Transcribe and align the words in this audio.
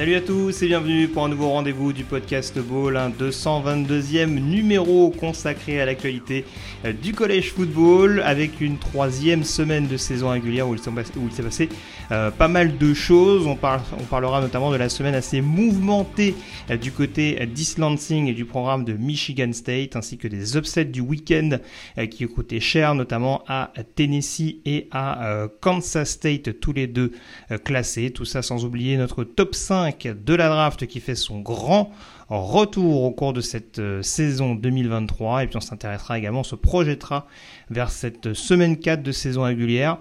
Salut 0.00 0.14
à 0.14 0.22
tous 0.22 0.62
et 0.62 0.66
bienvenue 0.66 1.08
pour 1.08 1.26
un 1.26 1.28
nouveau 1.28 1.50
rendez-vous 1.50 1.92
du 1.92 2.04
podcast 2.04 2.58
Ball, 2.58 2.96
un 2.96 3.10
222e 3.10 4.28
numéro 4.30 5.10
consacré 5.10 5.78
à 5.78 5.84
l'actualité 5.84 6.46
euh, 6.86 6.94
du 6.94 7.12
collège 7.12 7.52
football 7.52 8.22
avec 8.24 8.62
une 8.62 8.78
troisième 8.78 9.44
semaine 9.44 9.88
de 9.88 9.98
saison 9.98 10.30
régulière 10.30 10.66
où 10.66 10.74
il 10.74 10.80
s'est 10.80 11.42
passé, 11.42 11.68
euh, 12.12 12.30
pas 12.30 12.48
mal 12.48 12.78
de 12.78 12.94
choses. 12.94 13.46
On, 13.46 13.56
parle, 13.56 13.80
on 13.98 14.04
parlera 14.04 14.40
notamment 14.40 14.70
de 14.70 14.76
la 14.76 14.88
semaine 14.88 15.14
assez 15.14 15.40
mouvementée 15.40 16.34
euh, 16.70 16.76
du 16.76 16.92
côté 16.92 17.46
d'East 17.46 17.78
Lansing 17.78 18.28
et 18.28 18.32
du 18.34 18.44
programme 18.44 18.84
de 18.84 18.94
Michigan 18.94 19.52
State 19.52 19.96
ainsi 19.96 20.18
que 20.18 20.28
des 20.28 20.56
upsets 20.56 20.86
du 20.86 21.00
week-end 21.00 21.58
euh, 21.98 22.06
qui 22.06 22.24
ont 22.24 22.28
coûté 22.28 22.60
cher 22.60 22.94
notamment 22.94 23.42
à 23.48 23.70
Tennessee 23.94 24.56
et 24.64 24.88
à 24.90 25.26
euh, 25.26 25.48
Kansas 25.60 26.10
State 26.10 26.60
tous 26.60 26.72
les 26.72 26.86
deux 26.86 27.12
euh, 27.50 27.58
classés. 27.58 28.10
Tout 28.10 28.24
ça 28.24 28.42
sans 28.42 28.64
oublier 28.64 28.96
notre 28.96 29.24
top 29.24 29.54
5 29.54 30.08
de 30.24 30.34
la 30.34 30.48
draft 30.48 30.86
qui 30.86 31.00
fait 31.00 31.14
son 31.14 31.40
grand 31.40 31.92
retour 32.28 33.02
au 33.02 33.10
cours 33.10 33.32
de 33.32 33.40
cette 33.40 33.78
euh, 33.78 34.02
saison 34.02 34.54
2023 34.54 35.44
et 35.44 35.46
puis 35.48 35.56
on 35.56 35.60
s'intéressera 35.60 36.18
également, 36.18 36.40
on 36.40 36.44
se 36.44 36.54
projettera 36.54 37.26
vers 37.70 37.90
cette 37.90 38.34
semaine 38.34 38.76
4 38.78 39.02
de 39.02 39.12
saison 39.12 39.42
régulière 39.42 39.98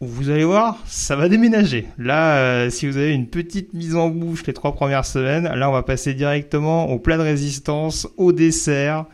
vous 0.00 0.28
allez 0.28 0.44
voir, 0.44 0.78
ça 0.86 1.16
va 1.16 1.28
déménager. 1.28 1.86
Là, 1.98 2.36
euh, 2.36 2.70
si 2.70 2.86
vous 2.86 2.98
avez 2.98 3.14
une 3.14 3.28
petite 3.28 3.72
mise 3.72 3.96
en 3.96 4.10
bouche 4.10 4.46
les 4.46 4.52
trois 4.52 4.74
premières 4.74 5.06
semaines, 5.06 5.44
là 5.44 5.70
on 5.70 5.72
va 5.72 5.82
passer 5.82 6.12
directement 6.12 6.90
au 6.90 6.98
plat 6.98 7.16
de 7.16 7.22
résistance, 7.22 8.06
au 8.18 8.32
dessert, 8.32 9.06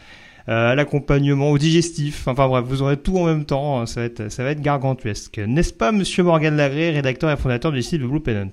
euh, 0.48 0.72
à 0.72 0.74
l'accompagnement, 0.74 1.50
au 1.50 1.58
digestif. 1.58 2.26
Enfin 2.26 2.48
bref, 2.48 2.64
vous 2.66 2.82
aurez 2.82 2.96
tout 2.96 3.16
en 3.16 3.26
même 3.26 3.44
temps. 3.44 3.86
Ça 3.86 4.00
va 4.00 4.06
être, 4.06 4.28
ça 4.28 4.42
va 4.42 4.50
être 4.50 4.60
gargantuesque. 4.60 5.38
N'est-ce 5.38 5.72
pas, 5.72 5.92
Monsieur 5.92 6.24
Morgan 6.24 6.56
Lagré, 6.56 6.90
rédacteur 6.90 7.30
et 7.30 7.36
fondateur 7.36 7.70
du 7.70 7.82
site 7.82 8.00
de 8.00 8.06
Blue 8.06 8.20
Pennant 8.20 8.50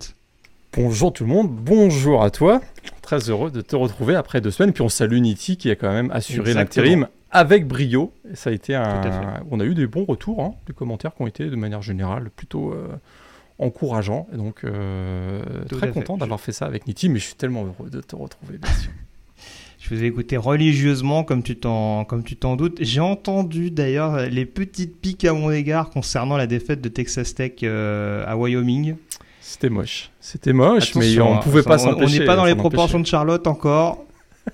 Bonjour 0.77 1.11
tout 1.11 1.23
le 1.23 1.29
monde, 1.31 1.49
bonjour 1.49 2.23
à 2.23 2.29
toi. 2.29 2.61
Très 3.01 3.31
heureux 3.31 3.49
de 3.49 3.61
te 3.61 3.75
retrouver 3.75 4.13
après 4.13 4.39
deux 4.39 4.51
semaines. 4.51 4.71
Puis 4.71 4.83
on 4.83 4.89
salue 4.89 5.17
Niti 5.17 5.57
qui 5.57 5.71
a 5.71 5.75
quand 5.75 5.91
même 5.91 6.11
assuré 6.11 6.53
l'intérim 6.53 7.07
avec 7.31 7.67
brio. 7.67 8.13
Et 8.31 8.35
ça 8.35 8.49
a 8.49 8.53
été 8.53 8.75
un. 8.75 9.41
On 9.51 9.59
a 9.59 9.65
eu 9.65 9.75
des 9.75 9.87
bons 9.87 10.05
retours, 10.05 10.41
hein, 10.41 10.53
des 10.67 10.73
commentaires 10.73 11.13
qui 11.15 11.21
ont 11.21 11.27
été 11.27 11.49
de 11.49 11.55
manière 11.55 11.81
générale 11.81 12.29
plutôt 12.35 12.71
euh, 12.71 12.87
encourageants. 13.57 14.27
Et 14.33 14.37
donc 14.37 14.63
euh, 14.63 15.41
très 15.69 15.91
content 15.91 16.17
d'avoir 16.17 16.39
fait 16.39 16.51
ça 16.51 16.65
avec 16.65 16.87
Niti, 16.87 17.09
mais 17.09 17.19
je 17.19 17.25
suis 17.25 17.35
tellement 17.35 17.65
heureux 17.65 17.89
de 17.89 18.01
te 18.01 18.15
retrouver, 18.15 18.57
bien 18.57 18.71
sûr. 18.73 18.91
Je 19.81 19.95
vous 19.95 20.03
ai 20.03 20.07
écouté 20.07 20.35
religieusement, 20.35 21.23
comme 21.23 21.41
tu 21.41 21.55
t'en, 21.55 22.03
comme 22.03 22.21
tu 22.21 22.35
t'en 22.35 22.57
doutes. 22.57 22.77
J'ai 22.81 22.99
entendu 22.99 23.71
d'ailleurs 23.71 24.27
les 24.29 24.45
petites 24.45 24.99
piques 24.99 25.23
à 25.23 25.31
mon 25.31 25.51
égard 25.51 25.89
concernant 25.89 26.35
la 26.35 26.47
défaite 26.47 26.81
de 26.81 26.89
Texas 26.89 27.33
Tech 27.33 27.53
euh, 27.63 28.25
à 28.27 28.35
Wyoming. 28.35 28.95
C'était 29.39 29.69
moche. 29.69 30.11
C'était 30.19 30.51
moche, 30.51 30.95
mais 30.95 31.17
on 31.21 31.35
hein, 31.35 31.37
pouvait 31.37 31.63
pas 31.63 31.75
on- 31.75 31.91
s'empêcher. 31.91 32.17
On 32.17 32.19
n'est 32.19 32.25
pas 32.25 32.35
dans 32.35 32.43
les 32.43 32.51
empêcher. 32.51 32.69
proportions 32.69 32.99
de 32.99 33.05
Charlotte 33.05 33.47
encore. 33.47 34.03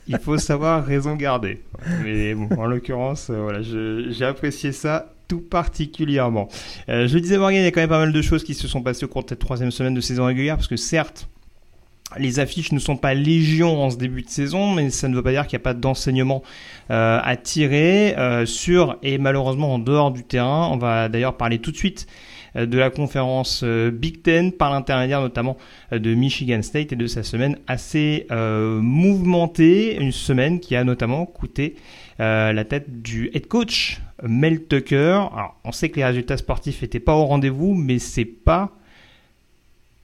Il 0.07 0.19
faut 0.19 0.37
savoir 0.37 0.85
raison 0.85 1.15
garder. 1.15 1.61
Mais 2.03 2.33
bon, 2.33 2.49
en 2.57 2.65
l'occurrence, 2.65 3.29
euh, 3.29 3.41
voilà, 3.41 3.61
j'ai 3.61 4.25
apprécié 4.25 4.71
ça 4.71 5.13
tout 5.27 5.41
particulièrement. 5.41 6.47
Euh, 6.89 7.07
je 7.07 7.15
le 7.15 7.21
disais 7.21 7.37
Morgan, 7.37 7.61
il 7.61 7.63
y 7.63 7.67
a 7.67 7.71
quand 7.71 7.81
même 7.81 7.89
pas 7.89 7.99
mal 7.99 8.13
de 8.13 8.21
choses 8.21 8.43
qui 8.43 8.53
se 8.53 8.67
sont 8.67 8.81
passées 8.81 9.05
au 9.05 9.07
cours 9.07 9.23
de 9.23 9.29
cette 9.29 9.39
troisième 9.39 9.71
semaine 9.71 9.93
de 9.93 10.01
saison 10.01 10.25
régulière, 10.25 10.55
parce 10.55 10.67
que 10.67 10.77
certes, 10.77 11.27
les 12.17 12.39
affiches 12.39 12.71
ne 12.71 12.79
sont 12.79 12.97
pas 12.97 13.15
légion 13.15 13.81
en 13.81 13.89
ce 13.89 13.97
début 13.97 14.21
de 14.21 14.29
saison, 14.29 14.71
mais 14.71 14.91
ça 14.91 15.07
ne 15.07 15.15
veut 15.15 15.23
pas 15.23 15.31
dire 15.31 15.47
qu'il 15.47 15.57
n'y 15.57 15.63
a 15.63 15.63
pas 15.63 15.73
d'enseignement 15.73 16.43
euh, 16.91 17.19
à 17.21 17.35
tirer 17.35 18.15
sur 18.45 18.97
et 19.01 19.17
malheureusement 19.17 19.73
en 19.73 19.79
dehors 19.79 20.11
du 20.11 20.23
terrain. 20.23 20.69
On 20.71 20.77
va 20.77 21.09
d'ailleurs 21.09 21.35
parler 21.35 21.57
tout 21.57 21.71
de 21.71 21.77
suite 21.77 22.05
de 22.55 22.77
la 22.77 22.89
conférence 22.89 23.61
euh, 23.63 23.91
Big 23.91 24.21
Ten 24.21 24.51
par 24.51 24.71
l'intermédiaire 24.71 25.21
notamment 25.21 25.57
euh, 25.91 25.99
de 25.99 26.13
Michigan 26.13 26.61
State 26.61 26.93
et 26.93 26.95
de 26.95 27.07
sa 27.07 27.23
semaine 27.23 27.57
assez 27.67 28.27
euh, 28.31 28.79
mouvementée, 28.81 29.97
une 29.97 30.11
semaine 30.11 30.59
qui 30.59 30.75
a 30.75 30.83
notamment 30.83 31.25
coûté 31.25 31.75
euh, 32.19 32.53
la 32.53 32.63
tête 32.63 33.01
du 33.01 33.29
head 33.33 33.47
coach 33.47 33.99
Mel 34.23 34.63
Tucker. 34.65 35.27
Alors, 35.33 35.59
on 35.63 35.71
sait 35.71 35.89
que 35.89 35.97
les 35.97 36.05
résultats 36.05 36.37
sportifs 36.37 36.81
n'étaient 36.81 36.99
pas 36.99 37.15
au 37.15 37.25
rendez-vous, 37.25 37.73
mais 37.73 37.99
c'est 37.99 38.25
pas 38.25 38.71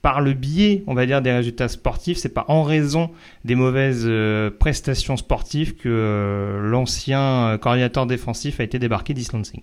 par 0.02 0.20
le 0.20 0.32
biais, 0.32 0.82
on 0.88 0.94
va 0.94 1.06
dire, 1.06 1.22
des 1.22 1.32
résultats 1.32 1.68
sportifs, 1.68 2.18
c'est 2.18 2.34
pas 2.34 2.44
en 2.48 2.64
raison 2.64 3.10
des 3.44 3.54
mauvaises 3.54 4.04
euh, 4.04 4.50
prestations 4.50 5.16
sportives 5.16 5.76
que 5.76 5.88
euh, 5.88 6.68
l'ancien 6.68 7.20
euh, 7.20 7.58
coordinateur 7.58 8.06
défensif 8.06 8.58
a 8.58 8.64
été 8.64 8.80
débarqué 8.80 9.14
d'East 9.14 9.32
Lansing. 9.32 9.62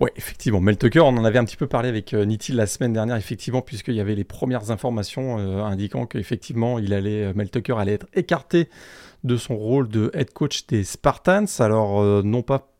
Ouais, 0.00 0.10
effectivement. 0.16 0.60
Mel 0.60 0.78
Tucker, 0.78 1.00
on 1.00 1.08
en 1.18 1.24
avait 1.24 1.38
un 1.38 1.44
petit 1.44 1.58
peu 1.58 1.66
parlé 1.66 1.88
avec 1.90 2.14
euh, 2.14 2.24
la 2.48 2.66
semaine 2.66 2.94
dernière, 2.94 3.16
effectivement, 3.16 3.60
puisqu'il 3.60 3.94
y 3.94 4.00
avait 4.00 4.14
les 4.14 4.24
premières 4.24 4.70
informations 4.70 5.38
euh, 5.38 5.62
indiquant 5.62 6.06
qu'effectivement, 6.06 6.78
il 6.78 6.94
allait, 6.94 7.24
euh, 7.24 7.32
Mel 7.34 7.50
Tucker 7.50 7.74
allait 7.78 7.92
être 7.92 8.06
écarté 8.14 8.70
de 9.22 9.36
son 9.36 9.54
rôle 9.54 9.88
de 9.88 10.10
head 10.14 10.32
coach 10.32 10.66
des 10.66 10.82
Spartans. 10.84 11.44
Alors, 11.58 12.00
euh, 12.00 12.22
non 12.24 12.42
pas 12.42 12.72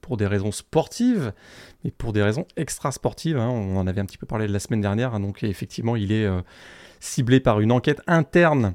pour 0.00 0.16
des 0.16 0.26
raisons 0.26 0.50
sportives, 0.50 1.32
mais 1.84 1.92
pour 1.92 2.12
des 2.12 2.22
raisons 2.22 2.46
extra-sportives. 2.56 3.38
hein. 3.38 3.48
On 3.48 3.76
en 3.76 3.86
avait 3.86 4.00
un 4.00 4.06
petit 4.06 4.18
peu 4.18 4.26
parlé 4.26 4.48
la 4.48 4.58
semaine 4.58 4.80
dernière. 4.80 5.14
hein. 5.14 5.20
donc, 5.20 5.44
effectivement, 5.44 5.94
il 5.94 6.10
est 6.10 6.28
ciblé 6.98 7.38
par 7.38 7.60
une 7.60 7.70
enquête 7.70 8.00
interne 8.08 8.74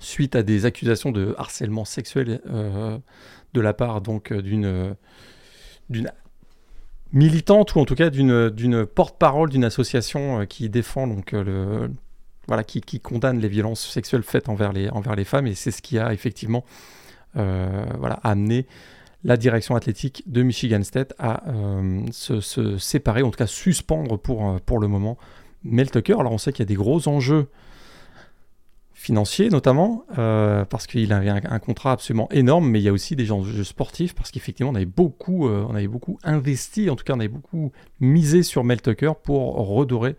suite 0.00 0.34
à 0.34 0.42
des 0.42 0.64
accusations 0.64 1.12
de 1.12 1.34
harcèlement 1.36 1.84
sexuel 1.84 2.40
de 3.52 3.60
la 3.60 3.74
part 3.74 4.00
donc 4.00 4.32
d'une 4.32 4.96
d'une 5.90 6.10
militante 7.12 7.74
ou 7.74 7.80
en 7.80 7.84
tout 7.84 7.94
cas 7.94 8.10
d'une 8.10 8.86
porte-parole 8.86 9.50
d'une 9.50 9.64
association 9.64 10.40
euh, 10.40 10.44
qui 10.44 10.68
défend 10.68 11.06
donc 11.06 11.34
euh, 11.34 11.44
le 11.44 11.90
voilà 12.46 12.64
qui, 12.64 12.80
condamne 13.00 13.38
les 13.38 13.48
violences 13.48 13.88
sexuelles 13.88 14.24
faites 14.24 14.48
envers 14.48 14.72
les 14.72 14.90
les 15.16 15.24
femmes 15.24 15.46
et 15.46 15.54
c'est 15.54 15.70
ce 15.70 15.82
qui 15.82 15.98
a 15.98 16.12
effectivement 16.12 16.64
euh, 17.36 17.84
voilà 17.98 18.18
amené 18.24 18.66
la 19.22 19.36
direction 19.36 19.76
athlétique 19.76 20.24
de 20.26 20.42
Michigan 20.42 20.82
State 20.82 21.12
à 21.18 21.44
se, 22.10 22.78
séparer, 22.78 23.20
en 23.20 23.30
tout 23.30 23.36
cas 23.36 23.46
suspendre 23.46 24.18
pour, 24.18 24.58
pour 24.62 24.78
le 24.78 24.88
moment 24.88 25.18
Mel 25.62 25.90
Tucker. 25.90 26.16
Alors 26.18 26.32
on 26.32 26.38
sait 26.38 26.52
qu'il 26.52 26.62
y 26.62 26.66
a 26.66 26.66
des 26.66 26.74
gros 26.74 27.06
enjeux 27.06 27.48
financiers 29.00 29.48
notamment, 29.48 30.04
euh, 30.18 30.66
parce 30.66 30.86
qu'il 30.86 31.14
avait 31.14 31.30
un, 31.30 31.58
contrat 31.58 31.92
absolument 31.92 32.28
énorme, 32.30 32.68
mais 32.68 32.80
il 32.80 32.82
y 32.82 32.88
a 32.88 32.92
aussi 32.92 33.16
des 33.16 33.32
enjeux 33.32 33.64
sportifs, 33.64 34.14
parce 34.14 34.30
qu'effectivement 34.30 34.72
on 34.72 34.74
avait, 34.74 34.84
beaucoup, 34.84 35.48
euh, 35.48 35.64
on 35.70 35.74
avait 35.74 35.88
beaucoup 35.88 36.18
investi, 36.22 36.90
en 36.90 36.96
tout 36.96 37.04
cas 37.04 37.14
on 37.14 37.20
avait 37.20 37.28
beaucoup 37.28 37.72
misé 38.00 38.42
sur 38.42 38.62
Mel 38.62 38.82
Tucker 38.82 39.12
pour 39.22 39.54
redorer 39.54 40.16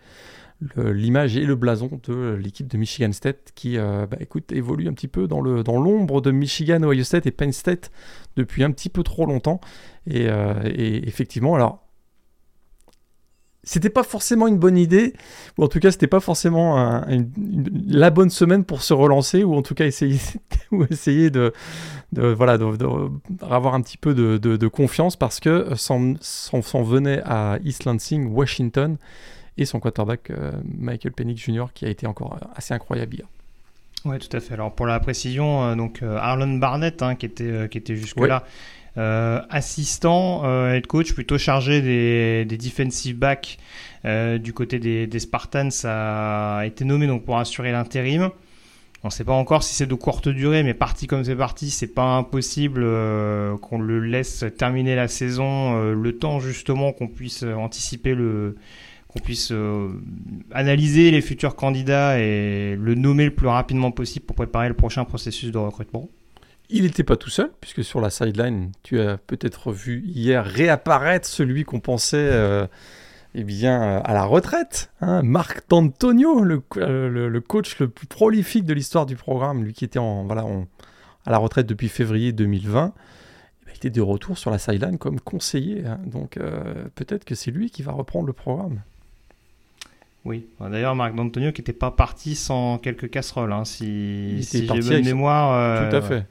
l'image 0.77 1.37
et 1.37 1.45
le 1.45 1.55
blason 1.55 1.99
de 2.07 2.39
l'équipe 2.41 2.67
de 2.67 2.77
Michigan 2.77 3.11
State 3.11 3.51
qui 3.53 3.77
euh, 3.77 4.07
bah, 4.07 4.17
évolue 4.51 4.87
un 4.87 4.93
petit 4.93 5.07
peu 5.07 5.27
dans 5.27 5.41
l'ombre 5.41 6.21
de 6.21 6.31
Michigan, 6.31 6.81
Ohio 6.83 7.03
State 7.03 7.27
et 7.27 7.31
Penn 7.31 7.51
State 7.51 7.91
depuis 8.35 8.63
un 8.63 8.71
petit 8.71 8.89
peu 8.89 9.03
trop 9.03 9.27
longtemps. 9.27 9.59
Et 10.07 10.27
effectivement, 11.07 11.55
alors 11.55 11.83
c'était 13.63 13.89
pas 13.89 14.03
forcément 14.03 14.47
une 14.47 14.57
bonne 14.57 14.77
idée, 14.77 15.13
ou 15.57 15.63
en 15.63 15.67
tout 15.67 15.79
cas 15.79 15.91
c'était 15.91 16.07
pas 16.07 16.19
forcément 16.19 16.77
un- 16.79 17.07
une- 17.09 17.31
une- 17.37 17.83
la 17.87 18.09
bonne 18.09 18.29
semaine 18.31 18.63
pour 18.63 18.81
se 18.81 18.93
relancer, 18.93 19.43
ou 19.43 19.55
en 19.55 19.61
tout 19.61 19.75
cas 19.75 19.85
essayer, 19.85 20.19
ou 20.71 20.83
essayer 20.85 21.29
de, 21.29 21.53
de 22.11 22.27
voilà 22.27 22.57
de, 22.57 22.75
de- 22.75 23.09
d'avoir 23.29 23.75
un 23.75 23.81
petit 23.81 23.97
peu 23.97 24.13
de, 24.15 24.37
confiance 24.67 25.15
parce 25.15 25.39
que 25.39 25.75
s'en, 25.75 26.15
s'en- 26.21 26.61
venait 26.83 27.21
à 27.25 27.59
East 27.63 27.85
Lansing, 27.85 28.33
Washington, 28.33 28.97
et 29.57 29.65
son 29.65 29.79
quarterback 29.79 30.31
euh, 30.31 30.51
Michael 30.77 31.11
Penix 31.11 31.41
Jr. 31.43 31.65
qui 31.73 31.85
a 31.85 31.89
été 31.89 32.07
encore 32.07 32.39
euh, 32.41 32.45
assez 32.55 32.73
incroyable 32.73 33.15
hier. 33.15 33.27
Ouais, 34.05 34.17
tout 34.17 34.35
à 34.35 34.39
fait. 34.39 34.55
Alors 34.55 34.73
pour 34.73 34.87
la 34.87 34.99
précision, 34.99 35.63
euh, 35.63 35.75
donc 35.75 36.01
euh, 36.01 36.17
Arlon 36.17 36.57
Barnett, 36.57 37.03
hein, 37.03 37.13
qui 37.15 37.27
était 37.27 37.43
euh, 37.43 37.67
qui 37.67 37.77
était 37.77 37.95
jusque 37.95 38.19
là 38.19 38.43
assistant 38.97 40.41
euh, 40.43 40.73
head 40.73 40.87
coach, 40.87 41.13
plutôt 41.13 41.37
chargé 41.37 41.81
des, 41.81 42.45
des 42.45 42.57
defensive 42.57 43.17
backs 43.17 43.57
euh, 44.05 44.37
du 44.37 44.53
côté 44.53 44.79
des, 44.79 45.07
des 45.07 45.19
Spartans, 45.19 45.69
a 45.85 46.63
été 46.65 46.83
nommé 46.83 47.07
donc 47.07 47.23
pour 47.23 47.37
assurer 47.37 47.71
l'intérim. 47.71 48.31
On 49.03 49.07
ne 49.07 49.11
sait 49.11 49.23
pas 49.23 49.33
encore 49.33 49.63
si 49.63 49.73
c'est 49.73 49.87
de 49.87 49.95
courte 49.95 50.29
durée, 50.29 50.61
mais 50.61 50.75
parti 50.75 51.07
comme 51.07 51.23
c'est 51.23 51.35
parti, 51.35 51.71
c'est 51.71 51.87
pas 51.87 52.17
impossible 52.17 52.81
qu'on 53.59 53.79
le 53.79 53.99
laisse 53.99 54.45
terminer 54.59 54.95
la 54.95 55.07
saison, 55.07 55.91
le 55.91 56.17
temps 56.19 56.39
justement 56.39 56.93
qu'on 56.93 57.07
puisse 57.07 57.41
anticiper 57.41 58.13
le, 58.13 58.57
qu'on 59.07 59.19
puisse 59.19 59.51
analyser 60.51 61.09
les 61.09 61.21
futurs 61.21 61.55
candidats 61.55 62.19
et 62.19 62.75
le 62.75 62.93
nommer 62.93 63.25
le 63.25 63.33
plus 63.33 63.47
rapidement 63.47 63.89
possible 63.89 64.27
pour 64.27 64.35
préparer 64.35 64.67
le 64.67 64.75
prochain 64.75 65.03
processus 65.03 65.51
de 65.51 65.57
recrutement. 65.57 66.07
Il 66.73 66.83
n'était 66.83 67.03
pas 67.03 67.17
tout 67.17 67.29
seul, 67.29 67.51
puisque 67.59 67.83
sur 67.83 67.99
la 67.99 68.09
sideline, 68.09 68.71
tu 68.81 69.01
as 69.01 69.17
peut-être 69.17 69.73
vu 69.73 70.03
hier 70.05 70.45
réapparaître 70.45 71.27
celui 71.27 71.65
qu'on 71.65 71.81
pensait 71.81 72.17
euh, 72.17 72.65
eh 73.35 73.43
bien, 73.43 73.83
euh, 73.83 74.01
à 74.05 74.13
la 74.13 74.23
retraite, 74.23 74.89
hein, 75.01 75.21
Marc 75.21 75.67
D'Antonio, 75.67 76.45
euh, 76.77 77.09
le, 77.09 77.41
coach 77.41 77.77
le 77.79 77.89
plus 77.89 78.07
prolifique 78.07 78.63
de 78.63 78.73
l'histoire 78.73 79.05
du 79.05 79.17
programme, 79.17 79.65
lui 79.65 79.73
qui 79.73 79.83
était 79.83 79.99
en, 79.99 80.23
voilà, 80.23 80.45
à 81.25 81.31
la 81.31 81.37
retraite 81.37 81.67
depuis 81.67 81.89
février 81.89 82.31
2020. 82.31 82.93
Eh 82.95 83.65
ben, 83.65 83.71
il 83.73 83.75
était 83.75 83.89
de 83.89 84.01
retour 84.01 84.37
sur 84.37 84.49
la 84.49 84.57
sideline 84.57 84.97
comme 84.97 85.19
conseiller. 85.19 85.85
Hein. 85.85 85.99
donc 86.05 86.39
peut-être 86.95 87.25
que 87.25 87.35
c'est 87.35 87.51
lui 87.51 87.69
qui 87.69 87.83
va 87.83 87.91
reprendre 87.91 88.27
le 88.27 88.33
programme. 88.33 88.79
Oui, 90.23 90.45
d'ailleurs 90.61 90.95
Marc 90.95 91.15
D'Antonio 91.15 91.51
qui 91.51 91.61
n'était 91.61 91.73
pas 91.73 91.91
parti 91.91 92.35
sans 92.35 92.77
quelques 92.77 93.09
casseroles, 93.09 93.51
hein, 93.51 93.65
si, 93.65 94.41
si 94.43 94.67
j'ai 94.67 94.67
bonne 94.67 95.03
mémoire. 95.03 95.89
Tout 95.89 95.95
à 95.97 96.01
fait 96.01 96.25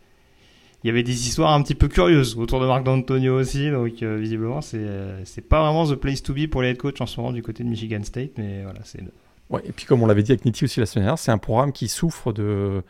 il 0.82 0.86
y 0.86 0.90
avait 0.90 1.02
des 1.02 1.26
histoires 1.28 1.52
un 1.52 1.62
petit 1.62 1.74
peu 1.74 1.88
curieuses 1.88 2.36
autour 2.36 2.60
de 2.60 2.66
Marc 2.66 2.84
D'Antonio 2.84 3.38
aussi. 3.38 3.70
Donc, 3.70 4.02
euh, 4.02 4.16
visiblement, 4.16 4.60
c'est 4.60 4.78
euh, 4.80 5.22
pas 5.48 5.62
vraiment 5.62 5.86
the 5.86 5.94
place 5.94 6.22
to 6.22 6.32
be 6.32 6.46
pour 6.46 6.62
les 6.62 6.70
head 6.70 6.78
coach 6.78 7.00
en 7.00 7.06
ce 7.06 7.20
moment 7.20 7.32
du 7.32 7.42
côté 7.42 7.64
de 7.64 7.68
Michigan 7.68 8.02
State. 8.02 8.32
Mais 8.38 8.62
voilà, 8.62 8.80
c'est. 8.84 9.02
Ouais, 9.50 9.62
et 9.64 9.72
puis, 9.72 9.84
comme 9.84 10.02
on 10.02 10.06
l'avait 10.06 10.22
dit 10.22 10.32
avec 10.32 10.44
Nitti 10.44 10.64
aussi 10.64 10.80
la 10.80 10.86
semaine 10.86 11.04
dernière, 11.04 11.18
c'est 11.18 11.32
un 11.32 11.38
programme 11.38 11.72
qui 11.72 11.88
souffre 11.88 12.32
de 12.32 12.82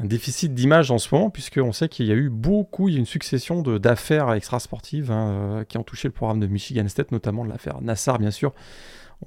un 0.00 0.06
déficit 0.06 0.54
d'image 0.54 0.90
en 0.90 0.98
ce 0.98 1.14
moment, 1.14 1.30
puisqu'on 1.30 1.72
sait 1.72 1.88
qu'il 1.88 2.06
y 2.06 2.12
a 2.12 2.14
eu 2.14 2.30
beaucoup, 2.30 2.88
il 2.88 2.94
y 2.94 2.96
a 2.96 3.00
une 3.00 3.06
succession 3.06 3.60
d'affaires 3.60 4.32
extrasportives 4.32 5.10
hein, 5.10 5.28
euh, 5.28 5.64
qui 5.64 5.76
ont 5.76 5.82
touché 5.82 6.08
le 6.08 6.12
programme 6.12 6.40
de 6.40 6.46
Michigan 6.46 6.88
State, 6.88 7.12
notamment 7.12 7.44
l'affaire 7.44 7.82
Nassar, 7.82 8.18
bien 8.18 8.30
sûr. 8.30 8.54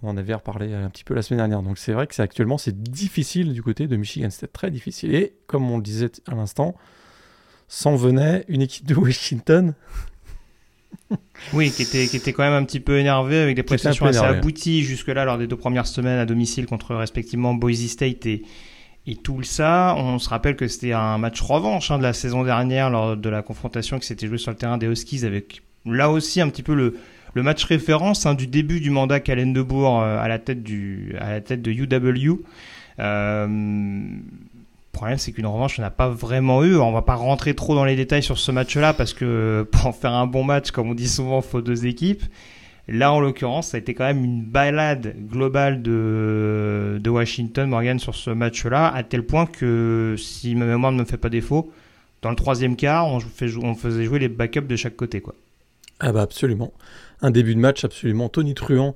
On 0.02 0.10
en 0.10 0.18
avait 0.18 0.34
reparlé 0.34 0.74
un 0.74 0.90
petit 0.90 1.04
peu 1.04 1.14
la 1.14 1.22
semaine 1.22 1.38
dernière. 1.38 1.62
Donc 1.62 1.78
c'est 1.78 1.94
vrai 1.94 2.08
que 2.08 2.16
c'est 2.16 2.24
actuellement 2.24 2.58
c'est 2.58 2.82
difficile 2.82 3.54
du 3.54 3.64
côté 3.64 3.88
de 3.88 3.96
Michigan 3.96 4.30
State, 4.30 4.52
très 4.52 4.72
difficile. 4.72 5.16
Et 5.16 5.36
comme 5.48 5.70
on 5.70 5.78
le 5.78 5.84
disait 5.84 6.12
à 6.28 6.36
l'instant, 6.36 6.76
s'en 7.68 7.96
venait 7.96 8.46
une 8.48 8.62
équipe 8.62 8.86
de 8.86 8.96
Washington. 8.96 9.74
oui, 11.54 11.72
qui 11.72 11.84
était, 11.84 12.08
qui 12.08 12.18
était 12.18 12.34
quand 12.34 12.44
même 12.44 12.54
un 12.54 12.64
petit 12.64 12.80
peu 12.80 12.98
énervé 12.98 13.40
avec 13.40 13.56
des 13.56 13.64
prestations 13.64 14.06
assez 14.06 14.20
abouties 14.20 14.84
jusque-là 14.84 15.26
lors 15.26 15.38
des 15.38 15.48
deux 15.48 15.58
premières 15.58 15.88
semaines 15.88 16.20
à 16.20 16.26
domicile 16.26 16.66
contre 16.66 16.96
respectivement 16.96 17.54
Boise 17.54 17.86
State 17.88 18.26
et, 18.26 18.44
et 19.08 19.16
Tulsa. 19.16 19.96
On 19.98 20.20
se 20.20 20.30
rappelle 20.30 20.56
que 20.56 20.68
c'était 20.68 20.94
un 20.94 21.18
match 21.18 21.42
revanche 21.42 21.92
hein, 21.92 21.98
de 21.98 22.04
la 22.04 22.14
saison 22.14 22.44
dernière 22.44 22.90
lors 22.90 23.18
de 23.18 23.30
la 23.30 23.42
confrontation 23.42 24.00
qui 24.00 24.08
s'était 24.08 24.28
jouée 24.28 24.38
sur 24.38 24.52
le 24.52 24.58
terrain 24.58 24.78
des 24.78 24.88
Huskies 24.88 25.26
avec 25.26 25.62
là 25.86 26.10
aussi 26.10 26.42
un 26.42 26.50
petit 26.50 26.64
peu 26.64 26.74
le, 26.74 26.98
le 27.34 27.44
match 27.44 27.64
référence 27.66 28.26
hein, 28.26 28.34
du 28.34 28.48
début 28.48 28.80
du 28.80 28.90
mandat 28.90 29.20
Kalendebourg 29.20 30.02
euh, 30.02 30.20
à 30.20 30.28
la 30.28 30.40
tête 30.40 30.64
du 30.64 31.16
à 31.20 31.32
la 31.32 31.42
tête 31.42 31.62
de 31.62 31.72
UW. 31.72 32.44
Euh, 33.00 34.08
problème, 34.96 35.18
c'est 35.18 35.32
qu'une 35.32 35.46
revanche, 35.46 35.78
on 35.80 35.82
n'a 35.82 35.92
pas 35.92 36.10
vraiment 36.10 36.64
eu. 36.64 36.78
On 36.78 36.92
va 36.92 37.02
pas 37.02 37.16
rentrer 37.16 37.54
trop 37.54 37.76
dans 37.76 37.86
les 37.86 37.96
détails 37.96 38.24
sur 38.24 38.38
ce 38.38 38.52
match-là 38.52 38.94
parce 38.94 39.14
que 39.14 39.68
pour 39.72 39.96
faire 39.96 40.14
un 40.14 40.28
bon 40.28 40.44
match, 40.44 40.72
comme 40.72 40.90
on 40.90 40.96
dit 40.96 41.08
souvent, 41.08 41.42
il 41.42 41.48
faut 41.48 41.62
deux 41.62 41.86
équipes. 41.86 42.24
Là, 42.88 43.12
en 43.12 43.20
l'occurrence, 43.20 43.70
ça 43.70 43.78
a 43.78 43.80
été 43.80 43.96
quand 43.96 44.04
même 44.04 44.24
une 44.24 44.44
balade 44.44 45.16
globale 45.28 45.82
de, 45.82 47.02
Washington, 47.06 47.70
Morgan, 47.70 47.98
sur 47.98 48.14
ce 48.14 48.30
match-là, 48.30 48.94
à 48.94 49.04
tel 49.04 49.24
point 49.24 49.48
que, 49.48 50.16
si 50.18 50.54
ma 50.54 50.66
mémoire 50.66 50.92
ne 50.92 51.00
me 51.00 51.06
fait 51.06 51.18
pas 51.18 51.30
défaut, 51.30 51.72
dans 52.22 52.30
le 52.30 52.36
troisième 52.36 52.76
quart, 52.76 53.08
on, 53.08 53.20
faisait 53.20 54.04
jouer 54.06 54.20
les 54.20 54.30
backups 54.30 54.68
de 54.68 54.76
chaque 54.76 54.96
côté. 54.96 55.20
Quoi. 55.20 55.34
Ah 56.00 56.12
bah 56.12 56.22
absolument. 56.22 56.74
Un 57.22 57.32
début 57.32 57.56
de 57.56 57.60
match 57.60 57.84
absolument 57.84 58.30
tonitruant 58.30 58.96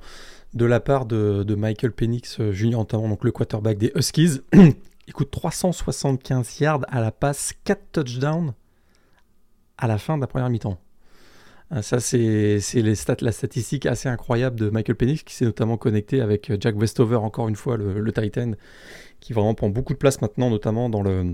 de 0.53 0.65
la 0.65 0.79
part 0.79 1.05
de, 1.05 1.43
de 1.43 1.55
Michael 1.55 1.91
Penix 1.91 2.39
euh, 2.39 2.51
Jr., 2.51 2.77
notamment 2.77 3.09
donc 3.09 3.23
le 3.23 3.31
quarterback 3.31 3.77
des 3.77 3.91
Huskies, 3.95 4.41
Écoute, 5.09 5.31
375 5.31 6.59
yards 6.59 6.81
à 6.87 7.01
la 7.01 7.11
passe, 7.11 7.53
4 7.63 7.81
touchdowns 7.91 8.53
à 9.79 9.87
la 9.87 9.97
fin 9.97 10.15
de 10.15 10.21
la 10.21 10.27
première 10.27 10.51
mi-temps. 10.51 10.77
Euh, 11.71 11.81
ça, 11.81 11.99
c'est 11.99 12.59
les 12.75 12.95
stats, 12.95 13.15
la 13.21 13.31
statistique 13.31 13.87
assez 13.87 14.07
incroyable 14.07 14.59
de 14.59 14.69
Michael 14.69 14.95
Penix 14.95 15.23
qui 15.23 15.33
s'est 15.33 15.45
notamment 15.45 15.77
connecté 15.77 16.21
avec 16.21 16.51
Jack 16.61 16.75
Westover, 16.75 17.15
encore 17.15 17.49
une 17.49 17.55
fois, 17.55 17.75
le, 17.75 18.11
Titan, 18.11 18.51
qui 19.19 19.33
vraiment 19.33 19.55
prend 19.55 19.69
beaucoup 19.69 19.93
de 19.93 19.97
place 19.97 20.21
maintenant, 20.21 20.51
notamment 20.51 20.89
dans, 20.89 21.01
le, 21.01 21.33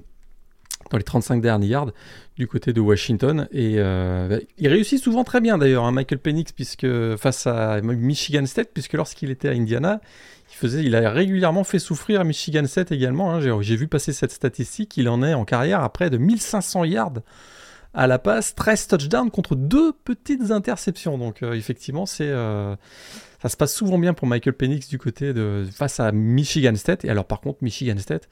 les 0.94 1.04
35 1.04 1.42
derniers 1.42 1.68
yards 1.68 1.92
du 2.38 2.48
côté 2.48 2.71
de 2.71 2.80
Washington. 2.80 3.50
Et 3.51 3.75
euh, 3.80 4.39
il 4.57 4.69
réussit 4.69 5.04
souvent 5.04 5.25
très 5.25 5.42
bien 5.42 5.57
d'ailleurs, 5.57 5.83
hein, 5.83 5.92
Michael 5.92 6.19
Penix, 6.19 6.54
puisque, 6.54 6.88
face 7.18 7.45
à 7.45 7.81
Michigan 7.81 8.45
State, 8.45 8.69
puisque 8.74 8.94
lorsqu'il 8.94 9.31
était 9.31 9.50
à 9.50 9.51
Indiana, 9.51 10.00
il, 10.63 10.96
a 10.96 11.10
régulièrement 11.10 11.63
fait 11.63 11.80
souffrir 11.80 12.24
Michigan 12.24 12.66
7 12.66 12.92
également. 12.92 13.34
Hein. 13.34 13.62
J'ai 13.62 13.75
vu 13.75 13.88
passer 13.88 14.13
cette 14.13 14.31
statistique. 14.31 14.98
Il 14.98 15.10
en 15.10 15.24
est 15.24 15.34
en 15.34 15.46
carrière 15.46 15.81
à 15.81 15.92
près 15.92 16.10
de 16.10 16.18
1500 16.18 16.86
yards 16.86 17.22
à 17.96 18.07
la 18.07 18.19
passe, 18.19 18.56
13 18.56 18.88
touchdowns 18.88 19.31
contre 19.31 19.56
deux 19.56 19.94
petites 19.94 20.52
interceptions. 20.52 21.18
Donc 21.18 21.42
euh, 21.42 21.54
effectivement, 21.54 22.06
c'est 22.06 22.28
euh, 22.28 22.75
ça 23.42 23.50
se 23.50 23.57
passe 23.57 23.74
souvent 23.74 23.98
bien 23.98 24.13
pour 24.13 24.28
Michael 24.28 24.54
Penix 24.54 24.88
du 24.90 24.98
côté 24.98 25.34
de 25.34 25.66
face 25.72 26.00
à 26.00 26.12
Michigan 26.12 26.75
State. 26.75 27.06
Et 27.06 27.10
alors 27.10 27.25
par 27.25 27.40
contre, 27.40 27.60
Michigan 27.63 27.98
State, 27.98 28.30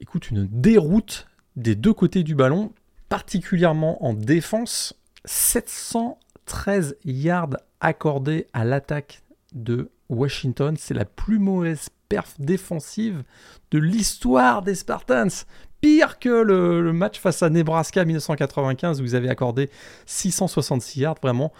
écoute, 0.00 0.30
une 0.30 0.46
déroute 0.46 1.26
des 1.56 1.74
deux 1.74 1.92
côtés 1.92 2.22
du 2.22 2.34
ballon, 2.34 2.72
particulièrement 3.08 4.04
en 4.04 4.14
défense. 4.14 4.94
713 5.24 6.96
yards 7.04 7.56
accordés 7.80 8.46
à 8.52 8.64
l'attaque 8.64 9.22
de 9.52 9.90
Washington, 10.10 10.76
c'est 10.78 10.94
la 10.94 11.04
plus 11.04 11.38
mauvaise 11.38 11.88
perf 12.08 12.34
défensive 12.38 13.22
de 13.70 13.78
l'histoire 13.78 14.62
des 14.62 14.74
Spartans. 14.74 15.46
Pire 15.80 16.18
que 16.18 16.28
le, 16.28 16.92
match 16.92 17.18
face 17.18 17.42
à 17.42 17.48
Nebraska 17.48 18.04
1995 18.04 19.00
où 19.00 19.04
vous 19.04 19.14
avez 19.14 19.30
accordé 19.30 19.70
666 20.04 21.00
yards, 21.00 21.16
vraiment. 21.22 21.52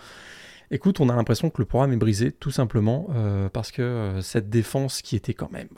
Écoute, 0.71 1.01
on 1.01 1.09
a 1.09 1.17
l'impression 1.17 1.51
que 1.51 1.63
le 1.63 1.65
programme 1.65 1.93
est 1.93 1.97
brisé, 1.97 2.31
tout 2.31 2.51
simplement, 2.51 3.09
euh, 3.15 3.49
parce 3.49 3.73
que 3.73 3.83
euh, 3.83 4.21
cette 4.21 4.51
défense 4.51 5.03
qui 5.03 5.17
était 5.17 5.35
quand 5.35 5.51
même, 5.51 5.69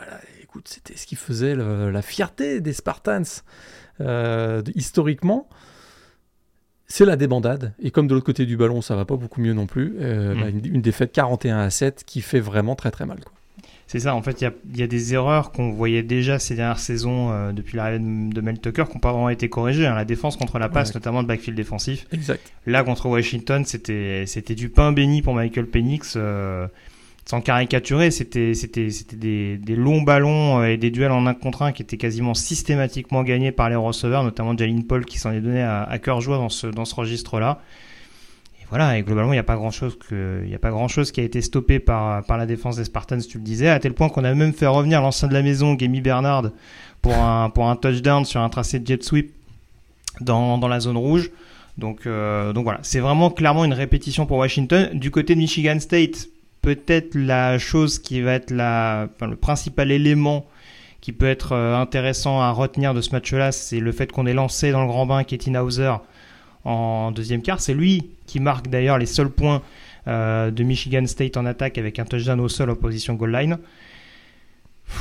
écoute, 0.42 0.69
c'était 0.69 0.96
ce 0.96 1.06
qui 1.06 1.16
faisait 1.16 1.54
la 1.54 2.02
fierté 2.02 2.60
des 2.60 2.72
Spartans 2.72 3.22
euh, 4.00 4.62
historiquement 4.74 5.48
c'est 6.93 7.06
la 7.06 7.17
débandade. 7.17 7.73
Et 7.83 7.91
comme 7.91 8.06
de 8.06 8.12
l'autre 8.12 8.27
côté 8.27 8.44
du 8.44 8.58
ballon, 8.58 8.82
ça 8.82 8.94
va 8.94 9.06
pas 9.06 9.17
beaucoup 9.17 9.41
mieux 9.41 9.55
non 9.55 9.65
plus, 9.65 9.94
euh, 9.99 10.34
mm. 10.34 10.41
bah, 10.41 10.49
une, 10.51 10.82
défaite 10.82 11.11
41 11.13 11.61
à 11.61 11.70
7 11.70 12.05
qui 12.05 12.20
fait 12.20 12.39
vraiment 12.39 12.75
très 12.75 12.91
très 12.91 13.06
mal. 13.06 13.17
C'est 13.87 14.01
ça, 14.01 14.15
en 14.15 14.20
fait, 14.20 14.43
il 14.43 14.79
y, 14.79 14.82
a, 14.82 14.87
des 14.87 15.15
erreurs 15.15 15.53
qu'on 15.53 15.72
voyait 15.72 16.03
déjà 16.03 16.39
ces 16.39 16.55
dernières 16.55 16.79
saisons 16.79 17.31
euh, 17.31 17.53
depuis 17.53 17.79
l'arrivée 17.79 17.99
de, 17.99 18.41
Mel 18.43 18.61
Tucker 18.61 18.84
qui 18.89 18.94
n'ont 18.94 19.01
pas 19.01 19.13
vraiment 19.13 19.31
été 19.31 19.49
corrigées. 19.49 19.87
Hein. 19.87 19.94
La 19.94 20.05
défense 20.05 20.37
contre 20.37 20.58
la 20.58 20.69
passe, 20.69 20.94
notamment 20.94 21.22
le 21.22 21.27
backfield 21.27 21.56
défensif. 21.56 22.06
Exact. 22.13 22.53
Là, 22.67 22.84
contre 22.84 23.06
Washington, 23.06 23.65
c'était 23.65 24.55
du 24.55 24.69
pain 24.69 24.93
béni 24.93 25.22
pour 25.22 25.32
Michael 25.32 25.69
Penix. 25.69 26.13
Euh, 26.17 26.67
sans 27.24 27.41
caricaturer, 27.41 28.10
c'était 28.10 28.52
des, 29.12 29.56
des, 29.56 29.76
longs 29.76 30.02
ballons 30.02 30.60
euh, 30.60 30.67
et 30.67 30.76
des 30.76 30.91
duels 30.91 31.12
en 31.12 31.26
un 31.26 31.34
contre 31.34 31.62
un 31.62 31.72
qui 31.72 31.82
étaient 31.82 31.96
quasiment 31.96 32.34
systématiquement 32.34 33.22
gagnés 33.22 33.52
par 33.52 33.70
les 33.70 33.76
receveurs, 33.76 34.24
notamment 34.24 34.56
Jalen 34.56 34.84
Paul 34.84 35.05
qui 35.05 35.19
s'en 35.19 35.32
est 35.32 35.41
donné 35.41 35.62
à, 35.62 35.98
cœur 36.02 36.20
joie 36.20 36.36
dans 36.36 36.48
ce 36.48 36.67
dans 36.67 36.84
ce 36.84 36.94
registre-là. 36.94 37.60
Et 38.60 38.67
voilà, 38.69 38.98
et 38.98 39.02
globalement, 39.02 39.32
il 39.32 39.36
n'y 39.36 39.41
a 39.41 39.44
pas 39.44 39.55
grand-chose 39.55 39.96
a 40.10 40.58
pas 40.58 40.70
grand-chose 40.70 41.12
qui 41.12 41.20
a 41.20 41.22
été 41.22 41.41
stoppé 41.43 41.79
par 41.79 42.24
par 42.24 42.38
la 42.38 42.46
défense 42.46 42.76
des 42.76 42.84
Spartans, 42.84 43.20
tu 43.20 43.38
le 43.38 43.44
disais, 43.44 43.69
à 43.69 43.79
tel 43.79 43.94
point 43.94 44.08
qu'on 44.08 44.24
a 44.24 44.34
même 44.34 44.52
fait 44.52 44.67
revenir 44.67 45.00
l'ancien 45.00 45.29
de 45.29 45.34
la 45.34 45.43
maison, 45.43 45.74
Gamey 45.74 46.00
Bernard, 46.00 46.50
pour 47.02 47.14
un 47.14 47.50
pour 47.50 47.69
un 47.69 47.76
touchdown 47.76 48.24
sur 48.24 48.41
un 48.41 48.48
tracé 48.48 48.81
de 48.81 48.86
jet 48.86 49.02
sweep 49.02 49.32
dans 50.20 50.58
dans 50.58 50.69
la 50.69 50.81
zone 50.81 50.96
rouge. 50.96 51.31
Donc, 51.79 52.06
euh, 52.06 52.52
donc 52.52 52.64
voilà, 52.64 52.81
c'est 52.82 53.00
vraiment 53.00 53.31
clairement 53.31 53.64
une 53.64 53.72
répétition 53.72 54.26
pour 54.26 54.38
Washington. 54.38 54.91
Du 54.93 55.10
côté 55.10 55.34
de 55.34 55.41
Michigan 55.41 55.79
State, 55.81 56.29
peut-être 56.62 57.14
la 57.16 57.58
chose 57.58 57.98
qui 57.98 58.20
va 58.20 58.34
être 58.34 58.50
la, 58.50 59.08
le 59.20 59.36
principal 59.36 59.90
élément 59.90 60.46
qui 61.02 61.12
peut 61.12 61.28
être 61.28 61.52
euh, 61.52 61.76
intéressant 61.76 62.40
à 62.40 62.52
retenir 62.52 62.94
de 62.94 63.00
ce 63.00 63.10
match-là, 63.10 63.52
c'est 63.52 63.81
le 63.81 63.92
fait 63.92 64.10
qu'on 64.10 64.24
ait 64.24 64.32
lancé 64.32 64.70
dans 64.70 64.82
le 64.82 64.86
grand 64.86 65.04
bain 65.04 65.24
Ketin 65.24 65.60
Hauser 65.60 65.92
en 66.64 67.10
deuxième 67.10 67.42
quart. 67.42 67.60
C'est 67.60 67.74
lui 67.74 68.10
qui 68.26 68.38
marque 68.38 68.69
d'ailleurs 68.69 68.98
les 68.98 69.06
seuls 69.06 69.28
points 69.28 69.62
euh, 70.06 70.52
de 70.52 70.62
Michigan 70.62 71.04
State 71.06 71.36
en 71.36 71.44
attaque 71.44 71.76
avec 71.76 71.98
un 71.98 72.04
touchdown 72.04 72.38
au 72.40 72.48
sol 72.48 72.70
en 72.70 72.76
position 72.76 73.14
goal 73.14 73.32
line. 73.32 73.58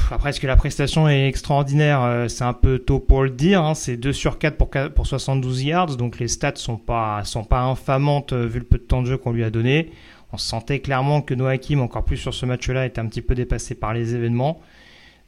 Après, 0.10 0.32
est-ce 0.32 0.40
que 0.40 0.48
la 0.48 0.56
prestation 0.56 1.08
est 1.08 1.28
extraordinaire? 1.28 2.02
Euh, 2.02 2.28
C'est 2.28 2.46
un 2.46 2.54
peu 2.54 2.80
tôt 2.80 3.00
pour 3.00 3.22
le 3.22 3.30
dire. 3.30 3.64
Hein. 3.64 3.76
C'est 3.76 3.98
2 3.98 4.12
sur 4.12 4.40
4 4.40 4.58
pour, 4.58 4.72
pour 4.96 5.06
72 5.06 5.64
yards, 5.64 5.98
donc 5.98 6.18
les 6.18 6.28
stats 6.28 6.54
sont 6.56 6.78
pas, 6.78 7.24
sont 7.26 7.44
pas 7.44 7.62
infamantes 7.62 8.34
vu 8.34 8.58
le 8.58 8.66
peu 8.66 8.80
de 8.80 8.84
temps 8.84 9.04
de 9.04 9.08
jeu 9.08 9.18
qu'on 9.18 9.34
lui 9.34 9.44
a 9.44 9.52
donné. 9.52 9.92
On 10.34 10.38
sentait 10.38 10.80
clairement 10.80 11.22
que 11.22 11.34
Noah 11.34 11.52
Hakim, 11.52 11.82
encore 11.82 12.04
plus 12.06 12.18
sur 12.18 12.34
ce 12.34 12.46
match-là, 12.46 12.86
était 12.86 13.00
un 13.00 13.08
petit 13.08 13.22
peu 13.22 13.36
dépassé 13.36 13.76
par 13.76 13.94
les 13.94 14.16
événements. 14.16 14.60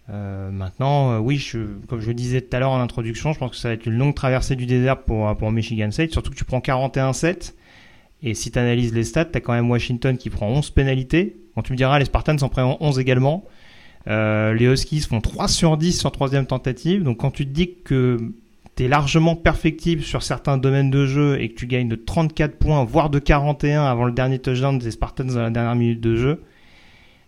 maintenant, 0.10 1.20
oui, 1.20 1.38
je, 1.38 1.60
comme 1.88 2.00
je 2.00 2.08
le 2.08 2.14
disais 2.14 2.42
tout 2.42 2.56
à 2.56 2.60
l'heure 2.60 2.72
en 2.72 2.80
introduction, 2.80 3.34
je 3.34 3.40
pense 3.40 3.52
que 3.52 3.58
ça 3.58 3.70
va 3.70 3.74
être 3.74 3.86
une 3.86 3.98
longue 3.98 4.16
traversée 4.16 4.56
du 4.56 4.66
désert 4.66 5.04
pour, 5.04 5.36
pour 5.38 5.52
Michigan 5.52 5.92
State, 5.92 6.12
surtout 6.12 6.32
que 6.32 6.36
tu 6.36 6.46
prends 6.46 6.60
41-7. 6.60 7.54
Et 8.24 8.34
si 8.34 8.52
tu 8.52 8.58
analyses 8.58 8.94
les 8.94 9.04
stats, 9.04 9.26
tu 9.26 9.38
as 9.38 9.42
quand 9.42 9.54
même 9.54 9.70
Washington 9.70 10.18
qui 10.18 10.30
prend 10.30 10.48
11 10.48 10.72
pénalités. 10.72 11.36
Bon, 11.56 11.62
tu 11.62 11.74
me 11.74 11.78
diras, 11.78 12.00
les 12.00 12.06
Spartans 12.06 12.38
en 12.42 12.50
prennent 12.50 12.78
11 12.80 12.98
également. 12.98 13.44
Euh, 14.08 14.54
les 14.54 14.66
Huskies 14.66 15.02
font 15.02 15.22
3 15.22 15.50
sur 15.50 15.78
10 15.78 16.00
sur 16.00 16.12
troisième 16.12 16.46
tentative. 16.46 17.04
Donc 17.04 17.18
quand 17.18 17.32
tu 17.32 17.46
te 17.46 17.52
dis 17.52 17.76
que 17.84 18.18
tu 18.76 18.84
es 18.84 18.88
largement 18.88 19.36
perfectible 19.36 20.02
sur 20.02 20.24
certains 20.24 20.58
domaines 20.58 20.90
de 20.90 21.06
jeu 21.06 21.40
et 21.40 21.50
que 21.50 21.56
tu 21.56 21.68
gagnes 21.68 21.90
de 21.90 21.96
34 21.96 22.58
points, 22.58 22.84
voire 22.84 23.10
de 23.10 23.20
41 23.20 23.84
avant 23.84 24.06
le 24.06 24.12
dernier 24.12 24.40
touchdown 24.40 24.78
des 24.80 24.92
Spartans 24.92 25.26
dans 25.26 25.42
la 25.42 25.50
dernière 25.50 25.76
minute 25.76 26.02
de 26.02 26.16
jeu, 26.16 26.44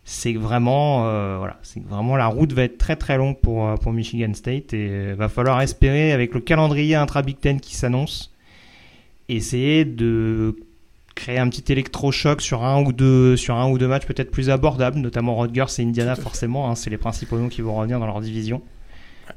c'est 0.04 0.34
vraiment, 0.34 1.08
euh, 1.08 1.38
voilà, 1.38 1.58
c'est 1.64 1.84
vraiment 1.84 2.16
la 2.16 2.28
route 2.28 2.54
va 2.54 2.64
être 2.64 2.78
très 2.78 2.96
très 2.96 3.18
longue 3.18 3.40
pour, 3.40 3.68
euh, 3.68 3.76
pour 3.76 3.92
Michigan 3.92 4.34
State 4.34 4.74
et 4.74 5.14
va 5.14 5.30
falloir 5.30 5.62
espérer 5.62 6.12
avec 6.12 6.34
le 6.34 6.42
calendrier 6.42 6.96
intra-Big 6.96 7.40
Ten 7.40 7.60
qui 7.60 7.76
s'annonce, 7.76 8.32
essayer 9.30 9.84
de 9.84 10.56
créer 11.16 11.40
un 11.40 11.50
petit 11.50 11.72
électrochoc 11.72 12.42
sur 12.42 12.64
un 12.64 12.84
ou 12.84 12.92
deux 12.92 13.38
sur 13.38 13.56
un 13.56 13.70
ou 13.70 13.78
deux 13.78 13.88
matchs 13.88 14.06
peut-être 14.06 14.30
plus 14.30 14.50
abordables, 14.50 15.00
notamment 15.00 15.38
Rutgers 15.38 15.66
et 15.80 15.82
Indiana 15.82 16.16
forcément. 16.16 16.70
Hein, 16.70 16.76
c'est 16.76 16.90
les 16.90 16.98
principaux 16.98 17.38
noms 17.38 17.50
qui 17.50 17.62
vont 17.62 17.74
revenir 17.76 18.00
dans 18.00 18.06
leur 18.06 18.22
division. 18.22 18.62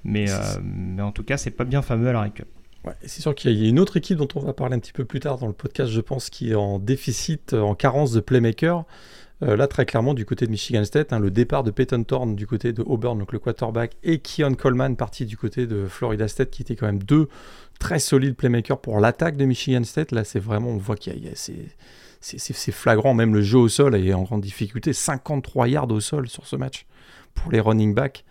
Mais, 0.05 0.31
euh, 0.31 0.37
mais 0.63 1.03
en 1.03 1.13
tout 1.13 1.25
cas, 1.25 1.37
c'est 1.37 1.51
pas 1.51 1.65
bien 1.65 1.83
fameux 1.83 2.09
à 2.09 2.13
l'heure 2.13 2.23
actuelle. 2.23 2.49
Ouais, 2.85 2.95
c'est 3.05 3.21
sûr 3.21 3.35
qu'il 3.35 3.53
y 3.53 3.67
a 3.67 3.69
une 3.69 3.81
autre 3.81 3.97
équipe 3.97 4.19
dont 4.19 4.29
on 4.35 4.41
va 4.41 4.53
parler 4.53 4.77
un 4.77 4.79
petit 4.79 4.93
peu 4.93 5.05
plus 5.05 5.21
tard 5.21 5.39
dans 5.39 5.47
le 5.47 5.53
podcast, 5.53 5.91
je 5.91 6.01
pense, 6.01 6.31
qui 6.31 6.53
est 6.53 6.55
en 6.55 6.79
déficit, 6.79 7.55
en 7.55 7.75
carence 7.75 8.13
de 8.13 8.21
playmaker. 8.21 8.85
Euh, 9.43 9.57
là, 9.57 9.69
très 9.69 9.87
clairement, 9.87 10.15
du 10.15 10.25
côté 10.25 10.47
de 10.47 10.51
Michigan 10.51 10.85
State, 10.85 11.13
hein, 11.13 11.21
le 11.21 11.31
départ 11.31 11.63
de 11.63 11.71
Peyton 11.71 12.03
Thorne 12.03 12.35
du 12.35 12.47
côté 12.47 12.73
de 12.73 12.83
Auburn, 12.83 13.19
donc 13.19 13.33
le 13.33 13.39
quarterback, 13.39 13.97
et 14.03 14.19
Keon 14.19 14.55
Coleman 14.55 14.97
parti 14.97 15.27
du 15.27 15.37
côté 15.37 15.67
de 15.67 15.87
Florida 15.87 16.27
State, 16.27 16.51
qui 16.51 16.63
étaient 16.63 16.75
quand 16.75 16.87
même 16.87 17.03
deux 17.03 17.29
très 17.79 18.01
solides 18.01 18.35
playmakers 18.35 18.81
pour 18.81 18.99
l'attaque 18.99 19.37
de 19.37 19.45
Michigan 19.45 19.85
State. 19.85 20.11
Là, 20.11 20.25
c'est 20.25 20.41
vraiment, 20.41 20.71
on 20.71 20.77
voit 20.77 20.97
qu'il 20.97 21.25
y 21.25 21.29
a, 21.29 21.35
c'est 22.21 22.73
flagrant, 22.73 23.15
même 23.15 23.33
le 23.33 23.43
jeu 23.43 23.59
au 23.59 23.69
sol 23.69 23.95
est 23.95 24.13
en 24.13 24.23
grande 24.23 24.41
difficulté. 24.41 24.93
53 24.93 25.69
yards 25.69 25.91
au 25.91 26.01
sol 26.01 26.29
sur 26.29 26.47
ce 26.47 26.57
match 26.57 26.87
pour 27.35 27.53
les 27.53 27.61
running 27.61 27.95
backs. 27.95 28.25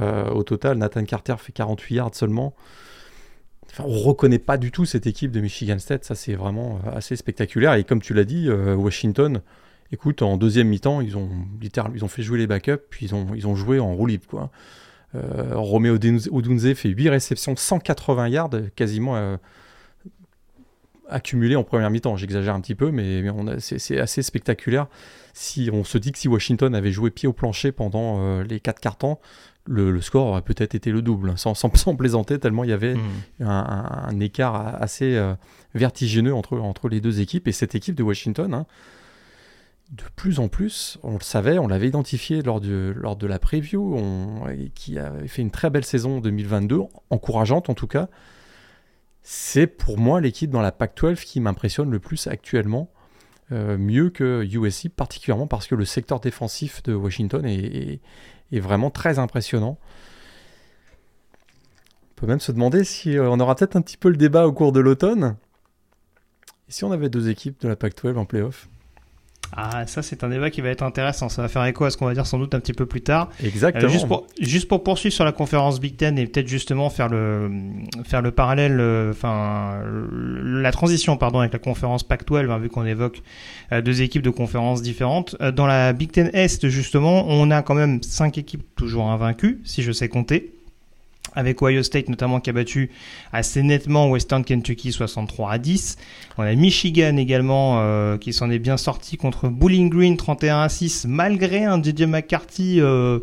Euh, 0.00 0.30
au 0.30 0.42
total, 0.42 0.78
Nathan 0.78 1.04
Carter 1.04 1.36
fait 1.38 1.52
48 1.52 1.94
yards 1.94 2.14
seulement. 2.14 2.54
On 3.78 3.98
reconnaît 3.98 4.38
pas 4.38 4.56
du 4.56 4.70
tout 4.70 4.84
cette 4.84 5.06
équipe 5.06 5.30
de 5.30 5.40
Michigan 5.40 5.78
State. 5.78 6.04
Ça, 6.04 6.14
c'est 6.14 6.34
vraiment 6.34 6.80
euh, 6.86 6.96
assez 6.96 7.16
spectaculaire. 7.16 7.74
Et 7.74 7.84
comme 7.84 8.00
tu 8.00 8.14
l'as 8.14 8.24
dit, 8.24 8.48
Washington, 8.50 9.40
écoute, 9.92 10.22
en 10.22 10.36
deuxième 10.36 10.68
mi-temps, 10.68 11.00
ils 11.00 11.16
ont 11.16 11.30
littéralement, 11.60 11.96
ils 11.96 12.04
ont 12.04 12.08
fait 12.08 12.22
jouer 12.22 12.38
les 12.38 12.46
backups, 12.46 12.82
puis 12.90 13.06
ils 13.06 13.14
ont, 13.14 13.28
ils 13.34 13.46
ont 13.46 13.56
joué 13.56 13.80
en 13.80 13.94
roue 13.94 14.06
libre, 14.06 14.26
quoi. 14.26 14.50
Euh, 15.14 15.52
Romeo 15.54 15.94
Odunze 15.94 16.74
fait 16.74 16.88
8 16.88 17.08
réceptions, 17.08 17.54
180 17.56 18.28
yards, 18.28 18.50
quasiment 18.74 19.16
euh, 19.16 19.36
accumulé 21.08 21.56
en 21.56 21.64
première 21.64 21.90
mi-temps. 21.90 22.16
J'exagère 22.16 22.54
un 22.54 22.60
petit 22.60 22.74
peu, 22.74 22.90
mais, 22.90 23.22
c'est 23.58 23.98
assez 23.98 24.22
spectaculaire. 24.22 24.88
Si 25.32 25.70
on 25.72 25.84
se 25.84 25.98
dit 25.98 26.12
que 26.12 26.18
si 26.18 26.28
Washington 26.28 26.74
avait 26.74 26.92
joué 26.92 27.10
pied 27.10 27.28
au 27.28 27.32
plancher 27.32 27.72
pendant 27.72 28.18
euh, 28.20 28.44
les 28.44 28.60
4 28.60 28.80
quarts 28.80 28.96
temps, 28.96 29.20
le, 29.66 30.00
score 30.00 30.26
aurait 30.26 30.42
peut-être 30.42 30.74
été 30.74 30.90
le 30.90 31.02
double, 31.02 31.30
hein, 31.30 31.36
sans, 31.36 31.54
sans, 31.76 31.96
plaisanter, 31.96 32.38
tellement 32.38 32.64
il 32.64 32.70
y 32.70 32.72
avait 32.72 32.94
mmh. 32.94 33.44
un, 33.46 34.20
écart 34.20 34.82
assez 34.82 35.20
vertigineux 35.74 36.34
entre, 36.34 36.58
entre 36.58 36.88
les 36.88 37.00
deux 37.00 37.20
équipes. 37.20 37.48
Et 37.48 37.52
cette 37.52 37.74
équipe 37.74 37.94
de 37.94 38.02
Washington, 38.02 38.52
hein, 38.52 38.66
de 39.90 40.04
plus 40.16 40.38
en 40.40 40.48
plus, 40.48 40.98
on 41.02 41.14
le 41.14 41.22
savait, 41.22 41.58
on 41.58 41.68
l'avait 41.68 41.88
identifié 41.88 42.42
lors 42.42 42.60
de, 42.60 42.94
lors 42.96 43.16
de 43.16 43.26
la 43.26 43.38
preview, 43.38 43.96
qui 44.74 44.98
avait 44.98 45.28
fait 45.28 45.42
une 45.42 45.50
très 45.50 45.70
belle 45.70 45.84
saison 45.84 46.20
2022, 46.20 46.80
encourageante 47.10 47.68
en 47.68 47.74
tout 47.74 47.86
cas. 47.86 48.08
C'est 49.22 49.66
pour 49.66 49.98
moi 49.98 50.20
l'équipe 50.20 50.50
dans 50.50 50.60
la 50.60 50.70
Pac-12 50.70 51.24
qui 51.24 51.40
m'impressionne 51.40 51.90
le 51.90 51.98
plus 51.98 52.26
actuellement, 52.26 52.90
euh, 53.52 53.78
mieux 53.78 54.10
que 54.10 54.44
USC, 54.44 54.88
particulièrement 54.88 55.46
parce 55.46 55.66
que 55.66 55.74
le 55.74 55.84
secteur 55.84 56.20
défensif 56.20 56.82
de 56.82 56.94
Washington 56.94 57.44
est, 57.46 58.00
vraiment 58.60 58.90
très 58.90 59.18
impressionnant. 59.18 59.78
On 62.10 62.14
peut 62.20 62.26
même 62.26 62.40
se 62.40 62.52
demander 62.52 62.84
si 62.84 63.16
euh, 63.18 63.28
on 63.30 63.40
aura 63.40 63.54
peut-être 63.54 63.76
un 63.76 63.82
petit 63.82 63.96
peu 63.96 64.08
le 64.08 64.16
débat 64.16 64.46
au 64.46 64.52
cours 64.52 64.72
de 64.72 64.80
l'automne. 64.80 65.36
Et 66.68 66.72
si 66.72 66.84
on 66.84 66.92
avait 66.92 67.08
deux 67.08 67.28
équipes 67.28 67.60
de 67.60 67.68
la 67.68 67.76
Pac-12 67.76 68.16
en 68.16 68.24
playoff? 68.24 68.68
Ah, 69.56 69.86
ça, 69.86 70.02
c'est 70.02 70.24
un 70.24 70.28
débat 70.28 70.50
qui 70.50 70.60
va 70.60 70.70
être 70.70 70.82
intéressant. 70.82 71.28
Ça 71.28 71.42
va 71.42 71.48
faire 71.48 71.64
écho 71.64 71.84
à 71.84 71.90
ce 71.90 71.96
qu'on 71.96 72.06
va 72.06 72.14
dire 72.14 72.26
sans 72.26 72.38
doute 72.38 72.54
un 72.54 72.60
petit 72.60 72.72
peu 72.72 72.86
plus 72.86 73.02
tard. 73.02 73.30
Exactement. 73.42 73.84
Euh, 73.84 73.88
juste, 73.88 74.08
pour, 74.08 74.26
juste 74.40 74.68
pour 74.68 74.82
poursuivre 74.82 75.14
sur 75.14 75.24
la 75.24 75.32
conférence 75.32 75.80
Big 75.80 75.96
Ten 75.96 76.18
et 76.18 76.26
peut-être 76.26 76.48
justement 76.48 76.90
faire 76.90 77.08
le, 77.08 77.50
faire 78.04 78.22
le 78.22 78.30
parallèle, 78.32 78.78
euh, 78.80 79.12
enfin, 79.12 79.80
la 80.12 80.72
transition, 80.72 81.16
pardon, 81.16 81.40
avec 81.40 81.52
la 81.52 81.58
conférence 81.58 82.02
Pac-12, 82.02 82.50
hein, 82.50 82.58
vu 82.58 82.68
qu'on 82.68 82.84
évoque 82.84 83.22
euh, 83.72 83.80
deux 83.80 84.02
équipes 84.02 84.22
de 84.22 84.30
conférences 84.30 84.82
différentes. 84.82 85.36
dans 85.54 85.66
la 85.66 85.92
Big 85.92 86.10
Ten 86.10 86.30
Est, 86.32 86.68
justement, 86.68 87.24
on 87.28 87.50
a 87.50 87.62
quand 87.62 87.74
même 87.74 88.02
cinq 88.02 88.38
équipes 88.38 88.64
toujours 88.74 89.08
invaincues, 89.08 89.60
si 89.64 89.82
je 89.82 89.92
sais 89.92 90.08
compter 90.08 90.52
avec 91.34 91.62
Ohio 91.62 91.82
State 91.82 92.08
notamment 92.08 92.40
qui 92.40 92.50
a 92.50 92.52
battu 92.52 92.90
assez 93.32 93.62
nettement 93.62 94.08
Western 94.08 94.44
Kentucky 94.44 94.92
63 94.92 95.52
à 95.52 95.58
10. 95.58 95.96
On 96.38 96.42
a 96.42 96.54
Michigan 96.54 97.16
également 97.16 97.80
euh, 97.80 98.18
qui 98.18 98.32
s'en 98.32 98.50
est 98.50 98.58
bien 98.58 98.76
sorti 98.76 99.16
contre 99.16 99.48
Bowling 99.48 99.90
Green 99.90 100.16
31 100.16 100.62
à 100.62 100.68
6 100.68 101.06
malgré 101.08 101.64
un 101.64 101.82
DJ 101.82 102.02
McCarthy 102.02 102.80
euh, 102.80 103.20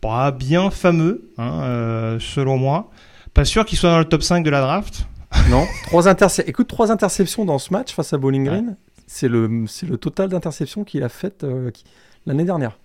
pas 0.00 0.30
bien 0.30 0.70
fameux 0.70 1.30
hein, 1.38 1.62
euh, 1.62 2.18
selon 2.20 2.56
moi. 2.56 2.90
Pas 3.34 3.44
sûr 3.44 3.64
qu'il 3.64 3.78
soit 3.78 3.90
dans 3.90 3.98
le 3.98 4.04
top 4.04 4.22
5 4.22 4.44
de 4.44 4.50
la 4.50 4.60
draft. 4.60 5.06
Non, 5.48 5.64
trois 5.86 6.12
écoute 6.46 6.68
trois 6.68 6.90
interceptions 6.90 7.44
dans 7.44 7.58
ce 7.58 7.72
match 7.72 7.94
face 7.94 8.12
à 8.12 8.18
Bowling 8.18 8.44
Green. 8.44 8.76
C'est 9.06 9.28
le 9.28 9.64
c'est 9.66 9.86
le 9.86 9.96
total 9.96 10.28
d'interceptions 10.28 10.84
qu'il 10.84 11.02
a 11.04 11.08
fait 11.08 11.44
l'année 12.26 12.44
dernière. 12.44 12.79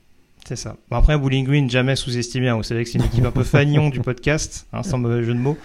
C'est 0.47 0.55
ça. 0.55 0.75
Bon, 0.91 0.97
après, 0.97 1.17
Bowling 1.17 1.43
Green, 1.43 1.69
jamais 1.69 1.95
sous-estimé. 1.95 2.49
Hein. 2.49 2.57
Vous 2.57 2.63
savez 2.63 2.83
que 2.83 2.89
c'est 2.89 2.99
une 2.99 3.05
équipe 3.05 3.25
un 3.25 3.31
peu 3.31 3.43
fagnon 3.43 3.89
du 3.89 3.99
podcast, 3.99 4.67
hein, 4.73 4.83
sans 4.83 4.99
mauvais 4.99 5.23
jeu 5.23 5.33
de 5.33 5.39
mots. 5.39 5.57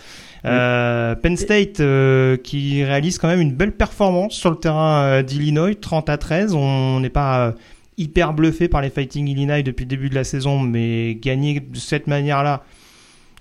Euh, 0.47 1.15
Penn 1.17 1.37
State 1.37 1.81
euh, 1.81 2.39
qui 2.39 2.83
réalise 2.83 3.19
quand 3.19 3.29
même 3.29 3.43
une 3.43 3.53
belle 3.53 3.73
performance 3.73 4.33
sur 4.33 4.49
le 4.49 4.57
terrain 4.57 5.03
euh, 5.03 5.23
d'Illinois, 5.23 5.75
30 5.75 6.09
à 6.09 6.17
13. 6.17 6.55
On 6.55 6.99
n'est 7.01 7.11
pas 7.11 7.55
hyper 7.99 8.33
bluffé 8.33 8.69
par 8.69 8.81
les 8.81 8.89
Fighting 8.89 9.29
Illinois 9.29 9.63
depuis 9.63 9.85
le 9.85 9.91
début 9.91 10.09
de 10.09 10.15
la 10.15 10.25
saison, 10.25 10.59
mais 10.59 11.15
gagner 11.15 11.61
de 11.61 11.77
cette 11.77 12.07
manière-là, 12.07 12.65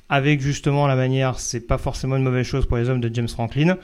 avec 0.10 0.42
justement 0.42 0.88
la 0.88 0.98
manière, 0.98 1.40
c'est 1.40 1.66
pas 1.66 1.78
forcément 1.78 2.18
une 2.18 2.24
mauvaise 2.24 2.46
chose 2.46 2.66
pour 2.66 2.76
les 2.76 2.90
hommes 2.90 3.00
de 3.00 3.10
James 3.14 3.30
Franklin. 3.30 3.78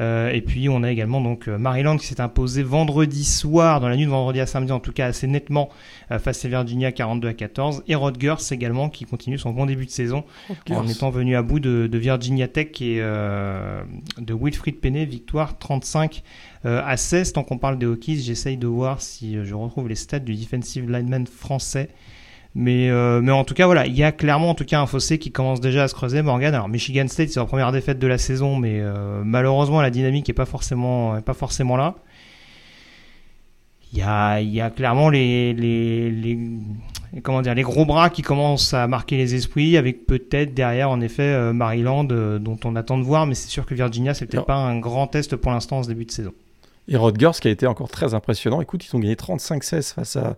Euh, 0.00 0.30
et 0.30 0.40
puis 0.40 0.68
on 0.68 0.82
a 0.82 0.90
également 0.90 1.20
donc 1.20 1.46
euh, 1.46 1.58
Maryland 1.58 1.98
qui 1.98 2.06
s'est 2.06 2.20
imposé 2.20 2.62
vendredi 2.62 3.24
soir, 3.24 3.80
dans 3.80 3.88
la 3.88 3.96
nuit 3.96 4.06
de 4.06 4.10
vendredi 4.10 4.40
à 4.40 4.46
samedi 4.46 4.72
en 4.72 4.80
tout 4.80 4.92
cas 4.92 5.06
assez 5.06 5.26
nettement 5.26 5.68
euh, 6.10 6.18
face 6.18 6.42
à 6.44 6.48
Virginia 6.48 6.90
42 6.90 7.28
à 7.28 7.34
14. 7.34 7.84
Et 7.86 7.94
Rutgers 7.94 8.36
également 8.50 8.88
qui 8.88 9.04
continue 9.04 9.36
son 9.38 9.50
bon 9.50 9.66
début 9.66 9.84
de 9.84 9.90
saison 9.90 10.24
en 10.70 10.88
étant 10.88 11.10
venu 11.10 11.36
à 11.36 11.42
bout 11.42 11.60
de, 11.60 11.88
Virginia 11.92 12.48
Tech 12.48 12.80
et 12.80 12.96
de 12.98 14.34
Wilfried 14.34 14.80
Penney, 14.80 15.04
victoire 15.04 15.58
35 15.58 16.22
à 16.64 16.96
16. 16.96 17.34
Tant 17.34 17.42
qu'on 17.42 17.58
parle 17.58 17.78
des 17.78 17.84
Hokies, 17.84 18.22
j'essaye 18.22 18.56
de 18.56 18.66
voir 18.66 19.02
si 19.02 19.36
je 19.44 19.54
retrouve 19.54 19.88
les 19.88 19.96
stats 19.96 20.18
du 20.18 20.34
defensive 20.34 20.90
lineman 20.90 21.26
français. 21.26 21.90
Mais, 22.54 22.90
euh, 22.90 23.20
mais 23.20 23.30
en 23.30 23.44
tout 23.44 23.54
cas, 23.54 23.66
voilà, 23.66 23.86
il 23.86 23.96
y 23.96 24.02
a 24.02 24.10
clairement 24.10 24.50
en 24.50 24.54
tout 24.54 24.64
cas 24.64 24.80
un 24.80 24.86
fossé 24.86 25.18
qui 25.18 25.30
commence 25.30 25.60
déjà 25.60 25.84
à 25.84 25.88
se 25.88 25.94
creuser, 25.94 26.20
Morgan. 26.22 26.54
Alors, 26.54 26.68
Michigan 26.68 27.06
State, 27.06 27.28
c'est 27.28 27.38
leur 27.38 27.46
première 27.46 27.70
défaite 27.70 27.98
de 27.98 28.06
la 28.06 28.18
saison, 28.18 28.56
mais 28.56 28.80
euh, 28.80 29.22
malheureusement, 29.24 29.80
la 29.80 29.90
dynamique 29.90 30.26
n'est 30.26 30.34
pas 30.34 30.46
forcément, 30.46 31.20
pas 31.20 31.34
forcément 31.34 31.76
là. 31.76 31.94
Il 33.92 33.98
y 33.98 34.02
a, 34.02 34.40
y 34.40 34.60
a 34.60 34.70
clairement 34.70 35.10
les, 35.10 35.52
les, 35.52 36.10
les, 36.10 36.38
comment 37.22 37.42
dire, 37.42 37.54
les 37.54 37.62
gros 37.62 37.84
bras 37.84 38.10
qui 38.10 38.22
commencent 38.22 38.74
à 38.74 38.86
marquer 38.86 39.16
les 39.16 39.34
esprits, 39.34 39.76
avec 39.76 40.06
peut-être 40.06 40.52
derrière, 40.52 40.90
en 40.90 41.00
effet, 41.00 41.22
euh, 41.22 41.52
Maryland, 41.52 42.04
dont 42.04 42.58
on 42.64 42.74
attend 42.74 42.98
de 42.98 43.04
voir, 43.04 43.26
mais 43.26 43.34
c'est 43.34 43.48
sûr 43.48 43.64
que 43.64 43.74
Virginia, 43.74 44.12
c'est 44.14 44.26
peut-être 44.26 44.46
pas 44.46 44.56
un 44.56 44.78
grand 44.78 45.06
test 45.06 45.36
pour 45.36 45.52
l'instant 45.52 45.78
en 45.78 45.82
ce 45.84 45.88
début 45.88 46.04
de 46.04 46.12
saison. 46.12 46.32
Et 46.88 46.96
Rutgers, 46.96 47.38
qui 47.40 47.46
a 47.46 47.52
été 47.52 47.68
encore 47.68 47.88
très 47.88 48.14
impressionnant. 48.14 48.60
Écoute, 48.60 48.84
ils 48.84 48.96
ont 48.96 48.98
gagné 48.98 49.14
35-16 49.14 49.94
face 49.94 50.16
à 50.16 50.36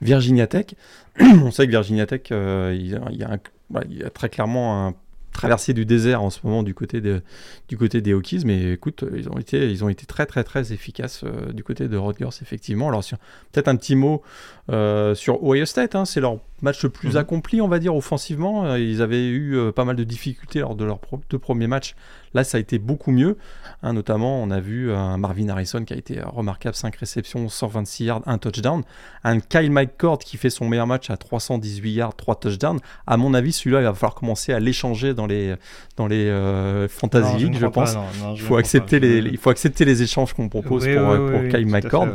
Virginia 0.00 0.46
Tech. 0.46 0.66
on 1.20 1.50
sait 1.50 1.66
que 1.66 1.70
Virginia 1.70 2.06
Tech, 2.06 2.22
euh, 2.30 2.76
il, 2.78 2.90
y 2.90 2.94
a 3.24 3.38
bah, 3.70 3.82
il, 3.88 3.98
y 3.98 4.04
a 4.04 4.10
très 4.10 4.28
clairement 4.28 4.86
un 4.86 4.94
traversée 5.32 5.74
du 5.74 5.84
désert 5.84 6.22
en 6.22 6.30
ce 6.30 6.40
moment 6.44 6.62
du 6.62 6.72
côté, 6.72 7.02
de, 7.02 7.20
du 7.68 7.76
côté 7.76 8.00
des 8.00 8.14
Hokies, 8.14 8.42
mais 8.46 8.72
écoute, 8.72 9.04
ils 9.14 9.28
ont 9.28 9.38
été, 9.38 9.70
ils 9.70 9.84
ont 9.84 9.90
été 9.90 10.06
très 10.06 10.24
très 10.24 10.44
très 10.44 10.72
efficaces 10.72 11.24
euh, 11.24 11.52
du 11.52 11.62
côté 11.62 11.88
de 11.88 11.96
Rutgers, 11.98 12.38
effectivement. 12.40 12.88
Alors 12.88 13.04
peut-être 13.52 13.68
un 13.68 13.76
petit 13.76 13.96
mot 13.96 14.22
euh, 14.70 15.14
sur 15.14 15.42
Ohio 15.44 15.66
State, 15.66 15.94
hein, 15.94 16.06
c'est 16.06 16.20
leur 16.20 16.38
match 16.62 16.82
le 16.82 16.88
plus 16.88 17.10
mhm. 17.10 17.16
accompli, 17.18 17.60
on 17.60 17.68
va 17.68 17.78
dire, 17.78 17.94
offensivement. 17.94 18.76
Ils 18.76 19.02
avaient 19.02 19.28
eu 19.28 19.58
pas 19.74 19.84
mal 19.84 19.96
de 19.96 20.04
difficultés 20.04 20.60
lors 20.60 20.74
de 20.74 20.86
leurs 20.86 21.00
deux 21.28 21.38
premiers 21.38 21.66
matchs. 21.66 21.94
Là, 22.34 22.44
ça 22.44 22.58
a 22.58 22.60
été 22.60 22.78
beaucoup 22.78 23.10
mieux. 23.10 23.36
Hein, 23.82 23.92
notamment, 23.92 24.42
on 24.42 24.50
a 24.50 24.60
vu 24.60 24.92
un 24.92 25.16
Marvin 25.18 25.48
Harrison 25.48 25.84
qui 25.84 25.94
a 25.94 25.96
été 25.96 26.20
remarquable, 26.20 26.74
5 26.74 26.94
réceptions, 26.96 27.48
126 27.48 28.04
yards, 28.04 28.22
un 28.26 28.38
touchdown. 28.38 28.82
Un 29.24 29.40
Kyle 29.40 29.70
McCord 29.70 30.18
qui 30.18 30.36
fait 30.36 30.50
son 30.50 30.68
meilleur 30.68 30.86
match 30.86 31.10
à 31.10 31.16
318 31.16 31.92
yards, 31.92 32.16
3 32.16 32.36
touchdowns. 32.36 32.78
À 33.06 33.16
mon 33.16 33.34
avis, 33.34 33.52
celui-là, 33.52 33.80
il 33.80 33.84
va 33.84 33.94
falloir 33.94 34.14
commencer 34.14 34.52
à 34.52 34.60
l'échanger 34.60 35.14
dans 35.14 35.26
les, 35.26 35.54
dans 35.96 36.06
les 36.06 36.28
euh, 36.28 36.88
Fantasy 36.88 37.36
League, 37.36 37.56
je, 37.58 37.66
pense. 37.66 37.96
il, 38.34 38.40
faut 38.40 38.56
accepter 38.56 39.00
les, 39.00 39.18
il 39.18 39.38
faut 39.38 39.50
accepter 39.50 39.84
les 39.84 40.02
échanges 40.02 40.32
qu'on 40.32 40.48
propose 40.48 40.84
pour, 40.84 41.08
euh, 41.10 41.30
pour 41.30 41.48
Kyle 41.48 41.66
McCord. 41.66 42.08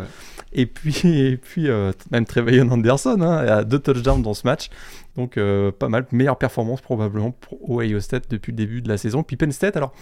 Et 0.54 0.66
puis, 0.66 1.02
et 1.20 1.38
puis 1.38 1.70
euh, 1.70 1.92
même 2.12 2.26
Trevelyan 2.26 2.70
Anderson 2.70 3.22
hein, 3.22 3.38
a 3.38 3.64
deux 3.64 3.80
touchdowns 3.80 4.22
dans 4.22 4.34
ce 4.34 4.46
match. 4.46 4.70
Donc 5.16 5.38
euh, 5.38 5.72
pas 5.72 5.90
mal. 5.90 6.06
Meilleure 6.12 6.38
performance 6.38 6.82
probablement 6.82 7.32
pour 7.32 7.58
Ohio 7.70 8.00
State 8.00 8.30
depuis 8.30 8.52
le 8.52 8.58
début 8.58 8.82
de 8.82 8.90
la 8.90 8.98
saison. 8.98 9.24
Puis 9.24 9.38
Penn 9.38 9.52
State, 9.52 9.78
alors 9.78 9.94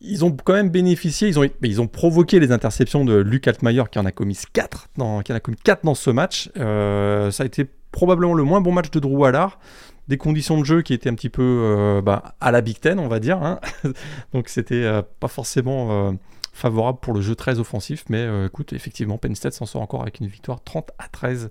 ils 0.00 0.24
ont 0.24 0.30
quand 0.30 0.52
même 0.52 0.70
bénéficié, 0.70 1.26
ils 1.26 1.40
ont, 1.40 1.48
ils 1.62 1.80
ont 1.80 1.88
provoqué 1.88 2.38
les 2.38 2.52
interceptions 2.52 3.04
de 3.04 3.16
Luke 3.16 3.48
Altmaier 3.48 3.82
qui 3.90 3.98
en 3.98 4.06
a 4.06 4.12
commis 4.12 4.38
4 4.52 4.90
dans, 4.96 5.22
qui 5.22 5.32
en 5.32 5.36
a 5.36 5.40
commis 5.40 5.56
4 5.62 5.84
dans 5.84 5.96
ce 5.96 6.10
match. 6.10 6.50
Euh, 6.56 7.32
ça 7.32 7.42
a 7.42 7.46
été 7.46 7.66
probablement 7.90 8.34
le 8.34 8.44
moins 8.44 8.60
bon 8.60 8.70
match 8.70 8.90
de 8.90 9.00
Drew 9.00 9.24
Allard. 9.24 9.58
Des 10.06 10.16
conditions 10.16 10.58
de 10.58 10.64
jeu 10.64 10.82
qui 10.82 10.94
étaient 10.94 11.10
un 11.10 11.14
petit 11.14 11.28
peu 11.28 12.00
bah, 12.02 12.34
à 12.40 12.50
la 12.50 12.62
Big 12.62 12.80
Ten, 12.80 12.98
on 12.98 13.08
va 13.08 13.20
dire. 13.20 13.42
Hein. 13.42 13.60
Donc 14.32 14.48
c'était 14.48 15.02
pas 15.20 15.28
forcément 15.28 16.16
favorable 16.58 16.98
pour 17.00 17.14
le 17.14 17.20
jeu 17.20 17.34
très 17.34 17.58
offensif. 17.58 18.04
Mais 18.08 18.18
euh, 18.18 18.46
écoute, 18.46 18.72
effectivement, 18.72 19.16
Penn 19.16 19.34
State 19.34 19.54
s'en 19.54 19.66
sort 19.66 19.80
encore 19.80 20.02
avec 20.02 20.20
une 20.20 20.26
victoire 20.26 20.62
30 20.62 20.90
à 20.98 21.08
13. 21.08 21.50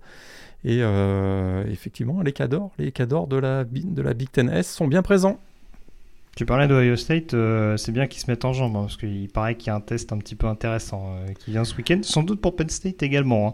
Et 0.63 0.79
euh, 0.81 1.63
effectivement, 1.71 2.21
les 2.21 2.33
cadors, 2.33 2.71
les 2.77 2.91
cadors 2.91 3.27
de 3.27 3.37
la, 3.37 3.63
de 3.63 4.01
la 4.01 4.13
Big 4.13 4.29
Ten 4.29 4.49
S 4.49 4.69
sont 4.71 4.87
bien 4.87 5.01
présents. 5.01 5.39
Tu 6.35 6.45
parlais 6.45 6.67
d'Ohio 6.67 6.95
State, 6.95 7.33
euh, 7.33 7.77
c'est 7.77 7.91
bien 7.91 8.05
qu'ils 8.05 8.21
se 8.21 8.29
mettent 8.29 8.45
en 8.45 8.53
jambe, 8.53 8.75
hein, 8.75 8.81
parce 8.81 8.97
qu'il 8.97 9.27
paraît 9.29 9.55
qu'il 9.55 9.67
y 9.67 9.69
a 9.71 9.75
un 9.75 9.81
test 9.81 10.13
un 10.13 10.19
petit 10.19 10.35
peu 10.35 10.45
intéressant 10.45 11.15
qui 11.39 11.49
vient 11.51 11.63
ce 11.63 11.75
week-end, 11.75 11.99
sans 12.03 12.21
doute 12.21 12.41
pour 12.41 12.55
Penn 12.55 12.69
State 12.69 13.01
également. 13.01 13.47
Hein. 13.47 13.53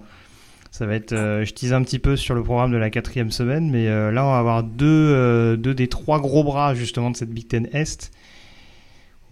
Ça 0.72 0.86
va 0.86 0.96
être, 0.96 1.14
je 1.14 1.54
tease 1.54 1.72
un 1.72 1.84
petit 1.84 2.00
peu 2.00 2.18
sur 2.18 2.34
le 2.34 2.44
programme 2.44 2.72
de 2.72 2.78
la 2.78 2.90
quatrième 2.90 3.32
semaine, 3.32 3.70
mais 3.70 3.86
là 3.86 4.26
on 4.26 4.32
va 4.32 4.40
avoir 4.40 4.64
deux, 4.64 5.56
deux 5.56 5.76
des 5.76 5.88
trois 5.88 6.20
gros 6.20 6.44
bras 6.44 6.74
justement 6.74 7.12
de 7.12 7.16
cette 7.16 7.30
Big 7.30 7.48
Ten 7.48 7.70
Est 7.74 8.12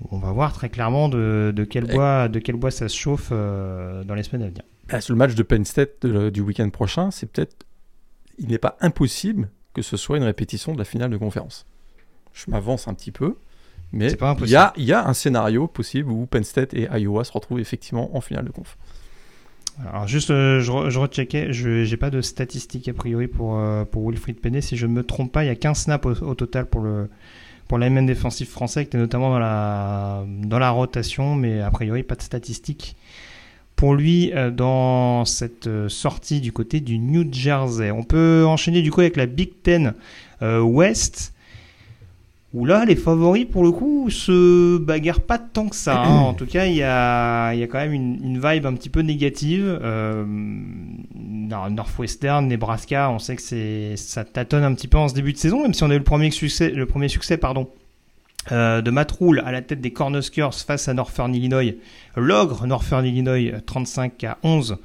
on 0.09 0.17
va 0.17 0.31
voir 0.31 0.53
très 0.53 0.69
clairement 0.69 1.09
de, 1.09 1.67
quel, 1.69 1.85
bois, 1.85 2.27
de 2.27 2.39
quel 2.39 2.55
bois 2.55 2.71
ça 2.71 2.87
se 2.87 2.97
chauffe 2.97 3.29
euh, 3.31 4.03
dans 4.03 4.15
les 4.15 4.23
semaines 4.23 4.43
à 4.43 4.47
venir. 4.47 4.63
Bah, 4.89 5.01
sur 5.01 5.13
le 5.13 5.17
match 5.17 5.35
de 5.35 5.43
Penn 5.43 5.63
State 5.65 6.05
du 6.05 6.41
week-end 6.41 6.69
prochain, 6.69 7.11
c'est 7.11 7.31
peut-être. 7.31 7.65
Il 8.37 8.47
n'est 8.47 8.57
pas 8.57 8.77
impossible 8.81 9.49
que 9.73 9.81
ce 9.81 9.97
soit 9.97 10.17
une 10.17 10.23
répétition 10.23 10.73
de 10.73 10.79
la 10.79 10.85
finale 10.85 11.11
de 11.11 11.17
conférence. 11.17 11.65
Je 12.33 12.49
m'avance 12.49 12.87
un 12.87 12.93
petit 12.93 13.11
peu, 13.11 13.35
mais 13.91 14.11
il 14.11 14.49
y 14.49 14.55
a, 14.55 14.73
y 14.77 14.93
a, 14.93 15.07
un 15.07 15.13
scénario 15.13 15.67
possible 15.67 16.11
où 16.11 16.25
Penn 16.25 16.43
State 16.43 16.73
et 16.73 16.87
Iowa 16.91 17.23
se 17.23 17.31
retrouvent 17.31 17.59
effectivement 17.59 18.15
en 18.15 18.21
finale 18.21 18.45
de 18.45 18.51
conf. 18.51 18.77
Alors 19.87 20.07
juste, 20.07 20.31
euh, 20.31 20.59
je, 20.59 20.89
je 20.89 20.99
recheckais, 20.99 21.53
je 21.53 21.89
n'ai 21.89 21.97
pas 21.97 22.09
de 22.09 22.21
statistiques 22.21 22.87
a 22.87 22.93
priori 22.93 23.27
pour, 23.27 23.57
euh, 23.57 23.85
pour 23.85 24.09
Wilfried 24.09 24.39
Penney. 24.39 24.61
Si 24.61 24.77
je 24.77 24.85
ne 24.85 24.93
me 24.93 25.03
trompe 25.03 25.31
pas, 25.31 25.43
il 25.43 25.47
y 25.47 25.51
a 25.51 25.55
15 25.55 25.77
snaps 25.77 26.21
au 26.21 26.35
total 26.35 26.65
pour 26.65 26.81
le, 26.81 27.09
pour 27.71 27.77
l'AMN 27.77 28.05
défensif 28.05 28.49
français, 28.49 28.83
qui 28.83 28.87
était 28.89 28.97
notamment 28.97 29.29
dans 29.29 29.39
la, 29.39 30.25
dans 30.27 30.59
la 30.59 30.71
rotation, 30.71 31.35
mais 31.35 31.61
a 31.61 31.71
priori 31.71 32.03
pas 32.03 32.15
de 32.15 32.21
statistiques 32.21 32.97
pour 33.77 33.95
lui 33.95 34.33
euh, 34.33 34.51
dans 34.51 35.23
cette 35.23 35.67
euh, 35.67 35.87
sortie 35.87 36.41
du 36.41 36.51
côté 36.51 36.81
du 36.81 36.99
New 36.99 37.31
Jersey. 37.31 37.89
On 37.91 38.03
peut 38.03 38.43
enchaîner 38.45 38.81
du 38.81 38.91
coup 38.91 38.99
avec 38.99 39.15
la 39.15 39.25
Big 39.25 39.61
Ten 39.63 39.93
euh, 40.41 40.59
West 40.59 41.33
où 42.53 42.65
là, 42.65 42.83
les 42.83 42.95
favoris, 42.95 43.45
pour 43.45 43.63
le 43.63 43.71
coup, 43.71 44.09
se 44.09 44.77
bagarrent 44.77 45.21
pas 45.21 45.37
tant 45.37 45.69
que 45.69 45.75
ça. 45.75 46.03
Hein. 46.03 46.19
En 46.31 46.33
tout 46.33 46.45
cas, 46.45 46.65
il 46.65 46.75
y 46.75 46.83
a, 46.83 47.53
y 47.53 47.63
a 47.63 47.67
quand 47.67 47.79
même 47.79 47.93
une, 47.93 48.19
une, 48.23 48.41
vibe 48.41 48.65
un 48.65 48.73
petit 48.73 48.89
peu 48.89 49.01
négative. 49.01 49.79
Euh, 49.81 50.25
Northwestern, 51.15 52.47
Nebraska, 52.47 53.09
on 53.09 53.19
sait 53.19 53.35
que 53.35 53.41
c'est, 53.41 53.95
ça 53.95 54.23
tâtonne 54.23 54.63
un 54.63 54.73
petit 54.73 54.87
peu 54.87 54.97
en 54.97 55.07
ce 55.07 55.13
début 55.13 55.33
de 55.33 55.37
saison, 55.37 55.61
même 55.61 55.73
si 55.73 55.83
on 55.83 55.89
a 55.89 55.95
eu 55.95 55.99
le 55.99 56.03
premier 56.03 56.31
succès, 56.31 56.69
le 56.69 56.85
premier 56.85 57.07
succès 57.07 57.37
pardon, 57.37 57.69
euh, 58.51 58.81
de 58.81 58.91
Matt 58.91 59.11
Rule 59.11 59.43
à 59.45 59.51
la 59.51 59.61
tête 59.61 59.81
des 59.81 59.91
Cornhuskers 59.91 60.53
face 60.53 60.87
à 60.87 60.93
Northern 60.93 61.33
Illinois. 61.33 61.77
L'ogre 62.15 62.65
Northern 62.65 63.05
Illinois 63.05 63.59
35 63.65 64.23
à 64.23 64.37
11 64.43 64.77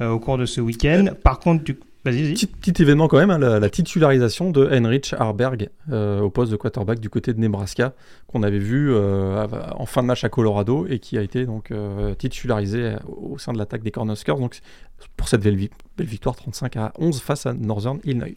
euh, 0.00 0.10
au 0.10 0.18
cours 0.18 0.38
de 0.38 0.46
ce 0.46 0.60
week-end. 0.60 1.06
Par 1.22 1.40
contre, 1.40 1.64
du 1.64 1.76
Petit, 2.04 2.82
événement 2.82 3.06
quand 3.06 3.18
même, 3.18 3.30
hein, 3.30 3.38
la, 3.38 3.70
titularisation 3.70 4.50
de 4.50 4.66
Heinrich 4.66 5.14
Harberg 5.16 5.68
euh, 5.92 6.20
au 6.20 6.30
poste 6.30 6.50
de 6.50 6.56
quarterback 6.56 6.98
du 6.98 7.08
côté 7.08 7.32
de 7.32 7.38
Nebraska, 7.38 7.94
qu'on 8.26 8.42
avait 8.42 8.58
vu 8.58 8.92
euh, 8.92 9.46
en 9.76 9.86
fin 9.86 10.02
de 10.02 10.08
match 10.08 10.24
à 10.24 10.28
Colorado 10.28 10.84
et 10.88 10.98
qui 10.98 11.16
a 11.16 11.22
été 11.22 11.46
donc 11.46 11.70
euh, 11.70 12.14
titularisé 12.14 12.96
au 13.06 13.38
sein 13.38 13.52
de 13.52 13.58
l'attaque 13.58 13.84
des 13.84 13.92
Cornhuskers. 13.92 14.36
Donc 14.36 14.58
pour 15.16 15.28
cette 15.28 15.42
belle, 15.42 15.56
belle, 15.96 16.06
victoire 16.06 16.34
35 16.34 16.76
à 16.76 16.92
11 16.98 17.20
face 17.20 17.46
à 17.46 17.52
Northern 17.54 18.00
Illinois. 18.02 18.36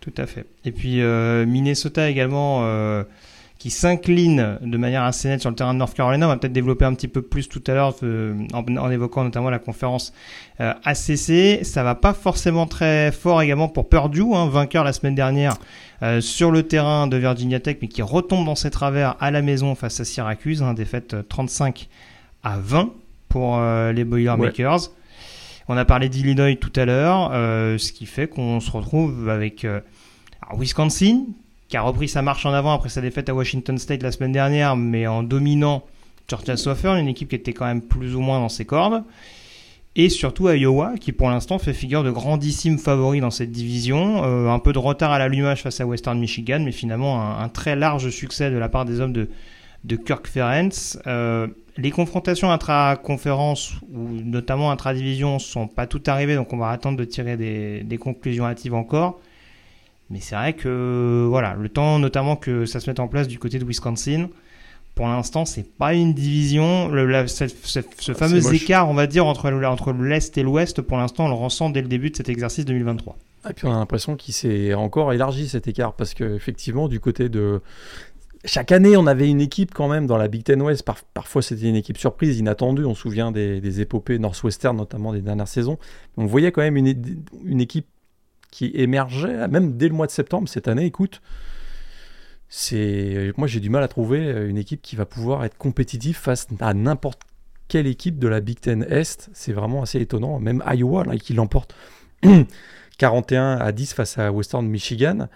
Tout 0.00 0.14
à 0.16 0.26
fait. 0.26 0.46
Et 0.64 0.72
puis 0.72 1.00
Minnesota 1.46 2.10
également 2.10 2.64
qui 3.60 3.70
s'incline 3.70 4.58
de 4.62 4.78
manière 4.78 5.02
assez 5.02 5.28
nette 5.28 5.42
sur 5.42 5.50
le 5.50 5.54
terrain 5.54 5.74
de 5.74 5.78
North 5.78 5.92
Carolina. 5.92 6.24
On 6.24 6.30
va 6.30 6.38
peut-être 6.38 6.54
développer 6.54 6.86
un 6.86 6.94
petit 6.94 7.08
peu 7.08 7.20
plus 7.20 7.46
tout 7.46 7.62
à 7.66 7.74
l'heure 7.74 7.94
euh, 8.02 8.34
en, 8.54 8.90
évoquant 8.90 9.22
notamment 9.22 9.50
la 9.50 9.58
conférence 9.58 10.14
euh, 10.60 10.72
ACC. 10.82 11.62
Ça 11.62 11.82
va 11.82 11.94
pas 11.94 12.14
forcément 12.14 12.66
très 12.66 13.12
fort 13.12 13.42
également 13.42 13.68
pour 13.68 13.90
Purdue, 13.90 14.32
hein, 14.32 14.48
vainqueur 14.48 14.82
la 14.82 14.94
semaine 14.94 15.14
dernière 15.14 15.58
euh, 16.02 16.22
sur 16.22 16.50
le 16.50 16.62
terrain 16.62 17.06
de 17.06 17.18
Virginia 17.18 17.60
Tech, 17.60 17.76
mais 17.82 17.88
qui 17.88 18.00
retombe 18.00 18.46
dans 18.46 18.54
ses 18.54 18.70
travers 18.70 19.16
à 19.20 19.30
la 19.30 19.42
maison 19.42 19.74
face 19.74 20.00
à 20.00 20.06
Syracuse, 20.06 20.62
hein, 20.62 20.72
défaite 20.72 21.14
35 21.28 21.90
à 22.42 22.56
20 22.58 22.94
pour 23.28 23.60
les 23.60 24.04
Boilermakers. 24.04 24.90
On 25.68 25.76
a 25.76 25.84
parlé 25.84 26.08
d'Illinois 26.08 26.56
tout 26.56 26.72
à 26.74 26.86
l'heure, 26.86 27.30
ce 27.78 27.92
qui 27.92 28.06
fait 28.06 28.26
qu'on 28.26 28.58
se 28.58 28.70
retrouve 28.72 29.28
avec 29.28 29.64
Wisconsin, 30.52 31.26
qui 31.70 31.76
a 31.76 31.82
repris 31.82 32.08
sa 32.08 32.20
marche 32.20 32.44
en 32.44 32.52
avant 32.52 32.72
après 32.72 32.88
sa 32.88 33.00
défaite 33.00 33.28
à 33.28 33.34
Washington 33.34 33.78
State 33.78 34.02
la 34.02 34.10
semaine 34.10 34.32
dernière, 34.32 34.74
mais 34.76 35.06
en 35.06 35.22
dominant 35.22 35.84
Georgia 36.28 36.56
Southern, 36.56 36.98
une 36.98 37.06
équipe 37.06 37.28
qui 37.28 37.36
était 37.36 37.52
quand 37.52 37.64
même 37.64 37.80
plus 37.80 38.16
ou 38.16 38.20
moins 38.20 38.40
dans 38.40 38.48
ses 38.48 38.64
cordes. 38.64 39.04
Et 39.94 40.08
surtout 40.08 40.48
Iowa, 40.48 40.94
qui 41.00 41.12
pour 41.12 41.30
l'instant 41.30 41.58
fait 41.60 41.72
figure 41.72 42.02
de 42.02 42.10
grandissime 42.10 42.76
favori 42.76 43.20
dans 43.20 43.30
cette 43.30 43.52
division. 43.52 44.24
Euh, 44.24 44.48
un 44.48 44.58
peu 44.58 44.72
de 44.72 44.78
retard 44.78 45.12
à 45.12 45.20
l'allumage 45.20 45.62
face 45.62 45.80
à 45.80 45.86
Western 45.86 46.18
Michigan, 46.18 46.60
mais 46.64 46.72
finalement 46.72 47.38
un, 47.38 47.48
très 47.48 47.76
large 47.76 48.10
succès 48.10 48.50
de 48.50 48.56
la 48.56 48.68
part 48.68 48.84
des 48.84 49.00
hommes 49.00 49.12
de, 49.12 49.96
Kirk 49.96 50.26
Ferenc. 50.26 50.98
Euh, 51.06 51.46
les 51.76 51.92
confrontations 51.92 52.50
intra-conférence 52.50 53.74
ou 53.92 54.08
notamment 54.24 54.72
intra-division 54.72 55.38
sont 55.38 55.68
pas 55.68 55.86
toutes 55.86 56.08
arrivées, 56.08 56.34
donc 56.34 56.52
on 56.52 56.58
va 56.58 56.70
attendre 56.70 56.98
de 56.98 57.04
tirer 57.04 57.36
des 57.36 57.98
conclusions 57.98 58.44
hâtives 58.44 58.74
encore. 58.74 59.20
Mais 60.10 60.20
c'est 60.20 60.34
vrai 60.34 60.54
que 60.54 61.26
voilà, 61.28 61.54
le 61.54 61.68
temps 61.68 61.98
notamment 61.98 62.36
que 62.36 62.66
ça 62.66 62.80
se 62.80 62.90
mette 62.90 63.00
en 63.00 63.08
place 63.08 63.28
du 63.28 63.38
côté 63.38 63.58
de 63.58 63.64
Wisconsin, 63.64 64.28
pour 64.94 65.06
l'instant, 65.06 65.44
c'est 65.44 65.66
pas 65.78 65.94
une 65.94 66.12
division. 66.12 66.88
Le, 66.88 67.26
ce, 67.26 67.44
ah, 67.78 68.14
fameux 68.14 68.54
écart, 68.54 68.90
on 68.90 68.94
va 68.94 69.06
dire, 69.06 69.24
entre, 69.24 69.50
entre 69.50 69.92
l'Est 69.92 70.36
et 70.36 70.42
l'Ouest, 70.42 70.82
pour 70.82 70.98
l'instant, 70.98 71.26
on 71.26 71.28
le 71.28 71.34
ressent 71.34 71.70
dès 71.70 71.80
le 71.80 71.88
début 71.88 72.10
de 72.10 72.16
cet 72.16 72.28
exercice 72.28 72.64
2023. 72.64 73.16
Et 73.48 73.54
puis 73.54 73.66
on 73.66 73.72
a 73.72 73.78
l'impression 73.78 74.16
qu'il 74.16 74.34
s'est 74.34 74.74
encore 74.74 75.14
élargi 75.14 75.48
cet 75.48 75.68
écart, 75.68 75.94
parce 75.94 76.12
qu'effectivement, 76.12 76.88
du 76.88 77.00
côté 77.00 77.28
de. 77.28 77.62
Chaque 78.44 78.72
année, 78.72 78.96
on 78.96 79.06
avait 79.06 79.28
une 79.28 79.40
équipe 79.40 79.72
quand 79.74 79.88
même 79.88 80.06
dans 80.06 80.16
la 80.16 80.26
Big 80.26 80.42
Ten 80.42 80.60
West. 80.62 80.86
parfois, 81.14 81.42
c'était 81.42 81.68
une 81.68 81.76
équipe 81.76 81.98
surprise, 81.98 82.38
inattendue. 82.38 82.84
On 82.84 82.94
se 82.94 83.02
souvient 83.02 83.32
des, 83.32 83.60
des 83.60 83.80
épopées 83.82 84.18
Northwestern, 84.18 84.76
notamment 84.76 85.12
des 85.12 85.20
dernières 85.20 85.48
saisons. 85.48 85.78
On 86.16 86.24
voyait 86.26 86.50
quand 86.50 86.62
même 86.62 86.76
une, 86.76 87.22
une 87.44 87.60
équipe 87.60 87.86
qui 88.50 88.70
émergeait, 88.74 89.48
même 89.48 89.76
dès 89.76 89.88
le 89.88 89.94
mois 89.94 90.06
de 90.06 90.12
septembre 90.12 90.48
cette 90.48 90.68
année. 90.68 90.84
Écoute, 90.84 91.20
c'est 92.48 93.32
moi 93.36 93.46
j'ai 93.46 93.60
du 93.60 93.70
mal 93.70 93.82
à 93.82 93.88
trouver 93.88 94.46
une 94.48 94.58
équipe 94.58 94.82
qui 94.82 94.96
va 94.96 95.06
pouvoir 95.06 95.44
être 95.44 95.56
compétitive 95.56 96.16
face 96.16 96.48
à 96.60 96.74
n'importe 96.74 97.20
quelle 97.68 97.86
équipe 97.86 98.18
de 98.18 98.28
la 98.28 98.40
Big 98.40 98.60
Ten 98.60 98.84
Est. 98.88 99.30
C'est 99.32 99.52
vraiment 99.52 99.82
assez 99.82 100.00
étonnant. 100.00 100.40
Même 100.40 100.62
Iowa, 100.66 101.04
qui 101.16 101.32
l'emporte 101.32 101.74
41 102.98 103.56
à 103.58 103.72
10 103.72 103.94
face 103.94 104.18
à 104.18 104.32
Western 104.32 104.66
Michigan 104.66 105.28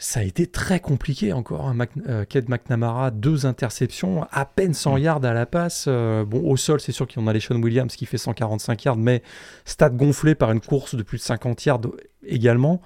ça 0.00 0.20
a 0.20 0.22
été 0.22 0.46
très 0.46 0.80
compliqué 0.80 1.34
encore. 1.34 1.68
Hein. 1.68 1.76
Euh, 2.08 2.24
McNamara, 2.48 3.10
deux 3.10 3.44
interceptions, 3.44 4.26
à 4.32 4.46
peine 4.46 4.72
100 4.72 4.94
mm. 4.94 4.98
yards 4.98 5.24
à 5.26 5.34
la 5.34 5.44
passe. 5.44 5.84
Euh, 5.88 6.24
bon, 6.24 6.40
au 6.50 6.56
sol, 6.56 6.80
c'est 6.80 6.90
sûr 6.90 7.06
qu'on 7.06 7.26
a 7.26 7.34
les 7.34 7.40
Sean 7.40 7.60
Williams 7.62 7.94
qui 7.94 8.06
fait 8.06 8.16
145 8.16 8.82
yards, 8.82 8.96
mais 8.96 9.22
stade 9.66 9.98
gonflé 9.98 10.34
par 10.34 10.52
une 10.52 10.60
course 10.62 10.94
de 10.94 11.02
plus 11.02 11.18
de 11.18 11.22
50 11.22 11.66
yards 11.66 11.82
également. 12.26 12.80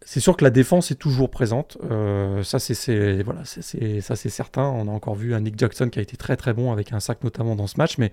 C'est 0.00 0.20
sûr 0.20 0.38
que 0.38 0.44
la 0.44 0.50
défense 0.50 0.90
est 0.90 0.94
toujours 0.94 1.28
présente. 1.28 1.76
Euh, 1.90 2.42
ça, 2.42 2.58
c'est 2.58 3.22
voilà, 3.22 3.44
ça 3.44 4.16
c'est 4.16 4.28
certain. 4.30 4.62
On 4.62 4.88
a 4.88 4.90
encore 4.90 5.16
vu 5.16 5.34
un 5.34 5.40
Nick 5.40 5.58
Jackson 5.58 5.90
qui 5.90 5.98
a 5.98 6.02
été 6.02 6.16
très 6.16 6.36
très 6.36 6.54
bon 6.54 6.72
avec 6.72 6.94
un 6.94 7.00
sac 7.00 7.22
notamment 7.24 7.56
dans 7.56 7.66
ce 7.66 7.76
match, 7.76 7.98
mais 7.98 8.12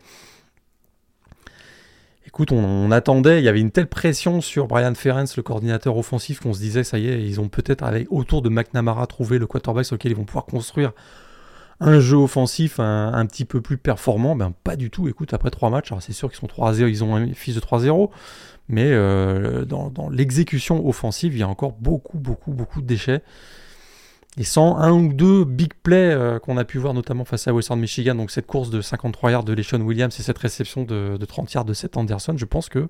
écoute, 2.27 2.51
on, 2.51 2.91
attendait, 2.91 3.39
il 3.39 3.45
y 3.45 3.47
avait 3.47 3.61
une 3.61 3.71
telle 3.71 3.87
pression 3.87 4.41
sur 4.41 4.67
Brian 4.67 4.93
Ferentz, 4.93 5.37
le 5.37 5.43
coordinateur 5.43 5.97
offensif, 5.97 6.41
qu'on 6.41 6.53
se 6.53 6.59
disait, 6.59 6.83
ça 6.83 6.99
y 6.99 7.07
est, 7.07 7.23
ils 7.23 7.39
ont 7.39 7.47
peut-être, 7.47 7.85
autour 8.09 8.41
de 8.41 8.49
McNamara, 8.49 9.07
trouvé 9.07 9.39
le 9.39 9.47
quarterback 9.47 9.85
sur 9.85 9.95
lequel 9.95 10.11
ils 10.11 10.17
vont 10.17 10.25
pouvoir 10.25 10.45
construire 10.45 10.91
un 11.79 11.99
jeu 11.99 12.17
offensif 12.17 12.79
un, 12.79 13.25
petit 13.27 13.45
peu 13.45 13.61
plus 13.61 13.77
performant. 13.77 14.35
Ben, 14.35 14.51
pas 14.63 14.75
du 14.75 14.89
tout. 14.89 15.07
Écoute, 15.07 15.33
après 15.33 15.51
trois 15.51 15.69
matchs, 15.69 15.91
alors 15.91 16.01
c'est 16.01 16.13
sûr 16.13 16.29
qu'ils 16.29 16.39
sont 16.39 16.47
3-0, 16.47 16.89
ils 16.89 17.03
ont 17.03 17.15
un 17.15 17.33
fils 17.33 17.55
de 17.55 17.61
3-0, 17.61 18.09
mais 18.67 18.91
euh, 18.91 19.63
dans, 19.63 20.09
l'exécution 20.11 20.85
offensive, 20.85 21.33
il 21.33 21.39
y 21.39 21.43
a 21.43 21.47
encore 21.47 21.73
beaucoup, 21.73 22.17
beaucoup, 22.17 22.51
beaucoup 22.51 22.81
de 22.81 22.87
déchets. 22.87 23.21
Et 24.37 24.43
sans 24.43 24.77
un 24.77 24.91
ou 24.91 25.13
deux 25.13 25.45
big 25.45 25.73
plays 25.81 26.13
euh, 26.13 26.37
qu'on 26.37 26.57
a 26.57 26.63
pu 26.63 26.77
voir 26.77 26.93
notamment 26.93 27.25
face 27.25 27.47
à 27.47 27.53
Western 27.53 27.79
Michigan, 27.79 28.13
donc 28.13 28.29
cette 28.29 28.45
course 28.45 28.69
de 28.69 28.81
53 28.81 29.31
yards 29.31 29.43
de 29.43 29.53
LeSean 29.53 29.81
Williams 29.81 30.17
et 30.19 30.23
cette 30.23 30.37
réception 30.37 30.83
de, 30.83 31.17
30 31.17 31.51
yards 31.53 31.65
de 31.65 31.73
Seth 31.73 31.97
Anderson, 31.97 32.35
je 32.37 32.45
pense 32.45 32.69
que 32.69 32.87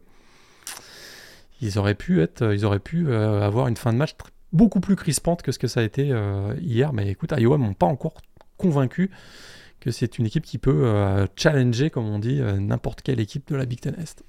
ils 1.62 1.80
auraient 1.80 1.96
pu 1.96 2.22
être, 2.22 2.54
ils 2.54 2.66
auraient 2.66 2.80
pu 2.80 3.08
euh, 3.08 3.42
avoir 3.42 3.68
une 3.68 3.78
fin 3.78 3.94
de 3.94 3.98
match 3.98 4.12
beaucoup 4.52 4.82
plus 4.82 4.96
crispante 4.96 5.42
que 5.42 5.52
ce 5.54 5.60
que 5.60 5.68
ça 5.68 5.80
a 5.80 5.84
été 5.84 6.14
hier. 6.62 6.94
Mais 6.94 7.10
écoute, 7.10 7.34
Iowa 7.36 7.58
m'ont 7.58 7.74
pas 7.74 7.86
encore 7.86 8.16
convaincu 8.58 9.10
que 9.80 9.92
c'est 9.92 10.18
une 10.20 10.26
équipe 10.26 10.46
qui 10.46 10.58
peut 10.58 11.28
challenger, 11.36 11.90
comme 11.90 12.06
on 12.06 12.20
dit, 12.20 12.42
n'importe 12.42 13.02
quelle 13.02 13.20
équipe 13.20 13.50
de 13.50 13.56
la 13.58 13.66
Big 13.66 13.82
Ten 13.82 13.94
Est. 14.00 14.24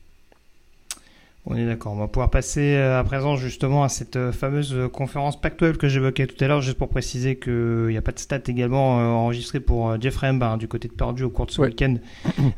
On 1.51 1.57
est 1.57 1.65
d'accord. 1.65 1.95
On 1.95 1.97
va 1.97 2.09
pouvoir 2.09 2.29
passer 2.29 2.75
euh, 2.75 3.01
à 3.01 3.05
présent 3.05 3.37
justement 3.37 3.83
à 3.83 3.89
cette 3.89 4.17
euh, 4.17 4.33
fameuse 4.33 4.77
conférence 4.93 5.41
Pac-12 5.41 5.79
que 5.79 5.89
j'évoquais 5.89 6.27
tout 6.27 6.45
à 6.45 6.47
l'heure, 6.47 6.61
juste 6.61 6.77
pour 6.77 6.91
préciser 6.91 7.39
qu'il 7.39 7.87
n'y 7.89 7.97
a 7.97 8.03
pas 8.03 8.13
de 8.13 8.19
stats 8.19 8.41
également 8.49 9.01
euh, 9.01 9.05
enregistrées 9.05 9.61
pour 9.61 9.99
Jeffrey 9.99 10.29
Embar 10.29 10.59
du 10.59 10.69
côté 10.69 10.89
de 10.89 10.93
Purdue 10.93 11.23
au 11.23 11.31
cours 11.31 11.47
de 11.47 11.51
ce 11.51 11.63
week-end 11.63 11.95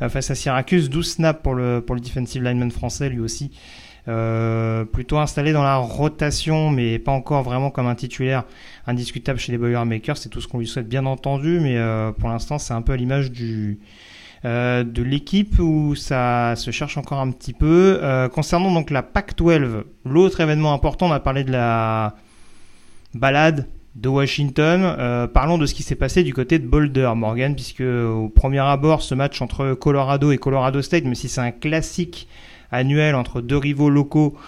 face 0.08 0.32
à 0.32 0.34
Syracuse. 0.34 0.90
12 0.90 1.08
snaps 1.08 1.40
pour 1.40 1.54
le, 1.54 1.80
pour 1.80 1.94
le 1.94 2.00
defensive 2.00 2.42
lineman 2.42 2.72
français 2.72 3.08
lui 3.08 3.20
aussi. 3.20 3.52
plutôt 4.92 5.18
installé 5.18 5.52
dans 5.52 5.62
la 5.62 5.76
rotation, 5.76 6.70
mais 6.70 6.98
pas 6.98 7.12
encore 7.12 7.44
vraiment 7.44 7.70
comme 7.70 7.86
un 7.86 7.94
titulaire 7.94 8.42
indiscutable 8.88 9.38
chez 9.38 9.52
les 9.52 9.58
Boilermakers. 9.58 10.16
C'est 10.16 10.30
tout 10.30 10.40
ce 10.40 10.48
qu'on 10.48 10.58
lui 10.58 10.66
souhaite 10.66 10.88
bien 10.88 11.06
entendu, 11.06 11.60
mais 11.60 11.78
pour 12.18 12.28
l'instant 12.28 12.58
c'est 12.58 12.74
un 12.74 12.82
peu 12.82 12.94
à 12.94 12.96
l'image 12.96 13.30
du 13.30 13.78
euh, 14.46 14.84
de 14.84 15.02
l'équipe 15.02 15.58
où 15.58 15.94
ça 15.94 16.54
se 16.56 16.70
cherche 16.70 16.96
encore 16.96 17.20
un 17.20 17.30
petit 17.30 17.52
peu. 17.52 17.98
Euh, 18.02 18.28
concernant 18.30 18.72
donc 18.72 18.90
la 18.90 19.02
PAC 19.02 19.36
12, 19.36 19.84
l'autre 20.06 20.40
événement 20.40 20.72
important, 20.72 21.08
on 21.08 21.12
a 21.12 21.20
parlé 21.20 21.44
de 21.44 21.52
la 21.52 22.14
balade 23.12 23.66
de 23.96 24.08
Washington. 24.08 24.80
Euh, 24.98 25.26
parlons 25.26 25.58
de 25.58 25.66
ce 25.66 25.74
qui 25.74 25.82
s'est 25.82 25.94
passé 25.94 26.22
du 26.22 26.32
côté 26.32 26.58
de 26.58 26.66
Boulder, 26.66 27.12
Morgan, 27.16 27.54
puisque 27.54 27.82
au 27.82 28.30
premier 28.30 28.60
abord, 28.60 29.02
ce 29.02 29.14
match 29.14 29.42
entre 29.42 29.74
Colorado 29.74 30.32
et 30.32 30.38
Colorado 30.38 30.80
State, 30.80 31.04
même 31.04 31.14
si 31.14 31.28
c'est 31.28 31.42
un 31.42 31.50
classique 31.50 32.26
annuel 32.70 33.16
entre 33.16 33.42
deux 33.42 33.58
rivaux 33.58 33.90
locaux, 33.90 34.38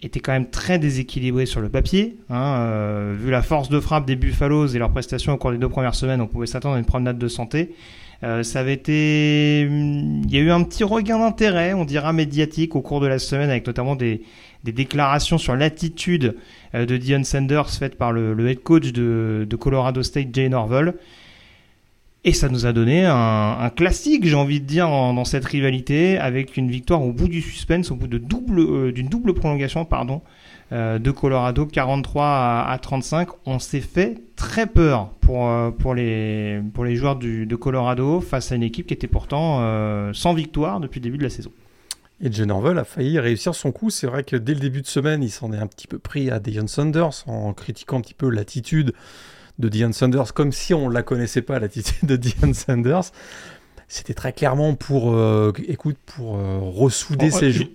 était 0.00 0.20
quand 0.20 0.32
même 0.32 0.48
très 0.48 0.78
déséquilibré 0.78 1.44
sur 1.44 1.60
le 1.60 1.68
papier. 1.68 2.16
Hein, 2.30 3.12
vu 3.12 3.30
la 3.30 3.42
force 3.42 3.68
de 3.68 3.78
frappe 3.80 4.06
des 4.06 4.16
Buffaloes 4.16 4.68
et 4.68 4.78
leurs 4.78 4.90
prestations 4.90 5.34
au 5.34 5.36
cours 5.36 5.50
des 5.50 5.58
deux 5.58 5.68
premières 5.68 5.94
semaines, 5.94 6.22
on 6.22 6.26
pouvait 6.26 6.46
s'attendre 6.46 6.76
à 6.76 6.78
une 6.78 6.86
promenade 6.86 7.18
de 7.18 7.28
santé. 7.28 7.74
Euh, 8.22 8.42
ça 8.42 8.60
avait 8.60 8.72
été, 8.72 9.60
il 9.62 10.30
y 10.30 10.38
a 10.38 10.40
eu 10.40 10.50
un 10.50 10.62
petit 10.62 10.84
regain 10.84 11.18
d'intérêt, 11.18 11.74
on 11.74 11.84
dira 11.84 12.12
médiatique 12.12 12.74
au 12.74 12.80
cours 12.80 13.00
de 13.00 13.06
la 13.06 13.18
semaine, 13.18 13.50
avec 13.50 13.66
notamment 13.66 13.96
des, 13.96 14.22
déclarations 14.64 15.38
sur 15.38 15.54
l'attitude 15.54 16.34
euh, 16.74 16.86
de 16.86 16.96
Dion 16.96 17.22
Sanders 17.22 17.70
faites 17.70 17.96
par 17.96 18.12
le, 18.12 18.48
head 18.48 18.60
coach 18.62 18.92
de, 18.92 19.46
Colorado 19.60 20.02
State, 20.02 20.28
Jay 20.32 20.48
Norvell. 20.48 20.94
Et 22.24 22.32
ça 22.32 22.48
nous 22.48 22.66
a 22.66 22.72
donné 22.72 23.04
un, 23.04 23.70
classique, 23.76 24.26
j'ai 24.26 24.34
envie 24.34 24.60
de 24.60 24.66
dire, 24.66 24.88
dans 24.88 25.24
cette 25.24 25.44
rivalité, 25.44 26.18
avec 26.18 26.56
une 26.56 26.68
victoire 26.68 27.02
au 27.02 27.12
bout 27.12 27.28
du 27.28 27.40
suspense, 27.40 27.92
au 27.92 27.94
bout 27.94 28.08
de 28.08 28.18
double, 28.18 28.58
euh, 28.58 28.92
d'une 28.92 29.06
double 29.06 29.32
prolongation, 29.32 29.84
pardon, 29.84 30.22
de 30.72 31.10
Colorado, 31.10 31.66
43 31.66 32.66
à, 32.68 32.78
35. 32.80 33.28
On 33.46 33.58
s'est 33.58 33.80
fait 33.80 34.20
très 34.36 34.66
peur 34.66 35.10
pour, 35.20 35.48
euh, 35.48 35.70
pour, 35.70 35.94
les, 35.94 36.60
pour 36.74 36.84
les 36.84 36.96
joueurs 36.96 37.16
du, 37.16 37.46
de 37.46 37.56
Colorado 37.56 38.20
face 38.20 38.52
à 38.52 38.54
une 38.54 38.62
équipe 38.62 38.86
qui 38.86 38.94
était 38.94 39.06
pourtant 39.06 39.58
euh, 39.60 40.12
sans 40.12 40.34
victoire 40.34 40.78
depuis 40.80 41.00
le 41.00 41.04
début 41.04 41.18
de 41.18 41.24
la 41.24 41.30
saison. 41.30 41.50
Et 42.20 42.32
Jen 42.32 42.50
Orwell 42.50 42.78
a 42.78 42.84
failli 42.84 43.18
réussir 43.18 43.54
son 43.54 43.72
coup. 43.72 43.90
C'est 43.90 44.06
vrai 44.06 44.24
que 44.24 44.36
dès 44.36 44.54
le 44.54 44.60
début 44.60 44.80
de 44.80 44.86
semaine, 44.86 45.22
il 45.22 45.30
s'en 45.30 45.52
est 45.52 45.58
un 45.58 45.66
petit 45.66 45.86
peu 45.86 45.98
pris 45.98 46.30
à 46.30 46.38
Deion 46.38 46.66
Sanders 46.66 47.24
en 47.26 47.52
critiquant 47.52 47.98
un 47.98 48.00
petit 48.00 48.14
peu 48.14 48.30
l'attitude 48.30 48.94
de 49.58 49.68
Deion 49.68 49.92
Sanders, 49.92 50.32
comme 50.32 50.52
si 50.52 50.72
on 50.72 50.88
ne 50.88 50.94
la 50.94 51.02
connaissait 51.02 51.42
pas, 51.42 51.58
l'attitude 51.58 52.08
de 52.08 52.16
Deion 52.16 52.54
Sanders. 52.54 53.12
C'était 53.88 54.14
très 54.14 54.32
clairement 54.32 54.74
pour, 54.74 55.16
écoute, 55.68 55.96
pour 56.06 56.38
ressouder 56.74 57.30
ses 57.30 57.52
joueurs 57.52 57.68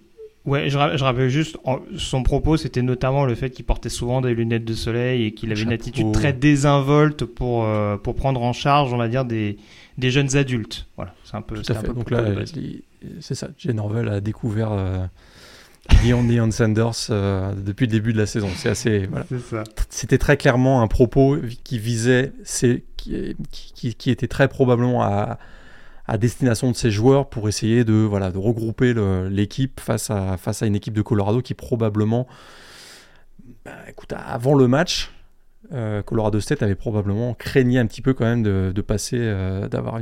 Ouais, 0.43 0.69
je, 0.69 0.71
je, 0.71 1.03
rappelle 1.03 1.29
juste, 1.29 1.57
son 1.97 2.23
propos, 2.23 2.57
c'était 2.57 2.81
notamment 2.81 3.25
le 3.25 3.35
fait 3.35 3.51
qu'il 3.51 3.63
portait 3.63 3.89
souvent 3.89 4.21
des 4.21 4.33
lunettes 4.33 4.65
de 4.65 4.73
soleil 4.73 5.25
et 5.25 5.33
qu'il 5.33 5.51
avait 5.51 5.61
une 5.61 5.71
attitude 5.71 6.11
très 6.13 6.33
désinvolte 6.33 7.25
pour, 7.25 7.65
euh, 7.65 7.97
pour 7.97 8.15
prendre 8.15 8.41
en 8.41 8.51
charge, 8.51 8.91
on 8.91 8.97
va 8.97 9.07
dire, 9.07 9.23
des, 9.23 9.57
des 9.99 10.09
jeunes 10.09 10.35
adultes. 10.35 10.87
Voilà, 10.95 11.13
c'est 11.25 11.35
un 11.35 11.43
peu, 11.43 11.61
c'est 11.61 11.77
un 11.77 11.83
peu 11.83 11.93
Donc 11.93 12.09
là, 12.09 12.23
c'est 13.19 13.35
ça, 13.35 13.49
Jane 13.59 13.79
Orwell 13.79 14.09
a 14.09 14.19
découvert 14.19 14.71
euh, 14.71 15.05
Leon, 16.03 16.49
Sanders 16.49 16.91
euh, 17.11 17.53
depuis 17.53 17.85
le 17.85 17.91
début 17.91 18.11
de 18.11 18.17
la 18.17 18.25
saison. 18.25 18.49
C'est 18.55 18.69
assez, 18.69 19.05
voilà. 19.05 19.25
C'était 19.89 20.17
très 20.17 20.37
clairement 20.37 20.81
un 20.81 20.87
propos 20.87 21.37
qui 21.63 21.77
visait, 21.77 22.33
qui, 22.97 23.35
qui, 23.51 23.93
qui 23.93 24.09
était 24.09 24.27
très 24.27 24.47
probablement 24.47 25.03
à 25.03 25.37
à 26.11 26.17
destination 26.17 26.69
de 26.69 26.75
ces 26.75 26.91
joueurs 26.91 27.29
pour 27.29 27.47
essayer 27.47 27.85
de, 27.85 27.93
voilà, 27.93 28.31
de 28.31 28.37
regrouper 28.37 28.93
l'équipe 29.29 29.79
face 29.79 30.09
à, 30.09 30.35
face 30.35 30.61
à 30.61 30.65
une 30.65 30.75
équipe 30.75 30.93
de 30.93 31.01
Colorado 31.01 31.41
qui 31.41 31.53
probablement, 31.53 32.27
bah, 33.63 33.71
écoute, 33.87 34.13
avant 34.13 34.53
le 34.53 34.67
match, 34.67 35.09
euh, 35.71 36.01
Colorado 36.01 36.41
State 36.41 36.63
avait 36.63 36.75
probablement 36.75 37.33
craigné 37.33 37.79
un 37.79 37.85
petit 37.85 38.01
peu 38.01 38.13
quand 38.13 38.25
même 38.25 38.43
de, 38.43 38.81
passer, 38.81 39.19
euh, 39.21 39.69
d'avoir 39.69 40.01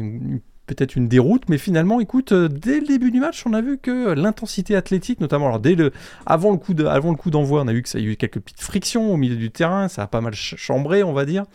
peut-être 0.66 0.96
une 0.96 1.08
déroute, 1.08 1.44
mais 1.48 1.60
finalement, 1.60 2.00
écoute, 2.00 2.32
euh, 2.32 2.48
dès 2.48 2.80
le 2.80 2.88
début 2.88 3.12
du 3.12 3.20
match, 3.20 3.46
on 3.46 3.54
a 3.54 3.62
vu 3.62 3.78
que 3.78 4.14
l'intensité 4.14 4.76
athlétique, 4.76 5.22
notamment, 5.22 5.46
alors 5.46 5.60
dès 5.60 5.76
le, 5.76 5.92
avant 6.26 6.50
le 6.50 6.58
coup 6.58 6.74
de, 6.74 6.86
avant 6.86 7.12
le 7.12 7.18
coup 7.18 7.30
d'envoi, 7.30 7.62
on 7.62 7.68
a 7.68 7.74
vu 7.74 7.84
que 7.84 7.90
ça 7.90 8.00
a 8.00 8.02
eu 8.02 8.16
quelques 8.16 8.40
petites 8.40 8.62
frictions 8.62 9.14
au 9.14 9.18
milieu 9.18 9.36
du 9.36 9.52
terrain, 9.52 9.88
ça 9.90 10.02
a 10.02 10.08
pas 10.08 10.22
mal 10.22 10.34
chambré, 10.34 11.04
on 11.04 11.14
va 11.14 11.26
dire 11.26 11.46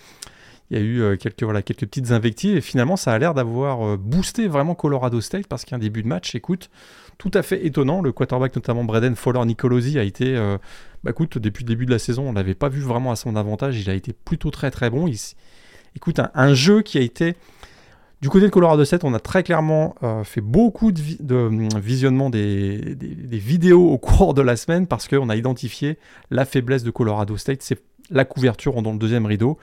il 0.70 0.78
y 0.78 0.80
a 0.80 0.82
eu 0.82 1.02
euh, 1.02 1.16
quelques, 1.16 1.42
voilà, 1.42 1.62
quelques 1.62 1.86
petites 1.86 2.10
invectives 2.10 2.56
et 2.56 2.60
finalement 2.60 2.96
ça 2.96 3.12
a 3.12 3.18
l'air 3.18 3.34
d'avoir 3.34 3.86
euh, 3.86 3.96
boosté 3.96 4.48
vraiment 4.48 4.74
Colorado 4.74 5.20
State 5.20 5.46
parce 5.46 5.64
qu'un 5.64 5.78
début 5.78 6.02
de 6.02 6.08
match, 6.08 6.34
écoute, 6.34 6.70
tout 7.18 7.30
à 7.34 7.42
fait 7.42 7.66
étonnant. 7.66 8.00
Le 8.00 8.12
quarterback, 8.12 8.56
notamment 8.56 8.84
Braden 8.84 9.14
Fowler 9.14 9.44
Nicolosi, 9.44 9.98
a 9.98 10.02
été, 10.02 10.36
euh, 10.36 10.56
bah, 11.02 11.10
écoute, 11.10 11.38
depuis 11.38 11.64
le 11.64 11.68
début 11.68 11.86
de 11.86 11.90
la 11.90 11.98
saison, 11.98 12.28
on 12.28 12.30
ne 12.30 12.36
l'avait 12.36 12.54
pas 12.54 12.68
vu 12.68 12.80
vraiment 12.80 13.12
à 13.12 13.16
son 13.16 13.36
avantage. 13.36 13.78
Il 13.78 13.90
a 13.90 13.94
été 13.94 14.12
plutôt 14.12 14.50
très 14.50 14.70
très 14.70 14.88
bon. 14.88 15.06
Écoute, 15.96 16.20
un, 16.34 16.54
jeu 16.54 16.82
qui 16.82 16.98
a 16.98 17.02
été. 17.02 17.34
Du 18.22 18.30
côté 18.30 18.46
de 18.46 18.50
Colorado 18.50 18.82
State, 18.86 19.04
on 19.04 19.12
a 19.12 19.20
très 19.20 19.42
clairement 19.42 19.96
fait 20.24 20.40
beaucoup 20.40 20.92
de, 20.92 21.02
de 21.20 21.78
visionnement 21.78 22.30
des, 22.30 22.96
vidéos 23.30 23.90
au 23.90 23.98
cours 23.98 24.32
de 24.32 24.40
la 24.40 24.56
semaine 24.56 24.86
parce 24.86 25.08
qu'on 25.08 25.28
a 25.28 25.36
identifié 25.36 25.98
la 26.30 26.46
faiblesse 26.46 26.84
de 26.84 26.90
Colorado 26.90 27.36
State. 27.36 27.60
C'est 27.60 27.82
la 28.10 28.24
couverture 28.24 28.80
dans 28.82 28.92
le 28.92 28.98
deuxième 28.98 29.26
rideau. 29.26 29.58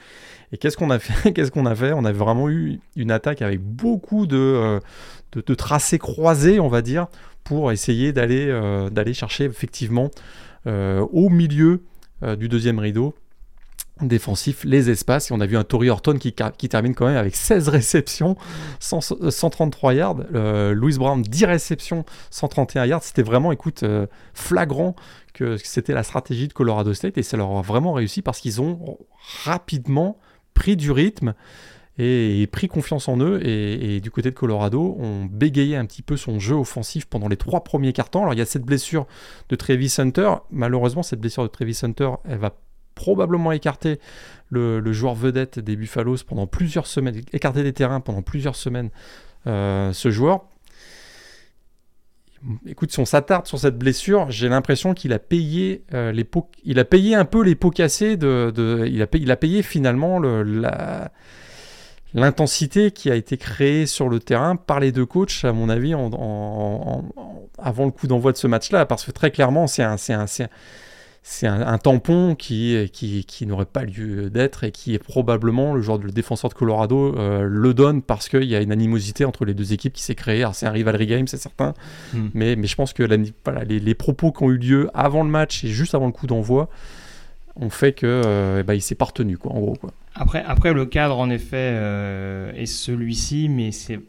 Et 0.51 0.57
qu'est-ce 0.57 0.77
qu'on 0.77 0.89
a 0.89 0.99
fait 0.99 1.31
Qu'est-ce 1.33 1.51
qu'on 1.51 1.65
a 1.65 1.75
fait? 1.75 1.93
On 1.93 2.05
a 2.05 2.11
vraiment 2.11 2.49
eu 2.49 2.79
une 2.95 3.11
attaque 3.11 3.41
avec 3.41 3.61
beaucoup 3.61 4.27
de, 4.27 4.37
euh, 4.37 4.79
de, 5.33 5.55
tracés 5.55 5.99
croisés, 5.99 6.59
on 6.59 6.67
va 6.67 6.81
dire, 6.81 7.07
pour 7.43 7.71
essayer 7.71 8.13
d'aller 8.13 8.47
euh, 8.47 9.13
chercher 9.13 9.45
effectivement 9.45 10.11
euh, 10.67 11.05
au 11.11 11.29
milieu 11.29 11.83
du 12.37 12.49
deuxième 12.49 12.77
rideau 12.77 13.15
défensif 13.99 14.63
les 14.63 14.91
espaces. 14.91 15.31
Et 15.31 15.33
on 15.33 15.39
a 15.39 15.47
vu 15.47 15.57
un 15.57 15.63
Tory 15.63 15.89
Horton 15.89 16.19
qui, 16.19 16.35
qui 16.55 16.69
termine 16.69 16.93
quand 16.93 17.07
même 17.07 17.17
avec 17.17 17.35
16 17.35 17.67
réceptions 17.69 18.35
133 18.79 19.93
yards. 19.95 20.17
Louis 20.71 20.99
Brown 20.99 21.23
10 21.23 21.45
réceptions 21.45 22.05
131 22.29 22.85
yards. 22.85 23.01
C'était 23.01 23.23
vraiment 23.23 23.51
écoute 23.51 23.83
flagrant 24.35 24.95
que 25.33 25.57
c'était 25.57 25.93
la 25.93 26.03
stratégie 26.03 26.47
de 26.47 26.53
Colorado 26.53 26.93
State. 26.93 27.17
Et 27.17 27.23
ça 27.23 27.37
leur 27.37 27.57
a 27.57 27.63
vraiment 27.63 27.93
réussi 27.93 28.21
parce 28.21 28.39
qu'ils 28.39 28.61
ont 28.61 28.99
rapidement 29.43 30.19
pris 30.53 30.75
du 30.75 30.91
rythme 30.91 31.33
et, 31.97 32.47
pris 32.51 32.67
confiance 32.67 33.07
en 33.07 33.19
eux. 33.19 33.45
Et, 33.45 33.99
du 33.99 34.11
côté 34.11 34.31
de 34.31 34.35
Colorado, 34.35 34.95
on 34.99 35.25
bégayait 35.25 35.75
un 35.75 35.85
petit 35.85 36.01
peu 36.01 36.17
son 36.17 36.39
jeu 36.39 36.55
offensif 36.55 37.05
pendant 37.05 37.27
les 37.27 37.37
trois 37.37 37.63
premiers 37.63 37.93
quarts-temps. 37.93 38.21
Alors 38.21 38.33
il 38.33 38.39
y 38.39 38.41
a 38.41 38.45
cette 38.45 38.63
blessure 38.63 39.07
de 39.49 39.55
Travis 39.55 39.93
Hunter. 39.97 40.33
Malheureusement, 40.51 41.03
cette 41.03 41.19
blessure 41.19 41.43
de 41.43 41.49
Travis 41.49 41.79
Hunter, 41.83 42.11
elle 42.25 42.39
va 42.39 42.55
probablement 42.95 43.51
écarter 43.51 43.99
le, 44.49 44.93
joueur 44.93 45.15
vedette 45.15 45.59
des 45.59 45.75
Buffaloes 45.75 46.17
pendant 46.27 46.47
plusieurs 46.47 46.87
semaines, 46.87 47.21
écarter 47.33 47.63
des 47.63 47.73
terrains 47.73 48.01
pendant 48.01 48.21
plusieurs 48.21 48.55
semaines. 48.55 48.89
Euh, 49.47 49.91
ce 49.93 50.11
joueur, 50.11 50.45
écoute, 52.65 52.91
si 52.91 52.99
on 52.99 53.05
s'attarde 53.05 53.45
sur 53.47 53.59
cette 53.59 53.77
blessure, 53.77 54.29
j'ai 54.31 54.49
l'impression 54.49 54.93
qu'il 54.93 55.13
a 55.13 55.19
payé 55.19 55.83
euh, 55.93 56.11
les 56.11 56.27
il 56.63 56.79
a 56.79 56.85
payé 56.85 57.15
un 57.15 57.25
peu 57.25 57.43
les 57.43 57.55
pots 57.55 57.69
cassés 57.69 58.17
de, 58.17 58.85
il, 58.87 59.01
a 59.31 59.35
payé, 59.37 59.63
finalement 59.63 60.19
l'intensité 62.13 62.91
qui 62.91 63.09
a 63.09 63.15
été 63.15 63.37
créée 63.37 63.85
sur 63.85 64.09
le 64.09 64.19
terrain 64.19 64.55
par 64.55 64.79
les 64.79 64.91
deux 64.91 65.05
coachs, 65.05 65.43
à 65.43 65.53
mon 65.53 65.69
avis, 65.69 65.93
avant 65.93 67.85
le 67.85 67.91
coup 67.91 68.07
d'envoi 68.07 68.31
de 68.31 68.37
ce 68.37 68.47
match-là, 68.47 68.85
parce 68.85 69.05
que 69.05 69.11
très 69.11 69.31
clairement, 69.31 69.67
c'est 69.67 69.83
un, 69.83 69.97
tampon 71.23 72.35
qui, 72.35 72.89
qui, 72.91 73.25
qui 73.25 73.45
n'aurait 73.45 73.65
pas 73.65 73.83
lieu 73.83 74.29
d'être 74.29 74.63
et 74.63 74.71
qui 74.71 74.93
est 74.93 74.99
probablement 74.99 75.73
le 75.73 75.81
genre 75.81 75.99
de 75.99 76.09
défenseur 76.09 76.49
de 76.49 76.55
Colorado 76.55 77.15
euh, 77.15 77.43
le 77.43 77.73
donne 77.73 78.01
parce 78.01 78.27
qu'il 78.27 78.43
y 78.43 78.55
a 78.55 78.61
une 78.61 78.71
animosité 78.71 79.25
entre 79.25 79.45
les 79.45 79.53
deux 79.53 79.73
équipes 79.73 79.93
qui 79.93 80.03
s'est 80.03 80.15
créée. 80.15 80.41
Alors 80.41 80.55
c'est 80.55 80.65
un 80.65 80.71
rivalry 80.71 81.05
game, 81.05 81.27
c'est 81.27 81.37
certain, 81.37 81.73
hmm. 82.13 82.27
mais, 82.33 82.55
mais 82.55 82.67
je 82.67 82.75
pense 82.75 82.93
que 82.93 83.03
les, 83.03 83.79
les, 83.79 83.95
propos 83.95 84.31
qui 84.31 84.43
ont 84.43 84.49
eu 84.49 84.57
lieu 84.57 84.89
avant 84.93 85.23
le 85.23 85.29
match 85.29 85.63
et 85.63 85.67
juste 85.67 85.93
avant 85.93 86.07
le 86.07 86.11
coup 86.11 86.27
d'envoi 86.27 86.69
ont 87.55 87.69
fait 87.69 87.93
que 87.93 88.05
euh, 88.07 88.59
eh 88.61 88.63
ben, 88.63 88.73
il 88.73 88.81
s'est 88.81 88.95
pas 88.95 89.05
retenu, 89.05 89.37
quoi, 89.37 89.51
en 89.51 89.59
gros. 89.59 89.75
Quoi. 89.75 89.91
Après, 90.15 90.43
après, 90.45 90.73
le 90.73 90.85
cadre, 90.85 91.19
en 91.19 91.29
effet, 91.29 91.71
euh, 91.73 92.51
est 92.53 92.65
celui-ci, 92.65 93.49
mais 93.49 93.71
c'est 93.71 93.99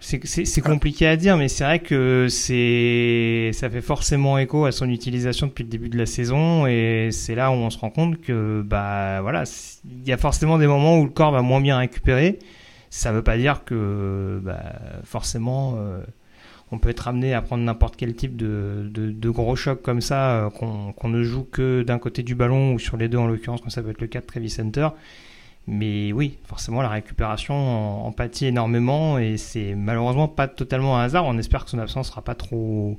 c'est 0.00 0.60
compliqué 0.60 1.06
à 1.06 1.16
dire, 1.16 1.36
mais 1.36 1.48
c'est 1.48 1.64
vrai 1.64 1.78
que 1.80 2.26
ça 2.28 3.70
fait 3.70 3.80
forcément 3.80 4.38
écho 4.38 4.64
à 4.64 4.72
son 4.72 4.88
utilisation 4.88 5.48
depuis 5.48 5.64
le 5.64 5.70
début 5.70 5.88
de 5.88 5.98
la 5.98 6.06
saison, 6.06 6.66
et 6.66 7.08
c'est 7.12 7.34
là 7.34 7.50
où 7.50 7.54
on 7.54 7.70
se 7.70 7.78
rend 7.78 7.90
compte 7.90 8.20
que 8.20 8.62
bah 8.64 9.20
voilà, 9.22 9.44
il 9.84 10.06
y 10.06 10.12
a 10.12 10.16
forcément 10.16 10.58
des 10.58 10.66
moments 10.66 10.98
où 10.98 11.04
le 11.04 11.10
corps 11.10 11.32
va 11.32 11.42
moins 11.42 11.60
bien 11.60 11.78
récupérer. 11.78 12.38
Ça 12.90 13.12
veut 13.12 13.22
pas 13.22 13.36
dire 13.36 13.64
que 13.64 14.40
bah, 14.42 14.62
forcément 15.04 15.74
euh, 15.76 16.00
on 16.70 16.78
peut 16.78 16.90
être 16.90 17.08
amené 17.08 17.34
à 17.34 17.42
prendre 17.42 17.64
n'importe 17.64 17.96
quel 17.96 18.14
type 18.14 18.36
de, 18.36 19.30
gros 19.30 19.56
choc 19.56 19.82
comme 19.82 20.00
ça, 20.00 20.46
euh, 20.46 20.50
qu'on 20.50 21.08
ne 21.08 21.22
joue 21.22 21.44
que 21.44 21.82
d'un 21.82 21.98
côté 21.98 22.22
du 22.22 22.34
ballon 22.34 22.74
ou 22.74 22.78
sur 22.78 22.96
les 22.96 23.08
deux 23.08 23.18
en 23.18 23.26
l'occurrence, 23.26 23.60
comme 23.60 23.70
ça 23.70 23.82
peut 23.82 23.90
être 23.90 24.00
le 24.00 24.06
cas 24.06 24.20
de 24.20 24.26
Trevis 24.26 24.50
Center. 24.50 24.88
Mais 25.70 26.14
oui, 26.14 26.38
forcément, 26.44 26.80
la 26.80 26.88
récupération 26.88 28.06
en, 28.06 28.10
pâtit 28.10 28.46
énormément 28.46 29.18
et 29.18 29.36
c'est 29.36 29.74
malheureusement 29.74 30.26
pas 30.26 30.48
totalement 30.48 30.98
un 30.98 31.02
hasard. 31.02 31.26
On 31.26 31.36
espère 31.36 31.64
que 31.64 31.70
son 31.70 31.78
absence 31.78 32.08
sera 32.08 32.22
pas 32.22 32.34
trop 32.34 32.98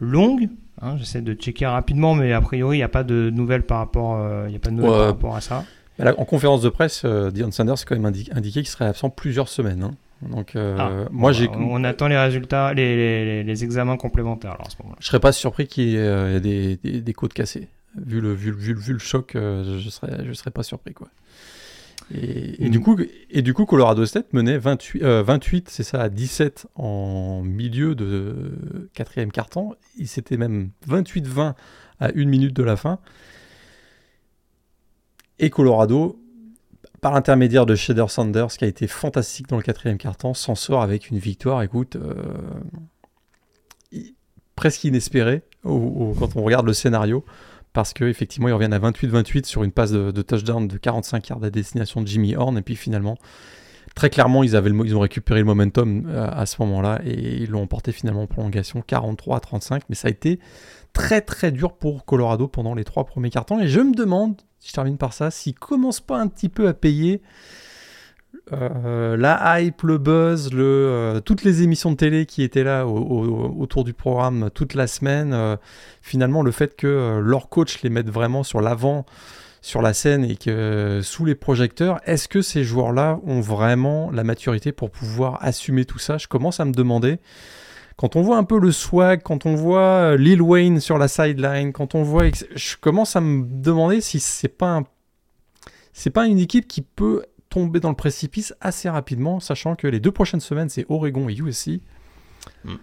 longue. 0.00 0.48
Hein. 0.80 0.96
J'essaie 0.96 1.20
de 1.20 1.34
checker 1.34 1.66
rapidement, 1.66 2.14
mais 2.14 2.32
a 2.32 2.40
priori, 2.40 2.78
il 2.78 2.80
n'y 2.80 2.84
a 2.84 2.88
pas 2.88 3.04
de 3.04 3.28
nouvelles 3.28 3.64
par 3.64 3.78
rapport, 3.78 4.16
euh, 4.16 4.48
y 4.48 4.56
a 4.56 4.58
pas 4.58 4.70
de 4.70 4.76
nouvelles 4.76 4.90
par 4.92 5.06
rapport 5.08 5.36
à 5.36 5.42
ça. 5.42 5.64
en 5.98 6.24
conférence 6.24 6.62
de 6.62 6.70
presse, 6.70 7.02
euh, 7.04 7.30
Dion 7.30 7.50
Sanders 7.50 7.82
a 7.82 7.84
quand 7.84 7.98
même 7.98 8.06
indiqué, 8.06 8.62
qu'il 8.62 8.68
serait 8.68 8.86
absent 8.86 9.10
plusieurs 9.10 9.48
semaines. 9.48 9.82
Hein. 9.82 9.94
Donc, 10.22 10.56
euh, 10.56 10.76
ah, 10.78 11.08
moi, 11.10 11.32
j'ai. 11.32 11.50
On 11.50 11.84
attend 11.84 12.08
les 12.08 12.18
résultats, 12.18 12.72
les, 12.72 13.44
les, 13.44 13.64
examens 13.64 13.98
complémentaires 13.98 14.52
alors, 14.52 14.68
à 14.68 14.70
ce. 14.70 14.76
Je 15.00 15.06
serais 15.06 15.20
pas 15.20 15.32
surpris 15.32 15.66
qu'il 15.66 15.88
y 15.88 15.96
ait 15.96 16.40
des, 16.40 16.76
des, 16.76 17.02
des, 17.02 17.12
côtes 17.12 17.34
cassées. 17.34 17.68
Vu 17.94 18.22
le, 18.22 18.32
vu, 18.32 18.52
vu, 18.52 18.74
vu 18.74 18.94
le 18.94 18.98
choc, 18.98 19.32
je 19.34 19.88
serais, 19.90 20.24
je 20.24 20.32
serais 20.32 20.50
pas 20.50 20.62
surpris, 20.62 20.94
quoi. 20.94 21.08
Et, 22.12 22.68
du 22.70 22.80
coup, 22.80 22.98
et 23.30 23.42
du 23.42 23.54
coup, 23.54 23.66
Colorado 23.66 24.04
State 24.04 24.32
menait 24.32 24.58
28, 24.58 25.02
28 25.02 25.56
euh, 25.66 25.70
c'est 25.70 25.82
ça, 25.82 26.02
à 26.02 26.08
17 26.08 26.66
en 26.74 27.42
milieu 27.42 27.94
de 27.94 28.88
quatrième 28.94 29.30
quart-temps. 29.30 29.74
Il 29.96 30.08
s'était 30.08 30.36
même 30.36 30.70
28-20 30.88 31.54
à 32.00 32.10
une 32.12 32.28
minute 32.28 32.54
de 32.54 32.62
la 32.64 32.76
fin. 32.76 32.98
Et 35.38 35.50
Colorado, 35.50 36.20
par 37.00 37.12
l'intermédiaire 37.12 37.64
de 37.64 37.76
Shader 37.76 38.06
Sanders, 38.08 38.48
qui 38.48 38.64
a 38.64 38.68
été 38.68 38.88
fantastique 38.88 39.46
dans 39.46 39.56
le 39.56 39.62
quatrième 39.62 39.98
quart-temps, 39.98 40.34
s'en 40.34 40.56
sort 40.56 40.82
avec 40.82 41.10
une 41.10 41.18
victoire, 41.18 41.62
écoute, 41.62 41.96
euh, 41.96 42.14
presque 44.56 44.84
inespérée 44.84 45.42
quand 45.62 46.36
on 46.36 46.42
regarde 46.42 46.66
le 46.66 46.72
scénario 46.72 47.24
parce 47.72 47.92
qu'effectivement, 47.92 48.48
ils 48.48 48.52
reviennent 48.52 48.72
à 48.72 48.78
28-28 48.78 49.44
sur 49.44 49.62
une 49.62 49.72
passe 49.72 49.92
de, 49.92 50.22
touchdown 50.22 50.66
de 50.66 50.76
45 50.76 51.28
yards 51.28 51.44
à 51.44 51.50
destination 51.50 52.00
de 52.00 52.06
Jimmy 52.06 52.34
Horn. 52.34 52.58
Et 52.58 52.62
puis 52.62 52.76
finalement, 52.76 53.16
très 53.94 54.10
clairement, 54.10 54.42
ils, 54.42 54.56
ont 54.56 55.00
récupéré 55.00 55.40
le 55.40 55.46
momentum 55.46 56.06
euh, 56.08 56.28
à 56.30 56.46
ce 56.46 56.56
moment-là 56.60 57.00
et 57.04 57.42
ils 57.42 57.50
l'ont 57.50 57.62
emporté 57.62 57.92
finalement 57.92 58.22
en 58.22 58.26
prolongation 58.26 58.82
43 58.82 59.40
35. 59.40 59.82
Mais 59.88 59.94
ça 59.94 60.08
a 60.08 60.10
été 60.10 60.40
très 60.92 61.20
très 61.20 61.52
dur 61.52 61.74
pour 61.74 62.04
Colorado 62.04 62.48
pendant 62.48 62.74
les 62.74 62.84
trois 62.84 63.04
premiers 63.04 63.30
cartons. 63.30 63.60
Et 63.60 63.68
je 63.68 63.80
me 63.80 63.94
demande, 63.94 64.40
si 64.58 64.68
je 64.68 64.74
termine 64.74 64.98
par 64.98 65.12
ça, 65.12 65.30
s'ils 65.30 65.54
commencent 65.54 66.00
pas 66.00 66.18
un 66.18 66.26
petit 66.26 66.48
peu 66.48 66.66
à 66.66 66.74
payer 66.74 67.22
euh, 68.52 69.16
la 69.16 69.60
hype, 69.60 69.82
le 69.82 69.98
buzz, 69.98 70.52
le, 70.52 70.62
euh, 70.62 71.20
toutes 71.20 71.44
les 71.44 71.62
émissions 71.62 71.92
de 71.92 71.96
télé 71.96 72.26
qui 72.26 72.42
étaient 72.42 72.64
là 72.64 72.86
autour 72.86 73.84
du 73.84 73.92
programme 73.92 74.50
toute 74.52 74.74
la 74.74 74.86
semaine, 74.86 75.32
euh, 75.32 75.56
finalement 76.02 76.42
le 76.42 76.50
fait 76.50 76.74
que 76.76 77.20
leur 77.22 77.48
coach 77.48 77.82
les 77.82 77.90
mette 77.90 78.10
vraiment 78.10 78.42
sur 78.42 78.60
l'avant 78.60 79.06
sur 79.62 79.82
la 79.82 79.92
scène 79.92 80.24
et 80.24 80.36
que 80.36 81.00
sous 81.02 81.26
les 81.26 81.34
projecteurs, 81.34 82.00
est-ce 82.06 82.28
que 82.28 82.40
ces 82.40 82.64
joueurs-là 82.64 83.20
ont 83.26 83.40
vraiment 83.40 84.10
la 84.10 84.24
maturité 84.24 84.72
pour 84.72 84.90
pouvoir 84.90 85.38
assumer 85.42 85.84
tout 85.84 85.98
ça? 85.98 86.16
Je 86.16 86.26
commence 86.26 86.60
à 86.60 86.64
me 86.64 86.72
demander. 86.72 87.18
Quand 87.96 88.16
on 88.16 88.22
voit 88.22 88.38
un 88.38 88.44
peu 88.44 88.58
le 88.58 88.72
swag, 88.72 89.22
quand 89.22 89.44
on 89.44 89.54
voit 89.54 90.16
Lil 90.16 90.40
Wayne 90.40 90.80
sur 90.80 90.96
la 90.96 91.08
sideline, 91.08 91.72
quand 91.72 91.94
on 91.94 92.02
voit, 92.02 92.24
je 92.54 92.76
commence 92.80 93.16
à 93.16 93.20
me 93.20 93.44
demander 93.46 94.00
si 94.00 94.18
c'est 94.18 94.48
pas 94.48 94.82
c'est 95.92 96.10
pas 96.10 96.26
une 96.26 96.38
équipe 96.38 96.66
qui 96.66 96.82
peut 96.82 97.24
tomber 97.50 97.80
dans 97.80 97.90
le 97.90 97.96
précipice 97.96 98.54
assez 98.60 98.88
rapidement, 98.88 99.40
sachant 99.40 99.76
que 99.76 99.86
les 99.86 100.00
deux 100.00 100.12
prochaines 100.12 100.40
semaines, 100.40 100.68
c'est 100.68 100.86
Oregon 100.88 101.28
et 101.28 101.34
USC. 101.34 101.80
Hmm. 102.64 102.76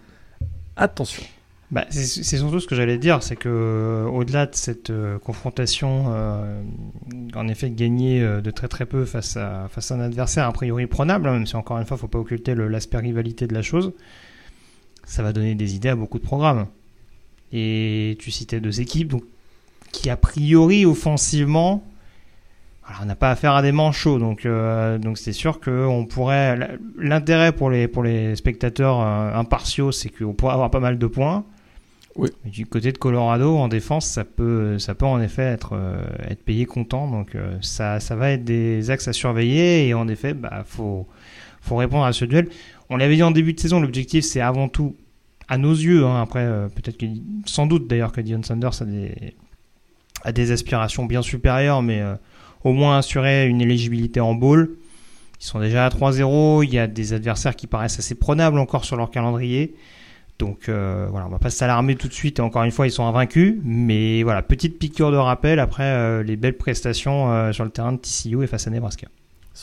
Attention. 0.76 1.24
Bah, 1.70 1.84
c'est 1.90 2.38
surtout 2.38 2.60
ce 2.60 2.66
que 2.66 2.74
j'allais 2.74 2.96
dire, 2.96 3.22
c'est 3.22 3.36
que 3.36 3.48
euh, 3.50 4.06
au-delà 4.06 4.46
de 4.46 4.54
cette 4.54 4.88
euh, 4.88 5.18
confrontation, 5.18 6.06
euh, 6.08 6.62
en 7.34 7.46
effet, 7.46 7.70
gagnée 7.70 8.20
de 8.20 8.50
très 8.50 8.68
très 8.68 8.86
peu 8.86 9.04
face 9.04 9.36
à, 9.36 9.68
face 9.68 9.90
à 9.90 9.96
un 9.96 10.00
adversaire 10.00 10.46
a 10.46 10.52
priori 10.52 10.86
prenable, 10.86 11.28
hein, 11.28 11.32
même 11.32 11.46
si 11.46 11.56
encore 11.56 11.78
une 11.78 11.84
fois, 11.84 11.96
il 11.96 11.98
ne 11.98 12.00
faut 12.00 12.08
pas 12.08 12.18
occulter 12.18 12.54
l'aspect 12.54 12.98
rivalité 12.98 13.46
de 13.46 13.52
la 13.52 13.60
chose, 13.60 13.92
ça 15.04 15.22
va 15.22 15.34
donner 15.34 15.54
des 15.54 15.74
idées 15.74 15.90
à 15.90 15.96
beaucoup 15.96 16.18
de 16.18 16.24
programmes. 16.24 16.66
Et 17.52 18.16
tu 18.18 18.30
citais 18.30 18.60
deux 18.60 18.80
équipes 18.80 19.08
donc, 19.08 19.24
qui 19.92 20.08
a 20.08 20.16
priori 20.16 20.86
offensivement 20.86 21.84
on 23.02 23.04
n'a 23.04 23.16
pas 23.16 23.30
affaire 23.30 23.54
à 23.54 23.62
des 23.62 23.72
manchots, 23.72 24.18
donc 24.18 24.46
euh, 24.46 24.98
donc 24.98 25.18
c'est 25.18 25.32
sûr 25.32 25.60
que 25.60 25.86
on 25.86 26.06
pourrait. 26.06 26.78
L'intérêt 26.96 27.52
pour 27.52 27.70
les 27.70 27.88
pour 27.88 28.02
les 28.02 28.34
spectateurs 28.36 29.00
euh, 29.00 29.34
impartiaux, 29.34 29.92
c'est 29.92 30.08
qu'on 30.08 30.32
pourrait 30.32 30.54
avoir 30.54 30.70
pas 30.70 30.80
mal 30.80 30.98
de 30.98 31.06
points. 31.06 31.44
Oui. 32.16 32.30
Mais 32.44 32.50
du 32.50 32.66
côté 32.66 32.90
de 32.90 32.98
Colorado, 32.98 33.56
en 33.56 33.68
défense, 33.68 34.06
ça 34.06 34.24
peut 34.24 34.78
ça 34.78 34.94
peut 34.94 35.06
en 35.06 35.20
effet 35.20 35.42
être 35.42 35.74
euh, 35.74 36.02
être 36.28 36.42
payé 36.42 36.66
content. 36.66 37.10
Donc 37.10 37.36
ça 37.60 38.00
ça 38.00 38.16
va 38.16 38.30
être 38.30 38.44
des 38.44 38.90
axes 38.90 39.08
à 39.08 39.12
surveiller 39.12 39.86
et 39.88 39.94
en 39.94 40.08
effet, 40.08 40.34
bah 40.34 40.62
faut 40.66 41.06
faut 41.60 41.76
répondre 41.76 42.04
à 42.04 42.12
ce 42.12 42.24
duel. 42.24 42.48
On 42.90 42.96
l'avait 42.96 43.16
dit 43.16 43.22
en 43.22 43.30
début 43.30 43.52
de 43.52 43.60
saison, 43.60 43.80
l'objectif 43.80 44.24
c'est 44.24 44.40
avant 44.40 44.68
tout 44.68 44.96
à 45.48 45.58
nos 45.58 45.72
yeux. 45.72 46.04
Hein, 46.04 46.22
après, 46.22 46.46
peut-être 46.74 46.96
que 46.96 47.06
sans 47.44 47.66
doute 47.66 47.86
d'ailleurs 47.86 48.12
que 48.12 48.20
Dion 48.20 48.42
Sanders 48.42 48.82
a 48.82 48.84
des 48.84 49.34
a 50.24 50.32
des 50.32 50.50
aspirations 50.50 51.04
bien 51.04 51.22
supérieures, 51.22 51.82
mais 51.82 52.02
au 52.64 52.72
moins 52.72 52.98
assurer 52.98 53.46
une 53.46 53.60
éligibilité 53.60 54.20
en 54.20 54.34
bowl. 54.34 54.76
Ils 55.40 55.44
sont 55.44 55.60
déjà 55.60 55.86
à 55.86 55.88
3-0, 55.88 56.64
il 56.64 56.74
y 56.74 56.78
a 56.78 56.86
des 56.86 57.12
adversaires 57.12 57.54
qui 57.54 57.66
paraissent 57.66 57.98
assez 57.98 58.16
prenables 58.16 58.58
encore 58.58 58.84
sur 58.84 58.96
leur 58.96 59.10
calendrier. 59.10 59.74
Donc 60.38 60.68
euh, 60.68 61.06
voilà, 61.10 61.26
on 61.26 61.30
va 61.30 61.38
pas 61.38 61.50
s'alarmer 61.50 61.96
tout 61.96 62.08
de 62.08 62.12
suite. 62.12 62.40
Encore 62.40 62.62
une 62.62 62.70
fois, 62.70 62.86
ils 62.86 62.92
sont 62.92 63.04
invaincus, 63.04 63.56
mais 63.64 64.22
voilà, 64.22 64.42
petite 64.42 64.78
piqûre 64.78 65.10
de 65.10 65.16
rappel 65.16 65.58
après 65.58 65.84
euh, 65.84 66.22
les 66.22 66.36
belles 66.36 66.56
prestations 66.56 67.32
euh, 67.32 67.52
sur 67.52 67.64
le 67.64 67.70
terrain 67.70 67.92
de 67.92 67.98
TCU 67.98 68.42
et 68.42 68.46
face 68.46 68.66
à 68.66 68.70
Nebraska. 68.70 69.08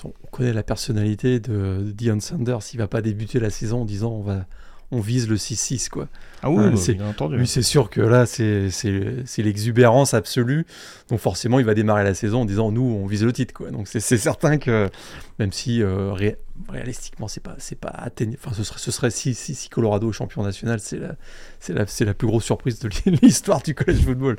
On 0.04 0.12
connaît 0.30 0.52
la 0.52 0.64
personnalité 0.64 1.40
de 1.40 1.94
Dion 1.96 2.20
Sanders. 2.20 2.60
Il 2.74 2.80
va 2.80 2.88
pas 2.88 3.02
débuter 3.02 3.40
la 3.40 3.50
saison 3.50 3.82
en 3.82 3.86
disant 3.86 4.12
on 4.12 4.22
va 4.22 4.46
on 4.92 5.00
vise 5.00 5.28
le 5.28 5.36
6-6 5.36 5.90
quoi. 5.90 6.08
Ah 6.44 6.50
oui, 6.50 6.64
hein, 6.64 6.76
c'est, 6.76 7.02
entendu. 7.02 7.38
Lui 7.38 7.48
c'est 7.48 7.64
sûr 7.64 7.90
que 7.90 8.02
là 8.02 8.26
c'est, 8.26 8.70
c'est, 8.70 9.42
l'exubérance 9.42 10.14
absolue. 10.14 10.66
Donc 11.10 11.20
forcément 11.20 11.60
il 11.60 11.66
va 11.66 11.74
démarrer 11.74 12.04
la 12.04 12.14
saison 12.14 12.42
en 12.42 12.46
disant 12.46 12.72
nous 12.72 12.84
on 12.84 13.06
vise 13.08 13.24
le 13.24 13.34
titre 13.34 13.54
quoi. 13.54 13.72
Donc 13.72 13.88
c'est, 13.88 14.00
certain 14.00 14.58
que 14.58 14.90
même 15.40 15.52
si 15.52 15.82
euh, 15.82 16.14
réalistiquement 16.70 17.28
c'est 17.28 17.44
pas 17.44 17.56
c'est 17.58 17.80
pas 17.80 17.90
atteignable. 17.90 18.40
Enfin 18.44 18.56
ce 18.56 18.64
serait 18.64 18.80
ce 18.80 18.92
serait 18.92 19.10
si, 19.10 19.34
si, 19.34 19.70
Colorado 19.70 20.10
est 20.10 20.14
champion 20.14 20.44
national 20.44 20.80
c'est 20.80 21.00
la 21.00 21.16
c'est 21.60 21.74
la 21.74 21.88
c'est 21.88 22.06
la 22.06 22.14
plus 22.14 22.28
grosse 22.28 22.46
surprise 22.46 22.80
de 22.80 22.90
l'histoire 23.22 23.62
du 23.62 23.74
college 23.74 24.02
football. 24.02 24.38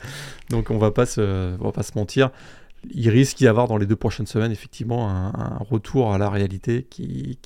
Donc 0.50 0.70
on 0.70 0.78
va 0.78 0.92
pas 0.92 1.06
se 1.06 1.56
on 1.60 1.64
va 1.64 1.72
pas 1.72 1.82
se 1.82 1.92
mentir 1.96 2.30
il 2.94 3.10
risque 3.10 3.38
d'y 3.38 3.48
avoir 3.48 3.68
dans 3.68 3.76
les 3.76 3.86
deux 3.86 3.96
prochaines 3.96 4.26
semaines 4.26 4.52
effectivement 4.52 5.08
un, 5.08 5.58
retour 5.68 6.12
à 6.12 6.18
la 6.18 6.30
réalité 6.30 6.86
qui, 6.88 7.38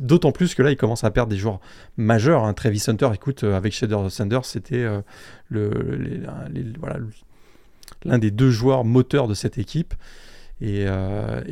d'autant 0.00 0.32
plus 0.32 0.54
que 0.54 0.62
là 0.62 0.70
il 0.70 0.76
commence 0.76 1.04
à 1.04 1.10
perdre 1.10 1.30
des 1.30 1.36
joueurs 1.36 1.60
majeurs. 1.96 2.44
Hein. 2.44 2.54
Travis 2.54 2.82
Hunter, 2.86 3.10
écoute, 3.14 3.44
euh, 3.44 3.56
avec 3.56 3.72
Shader 3.72 4.08
Sanders, 4.08 4.44
c'était 4.44 4.84
euh, 4.84 5.00
voilà, 5.50 6.96
l'un 8.04 8.18
des 8.18 8.30
deux 8.30 8.50
joueurs 8.50 8.84
moteurs 8.84 9.28
de 9.28 9.34
cette 9.34 9.58
équipe. 9.58 9.94
Et, 10.62 10.86
euh, 10.86 11.42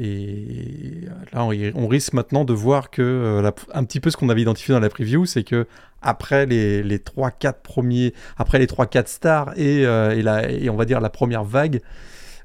là, 1.35 1.45
on, 1.45 1.89
risque 1.89 2.15
maintenant 2.15 2.47
de 2.47 2.55
voir 2.55 2.89
que 2.91 3.43
un 3.75 3.85
petit 3.85 4.01
peu 4.01 4.11
ce 4.11 4.17
qu'on 4.17 4.31
avait 4.31 4.41
identifié 4.41 4.73
dans 4.73 4.81
la 4.81 4.89
preview, 4.89 5.27
c'est 5.27 5.45
que 5.45 5.67
après 6.01 6.47
les, 6.47 6.83
les 6.83 6.97
3-4 6.97 7.57
premiers, 7.63 8.15
après 8.39 8.59
les 8.59 8.67
3-4 8.67 9.07
stars 9.07 9.59
et, 9.59 9.87
on 9.87 10.77
va 10.77 10.85
dire 10.87 11.01
la 11.01 11.11
première 11.11 11.45
vague, 11.45 11.83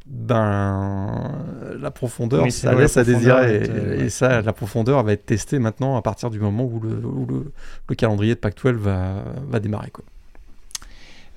ben 0.10 1.46
la 1.80 1.92
profondeur, 1.92 2.52
ça 2.52 2.74
laisse 2.74 2.98
à 2.98 3.04
désirer. 3.04 3.64
Et, 4.00 4.10
ça, 4.10 4.42
la 4.42 4.54
profondeur 4.54 5.04
va 5.04 5.14
être 5.14 5.26
testée 5.26 5.60
maintenant 5.60 5.96
à 5.96 6.02
partir 6.02 6.30
du 6.30 6.40
moment 6.40 6.66
où 6.66 6.80
le, 6.80 7.00
le, 7.88 7.96
calendrier 7.96 8.34
de 8.34 8.40
Pac-12 8.40 8.74
va, 8.74 9.24
va 9.48 9.60
démarrer. 9.60 9.92
Quoi. 9.92 10.04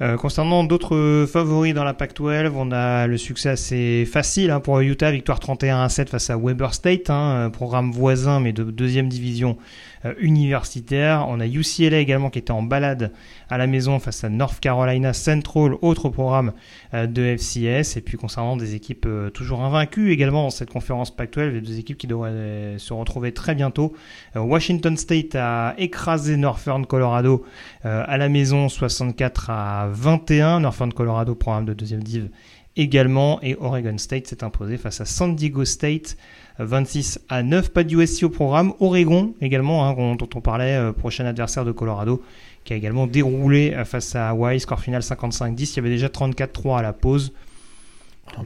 Euh, 0.01 0.17
concernant 0.17 0.65
d'autres 0.65 1.27
favoris 1.31 1.75
dans 1.75 1.85
la 1.85 1.95
Pac-12, 1.95 2.51
on 2.57 2.73
a 2.73 3.07
le 3.07 3.17
succès 3.19 3.51
assez 3.51 4.05
facile 4.05 4.51
hein, 4.51 4.59
pour 4.59 4.81
Utah, 4.81 5.13
victoire 5.13 5.39
31 5.39 5.83
à 5.83 5.89
7 5.89 6.09
face 6.09 6.31
à 6.31 6.37
Weber 6.37 6.75
State, 6.75 7.09
hein, 7.09 7.51
programme 7.53 7.93
voisin 7.93 8.41
mais 8.41 8.53
de 8.53 8.65
deuxième 8.65 9.09
division 9.09 9.59
euh, 9.61 9.92
universitaire. 10.19 11.27
On 11.29 11.41
a 11.41 11.47
UCLA 11.47 11.99
également 11.99 12.31
qui 12.31 12.38
était 12.38 12.51
en 12.51 12.62
balade 12.62 13.12
à 13.49 13.59
la 13.59 13.67
maison 13.67 13.99
face 13.99 14.25
à 14.25 14.29
North 14.29 14.61
Carolina 14.61 15.12
Central, 15.12 15.75
autre 15.83 16.09
programme 16.09 16.53
euh, 16.95 17.07
de 17.07 17.23
FCS. 17.37 17.97
Et 17.97 18.01
puis 18.01 18.17
concernant 18.17 18.57
des 18.57 18.75
équipes 18.75 19.07
euh, 19.07 19.31
toujours 19.31 19.62
invaincues 19.62 20.12
également 20.12 20.45
dans 20.45 20.51
cette 20.51 20.71
conférence 20.71 21.15
Pac-12, 21.15 21.61
deux 21.61 21.79
équipes 21.79 21.99
qui 21.99 22.07
devraient 22.07 22.77
se 22.79 22.93
retrouver 22.93 23.33
très 23.33 23.55
bientôt. 23.55 23.93
Washington 24.35 24.97
State 24.97 25.35
a 25.35 25.75
écrasé 25.79 26.37
Northern 26.37 26.87
Colorado 26.87 27.45
à 27.85 28.17
la 28.17 28.29
maison 28.29 28.69
64 28.69 29.51
à 29.51 29.88
21. 29.93 30.61
Northern 30.61 30.93
Colorado, 30.93 31.35
programme 31.35 31.65
de 31.65 31.75
deuxième 31.75 32.03
div 32.03 32.29
également. 32.77 33.41
Et 33.43 33.57
Oregon 33.59 33.99
State 33.99 34.27
s'est 34.27 34.45
imposé 34.45 34.77
face 34.77 35.01
à 35.01 35.05
San 35.05 35.35
Diego 35.35 35.65
State 35.65 36.17
26 36.59 37.21
à 37.29 37.43
9. 37.43 37.71
Pas 37.71 37.85
de 37.85 37.95
USC 37.95 38.25
au 38.25 38.29
programme. 38.29 38.73
Oregon 38.81 39.35
également, 39.41 39.87
hein, 39.87 39.95
dont 40.17 40.29
on 40.35 40.41
parlait, 40.41 40.77
euh, 40.77 40.93
prochain 40.93 41.25
adversaire 41.25 41.65
de 41.65 41.73
Colorado, 41.73 42.23
qui 42.65 42.73
a 42.73 42.77
également 42.77 43.07
déroulé 43.07 43.73
euh, 43.75 43.85
face 43.85 44.15
à 44.15 44.31
Hawaii. 44.31 44.61
Score 44.61 44.81
final 44.81 45.03
55-10. 45.03 45.73
Il 45.73 45.77
y 45.77 45.79
avait 45.81 45.91
déjà 45.91 46.09
34-3 46.09 46.79
à 46.79 46.83
la 46.83 46.93
pause. 46.93 47.33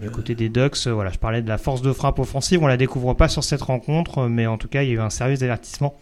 du 0.01 0.11
côté 0.11 0.35
des 0.35 0.49
Ducks, 0.49 0.87
euh, 0.87 0.93
voilà, 0.93 1.11
je 1.11 1.19
parlais 1.19 1.43
de 1.43 1.49
la 1.49 1.59
force 1.59 1.83
de 1.83 1.93
frappe 1.93 2.19
offensive. 2.19 2.63
On 2.63 2.67
la 2.67 2.77
découvre 2.77 3.15
pas 3.15 3.29
sur 3.29 3.45
cette 3.45 3.63
rencontre, 3.63 4.27
mais 4.29 4.47
en 4.47 4.59
tout 4.59 4.69
cas, 4.69 4.83
il 4.83 4.89
y 4.89 4.93
a 4.93 4.95
eu 4.95 5.01
un 5.01 5.11
service 5.11 5.41
d'avertissement 5.41 5.95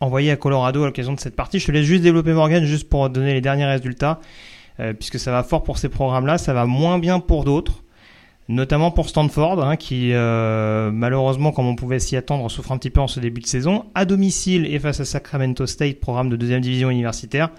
envoyé 0.00 0.30
à 0.30 0.36
Colorado 0.36 0.84
à 0.84 0.86
l'occasion 0.86 1.12
de 1.12 1.20
cette 1.20 1.34
partie. 1.34 1.58
Je 1.58 1.66
te 1.66 1.72
laisse 1.72 1.84
juste 1.84 2.02
développer 2.02 2.32
Morgan, 2.32 2.64
juste 2.64 2.88
pour 2.88 3.10
donner 3.10 3.34
les 3.34 3.40
derniers 3.40 3.66
résultats, 3.66 4.20
puisque 4.96 5.18
ça 5.18 5.32
va 5.32 5.42
fort 5.42 5.64
pour 5.64 5.76
ces 5.76 5.88
programmes-là, 5.88 6.38
ça 6.38 6.52
va 6.52 6.66
moins 6.66 7.00
bien 7.00 7.18
pour 7.18 7.42
d'autres 7.42 7.82
notamment 8.48 8.90
pour 8.90 9.08
Stanford, 9.08 9.62
hein, 9.62 9.76
qui 9.76 10.12
euh, 10.12 10.90
malheureusement, 10.90 11.52
comme 11.52 11.66
on 11.66 11.76
pouvait 11.76 11.98
s'y 11.98 12.16
attendre, 12.16 12.50
souffre 12.50 12.72
un 12.72 12.78
petit 12.78 12.90
peu 12.90 13.00
en 13.00 13.06
ce 13.06 13.20
début 13.20 13.40
de 13.40 13.46
saison. 13.46 13.84
À 13.94 14.04
domicile 14.04 14.66
et 14.66 14.78
face 14.78 15.00
à 15.00 15.04
Sacramento 15.04 15.66
State, 15.66 16.00
programme 16.00 16.30
de 16.30 16.36
deuxième 16.36 16.62
division 16.62 16.90
universitaire. 16.90 17.50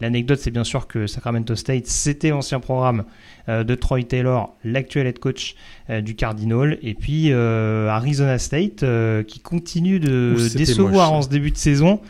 L'anecdote, 0.00 0.38
c'est 0.40 0.50
bien 0.50 0.64
sûr 0.64 0.86
que 0.86 1.06
Sacramento 1.06 1.54
State, 1.54 1.86
c'était 1.86 2.30
l'ancien 2.30 2.58
programme 2.60 3.04
euh, 3.48 3.64
de 3.64 3.74
Troy 3.74 4.02
Taylor, 4.02 4.54
l'actuel 4.64 5.06
head 5.06 5.18
coach 5.18 5.54
euh, 5.88 6.00
du 6.00 6.14
Cardinal. 6.14 6.78
Et 6.82 6.94
puis 6.94 7.32
Arizona 7.32 8.38
State, 8.38 8.84
qui 9.26 9.40
continue 9.40 9.98
de 9.98 10.36
décevoir 10.56 11.12
en 11.12 11.22
ce 11.22 11.28
début 11.28 11.50
de 11.50 11.56
saison. 11.56 12.00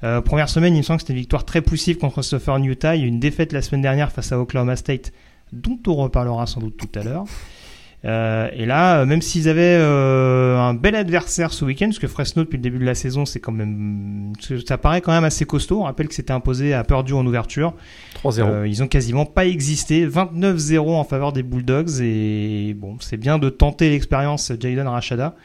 première 0.00 0.48
semaine, 0.48 0.74
il 0.74 0.78
me 0.78 0.82
semble 0.82 0.98
que 0.98 1.02
c'était 1.02 1.12
une 1.12 1.20
victoire 1.20 1.44
très 1.44 1.62
poussive 1.62 1.98
contre 1.98 2.22
Southern 2.22 2.64
Utah. 2.64 2.96
Il 2.96 3.00
y 3.00 3.04
a 3.04 3.06
eu 3.06 3.08
une 3.08 3.20
défaite 3.20 3.52
la 3.52 3.62
semaine 3.62 3.82
dernière 3.82 4.10
face 4.10 4.32
à 4.32 4.40
Oklahoma 4.40 4.74
State 4.74 5.12
dont 5.52 5.78
on 5.86 5.94
reparlera 5.94 6.46
sans 6.46 6.60
doute 6.60 6.76
tout 6.76 6.98
à 6.98 7.02
l'heure. 7.02 7.24
Euh, 8.04 8.48
et 8.52 8.66
là, 8.66 9.04
même 9.04 9.22
s'ils 9.22 9.48
avaient 9.48 9.78
euh, 9.78 10.58
un 10.58 10.74
bel 10.74 10.96
adversaire 10.96 11.52
ce 11.52 11.64
week-end, 11.64 11.86
parce 11.86 12.00
que 12.00 12.08
Fresno 12.08 12.42
depuis 12.42 12.56
le 12.56 12.62
début 12.62 12.78
de 12.78 12.84
la 12.84 12.96
saison, 12.96 13.24
c'est 13.24 13.38
quand 13.38 13.52
même, 13.52 14.32
ça 14.66 14.76
paraît 14.76 15.00
quand 15.00 15.12
même 15.12 15.24
assez 15.24 15.44
costaud. 15.44 15.80
On 15.80 15.84
rappelle 15.84 16.08
que 16.08 16.14
c'était 16.14 16.32
imposé 16.32 16.74
à 16.74 16.82
Purdue 16.82 17.12
en 17.12 17.24
ouverture. 17.24 17.74
3-0. 18.24 18.40
Euh, 18.40 18.68
ils 18.68 18.82
ont 18.82 18.88
quasiment 18.88 19.24
pas 19.24 19.46
existé. 19.46 20.06
29-0 20.06 20.90
en 20.90 21.04
faveur 21.04 21.32
des 21.32 21.44
Bulldogs 21.44 22.00
et 22.00 22.74
bon, 22.76 22.96
c'est 23.00 23.16
bien 23.16 23.38
de 23.38 23.48
tenter 23.48 23.90
l'expérience 23.90 24.52
Jayden 24.58 24.88
Rashada, 24.88 25.36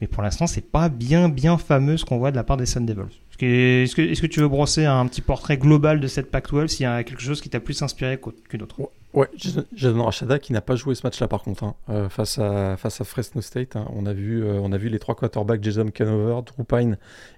mais 0.00 0.06
pour 0.06 0.22
l'instant, 0.22 0.46
c'est 0.46 0.70
pas 0.70 0.90
bien 0.90 1.30
bien 1.30 1.56
fameux 1.56 1.96
ce 1.96 2.04
qu'on 2.04 2.18
voit 2.18 2.30
de 2.30 2.36
la 2.36 2.44
part 2.44 2.58
des 2.58 2.66
Sun 2.66 2.84
Devils. 2.84 3.20
Est-ce 3.40 3.96
que, 3.96 4.02
est 4.02 4.20
que, 4.20 4.26
tu 4.26 4.40
veux 4.40 4.48
brosser 4.48 4.84
un 4.84 5.04
petit 5.06 5.20
portrait 5.20 5.56
global 5.56 5.98
de 5.98 6.06
cette 6.06 6.30
Pac-12 6.30 6.68
s'il 6.68 6.84
y 6.84 6.86
a 6.86 7.02
quelque 7.02 7.22
chose 7.22 7.40
qui 7.40 7.48
t'a 7.48 7.58
plus 7.58 7.82
inspiré 7.82 8.20
qu'une 8.48 8.62
autre? 8.62 8.76
Ouais, 9.14 9.28
Jason 9.36 10.02
Rachada 10.02 10.38
qui 10.38 10.54
n'a 10.54 10.62
pas 10.62 10.74
joué 10.74 10.94
ce 10.94 11.06
match-là 11.06 11.28
par 11.28 11.42
contre, 11.42 11.64
hein. 11.64 11.74
euh, 11.90 12.08
face, 12.08 12.38
à, 12.38 12.78
face 12.78 13.00
à 13.02 13.04
Fresno 13.04 13.42
State. 13.42 13.76
Hein. 13.76 13.86
on, 13.94 14.06
a 14.06 14.14
vu, 14.14 14.42
euh, 14.42 14.58
on 14.62 14.72
a 14.72 14.78
vu 14.78 14.88
les 14.88 14.98
trois 14.98 15.14
quarterbacks, 15.14 15.62
Jason 15.62 15.88
Canover, 15.88 16.40
Drew 16.46 16.94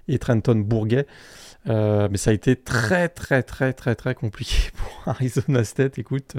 et 0.07 0.17
Trenton 0.17 0.55
Bourguet. 0.55 1.05
Euh, 1.67 2.07
mais 2.09 2.17
ça 2.17 2.29
a 2.29 2.33
été 2.33 2.55
très 2.55 3.09
très 3.09 3.41
très 3.43 3.73
très 3.73 3.95
très 3.95 4.15
compliqué 4.15 4.55
pour 4.77 5.03
Arizona 5.07 5.65
State. 5.65 5.99
Écoute, 5.99 6.35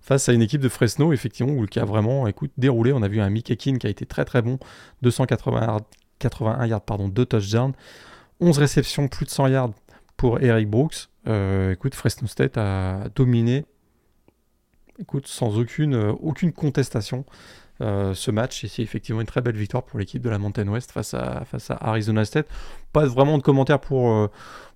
face 0.00 0.28
à 0.28 0.32
une 0.32 0.42
équipe 0.42 0.60
de 0.60 0.68
Fresno, 0.68 1.12
effectivement, 1.12 1.54
où, 1.54 1.66
qui 1.66 1.80
a 1.80 1.84
vraiment, 1.84 2.28
écoute, 2.28 2.52
déroulé. 2.56 2.92
On 2.92 3.02
a 3.02 3.08
vu 3.08 3.20
un 3.20 3.30
Mick 3.30 3.50
Ekin 3.50 3.78
qui 3.78 3.86
a 3.88 3.90
été 3.90 4.06
très 4.06 4.24
très 4.24 4.42
bon, 4.42 4.58
281 5.02 5.78
81 6.20 6.66
yards, 6.66 6.82
pardon, 6.82 7.08
2 7.08 7.26
touchdowns. 7.26 7.72
11 8.40 8.58
réceptions, 8.58 9.08
plus 9.08 9.24
de 9.24 9.30
100 9.30 9.48
yards 9.48 9.72
pour 10.16 10.40
Eric 10.40 10.70
Brooks. 10.70 11.08
Écoute, 11.26 11.96
Fresno 11.96 12.28
State 12.28 12.56
a 12.56 13.08
dominé, 13.14 13.64
écoute, 15.00 15.26
sans 15.26 15.58
aucune, 15.58 15.94
euh, 15.94 16.12
aucune 16.20 16.52
contestation. 16.52 17.24
Euh, 17.80 18.12
ce 18.12 18.32
match 18.32 18.64
et 18.64 18.68
c'est 18.68 18.82
effectivement 18.82 19.20
une 19.20 19.26
très 19.28 19.40
belle 19.40 19.54
victoire 19.54 19.84
pour 19.84 20.00
l'équipe 20.00 20.20
de 20.20 20.28
la 20.28 20.38
Mountain 20.38 20.66
West 20.66 20.90
face 20.90 21.14
à, 21.14 21.44
face 21.44 21.70
à 21.70 21.78
Arizona 21.80 22.24
State. 22.24 22.48
Pas 22.92 23.06
vraiment 23.06 23.38
de 23.38 23.42
commentaires 23.44 23.78
pour, 23.78 24.28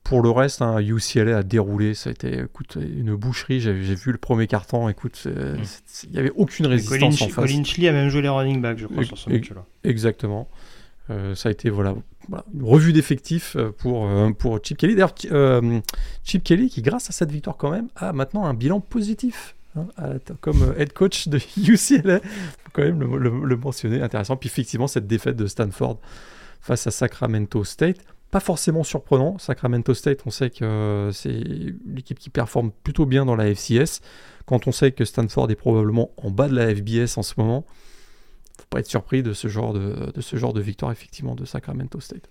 pour 0.04 0.22
le 0.22 0.30
reste. 0.30 0.62
Hein. 0.62 0.78
UCLA 0.80 1.38
a 1.38 1.42
déroulé, 1.42 1.94
ça 1.94 2.10
a 2.10 2.12
été 2.12 2.42
écoute, 2.42 2.78
une 2.80 3.16
boucherie. 3.16 3.58
J'ai 3.58 3.72
vu 3.72 4.12
le 4.12 4.18
premier 4.18 4.46
carton. 4.46 4.88
Écoute, 4.88 5.26
mm. 5.26 5.62
il 6.04 6.10
n'y 6.10 6.18
avait 6.18 6.32
aucune 6.36 6.66
résistance 6.66 7.22
en 7.22 7.28
face. 7.28 7.50
Colin 7.52 7.88
a 7.88 7.92
même 7.92 8.08
joué 8.08 8.22
les 8.22 8.28
running 8.28 8.62
backs, 8.62 8.78
je 8.78 8.86
crois, 8.86 9.02
sur 9.02 9.18
ce 9.18 9.30
match-là. 9.30 9.64
Exactement. 9.82 10.48
Euh, 11.10 11.34
ça 11.34 11.48
a 11.48 11.52
été 11.52 11.68
voilà, 11.68 11.94
une 12.54 12.62
revue 12.62 12.92
d'effectifs 12.92 13.56
euh, 13.56 13.70
pour, 13.70 14.06
euh, 14.06 14.30
pour 14.30 14.58
Chip 14.62 14.78
Kelly. 14.78 14.94
D'ailleurs, 14.94 15.14
Chip 16.24 16.44
Kelly, 16.44 16.68
qui 16.68 16.82
grâce 16.82 17.10
à 17.10 17.12
cette 17.12 17.30
victoire 17.30 17.56
quand 17.56 17.70
même, 17.70 17.88
a 17.96 18.12
maintenant 18.12 18.44
un 18.44 18.54
bilan 18.54 18.80
positif 18.80 19.56
hein, 19.76 20.18
comme 20.40 20.74
head 20.78 20.92
coach 20.92 21.28
de 21.28 21.38
UCLA. 21.56 22.20
faut 22.20 22.70
quand 22.72 22.82
même 22.82 23.00
le, 23.00 23.56
mentionner, 23.56 24.00
intéressant. 24.00 24.36
Puis 24.36 24.48
effectivement, 24.48 24.86
cette 24.86 25.06
défaite 25.06 25.36
de 25.36 25.46
Stanford 25.46 25.98
face 26.60 26.86
à 26.86 26.90
Sacramento 26.90 27.64
State, 27.64 27.98
pas 28.30 28.40
forcément 28.40 28.84
surprenant. 28.84 29.38
Sacramento 29.38 29.92
State, 29.94 30.20
on 30.26 30.30
sait 30.30 30.50
que 30.50 31.10
c'est 31.12 31.42
l'équipe 31.86 32.18
qui 32.18 32.30
performe 32.30 32.70
plutôt 32.82 33.04
bien 33.04 33.24
dans 33.26 33.36
la 33.36 33.52
FCS. 33.54 34.00
Quand 34.46 34.66
on 34.66 34.72
sait 34.72 34.92
que 34.92 35.04
Stanford 35.04 35.50
est 35.50 35.56
probablement 35.56 36.10
en 36.16 36.30
bas 36.30 36.48
de 36.48 36.54
la 36.54 36.74
FBS 36.74 37.18
en 37.18 37.22
ce 37.22 37.34
moment, 37.36 37.64
faut 38.58 38.66
pas 38.70 38.80
être 38.80 38.86
surpris 38.86 39.22
de, 39.22 39.32
ce 39.32 39.48
genre 39.48 39.72
de 39.74 40.60
victoire 40.60 40.92
effectivement 40.92 41.34
de 41.34 41.44
Sacramento 41.44 42.00
State. 42.00 42.28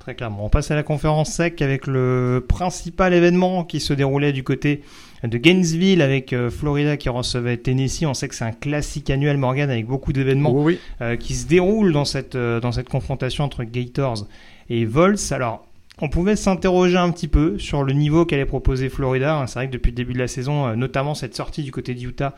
Très 0.00 0.14
clairement. 0.14 0.46
On 0.46 0.48
passe 0.48 0.70
à 0.70 0.74
la 0.74 0.82
conférence 0.82 1.30
SEC 1.30 1.60
avec 1.60 1.86
le 1.86 2.44
principal 2.48 3.12
événement 3.12 3.64
qui 3.64 3.80
se 3.80 3.92
déroulait 3.92 4.32
du 4.32 4.42
côté 4.42 4.82
de 5.28 5.38
Gainesville 5.38 6.02
avec 6.02 6.32
euh, 6.32 6.50
Florida 6.50 6.96
qui 6.96 7.08
recevait 7.08 7.56
Tennessee. 7.56 8.04
On 8.06 8.14
sait 8.14 8.28
que 8.28 8.34
c'est 8.34 8.44
un 8.44 8.52
classique 8.52 9.10
annuel, 9.10 9.36
Morgan, 9.36 9.70
avec 9.70 9.86
beaucoup 9.86 10.12
d'événements 10.12 10.66
euh, 11.00 11.16
qui 11.16 11.34
se 11.34 11.46
déroulent 11.46 11.92
dans 11.92 12.04
cette, 12.04 12.34
euh, 12.34 12.60
dans 12.60 12.72
cette 12.72 12.88
confrontation 12.88 13.44
entre 13.44 13.64
Gators 13.64 14.26
et 14.68 14.84
Vols. 14.84 15.16
Alors, 15.30 15.66
on 16.00 16.08
pouvait 16.08 16.36
s'interroger 16.36 16.96
un 16.96 17.10
petit 17.10 17.28
peu 17.28 17.58
sur 17.58 17.82
le 17.82 17.92
niveau 17.92 18.24
qu'allait 18.24 18.46
proposer 18.46 18.88
Florida. 18.88 19.44
C'est 19.46 19.54
vrai 19.54 19.66
que 19.66 19.72
depuis 19.72 19.90
le 19.90 19.96
début 19.96 20.14
de 20.14 20.18
la 20.18 20.28
saison, 20.28 20.74
notamment 20.74 21.14
cette 21.14 21.36
sortie 21.36 21.62
du 21.62 21.72
côté 21.72 21.94
d'Utah, 21.94 22.34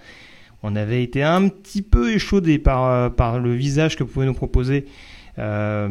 on 0.65 0.75
avait 0.75 1.05
été 1.05 1.23
un 1.23 1.49
petit 1.49 1.83
peu 1.83 2.13
échaudé 2.13 2.59
par, 2.59 3.13
par 3.15 3.39
le 3.39 3.55
visage 3.55 3.97
que 3.97 4.03
pouvait 4.03 4.27
nous 4.27 4.35
proposer 4.35 4.87
euh, 5.39 5.89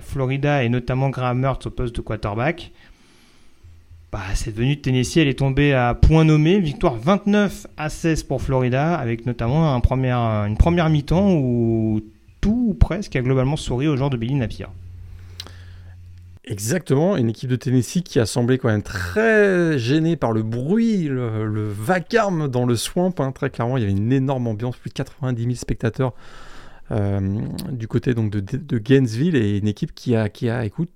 Florida 0.00 0.64
et 0.64 0.70
notamment 0.70 1.10
Graham 1.10 1.40
Mertz 1.40 1.66
au 1.66 1.70
poste 1.70 1.94
de 1.94 2.00
quarterback. 2.00 2.72
Bah, 4.16 4.22
cette 4.34 4.56
venue 4.56 4.76
de 4.76 4.80
Tennessee, 4.80 5.18
elle 5.18 5.28
est 5.28 5.40
tombée 5.40 5.74
à 5.74 5.92
point 5.92 6.24
nommé. 6.24 6.58
Victoire 6.58 6.96
29 6.96 7.66
à 7.76 7.90
16 7.90 8.22
pour 8.22 8.40
Florida, 8.40 8.94
avec 8.94 9.26
notamment 9.26 9.74
un 9.74 10.46
une 10.46 10.56
première 10.56 10.88
mi-temps 10.88 11.34
où 11.34 12.00
tout 12.40 12.68
ou 12.70 12.72
presque 12.72 13.14
a 13.14 13.20
globalement 13.20 13.56
souri 13.56 13.88
au 13.88 13.96
genre 13.98 14.08
de 14.08 14.16
Billy 14.16 14.34
Napier. 14.34 14.68
Exactement, 16.44 17.18
une 17.18 17.28
équipe 17.28 17.50
de 17.50 17.56
Tennessee 17.56 18.02
qui 18.02 18.18
a 18.18 18.24
semblé 18.24 18.56
quand 18.56 18.68
même 18.68 18.82
très 18.82 19.78
gênée 19.78 20.16
par 20.16 20.32
le 20.32 20.42
bruit, 20.42 21.08
le, 21.08 21.68
vacarme 21.68 22.48
dans 22.48 22.64
le 22.64 22.74
swamp. 22.74 23.12
Hein. 23.18 23.32
Très 23.32 23.50
clairement, 23.50 23.76
il 23.76 23.82
y 23.82 23.84
avait 23.84 23.92
une 23.92 24.14
énorme 24.14 24.46
ambiance, 24.46 24.78
plus 24.78 24.88
de 24.88 24.94
90 24.94 25.42
000 25.42 25.54
spectateurs 25.56 26.14
euh, 26.90 27.20
du 27.70 27.86
côté 27.86 28.14
donc 28.14 28.30
de, 28.30 28.78
Gainesville 28.78 29.36
et 29.36 29.58
une 29.58 29.68
équipe 29.68 29.94
qui 29.94 30.16
a, 30.16 30.30
qui 30.30 30.48
a 30.48 30.64
écoute, 30.64 30.88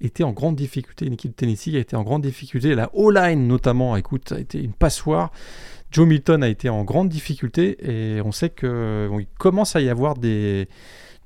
été 0.00 0.24
en 0.24 0.32
grande 0.32 0.56
difficulté. 0.56 1.06
Une 1.06 1.14
équipe 1.14 1.32
de 1.32 1.36
Tennessee 1.36 1.74
a 1.74 1.78
été 1.78 1.96
en 1.96 2.02
grande 2.02 2.22
difficulté. 2.22 2.74
La 2.74 2.90
O-line 2.94 3.46
notamment, 3.46 3.96
écoute, 3.96 4.32
a 4.32 4.40
été 4.40 4.62
une 4.62 4.72
passoire. 4.72 5.32
Joe 5.90 6.06
Milton 6.06 6.42
a 6.42 6.48
été 6.48 6.68
en 6.68 6.84
grande 6.84 7.08
difficulté 7.08 7.76
et 7.80 8.20
on 8.20 8.32
sait 8.32 8.50
qu'il 8.50 9.26
commence 9.38 9.74
à 9.74 9.80
y 9.80 9.88
avoir 9.88 10.14
des 10.14 10.68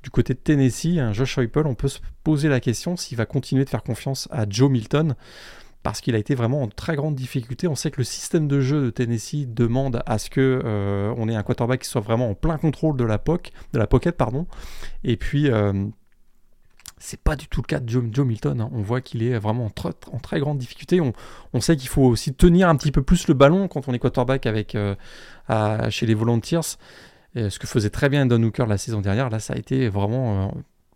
du 0.03 0.09
côté 0.09 0.33
de 0.33 0.39
Tennessee, 0.39 0.99
un 0.99 1.13
Josh 1.13 1.37
Heupel, 1.39 1.65
on 1.65 1.75
peut 1.75 1.87
se 1.87 1.99
poser 2.25 2.49
la 2.49 2.59
question 2.59 2.97
s'il 2.97 3.17
va 3.17 3.25
continuer 3.25 3.63
de 3.63 3.69
faire 3.69 3.83
confiance 3.83 4.27
à 4.31 4.45
Joe 4.47 4.69
Milton 4.69 5.15
parce 5.81 6.01
qu'il 6.01 6.15
a 6.15 6.17
été 6.17 6.33
vraiment 6.33 6.61
en 6.61 6.67
très 6.67 6.95
grande 6.95 7.15
difficulté. 7.15 7.67
On 7.67 7.75
sait 7.75 7.91
que 7.91 7.97
le 7.97 8.05
système 8.05 8.47
de 8.47 8.61
jeu 8.61 8.85
de 8.85 8.89
Tennessee 8.89 9.45
demande 9.47 10.01
à 10.05 10.17
ce 10.17 10.29
que 10.29 10.61
euh, 10.63 11.13
on 11.17 11.27
ait 11.27 11.35
un 11.35 11.43
quarterback 11.43 11.81
qui 11.81 11.89
soit 11.89 12.01
vraiment 12.01 12.29
en 12.29 12.35
plein 12.35 12.57
contrôle 12.57 12.95
de 12.95 13.03
la, 13.03 13.17
de 13.17 13.79
la 13.79 13.87
pocket. 13.87 14.15
Pardon. 14.15 14.47
Et 15.03 15.17
puis, 15.17 15.49
euh, 15.49 15.85
c'est 17.03 17.19
pas 17.19 17.35
du 17.35 17.47
tout 17.47 17.61
le 17.61 17.67
cas 17.67 17.81
de 17.81 17.89
Joe, 17.89 18.25
Milton. 18.25 18.61
Hein. 18.61 18.69
On 18.73 18.81
voit 18.81 19.01
qu'il 19.01 19.23
est 19.23 19.37
vraiment 19.37 19.65
en, 19.65 20.19
très 20.19 20.39
grande 20.39 20.57
difficulté. 20.57 21.01
On, 21.01 21.61
sait 21.61 21.75
qu'il 21.75 21.89
faut 21.89 22.03
aussi 22.03 22.33
tenir 22.33 22.69
un 22.69 22.77
petit 22.77 22.93
peu 22.93 23.03
plus 23.03 23.27
le 23.27 23.33
ballon 23.33 23.67
quand 23.67 23.89
on 23.89 23.93
est 23.93 23.99
quarterback 23.99 24.45
avec, 24.45 24.73
euh, 24.75 24.95
chez 25.89 26.05
les 26.05 26.13
Volunteers. 26.13 26.77
ce 27.35 27.59
que 27.59 27.67
faisait 27.67 27.89
très 27.89 28.07
bien 28.07 28.25
Don 28.25 28.41
Hooker 28.41 28.67
la 28.67 28.77
saison 28.77 29.01
dernière, 29.01 29.29
là 29.29 29.39
ça 29.39 29.53
a 29.53 29.57
été 29.57 29.89
vraiment 29.89 30.53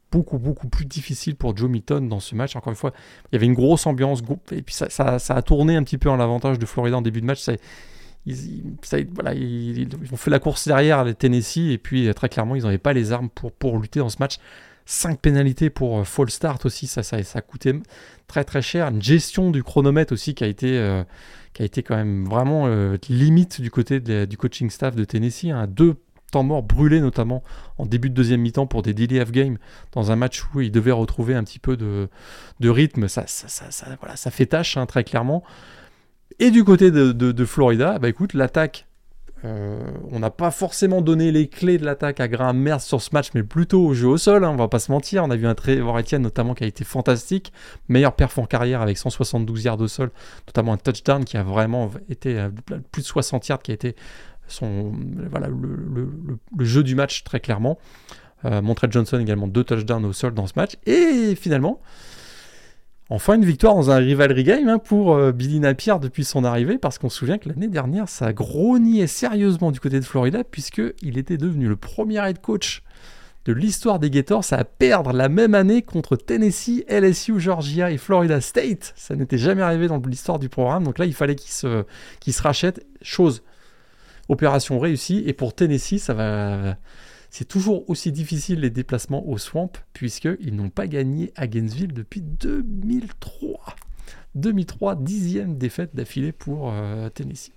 beaucoup, 0.09 0.37
beaucoup 0.37 0.69
plus 0.69 0.85
difficile 0.85 1.35
pour 1.35 1.57
Joe 1.57 1.69
Milton 1.69 2.07
dans 2.07 2.21
ce 2.21 2.35
match. 2.35 2.55
Encore 2.55 2.71
une 2.71 2.77
fois, 2.77 2.93
il 3.25 3.35
y 3.35 3.35
avait 3.35 3.45
une 3.45 3.53
grosse 3.53 3.85
ambiance, 3.85 4.21
et 4.51 4.61
puis 4.61 4.73
ça, 4.73 4.87
a 5.29 5.41
tourné 5.41 5.75
un 5.75 5.83
petit 5.83 5.97
peu 5.97 6.09
en 6.09 6.15
l'avantage 6.15 6.57
de 6.57 6.65
Florida 6.65 6.97
en 6.97 7.01
début 7.01 7.19
de 7.19 7.25
match. 7.25 7.45
Ils, 8.25 8.63
voilà, 9.13 9.33
ils, 9.33 9.89
ont 10.11 10.17
fait 10.17 10.31
la 10.31 10.39
course 10.39 10.67
derrière 10.67 11.03
les 11.03 11.15
Tennessee, 11.15 11.71
et 11.71 11.77
puis 11.77 12.13
très 12.13 12.29
clairement, 12.29 12.55
ils 12.55 12.63
n'avaient 12.63 12.77
pas 12.77 12.93
les 12.93 13.11
armes 13.11 13.29
pour, 13.29 13.51
pour 13.51 13.77
lutter 13.77 13.99
dans 13.99 14.09
ce 14.09 14.17
match. 14.19 14.37
5 14.87 15.19
pénalités 15.19 15.69
pour 15.69 15.99
euh, 15.99 16.03
fall 16.05 16.29
start 16.29 16.65
aussi, 16.65 16.87
ça, 16.87 17.03
ça, 17.03 17.21
ça 17.21 17.39
a 17.39 17.41
coûté 17.41 17.73
très 18.27 18.45
très 18.45 18.61
cher. 18.61 18.87
Une 18.87 19.01
gestion 19.01 19.51
du 19.51 19.61
chronomètre 19.61 20.13
aussi 20.13 20.33
qui 20.33 20.45
a 20.45 20.47
été, 20.47 20.77
euh, 20.77 21.03
qui 21.53 21.61
a 21.61 21.65
été 21.65 21.83
quand 21.83 21.97
même 21.97 22.25
vraiment 22.25 22.67
euh, 22.67 22.97
limite 23.09 23.59
du 23.59 23.69
côté 23.69 23.99
du 23.99 24.37
coaching 24.37 24.69
staff 24.69 24.95
de 24.95 25.03
Tennessee. 25.03 25.51
Hein. 25.51 25.67
Deux 25.67 25.95
temps 26.31 26.43
mort 26.43 26.63
brûlé 26.63 27.01
notamment 27.01 27.43
en 27.77 27.85
début 27.85 28.09
de 28.09 28.13
deuxième 28.13 28.41
mi-temps 28.41 28.65
pour 28.65 28.81
des 28.81 28.93
delay 28.93 29.21
of 29.21 29.31
game 29.31 29.57
dans 29.91 30.11
un 30.11 30.15
match 30.15 30.43
où 30.53 30.61
il 30.61 30.71
devait 30.71 30.91
retrouver 30.91 31.35
un 31.35 31.43
petit 31.43 31.59
peu 31.59 31.75
de, 31.75 32.09
rythme. 32.61 33.09
Ça, 33.09 33.25
voilà, 33.99 34.15
ça 34.15 34.31
fait 34.31 34.45
tâche 34.45 34.77
hein, 34.77 34.85
très 34.85 35.03
clairement. 35.03 35.43
Et 36.39 36.51
du 36.51 36.63
côté 36.63 36.91
de, 36.91 37.45
Florida, 37.45 37.99
bah 37.99 38.09
écoute, 38.09 38.33
l'attaque, 38.33 38.86
euh, 39.45 39.79
on 40.11 40.19
n'a 40.19 40.31
pas 40.31 40.49
forcément 40.49 41.01
donné 41.01 41.31
les 41.31 41.47
clés 41.47 41.77
de 41.77 41.85
l'attaque 41.85 42.19
à 42.19 42.27
Graham 42.27 42.57
Merz 42.57 42.83
sur 42.83 43.01
ce 43.01 43.09
match, 43.13 43.29
mais 43.35 43.43
plutôt 43.43 43.85
au 43.85 43.93
jeu 43.93 44.07
au 44.07 44.17
sol, 44.17 44.43
hein, 44.43 44.49
on 44.49 44.55
va 44.55 44.67
pas 44.67 44.79
se 44.79 44.91
mentir. 44.91 45.23
On 45.23 45.29
a 45.29 45.35
vu 45.35 45.45
un 45.45 45.53
Trevor 45.53 45.97
Etienne 45.99 46.23
notamment 46.23 46.55
qui 46.55 46.63
a 46.63 46.67
été 46.67 46.83
fantastique, 46.83 47.53
meilleur 47.87 48.13
perf 48.13 48.37
en 48.39 48.45
carrière 48.45 48.81
avec 48.81 48.97
172 48.97 49.63
yards 49.63 49.77
de 49.77 49.87
sol, 49.87 50.11
notamment 50.47 50.73
un 50.73 50.77
touchdown 50.77 51.23
qui 51.23 51.37
a 51.37 51.43
vraiment 51.43 51.91
été 52.09 52.39
euh, 52.39 52.49
plus 52.91 53.03
de 53.03 53.07
60 53.07 53.47
yards 53.47 53.61
qui 53.61 53.71
a 53.71 53.73
été 53.75 53.95
son, 54.47 54.93
voilà, 55.29 55.47
le, 55.47 56.09
jeu 56.59 56.83
du 56.83 56.95
match 56.95 57.23
très 57.23 57.39
clairement. 57.39 57.77
Euh, 58.45 58.61
Johnson 58.89 59.19
également 59.19 59.47
deux 59.47 59.63
touchdowns 59.63 60.05
au 60.05 60.13
sol 60.13 60.33
dans 60.33 60.47
ce 60.47 60.53
match. 60.55 60.77
Et 60.85 61.35
finalement, 61.35 61.81
enfin 63.09 63.35
une 63.35 63.45
victoire 63.45 63.75
dans 63.75 63.91
un 63.91 63.97
rivalry 63.97 64.43
game 64.43 64.67
hein, 64.67 64.79
pour 64.79 65.15
euh, 65.15 65.31
Billy 65.31 65.59
Napier 65.59 65.95
depuis 66.01 66.23
son 66.23 66.43
arrivée, 66.43 66.77
parce 66.77 66.97
qu'on 66.97 67.09
se 67.09 67.17
souvient 67.17 67.37
que 67.37 67.49
l'année 67.49 67.67
dernière, 67.67 68.09
ça 68.09 68.33
grognait 68.33 69.07
sérieusement 69.07 69.71
du 69.71 69.79
côté 69.79 69.99
de 69.99 70.05
Florida, 70.05 70.43
puisqu'il 70.43 71.17
était 71.17 71.37
devenu 71.37 71.67
le 71.67 71.75
premier 71.75 72.27
head 72.27 72.39
coach 72.41 72.83
de 73.45 73.53
l'histoire 73.53 73.99
des 73.99 74.09
Gators 74.09 74.43
à 74.51 74.65
perdre 74.65 75.13
la 75.13 75.29
même 75.29 75.55
année 75.55 75.81
contre 75.81 76.17
Tennessee, 76.17 76.83
LSU, 76.89 77.39
Georgia 77.39 77.91
et 77.91 77.97
Florida 77.97 78.41
State. 78.41 78.93
Ça 78.97 79.15
n'était 79.15 79.37
jamais 79.37 79.61
arrivé 79.61 79.87
dans 79.87 79.99
l'histoire 79.99 80.37
du 80.37 80.49
programme, 80.49 80.83
donc 80.83 80.99
là 80.99 81.05
il 81.05 81.13
fallait 81.13 81.35
qu'il 81.35 81.51
se, 81.51 81.85
qu'il 82.19 82.33
se 82.33 82.41
rachète. 82.41 82.85
Chose 83.01 83.41
Opération 84.29 84.79
réussie. 84.79 85.23
Et 85.25 85.33
pour 85.33 85.53
Tennessee, 85.53 85.99
ça 85.99 86.13
va. 86.13 86.75
C'est 87.29 87.47
toujours 87.47 87.89
aussi 87.89 88.11
difficile 88.11 88.61
les 88.61 88.69
déplacements 88.69 89.27
au 89.27 89.37
Swamp, 89.37 89.71
puisqu'ils 89.93 90.55
n'ont 90.55 90.69
pas 90.69 90.87
gagné 90.87 91.31
à 91.35 91.47
Gainesville 91.47 91.93
depuis 91.93 92.21
2003. 92.21 93.75
2003, 94.35 94.95
dixième 94.95 95.57
défaite 95.57 95.95
d'affilée 95.95 96.31
pour 96.31 96.71
euh, 96.71 97.09
Tennessee. 97.09 97.51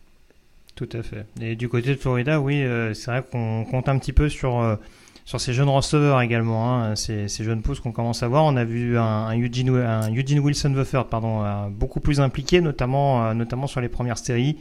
Tout 0.75 0.89
à 0.93 1.03
fait. 1.03 1.27
Et 1.41 1.57
du 1.57 1.69
côté 1.69 1.91
de 1.91 2.01
Florida, 2.01 2.41
oui, 2.41 2.63
euh, 2.63 2.95
c'est 2.95 3.11
vrai 3.11 3.23
qu'on 3.31 3.65
compte 3.65 3.89
un 3.89 3.99
petit 3.99 4.13
peu 4.13 4.29
sur, 4.29 4.61
euh, 4.61 4.77
sur 5.25 5.41
ces 5.41 5.53
jeunes 5.53 5.69
receveurs 5.69 6.21
également, 6.23 6.83
hein, 6.83 6.97
ces, 6.97 7.29
jeunes 7.29 7.61
pousses 7.63 7.81
qu'on 7.81 7.93
commence 7.93 8.23
à 8.23 8.29
voir. 8.29 8.45
On 8.45 8.57
a 8.57 8.65
vu 8.65 8.97
un, 8.99 9.37
Eugene, 9.39 9.77
un 9.77 10.11
Eugene 10.15 10.41
Wilson 10.41 10.71
Bufford 10.71 11.09
pardon, 11.09 11.71
beaucoup 11.71 12.01
plus 12.01 12.21
impliqué, 12.21 12.61
notamment, 12.61 13.35
notamment 13.35 13.67
sur 13.67 13.81
les 13.81 13.89
premières 13.89 14.19
séries. 14.19 14.57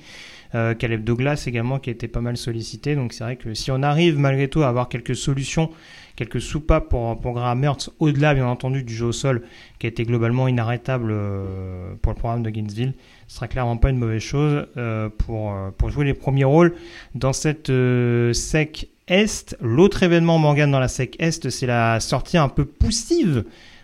Euh, 0.56 0.74
Caleb 0.74 1.04
Douglas 1.04 1.44
également 1.46 1.78
qui 1.78 1.90
a 1.90 1.94
été 1.94 2.08
pas 2.08 2.22
mal 2.22 2.36
sollicité. 2.36 2.96
Donc 2.96 3.14
c'est 3.14 3.24
vrai 3.24 3.36
que 3.36 3.54
si 3.54 3.72
on 3.72 3.84
arrive 3.84 4.18
malgré 4.18 4.48
tout 4.48 4.64
à 4.64 4.68
avoir 4.68 4.90
quelques 4.90 5.16
solutions, 5.16 5.70
quelques 6.16 6.42
soupapes 6.42 6.90
pour, 6.90 7.20
pour 7.20 7.34
Graham 7.34 7.60
Mertz, 7.60 7.92
au-delà 8.00 8.34
bien 8.34 8.48
entendu 8.48 8.84
du 8.84 8.94
jeu 8.94 9.08
au 9.08 9.12
sol 9.12 9.44
qui 9.78 9.86
a 9.86 9.90
été 9.90 10.06
globalement 10.06 10.48
inarrêtable 10.48 11.12
euh, 11.12 11.94
pour 12.02 12.14
le 12.14 12.18
programme 12.18 12.42
de 12.42 12.50
Gainesville, 12.50 12.94
ce 13.28 13.36
sera 13.36 13.48
clairement 13.48 13.78
pas 13.78 13.92
une 13.92 14.00
mauvaise 14.00 14.22
chose 14.22 14.66
euh, 14.78 15.10
pour, 15.10 15.54
pour 15.78 15.92
jouer 15.92 16.06
les 16.06 16.16
premiers 16.16 16.46
rôles 16.46 16.74
dans 17.14 17.34
cette 17.34 17.68
SEC 17.68 18.90
Est. 19.08 19.56
L'autre 19.62 20.02
événement 20.02 20.40
Morgan 20.40 20.72
dans 20.72 20.80
la 20.80 20.88
SEC 20.88 21.16
Est, 21.20 21.50
c'est 21.52 21.68
la 21.68 22.00
sortie 22.00 22.38
un 22.38 22.50
peu 22.50 22.66
poussive 22.66 23.44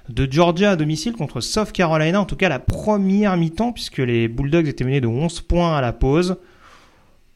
de 0.09 0.27
Georgia 0.31 0.71
à 0.71 0.75
domicile 0.75 1.13
contre 1.13 1.41
South 1.41 1.71
Carolina, 1.71 2.21
en 2.21 2.25
tout 2.25 2.35
cas 2.35 2.49
la 2.49 2.59
première 2.59 3.37
mi-temps, 3.37 3.71
puisque 3.71 3.97
les 3.97 4.27
Bulldogs 4.27 4.67
étaient 4.67 4.83
menés 4.83 5.01
de 5.01 5.07
11 5.07 5.41
points 5.41 5.75
à 5.75 5.81
la 5.81 5.93
pause. 5.93 6.37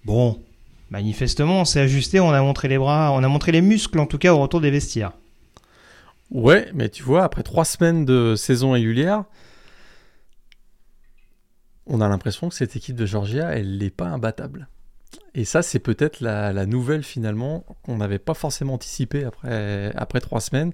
Bon, 0.06 0.42
manifestement, 0.90 1.62
on 1.62 1.66
s'est 1.66 1.82
ajusté, 1.82 2.20
on 2.20 2.32
a 2.32 2.42
montré 2.42 2.68
les 2.68 2.78
bras, 2.78 3.12
on 3.14 3.24
a 3.24 3.28
montré 3.28 3.52
les 3.52 3.62
muscles 3.62 4.00
en 4.00 4.06
tout 4.06 4.18
cas 4.18 4.34
au 4.34 4.40
retour 4.40 4.62
des 4.62 4.72
vestiaires. 4.72 5.14
Ouais, 6.32 6.70
mais 6.74 6.90
tu 6.90 7.04
vois, 7.04 7.24
après 7.24 7.44
trois 7.44 7.66
semaines 7.66 8.06
de 8.06 8.36
saison 8.36 8.72
régulière, 8.72 9.24
on 11.88 12.02
a 12.02 12.08
l'impression 12.08 12.50
que 12.50 12.56
cette 12.56 12.76
équipe 12.76 12.96
de 12.96 13.06
Georgia, 13.06 13.50
elle 13.52 13.78
n'est 13.78 13.90
pas 13.90 14.08
imbattable. 14.08 14.68
Et 15.34 15.44
ça, 15.44 15.64
c'est 15.64 15.80
peut-être 15.80 16.22
la, 16.22 16.66
nouvelle 16.66 17.04
finalement 17.04 17.66
qu'on 17.84 17.98
n'avait 17.98 18.20
pas 18.20 18.36
forcément 18.36 18.76
anticipé 18.76 19.24
après, 19.24 19.92
après 19.96 20.22
trois 20.22 20.40
semaines, 20.40 20.72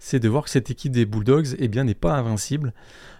c'est 0.00 0.18
de 0.18 0.28
voir 0.28 0.44
que 0.44 0.50
cette 0.50 0.70
équipe 0.70 0.92
des 0.92 1.06
Bulldogs 1.06 1.54
eh 1.58 1.68
bien, 1.68 1.84
n'est 1.84 1.94
pas 1.94 2.14
invincible 2.14 2.72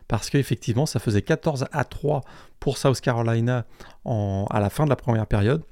parce 0.09 0.31
qu'effectivement, 0.31 0.87
ça 0.87 1.01
faisait 1.01 1.23
14 1.23 1.67
à 1.73 1.85
3 1.85 2.23
pour 2.61 2.79
South 2.79 3.01
Carolina 3.01 3.65
à 4.05 4.61
la 4.61 4.71
fin 4.71 4.85
de 4.85 4.91
la 4.91 4.97
première 4.97 5.27
période, 5.27 5.63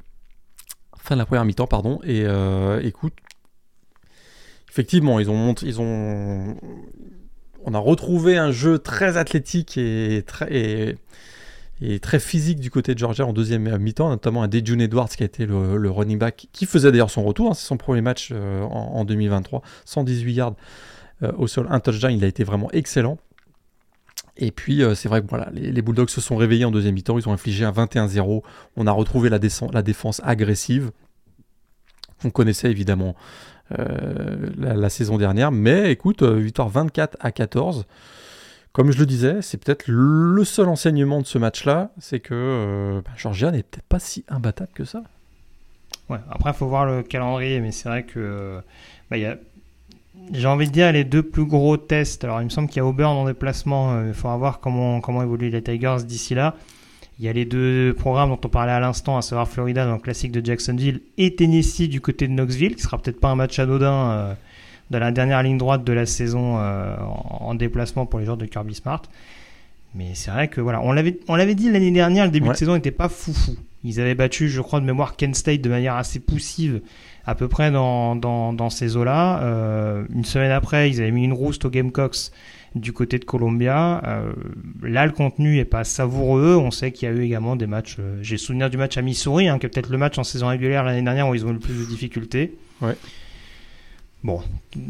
fin 0.99 1.15
de 1.15 1.21
la 1.21 1.27
première 1.27 1.45
mi-temps, 1.45 1.67
pardon. 1.67 2.01
Et 2.03 2.25
euh, 2.25 2.81
écoute, 2.83 3.15
effectivement, 4.71 5.21
ils 5.21 5.31
ont, 5.31 5.55
ils 5.55 5.81
ont, 5.81 6.57
on 7.65 7.75
a 7.75 7.79
retrouvé 7.79 8.37
un 8.37 8.51
jeu 8.51 8.79
très 8.79 9.17
athlétique 9.17 9.77
et 9.77 10.25
très, 10.27 10.97
et, 11.81 11.99
très 12.01 12.19
physique 12.19 12.59
du 12.59 12.71
côté 12.71 12.95
de 12.95 12.99
Georgia 12.99 13.27
en 13.27 13.33
deuxième 13.33 13.77
mi-temps, 13.79 14.09
notamment 14.09 14.43
un 14.43 14.49
Dejun 14.49 14.79
Edwards 14.79 15.11
qui 15.11 15.23
a 15.23 15.27
été 15.27 15.47
le, 15.47 15.91
running 15.91 16.19
back, 16.19 16.49
qui 16.53 16.67
faisait 16.67 16.91
d'ailleurs 16.91 17.11
son 17.11 17.23
retour, 17.23 17.51
hein, 17.51 17.55
c'est 17.55 17.67
son 17.67 17.77
premier 17.77 18.01
match 18.01 18.31
euh, 18.33 18.63
en, 18.63 19.05
2023, 19.05 19.63
118 19.85 20.33
yards 20.33 20.55
euh, 21.23 21.33
au 21.37 21.47
sol, 21.47 21.67
un 21.71 21.81
touchdown, 21.81 22.13
il 22.13 22.25
a 22.25 22.27
été 22.27 22.43
vraiment 22.45 22.71
excellent. 22.73 23.19
Et 24.37 24.51
puis, 24.51 24.83
euh, 24.83 24.95
c'est 24.95 25.09
vrai 25.09 25.23
que 25.23 25.29
voilà, 25.29 25.49
les, 25.53 25.83
Bulldogs 25.83 26.11
se 26.11 26.21
sont 26.21 26.37
réveillés 26.37 26.65
en 26.65 26.71
deuxième 26.71 26.95
mi-temps. 26.95 27.19
Ils 27.19 27.29
ont 27.29 27.33
infligé 27.33 27.65
un 27.65 27.71
21-0. 27.71 28.43
On 28.77 28.87
a 28.87 28.93
retrouvé 28.93 29.29
la, 29.29 29.39
défense 29.39 30.21
agressive. 30.25 30.91
On 32.25 32.31
connaissait 32.31 32.71
évidemment 32.71 33.15
euh, 33.79 34.51
la, 34.59 34.89
saison 34.91 35.19
dernière. 35.19 35.53
Mais 35.53 35.93
écoute, 35.93 36.23
euh, 36.23 36.35
victoire 36.35 36.69
24 36.69 37.17
à 37.21 37.31
14. 37.31 37.87
Comme 38.73 38.91
je 38.91 38.99
le 38.99 39.07
disais, 39.07 39.41
c'est 39.41 39.63
peut-être 39.63 39.85
le 39.87 40.45
seul 40.45 40.69
enseignement 40.69 41.21
de 41.21 41.27
ce 41.27 41.39
match-là. 41.39 41.93
C'est 42.01 42.19
que 42.19 43.01
bah, 43.05 43.13
Georgia 43.17 43.53
n'est 43.53 43.63
peut-être 43.63 43.87
pas 43.87 44.01
si 44.01 44.25
imbattable 44.29 44.73
que 44.75 44.85
ça. 44.85 45.05
Ouais, 46.09 46.19
après, 46.29 46.51
il 46.51 46.57
faut 46.57 46.67
voir 46.67 46.85
le 46.85 47.05
calendrier. 47.05 47.61
Mais 47.61 47.71
c'est 47.71 47.89
vrai 47.89 48.03
que. 48.03 48.61
Bah, 49.11 49.17
y 49.17 49.27
a 49.27 49.37
j'ai 50.33 50.47
envie 50.47 50.67
de 50.67 50.73
dire 50.73 50.93
les 50.93 51.05
deux 51.05 51.23
plus 51.23 51.45
gros 51.45 51.77
tests. 51.77 52.25
Alors, 52.25 52.41
il 52.41 52.45
me 52.45 52.51
semble 52.51 52.69
qu'il 52.69 52.79
y 52.79 52.81
a 52.81 52.87
Auburn 52.87 53.17
en 53.17 53.27
déplacement. 53.27 53.93
Euh, 53.93 54.09
il 54.09 54.15
faudra 54.15 54.37
voir 54.37 54.61
comment, 54.61 55.01
comment 55.01 55.23
évoluent 55.23 55.51
les 55.51 55.63
Tigers 55.63 56.05
d'ici 56.07 56.35
là. 56.35 56.57
Il 57.19 57.25
y 57.25 57.29
a 57.29 57.33
les 57.33 57.45
deux 57.45 57.95
programmes 57.97 58.31
dont 58.31 58.41
on 58.45 58.49
parlait 58.49 58.73
à 58.73 58.81
l'instant, 58.81 59.17
à 59.17 59.23
savoir 59.23 59.49
Florida 59.49 59.85
dans 59.85 59.93
le 59.93 60.01
classique 60.01 60.33
de 60.33 60.45
Jacksonville 60.45 61.01
et 61.17 61.37
Tennessee 61.37 61.89
du 61.89 62.01
côté 62.01 62.27
de 62.27 62.33
Knoxville, 62.33 62.75
qui 62.75 62.83
sera 62.83 62.99
peut-être 62.99 63.21
pas 63.21 63.29
un 63.29 63.37
match 63.37 63.59
anodin 63.61 64.11
euh, 64.11 64.35
dans 64.91 64.99
la 64.99 65.13
dernière 65.13 65.43
ligne 65.43 65.59
droite 65.59 65.85
de 65.85 65.93
la 65.93 66.07
saison 66.07 66.59
euh, 66.59 66.97
en, 66.99 67.55
déplacement 67.55 68.05
pour 68.05 68.19
les 68.19 68.25
joueurs 68.25 68.37
de 68.37 68.47
Kirby 68.47 68.75
Smart. 68.75 69.03
Mais 69.95 70.11
c'est 70.15 70.33
vrai 70.33 70.49
que 70.49 70.61
voilà, 70.61 70.81
on 70.83 70.91
l'avait, 70.91 71.21
on 71.29 71.37
l'avait 71.37 71.55
dit 71.55 71.71
l'année 71.71 71.93
dernière, 71.93 72.25
le 72.25 72.33
début 72.33 72.49
de 72.49 72.55
saison 72.55 72.75
n'était 72.75 72.91
pas 72.91 73.09
foufou. 73.09 73.55
Ils 73.85 74.01
avaient 74.01 74.17
battu, 74.17 74.49
je 74.49 74.61
crois, 74.61 74.81
de 74.81 74.85
mémoire 74.85 75.15
Kent 75.15 75.37
State 75.37 75.61
de 75.61 75.69
manière 75.69 75.95
assez 75.95 76.19
poussive 76.19 76.81
à 77.27 77.35
peu 77.35 77.49
près 77.49 77.71
dans, 77.71 78.17
dans, 78.17 78.53
dans 78.53 78.71
ces 78.71 78.97
eaux-là. 78.97 79.43
Euh, 79.43 80.05
une 80.15 80.25
semaine 80.25 80.51
après, 80.51 80.91
ils 80.91 81.01
avaient 81.01 81.11
mis 81.11 81.25
une 81.25 81.33
rouste 81.33 81.65
aux 81.65 81.71
Gamecocks 81.71 82.31
du 82.75 82.93
côté 82.93 83.19
de 83.19 83.25
Columbia. 83.25 84.03
Euh, 84.05 84.33
là, 84.83 85.07
le 85.07 85.13
contenu 85.13 85.59
est 85.59 85.65
pas 85.65 85.85
savoureux. 85.85 86.57
On 86.57 86.71
sait 86.71 86.93
qu'il 86.93 87.09
y 87.09 87.13
a 87.13 87.15
eu 87.15 87.23
également 87.23 87.57
des 87.57 87.67
matchs. 87.67 87.97
Euh, 88.01 88.19
J'ai 88.21 88.37
souvenir 88.37 88.69
du 88.69 88.77
match 88.77 88.97
à 88.97 89.03
Missouri, 89.03 89.49
hein, 89.49 89.59
qui 89.59 89.67
est 89.67 89.69
peut-être 89.69 89.91
le 89.91 89.99
match 89.99 90.19
en 90.19 90.25
saison 90.25 90.49
régulière 90.49 90.85
l'année 90.85 91.03
dernière 91.03 91.29
où 91.29 91.35
ils 91.35 91.47
ont 91.47 91.51
eu 91.51 91.55
le 91.55 91.59
plus 91.61 91.79
de 91.79 91.85
difficultés. 91.85 92.55
Ouais. 92.83 92.97
Bon, 94.25 94.41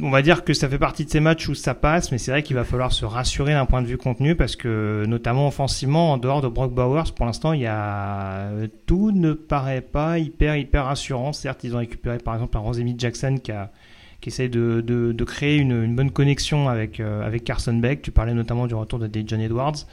on 0.00 0.10
va 0.10 0.22
dire 0.22 0.44
que 0.44 0.54
ça 0.54 0.68
fait 0.68 0.78
partie 0.78 1.04
de 1.04 1.10
ces 1.10 1.18
matchs 1.18 1.48
où 1.48 1.56
ça 1.56 1.74
passe, 1.74 2.12
mais 2.12 2.18
c'est 2.18 2.30
vrai 2.30 2.44
qu'il 2.44 2.54
va 2.54 2.62
falloir 2.62 2.92
se 2.92 3.04
rassurer 3.04 3.52
d'un 3.52 3.66
point 3.66 3.82
de 3.82 3.88
vue 3.88 3.98
contenu 3.98 4.36
parce 4.36 4.54
que, 4.54 5.04
notamment 5.08 5.48
offensivement, 5.48 6.12
en 6.12 6.18
dehors 6.18 6.40
de 6.40 6.46
Brock 6.46 6.72
Bowers, 6.72 7.10
pour 7.16 7.26
l'instant, 7.26 7.52
il 7.52 7.62
y 7.62 7.66
a 7.66 8.48
tout 8.86 9.10
ne 9.10 9.32
paraît 9.32 9.80
pas 9.80 10.20
hyper 10.20 10.56
hyper 10.56 10.84
rassurant. 10.84 11.32
Certes, 11.32 11.64
ils 11.64 11.74
ont 11.74 11.78
récupéré 11.78 12.18
par 12.18 12.34
exemple 12.34 12.56
un 12.56 12.60
Rosemary 12.60 12.94
Jackson 12.96 13.38
qui 13.42 13.50
a 13.50 13.72
qui 14.20 14.28
essaie 14.30 14.48
de, 14.48 14.80
de, 14.80 15.24
créer 15.24 15.58
une, 15.58 15.94
bonne 15.94 16.10
connexion 16.10 16.68
avec 16.68 17.00
euh, 17.00 17.26
avec 17.26 17.42
Carson 17.42 17.74
Beck. 17.74 18.02
Tu 18.02 18.12
parlais 18.12 18.34
notamment 18.34 18.68
du 18.68 18.74
retour 18.74 19.00
de 19.00 19.10
John 19.26 19.40
Edwards. 19.40 19.84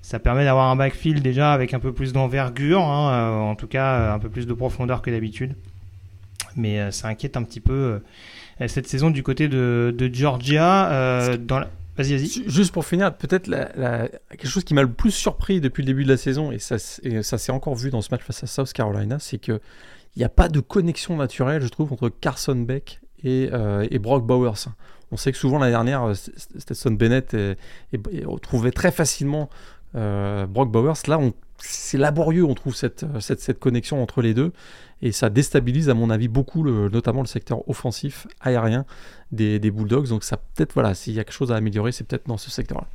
Ça 0.00 0.18
permet 0.18 0.44
d'avoir 0.44 0.70
un 0.70 0.76
backfield 0.76 1.22
déjà 1.22 1.52
avec 1.52 1.74
un 1.74 1.80
peu 1.80 1.92
plus 1.92 2.14
d'envergure, 2.14 2.80
hein, 2.80 3.12
euh, 3.12 3.38
en 3.40 3.56
tout 3.56 3.66
cas 3.66 4.14
un 4.14 4.18
peu 4.18 4.30
plus 4.30 4.46
de 4.46 4.54
profondeur 4.54 5.02
que 5.02 5.10
d'habitude. 5.10 5.54
Mais 6.56 6.80
euh, 6.80 6.90
ça 6.90 7.08
inquiète 7.08 7.36
un 7.36 7.42
petit 7.42 7.60
peu 7.60 7.72
euh, 7.72 7.98
cette 8.68 8.86
saison 8.86 9.10
du 9.10 9.22
côt 9.22 9.34
de, 9.34 9.94
de 9.96 10.14
Georgia. 10.14 10.90
Euh, 10.90 11.36
dans 11.36 11.58
la... 11.58 11.68
Vas-y, 11.96 12.16
vas-y. 12.16 12.50
Juste 12.50 12.72
pour 12.72 12.84
finir, 12.84 13.14
peut-être 13.16 13.46
la, 13.46 14.08
quelque 14.30 14.48
chose 14.48 14.64
qui 14.64 14.74
m'a 14.74 14.82
le 14.82 14.92
plus 14.92 15.12
surpris 15.12 15.60
depuis 15.60 15.82
le 15.82 15.86
début 15.86 16.04
de 16.04 16.10
la 16.10 16.16
saison, 16.16 16.52
et 16.52 16.58
ça, 16.58 16.78
ça 16.78 17.38
s'est 17.38 17.52
encore 17.52 17.74
vu 17.74 17.90
dans 17.90 18.02
ce 18.02 18.08
match 18.10 18.22
face 18.22 18.42
à 18.42 18.46
South 18.46 18.72
Carolina, 18.72 19.18
c'est 19.18 19.38
qu'il 19.38 19.60
n'y 20.16 20.24
a 20.24 20.28
pas 20.28 20.48
de 20.48 20.60
connexion 20.60 21.16
naturelle, 21.16 21.62
je 21.62 21.68
trouve, 21.68 21.92
entre 21.92 22.10
Carson 22.10 22.56
Beck 22.56 23.00
et, 23.24 23.48
euh, 23.52 23.86
et 23.90 23.98
Brock 23.98 24.26
Bowers. 24.26 24.68
On 25.10 25.16
sait 25.16 25.32
que 25.32 25.38
souvent 25.38 25.58
l'année 25.58 25.72
dernière, 25.72 26.12
Stetson 26.14 26.90
Bennett 26.90 27.32
et, 27.34 27.56
trouvait 28.42 28.72
très 28.72 28.90
facilement 28.90 29.48
Brock 29.94 30.70
Bowers. 30.70 30.94
Là, 31.06 31.18
c'est 31.66 31.98
laborieux, 31.98 32.44
on 32.44 32.54
trouve 32.54 32.74
cette, 32.74 33.04
cette, 33.20 33.40
cette, 33.40 33.58
connexion 33.58 34.02
entre 34.02 34.22
les 34.22 34.34
deux 34.34 34.52
et 35.02 35.12
ça 35.12 35.28
déstabilise 35.28 35.88
à 35.88 35.94
mon 35.94 36.10
avis 36.10 36.28
beaucoup 36.28 36.64
notamment 36.64 37.20
le 37.20 37.26
secteur 37.26 37.68
offensif 37.68 38.26
aérien 38.40 38.84
des, 39.32 39.58
Bulldogs. 39.70 40.08
Donc 40.08 40.24
ça 40.24 40.36
peut-être 40.36 40.72
voilà, 40.74 40.94
s'il 40.94 41.14
y 41.14 41.20
a 41.20 41.24
quelque 41.24 41.34
chose 41.34 41.52
à 41.52 41.56
améliorer, 41.56 41.92
c'est 41.92 42.04
peut-être 42.04 42.26
dans 42.26 42.38
ce 42.38 42.50
secteur-là. 42.50 42.86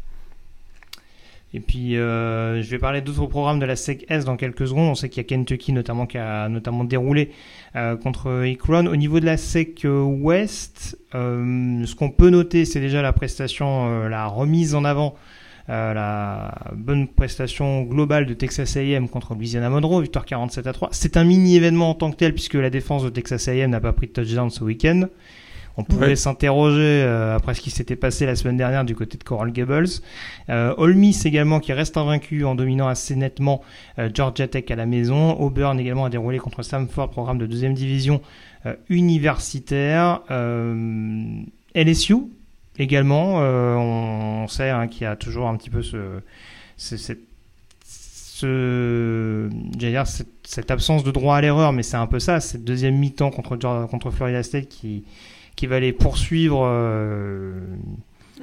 Et 1.53 1.59
puis, 1.59 1.97
euh, 1.97 2.61
je 2.61 2.69
vais 2.69 2.80
parler 2.80 3.01
d'autres 3.01 3.26
programmes 3.26 3.59
de 3.59 3.65
la 3.65 3.76
SEC 3.76 4.05
S 4.07 4.24
dans 4.24 4.38
quelques 4.38 4.65
secondes. 4.69 4.89
On 4.89 4.95
sait 4.95 5.09
qu'il 5.09 5.22
y 5.22 5.26
a 5.26 5.28
Kentucky 5.28 5.74
notamment 5.74 6.05
qui 6.05 6.17
a 6.17 6.47
notamment 6.47 6.86
déroulé 6.86 7.32
euh, 7.76 7.97
contre 7.97 8.45
Akron. 8.49 8.86
Au 8.86 8.95
niveau 8.95 9.19
de 9.19 9.26
la 9.26 9.36
SEC 9.36 9.84
euh, 9.84 10.95
ce 11.13 11.95
qu'on 11.95 12.09
peut 12.09 12.30
noter, 12.30 12.63
c'est 12.63 12.80
déjà 12.80 13.01
la 13.01 13.11
prestation, 13.11 14.07
la 14.07 14.28
remise 14.28 14.76
en 14.76 14.86
avant 14.86 15.15
euh, 15.72 15.93
la 15.93 16.53
bonne 16.76 17.07
prestation 17.07 17.84
globale 17.84 18.26
de 18.26 18.34
Texas 18.34 18.78
A&M 18.78 19.09
contre 19.09 19.34
Louisiana 19.34 19.69
Monroe, 19.69 20.01
victoire 20.01 20.26
47 20.26 20.67
à 20.67 20.74
3. 20.74 20.89
C'est 20.91 21.17
un 21.17 21.24
mini 21.24 21.55
événement 21.55 21.91
en 21.91 21.93
tant 21.95 22.11
que 22.11 22.17
tel 22.17 22.34
puisque 22.34 22.55
la 22.55 22.69
défense 22.69 23.03
de 23.03 23.09
Texas 23.09 23.47
A&M 23.47 23.69
n'a 23.69 23.80
pas 23.80 23.93
pris 23.93 24.07
de 24.07 24.11
touchdown 24.11 24.49
ce 24.49 24.63
week-end. 24.63 25.07
On 25.78 25.84
pouvait 25.84 26.15
s'interroger 26.15 27.03
euh, 27.03 27.36
après 27.36 27.53
ce 27.53 27.61
qui 27.61 27.72
s'était 27.72 27.95
passé 27.95 28.26
la 28.26 28.36
semaine 28.36 28.57
dernière 28.57 28.84
du 28.84 28.95
côté 28.95 29.17
de 29.17 29.24
Coral 29.24 29.51
Gables. 29.51 29.88
Euh, 30.49 30.74
Ole 30.78 30.95
Miss 30.95 31.26
également 31.26 31.59
qui 31.59 31.74
reste 31.74 31.97
invaincu 31.97 32.43
en 32.43 32.55
dominant 32.55 32.88
assez 32.88 33.15
nettement 33.15 33.61
euh, 33.97 34.09
Georgia 34.13 34.47
Tech 34.47 34.65
à 34.69 34.76
la 34.76 34.86
maison. 34.86 35.39
Auburn 35.39 35.80
également 35.80 36.05
a 36.05 36.09
déroulé 36.09 36.39
contre 36.39 36.63
Samford, 36.63 37.09
programme 37.09 37.38
de 37.38 37.45
deuxième 37.45 37.74
division 37.74 38.22
universitaire. 38.89 40.22
LSU 41.74 42.15
également, 42.78 43.41
euh, 43.41 43.76
on, 43.76 44.47
sait 44.47 44.69
hein, 44.69 44.88
qu'il 44.88 45.03
y 45.03 45.05
a 45.05 45.15
toujours 45.15 45.47
un 45.47 45.55
petit 45.55 45.69
peu 45.69 45.82
ce, 45.82 46.22
ce, 46.78 47.13
dire, 49.76 50.05
cette, 50.07 50.72
absence 50.72 51.03
de 51.03 51.11
droit 51.11 51.36
à 51.36 51.41
l'erreur, 51.41 51.74
mais 51.74 51.84
c'est 51.84 51.97
un 51.97 52.07
peu 52.07 52.19
ça, 52.19 52.39
cette 52.39 52.63
deuxième 52.63 52.97
mi-temps 52.97 53.30
contre, 53.32 53.57
contre 53.88 54.11
Florida 54.11 54.41
State 54.41 54.67
qui, 54.67 55.03
qui 55.55 55.67
va 55.67 55.80
les 55.80 55.93
poursuivre 55.93 56.63
euh, 56.65 57.53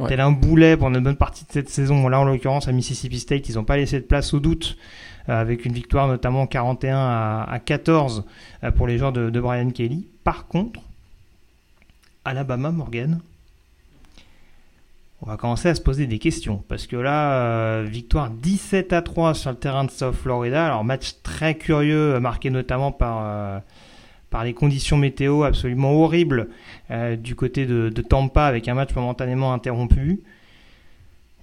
tel 0.06 0.20
un 0.20 0.30
boulet 0.30 0.76
pendant 0.76 0.98
une 0.98 1.04
bonne 1.04 1.16
partie 1.16 1.44
de 1.44 1.52
cette 1.52 1.68
saison. 1.68 2.08
Là, 2.08 2.20
en 2.20 2.24
l'occurrence, 2.24 2.68
à 2.68 2.72
Mississippi 2.72 3.18
State, 3.18 3.48
ils 3.48 3.56
n'ont 3.56 3.64
pas 3.64 3.76
laissé 3.76 3.98
de 3.98 4.04
place 4.04 4.34
au 4.34 4.40
doute 4.40 4.76
euh, 5.28 5.40
avec 5.40 5.64
une 5.64 5.72
victoire 5.72 6.06
notamment 6.06 6.46
41 6.46 6.96
à, 6.96 7.58
14 7.64 8.24
pour 8.76 8.86
les 8.86 8.98
joueurs 8.98 9.12
de, 9.12 9.30
de 9.30 9.40
Brian 9.40 9.70
Kelly. 9.70 10.06
Par 10.22 10.46
contre, 10.46 10.80
Alabama, 12.24 12.70
Morgan, 12.70 13.20
on 15.20 15.26
va 15.26 15.36
commencer 15.36 15.68
à 15.68 15.74
se 15.74 15.80
poser 15.80 16.06
des 16.06 16.18
questions. 16.18 16.62
Parce 16.68 16.86
que 16.86 16.96
là, 16.96 17.32
euh, 17.32 17.86
victoire 17.88 18.30
17 18.30 18.92
à 18.92 19.02
3 19.02 19.34
sur 19.34 19.50
le 19.50 19.56
terrain 19.56 19.84
de 19.84 19.90
South 19.90 20.14
Florida. 20.14 20.66
Alors, 20.66 20.84
match 20.84 21.14
très 21.22 21.56
curieux, 21.56 22.14
euh, 22.14 22.20
marqué 22.20 22.50
notamment 22.50 22.92
par, 22.92 23.20
euh, 23.22 23.58
par 24.30 24.44
les 24.44 24.54
conditions 24.54 24.96
météo 24.96 25.42
absolument 25.42 25.92
horribles 25.92 26.48
du 27.18 27.34
côté 27.34 27.66
de, 27.66 27.88
de, 27.88 28.02
Tampa, 28.02 28.44
avec 28.44 28.68
un 28.68 28.74
match 28.74 28.94
momentanément 28.94 29.52
interrompu. 29.52 30.22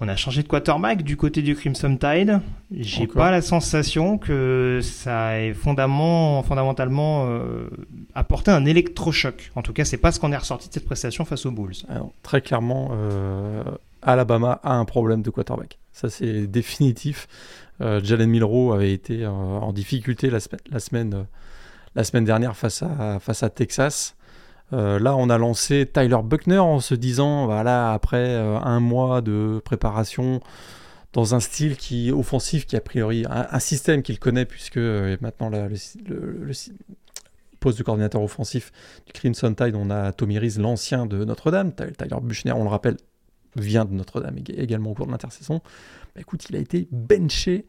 On 0.01 0.09
a 0.09 0.15
changé 0.17 0.43
de 0.43 0.47
quarterback 0.47 1.03
du 1.03 1.15
côté 1.15 1.41
du 1.41 1.55
Crimson 1.55 1.95
Tide. 1.95 2.41
J'ai 2.69 3.07
pas 3.07 3.31
la 3.31 3.41
sensation 3.41 4.17
que 4.17 4.81
ça 4.83 5.39
ait 5.39 5.53
fondamentalement, 5.53 6.43
fondamentalement 6.43 7.27
euh, 7.29 7.69
apporté 8.13 8.51
un 8.51 8.65
électrochoc. 8.65 9.51
En 9.55 9.61
tout 9.61 9.71
cas, 9.71 9.85
c'est 9.85 9.97
pas 9.97 10.11
ce 10.11 10.19
qu'on 10.19 10.33
est 10.33 10.37
ressorti 10.37 10.67
de 10.67 10.73
cette 10.73 10.85
prestation 10.85 11.23
face 11.23 11.45
aux 11.45 11.51
Bulls. 11.51 11.75
très 12.23 12.41
clairement, 12.41 12.89
euh, 12.91 13.63
Alabama 14.01 14.59
a 14.63 14.73
un 14.73 14.83
problème 14.83 15.21
de 15.21 15.29
quarterback. 15.29 15.79
Ça, 15.93 16.09
c'est 16.09 16.45
définitif. 16.45 17.29
Euh, 17.79 18.01
Jalen 18.03 18.29
Milrow 18.29 18.73
avait 18.73 18.91
été 18.91 19.25
en 19.25 19.71
difficulté 19.71 20.29
la, 20.29 20.39
la, 20.71 20.79
semaine, 20.79 21.25
la 21.95 22.03
semaine 22.03 22.25
dernière 22.25 22.57
face 22.57 22.83
à, 22.83 23.19
face 23.21 23.43
à 23.43 23.49
Texas. 23.49 24.17
Euh, 24.73 24.99
là, 24.99 25.15
on 25.15 25.29
a 25.29 25.37
lancé 25.37 25.89
Tyler 25.91 26.17
Buckner 26.23 26.57
en 26.57 26.79
se 26.79 26.95
disant, 26.95 27.45
voilà, 27.45 27.93
après 27.93 28.35
euh, 28.35 28.57
un 28.59 28.79
mois 28.79 29.21
de 29.21 29.61
préparation 29.63 30.41
dans 31.13 31.35
un 31.35 31.39
style 31.39 31.77
qui 31.77 32.11
offensif, 32.11 32.65
qui 32.65 32.75
a 32.75 32.81
priori 32.81 33.25
un, 33.29 33.59
système 33.59 34.01
qu'il 34.01 34.19
connaît 34.19 34.45
puisque 34.45 34.77
euh, 34.77 35.15
maintenant 35.21 35.49
le, 35.49 35.69
poste 37.59 37.77
de 37.77 37.83
coordinateur 37.83 38.21
offensif 38.21 38.71
du 39.05 39.13
Crimson 39.13 39.53
Tide, 39.53 39.75
on 39.75 39.89
a 39.89 40.11
Tommy 40.11 40.39
Reese, 40.39 40.59
l'ancien 40.59 41.05
de 41.05 41.23
Notre-Dame. 41.23 41.71
Tyler 41.73 42.17
Buchner, 42.21 42.51
on 42.51 42.63
le 42.63 42.69
rappelle, 42.69 42.97
vient 43.55 43.85
de 43.85 43.93
Notre-Dame 43.93 44.37
également 44.57 44.91
au 44.91 44.93
cours 44.93 45.05
de 45.05 45.11
l'intersaison. 45.11 45.61
Bah, 46.15 46.21
écoute, 46.21 46.47
il 46.49 46.55
a 46.55 46.59
été 46.59 46.89
benché. 46.91 47.65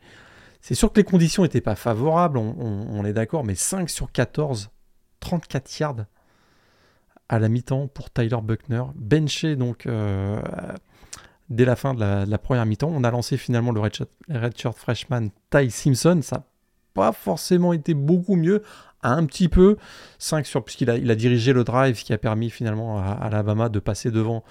C'est 0.60 0.74
sûr 0.74 0.92
que 0.92 0.98
les 0.98 1.04
conditions 1.04 1.44
n'étaient 1.44 1.60
pas 1.60 1.76
favorables, 1.76 2.38
on, 2.38 2.56
on 2.58 3.04
est 3.04 3.12
d'accord, 3.12 3.44
mais 3.44 3.54
5 3.54 3.88
sur 3.88 4.10
14, 4.10 4.70
34 5.20 5.78
yards 5.78 6.06
à 7.28 7.38
la 7.38 7.48
mi-temps 7.48 7.88
pour 7.88 8.10
Tyler 8.10 8.38
Buckner, 8.42 8.82
benché 8.94 9.56
donc 9.56 9.86
euh, 9.86 10.40
dès 11.50 11.64
la 11.64 11.76
fin 11.76 11.94
de 11.94 12.00
la, 12.00 12.38
première 12.38 12.66
mi-temps. 12.66 12.90
On 12.92 13.04
a 13.04 13.10
lancé 13.10 13.36
finalement 13.36 13.72
le 13.72 13.80
redshirt, 13.80 14.76
freshman 14.76 15.28
Ty 15.50 15.70
Simpson. 15.70 16.20
Ça 16.22 16.36
n'a 16.36 16.44
pas 16.94 17.12
forcément 17.12 17.72
été 17.72 17.94
beaucoup 17.94 18.36
mieux, 18.36 18.62
un 19.02 19.24
petit 19.26 19.48
peu. 19.48 19.76
5 20.18 20.46
sur, 20.46 20.64
puisqu'il 20.64 20.90
a, 20.90 20.96
il 20.96 21.10
a 21.10 21.14
dirigé 21.14 21.52
le 21.52 21.64
drive 21.64 22.02
qui 22.02 22.12
a 22.12 22.18
permis 22.18 22.50
finalement 22.50 22.98
à, 22.98 23.12
Alabama 23.12 23.68
de 23.68 23.78
passer 23.78 24.10
devant 24.10 24.44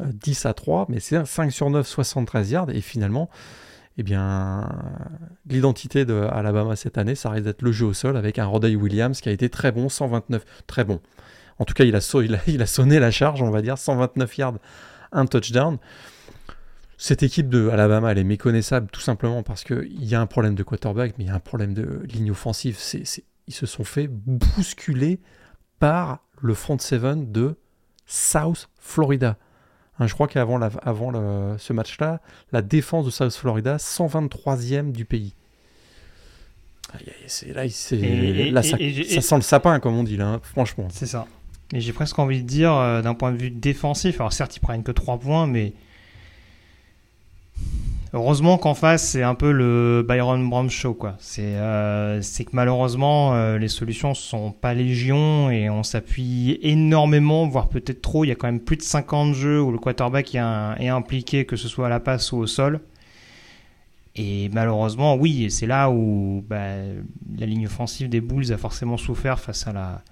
10 0.00 0.46
euh, 0.46 0.48
à 0.48 0.54
3. 0.54 0.86
Mais 0.88 1.00
c'est 1.00 1.24
5 1.24 1.52
sur 1.52 1.70
9, 1.70 1.86
73 1.86 2.50
yards. 2.50 2.70
Et 2.70 2.80
finalement, 2.80 3.30
eh 3.98 4.02
bien, 4.02 4.68
l'identité 5.48 6.04
de 6.04 6.28
Alabama 6.30 6.76
cette 6.76 6.98
année, 6.98 7.14
ça 7.14 7.30
risque 7.30 7.44
d'être 7.44 7.62
le 7.62 7.72
jeu 7.72 7.86
au 7.86 7.94
sol 7.94 8.16
avec 8.16 8.38
un 8.38 8.46
Roddy 8.46 8.76
Williams 8.76 9.20
qui 9.20 9.28
a 9.28 9.32
été 9.32 9.48
très 9.48 9.72
bon, 9.72 9.88
129, 9.88 10.44
très 10.66 10.84
bon. 10.84 11.00
En 11.58 11.64
tout 11.64 11.74
cas, 11.74 11.84
il 11.84 11.96
a, 11.96 12.00
il, 12.46 12.62
a, 12.62 12.66
sonné 12.66 12.98
la 12.98 13.10
charge, 13.10 13.42
on 13.42 13.50
va 13.50 13.62
dire, 13.62 13.78
129 13.78 14.38
yards, 14.38 14.58
un 15.12 15.26
touchdown. 15.26 15.78
Cette 16.98 17.22
équipe 17.22 17.48
de 17.48 17.68
Alabama, 17.68 18.12
elle 18.12 18.18
est 18.18 18.24
méconnaissable 18.24 18.88
tout 18.90 19.00
simplement 19.00 19.42
parce 19.42 19.64
qu'il 19.64 20.04
y 20.04 20.14
a 20.14 20.20
un 20.20 20.26
problème 20.26 20.54
de 20.54 20.62
quarterback, 20.62 21.14
mais 21.18 21.24
il 21.24 21.26
y 21.28 21.30
a 21.30 21.34
un 21.34 21.40
problème 21.40 21.74
de 21.74 22.02
ligne 22.06 22.30
offensive. 22.30 22.78
ils 23.46 23.54
se 23.54 23.66
sont 23.66 23.84
fait 23.84 24.08
bousculer 24.08 25.20
par 25.78 26.20
le 26.40 26.54
front 26.54 26.78
seven 26.78 27.32
de 27.32 27.56
South 28.06 28.68
Florida. 28.78 29.36
Hein, 29.98 30.06
je 30.06 30.14
crois 30.14 30.28
qu'avant 30.28 30.60
avant 30.60 31.58
ce 31.58 31.72
match-là, 31.72 32.20
la 32.52 32.62
défense 32.62 33.04
de 33.06 33.10
South 33.10 33.34
Florida, 33.34 33.76
123e 33.76 34.92
du 34.92 35.04
pays. 35.04 35.34
là, 38.52 38.62
ça, 38.62 38.76
sent 38.78 39.36
le 39.36 39.42
sapin, 39.42 39.80
comme 39.80 39.96
on 39.96 40.04
dit, 40.04 40.16
là, 40.16 40.28
hein, 40.28 40.40
franchement. 40.42 40.88
C'est 40.90 41.06
ça. 41.06 41.26
Et 41.72 41.80
j'ai 41.80 41.92
presque 41.92 42.18
envie 42.18 42.42
de 42.42 42.46
dire, 42.46 42.72
euh, 42.72 43.02
d'un 43.02 43.14
point 43.14 43.32
de 43.32 43.38
vue 43.38 43.50
défensif, 43.50 44.20
alors 44.20 44.32
certes, 44.32 44.56
ils 44.56 44.60
prennent 44.60 44.84
que 44.84 44.92
3 44.92 45.18
points, 45.18 45.46
mais 45.48 45.72
heureusement 48.12 48.56
qu'en 48.56 48.74
face, 48.74 49.08
c'est 49.08 49.24
un 49.24 49.34
peu 49.34 49.50
le 49.50 50.04
Byron 50.06 50.48
Brown 50.48 50.70
show. 50.70 50.94
Quoi. 50.94 51.16
C'est, 51.18 51.42
euh, 51.42 52.22
c'est 52.22 52.44
que 52.44 52.50
malheureusement, 52.52 53.34
euh, 53.34 53.58
les 53.58 53.66
solutions 53.68 54.14
sont 54.14 54.52
pas 54.52 54.74
légion 54.74 55.50
et 55.50 55.68
on 55.68 55.82
s'appuie 55.82 56.58
énormément, 56.62 57.48
voire 57.48 57.68
peut-être 57.68 58.00
trop. 58.00 58.24
Il 58.24 58.28
y 58.28 58.32
a 58.32 58.36
quand 58.36 58.46
même 58.46 58.60
plus 58.60 58.76
de 58.76 58.82
50 58.82 59.34
jeux 59.34 59.60
où 59.60 59.72
le 59.72 59.78
quarterback 59.78 60.36
est, 60.36 60.38
est 60.38 60.88
impliqué, 60.88 61.46
que 61.46 61.56
ce 61.56 61.66
soit 61.66 61.86
à 61.86 61.90
la 61.90 61.98
passe 61.98 62.30
ou 62.30 62.36
au 62.36 62.46
sol. 62.46 62.80
Et 64.14 64.48
malheureusement, 64.50 65.16
oui, 65.16 65.50
c'est 65.50 65.66
là 65.66 65.90
où 65.90 66.42
bah, 66.48 66.76
la 67.38 67.46
ligne 67.46 67.66
offensive 67.66 68.08
des 68.08 68.22
Bulls 68.22 68.50
a 68.52 68.56
forcément 68.56 68.96
souffert 68.96 69.38
face 69.40 69.66
à 69.66 69.72
la 69.72 70.02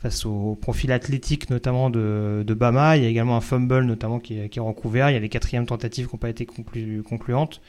face 0.00 0.26
au 0.26 0.56
profil 0.60 0.92
athlétique 0.92 1.50
notamment 1.50 1.90
de, 1.90 2.44
de 2.46 2.54
Bama. 2.54 2.96
Il 2.96 3.02
y 3.02 3.06
a 3.06 3.08
également 3.08 3.36
un 3.36 3.40
fumble 3.40 3.84
notamment 3.84 4.18
qui 4.20 4.38
est, 4.38 4.48
qui 4.48 4.58
est 4.58 4.62
recouvert. 4.62 5.10
Il 5.10 5.14
y 5.14 5.16
a 5.16 5.20
les 5.20 5.28
quatrièmes 5.28 5.66
tentatives 5.66 6.06
qui 6.08 6.14
n'ont 6.14 6.18
pas 6.18 6.28
été 6.28 6.46
conclu, 6.46 7.02
concluantes. 7.02 7.60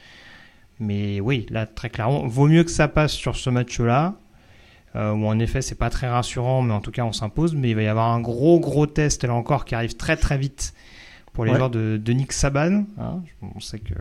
Mais 0.80 1.20
oui, 1.20 1.46
là 1.50 1.66
très 1.66 1.90
clairement, 1.90 2.28
vaut 2.28 2.48
mieux 2.48 2.64
que 2.64 2.70
ça 2.72 2.88
passe 2.88 3.12
sur 3.14 3.36
ce 3.36 3.50
match-là. 3.50 4.16
Euh, 4.96 5.12
où 5.12 5.28
en 5.28 5.38
effet 5.38 5.62
c'est 5.62 5.76
pas 5.76 5.90
très 5.90 6.08
rassurant, 6.08 6.62
mais 6.62 6.74
en 6.74 6.80
tout 6.80 6.92
cas 6.92 7.04
on 7.04 7.12
s'impose. 7.12 7.56
Mais 7.56 7.70
il 7.72 7.76
va 7.76 7.84
y 7.84 7.88
avoir 7.88 8.10
un 8.14 8.20
gros 8.22 8.60
gros 8.60 8.88
test 8.88 9.24
là 9.26 9.34
encore 9.34 9.66
qui 9.66 9.76
arrive 9.76 9.96
très 9.96 10.16
très 10.18 10.38
vite 10.38 10.74
pour 11.34 11.46
les 11.46 11.52
Ouais. 11.52 11.58
joueurs 11.58 11.70
de, 11.70 12.00
de 12.04 12.14
Nick 12.14 12.32
Saban. 12.32 12.86
hein. 13.00 13.22
On 13.56 13.60
sait 13.60 13.80
qu'il 13.80 13.96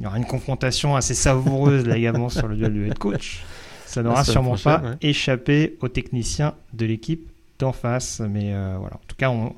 y 0.00 0.06
aura 0.06 0.16
une 0.16 0.24
confrontation 0.24 0.96
assez 0.96 1.14
savoureuse 1.14 1.86
là 1.86 1.96
également 1.96 2.28
sur 2.30 2.48
le 2.48 2.56
duel 2.56 2.74
de 2.74 2.86
head 2.86 2.98
coach. 2.98 3.42
Ça 3.86 4.02
n'aura 4.02 4.24
sûrement 4.24 4.56
pas 4.56 4.80
ouais. 4.82 4.96
échappé 5.02 5.76
aux 5.80 5.88
techniciens 5.88 6.54
de 6.72 6.86
l'équipe 6.86 7.29
d'en 7.60 7.72
face. 7.72 8.20
Mais 8.28 8.52
euh, 8.52 8.76
voilà, 8.78 8.96
en 8.96 9.06
tout 9.06 9.16
cas, 9.16 9.30
on, 9.30 9.54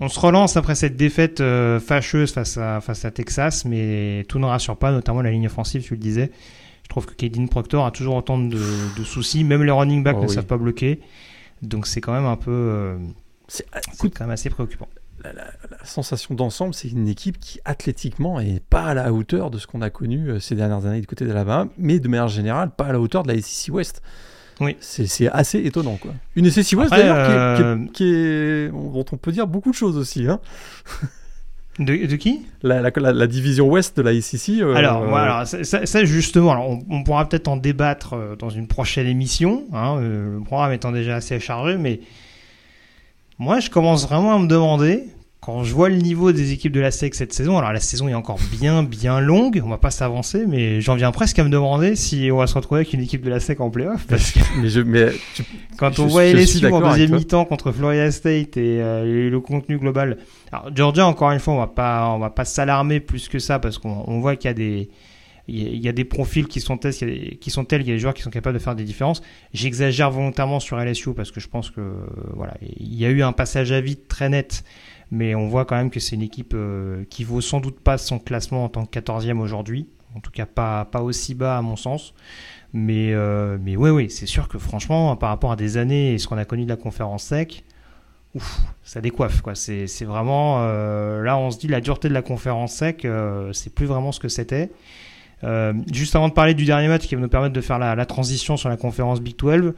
on 0.00 0.08
se 0.08 0.18
relance 0.20 0.56
après 0.56 0.74
cette 0.74 0.96
défaite 0.96 1.40
euh, 1.40 1.78
fâcheuse 1.80 2.32
face 2.32 2.58
à, 2.58 2.80
face 2.80 3.04
à 3.04 3.10
Texas, 3.10 3.64
mais 3.64 4.24
tout 4.28 4.38
ne 4.38 4.46
rassure 4.46 4.76
pas, 4.76 4.90
notamment 4.92 5.22
la 5.22 5.30
ligne 5.30 5.46
offensive, 5.46 5.82
tu 5.82 5.94
le 5.94 6.00
disais. 6.00 6.32
Je 6.82 6.88
trouve 6.88 7.06
que 7.06 7.14
Kaden 7.14 7.48
Proctor 7.48 7.84
a 7.86 7.90
toujours 7.90 8.14
autant 8.16 8.38
de, 8.38 8.58
de 8.96 9.04
soucis, 9.04 9.42
même 9.44 9.62
les 9.62 9.72
running 9.72 10.02
backs 10.04 10.16
Oh 10.18 10.22
ne 10.22 10.28
oui. 10.28 10.34
savent 10.34 10.46
pas 10.46 10.56
bloquer. 10.58 11.00
Donc 11.62 11.86
c'est 11.86 12.00
quand 12.00 12.12
même 12.12 12.26
un 12.26 12.36
peu, 12.36 12.50
euh, 12.52 12.96
C'est- 13.48 13.66
écoute, 13.94 14.12
quand 14.16 14.24
même 14.24 14.32
assez 14.32 14.50
préoccupant. 14.50 14.88
la 15.24 15.44
sensation 15.82 16.34
d'ensemble, 16.36 16.74
c'est 16.74 16.88
une 16.88 17.08
équipe 17.08 17.40
qui 17.40 17.58
athlétiquement 17.64 18.38
est 18.38 18.60
pas 18.62 18.84
à 18.84 18.94
la 18.94 19.12
hauteur 19.12 19.50
de 19.50 19.58
ce 19.58 19.66
qu'on 19.66 19.80
a 19.82 19.90
connu 19.90 20.38
ces 20.40 20.54
dernières 20.54 20.86
années 20.86 21.00
du 21.00 21.06
côté 21.08 21.24
d'Alabama, 21.26 21.68
mais 21.78 21.98
de 21.98 22.06
manière 22.06 22.28
générale 22.28 22.70
pas 22.70 22.84
à 22.84 22.92
la 22.92 23.00
hauteur 23.00 23.24
de 23.24 23.32
la 23.32 23.40
SEC 23.40 23.74
West. 23.74 24.02
Oui. 24.60 24.76
C'est 24.80 25.28
assez 25.30 25.58
étonnant 25.60 25.96
quoi. 25.96 26.12
Une 26.34 26.46
Après, 26.86 27.02
d'ailleurs 27.02 27.26
qui 27.26 27.32
est- 27.32 27.56
qui, 27.56 27.62
euh, 27.62 27.76
qui 27.92 28.04
est- 28.04 28.68
dont 28.70 29.04
on 29.12 29.16
peut 29.16 29.32
dire 29.32 29.46
beaucoup 29.46 29.70
de 29.70 29.76
choses 29.76 29.96
aussi. 29.96 30.26
Hein. 30.26 30.40
De, 31.78 32.06
de 32.06 32.16
qui? 32.16 32.40
La, 32.62 32.80
la- 32.80 32.90
la- 32.96 33.12
la 33.12 33.26
division 33.26 33.68
Ouest 33.68 33.98
de 33.98 34.02
la 34.02 34.18
SEC. 34.18 34.62
euh, 34.62 34.74
Alors, 34.74 35.04
voilà, 35.04 35.44
ça, 35.44 35.62
ça- 35.62 35.84
ça, 35.84 36.06
justement, 36.06 36.52
alors, 36.52 36.70
on, 36.70 36.78
on 36.88 37.04
pourra 37.04 37.28
peut-être 37.28 37.48
en 37.48 37.58
débattre 37.58 38.14
euh, 38.14 38.34
dans 38.34 38.48
une 38.48 38.66
prochaine 38.66 39.06
émission, 39.06 39.64
hein, 39.74 39.98
euh, 40.00 40.38
le 40.38 40.40
programme 40.42 40.72
étant 40.72 40.90
déjà 40.90 41.16
assez 41.16 41.38
chargé, 41.38 41.76
mais 41.76 42.00
moi, 43.38 43.60
je 43.60 43.68
commence 43.68 44.06
vraiment 44.08 44.34
à 44.36 44.38
me 44.38 44.46
demander, 44.46 45.04
quand 45.46 45.62
je 45.62 45.72
vois 45.72 45.88
le 45.88 45.96
niveau 45.96 46.32
des 46.32 46.50
équipes 46.52 46.72
de 46.72 46.80
la 46.80 46.90
SEC 46.90 47.14
cette 47.14 47.32
saison, 47.32 47.56
alors 47.56 47.72
la 47.72 47.78
saison 47.78 48.08
est 48.08 48.14
encore 48.14 48.38
bien, 48.50 48.82
bien 48.82 49.20
longue, 49.20 49.62
on 49.64 49.68
va 49.68 49.78
pas 49.78 49.92
s'avancer, 49.92 50.44
mais 50.46 50.80
j'en 50.80 50.96
viens 50.96 51.12
presque 51.12 51.38
à 51.38 51.44
me 51.44 51.48
demander 51.48 51.94
si 51.94 52.28
on 52.32 52.38
va 52.38 52.48
se 52.48 52.54
retrouver 52.54 52.80
avec 52.80 52.92
une 52.92 53.00
équipe 53.00 53.22
de 53.22 53.30
la 53.30 53.38
SEC 53.38 53.60
en 53.60 53.70
playoff, 53.70 54.04
parce 54.08 54.32
que 54.32 54.40
Mais 54.60 54.68
je, 54.68 54.80
mais 54.80 55.06
tu- 55.36 55.44
quand 55.78 55.94
Je- 55.94 56.02
on 56.02 56.06
voit 56.08 56.24
LSU 56.24 56.66
en 56.66 56.80
deuxième 56.80 57.14
mi-temps 57.14 57.44
contre 57.44 57.70
Florida 57.70 58.10
State 58.10 58.56
et, 58.56 58.82
euh, 58.82 59.26
et 59.26 59.30
le 59.30 59.40
contenu 59.40 59.78
global. 59.78 60.18
Alors 60.50 60.68
Georgia, 60.74 61.06
encore 61.06 61.30
une 61.30 61.38
fois, 61.38 61.54
on 61.54 61.58
va 61.58 61.66
pas, 61.68 62.08
on 62.10 62.18
va 62.18 62.30
pas 62.30 62.44
s'alarmer 62.44 62.98
plus 62.98 63.28
que 63.28 63.38
ça 63.38 63.60
parce 63.60 63.78
qu'on 63.78 64.02
on 64.08 64.18
voit 64.18 64.34
qu'il 64.34 64.48
y 64.48 64.50
a 64.50 64.54
des, 64.54 64.90
il 65.48 65.76
y 65.76 65.88
a- 65.88 65.92
des 65.92 66.04
profils 66.04 66.48
qui 66.48 66.58
sont 66.60 66.76
tels, 66.76 66.92
qui 67.40 67.50
sont 67.52 67.64
tels, 67.64 67.82
il 67.82 67.86
y 67.86 67.90
a 67.92 67.94
des 67.94 68.00
joueurs 68.00 68.14
qui 68.14 68.22
sont 68.22 68.30
capables 68.30 68.58
de 68.58 68.62
faire 68.62 68.74
des 68.74 68.82
différences. 68.82 69.22
J'exagère 69.54 70.10
volontairement 70.10 70.58
sur 70.58 70.76
LSU 70.80 71.14
parce 71.14 71.30
que 71.30 71.38
je 71.38 71.46
pense 71.46 71.70
que, 71.70 71.80
voilà, 72.34 72.54
il 72.80 72.94
y 72.98 73.06
a 73.06 73.10
eu 73.10 73.22
un 73.22 73.30
passage 73.32 73.70
à 73.70 73.80
vide 73.80 74.08
très 74.08 74.28
net. 74.28 74.64
Mais 75.10 75.34
on 75.34 75.48
voit 75.48 75.64
quand 75.64 75.76
même 75.76 75.90
que 75.90 76.00
c'est 76.00 76.16
une 76.16 76.22
équipe 76.22 76.52
euh, 76.54 77.04
qui 77.10 77.24
vaut 77.24 77.40
sans 77.40 77.60
doute 77.60 77.78
pas 77.78 77.96
son 77.96 78.18
classement 78.18 78.64
en 78.64 78.68
tant 78.68 78.84
que 78.84 78.98
14e 78.98 79.38
aujourd'hui. 79.38 79.88
En 80.16 80.20
tout 80.20 80.30
cas, 80.30 80.46
pas, 80.46 80.84
pas 80.86 81.02
aussi 81.02 81.34
bas 81.34 81.58
à 81.58 81.62
mon 81.62 81.76
sens. 81.76 82.14
Mais, 82.72 83.12
euh, 83.12 83.58
mais 83.60 83.76
oui, 83.76 83.90
oui, 83.90 84.10
c'est 84.10 84.26
sûr 84.26 84.48
que 84.48 84.58
franchement, 84.58 85.16
par 85.16 85.28
rapport 85.30 85.52
à 85.52 85.56
des 85.56 85.76
années 85.76 86.14
et 86.14 86.18
ce 86.18 86.26
qu'on 86.26 86.38
a 86.38 86.44
connu 86.44 86.64
de 86.64 86.68
la 86.68 86.76
conférence 86.76 87.24
sec, 87.24 87.64
ça 88.82 89.00
décoiffe. 89.00 89.40
Quoi. 89.40 89.54
C'est, 89.54 89.86
vraiment. 90.04 90.58
euh, 90.60 91.22
là, 91.22 91.38
on 91.38 91.50
se 91.50 91.58
dit 91.58 91.68
la 91.68 91.80
dureté 91.80 92.08
de 92.08 92.14
la 92.14 92.22
conférence 92.22 92.74
sec, 92.74 93.04
euh, 93.04 93.52
c'est 93.52 93.74
plus 93.74 93.86
vraiment 93.86 94.12
ce 94.12 94.20
que 94.20 94.28
c'était. 94.28 94.70
Juste 95.92 96.16
avant 96.16 96.28
de 96.28 96.34
parler 96.34 96.54
du 96.54 96.64
dernier 96.64 96.88
match 96.88 97.06
qui 97.06 97.14
va 97.14 97.20
nous 97.20 97.28
permettre 97.28 97.52
de 97.52 97.60
faire 97.60 97.78
la 97.78 98.06
transition 98.06 98.56
sur 98.56 98.68
la 98.68 98.76
conférence 98.76 99.20
Big 99.20 99.36
12, 99.36 99.74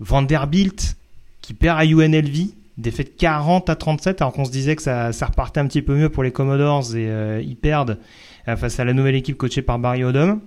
Vanderbilt 0.00 0.96
qui 1.40 1.54
perd 1.54 1.78
à 1.78 1.84
UNLV, 1.84 2.48
défaite 2.78 3.16
40 3.16 3.68
à 3.68 3.76
37, 3.76 4.22
alors 4.22 4.32
qu'on 4.32 4.44
se 4.44 4.50
disait 4.50 4.76
que 4.76 4.82
ça, 4.82 5.12
ça 5.12 5.26
repartait 5.26 5.60
un 5.60 5.66
petit 5.66 5.82
peu 5.82 5.94
mieux 5.94 6.08
pour 6.08 6.22
les 6.22 6.30
Commodores 6.30 6.96
et 6.96 7.08
euh, 7.08 7.42
ils 7.42 7.56
perdent 7.56 7.98
euh, 8.46 8.56
face 8.56 8.78
à 8.80 8.84
la 8.84 8.92
nouvelle 8.92 9.16
équipe 9.16 9.36
coachée 9.36 9.62
par 9.62 9.78
Barry 9.78 10.04
Odom. 10.04 10.40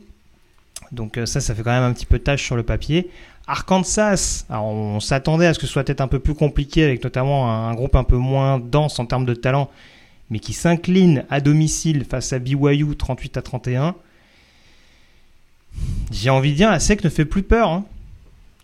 Donc 0.91 1.17
euh, 1.17 1.25
ça, 1.25 1.41
ça 1.41 1.53
fait 1.53 1.61
quand 1.61 1.71
même 1.71 1.83
un 1.83 1.93
petit 1.93 2.05
peu 2.05 2.19
tâche 2.19 2.43
sur 2.43 2.55
le 2.55 2.63
papier. 2.63 3.09
Arkansas, 3.47 4.45
alors 4.49 4.65
on 4.65 4.99
s'attendait 4.99 5.45
à 5.47 5.53
ce 5.53 5.59
que 5.59 5.67
ce 5.67 5.73
soit 5.73 5.83
peut-être 5.83 6.01
un 6.01 6.07
peu 6.07 6.19
plus 6.19 6.33
compliqué 6.33 6.83
avec 6.83 7.03
notamment 7.03 7.51
un, 7.51 7.69
un 7.69 7.73
groupe 7.73 7.95
un 7.95 8.03
peu 8.03 8.17
moins 8.17 8.59
dense 8.59 8.97
en 8.99 9.05
termes 9.05 9.25
de 9.25 9.33
talent, 9.33 9.69
mais 10.29 10.39
qui 10.39 10.53
s'incline 10.53 11.25
à 11.29 11.41
domicile 11.41 12.05
face 12.09 12.31
à 12.33 12.39
BYU 12.39 12.95
38 12.95 13.37
à 13.37 13.41
31. 13.41 13.95
J'ai 16.11 16.29
envie 16.29 16.51
de 16.51 16.57
dire, 16.57 16.69
la 16.71 16.79
SEC 16.79 17.03
ne 17.03 17.09
fait 17.09 17.25
plus 17.25 17.43
peur. 17.43 17.69
hein. 17.69 17.85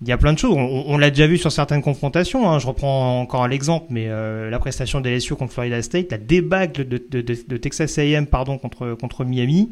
Il 0.01 0.07
y 0.07 0.11
a 0.11 0.17
plein 0.17 0.31
de 0.33 0.37
choses. 0.37 0.53
On, 0.55 0.83
on 0.87 0.97
l'a 0.97 1.09
déjà 1.09 1.25
vu 1.25 1.37
sur 1.37 1.51
certaines 1.51 1.81
confrontations. 1.81 2.49
hein. 2.51 2.59
Je 2.59 2.67
reprends 2.67 3.19
encore 3.21 3.47
l'exemple, 3.47 3.87
mais 3.89 4.05
euh, 4.09 4.49
la 4.49 4.59
prestation 4.59 5.01
des 5.01 5.15
LSU 5.15 5.35
contre 5.35 5.53
Florida 5.53 5.81
State, 5.81 6.11
la 6.11 6.17
débâcle 6.19 6.87
de, 6.87 7.01
de- 7.09 7.21
de- 7.21 7.37
de 7.47 7.57
Texas 7.57 7.97
A&M 7.97 8.27
pardon 8.27 8.57
contre 8.59 8.93
contre 8.93 9.25
Miami. 9.25 9.71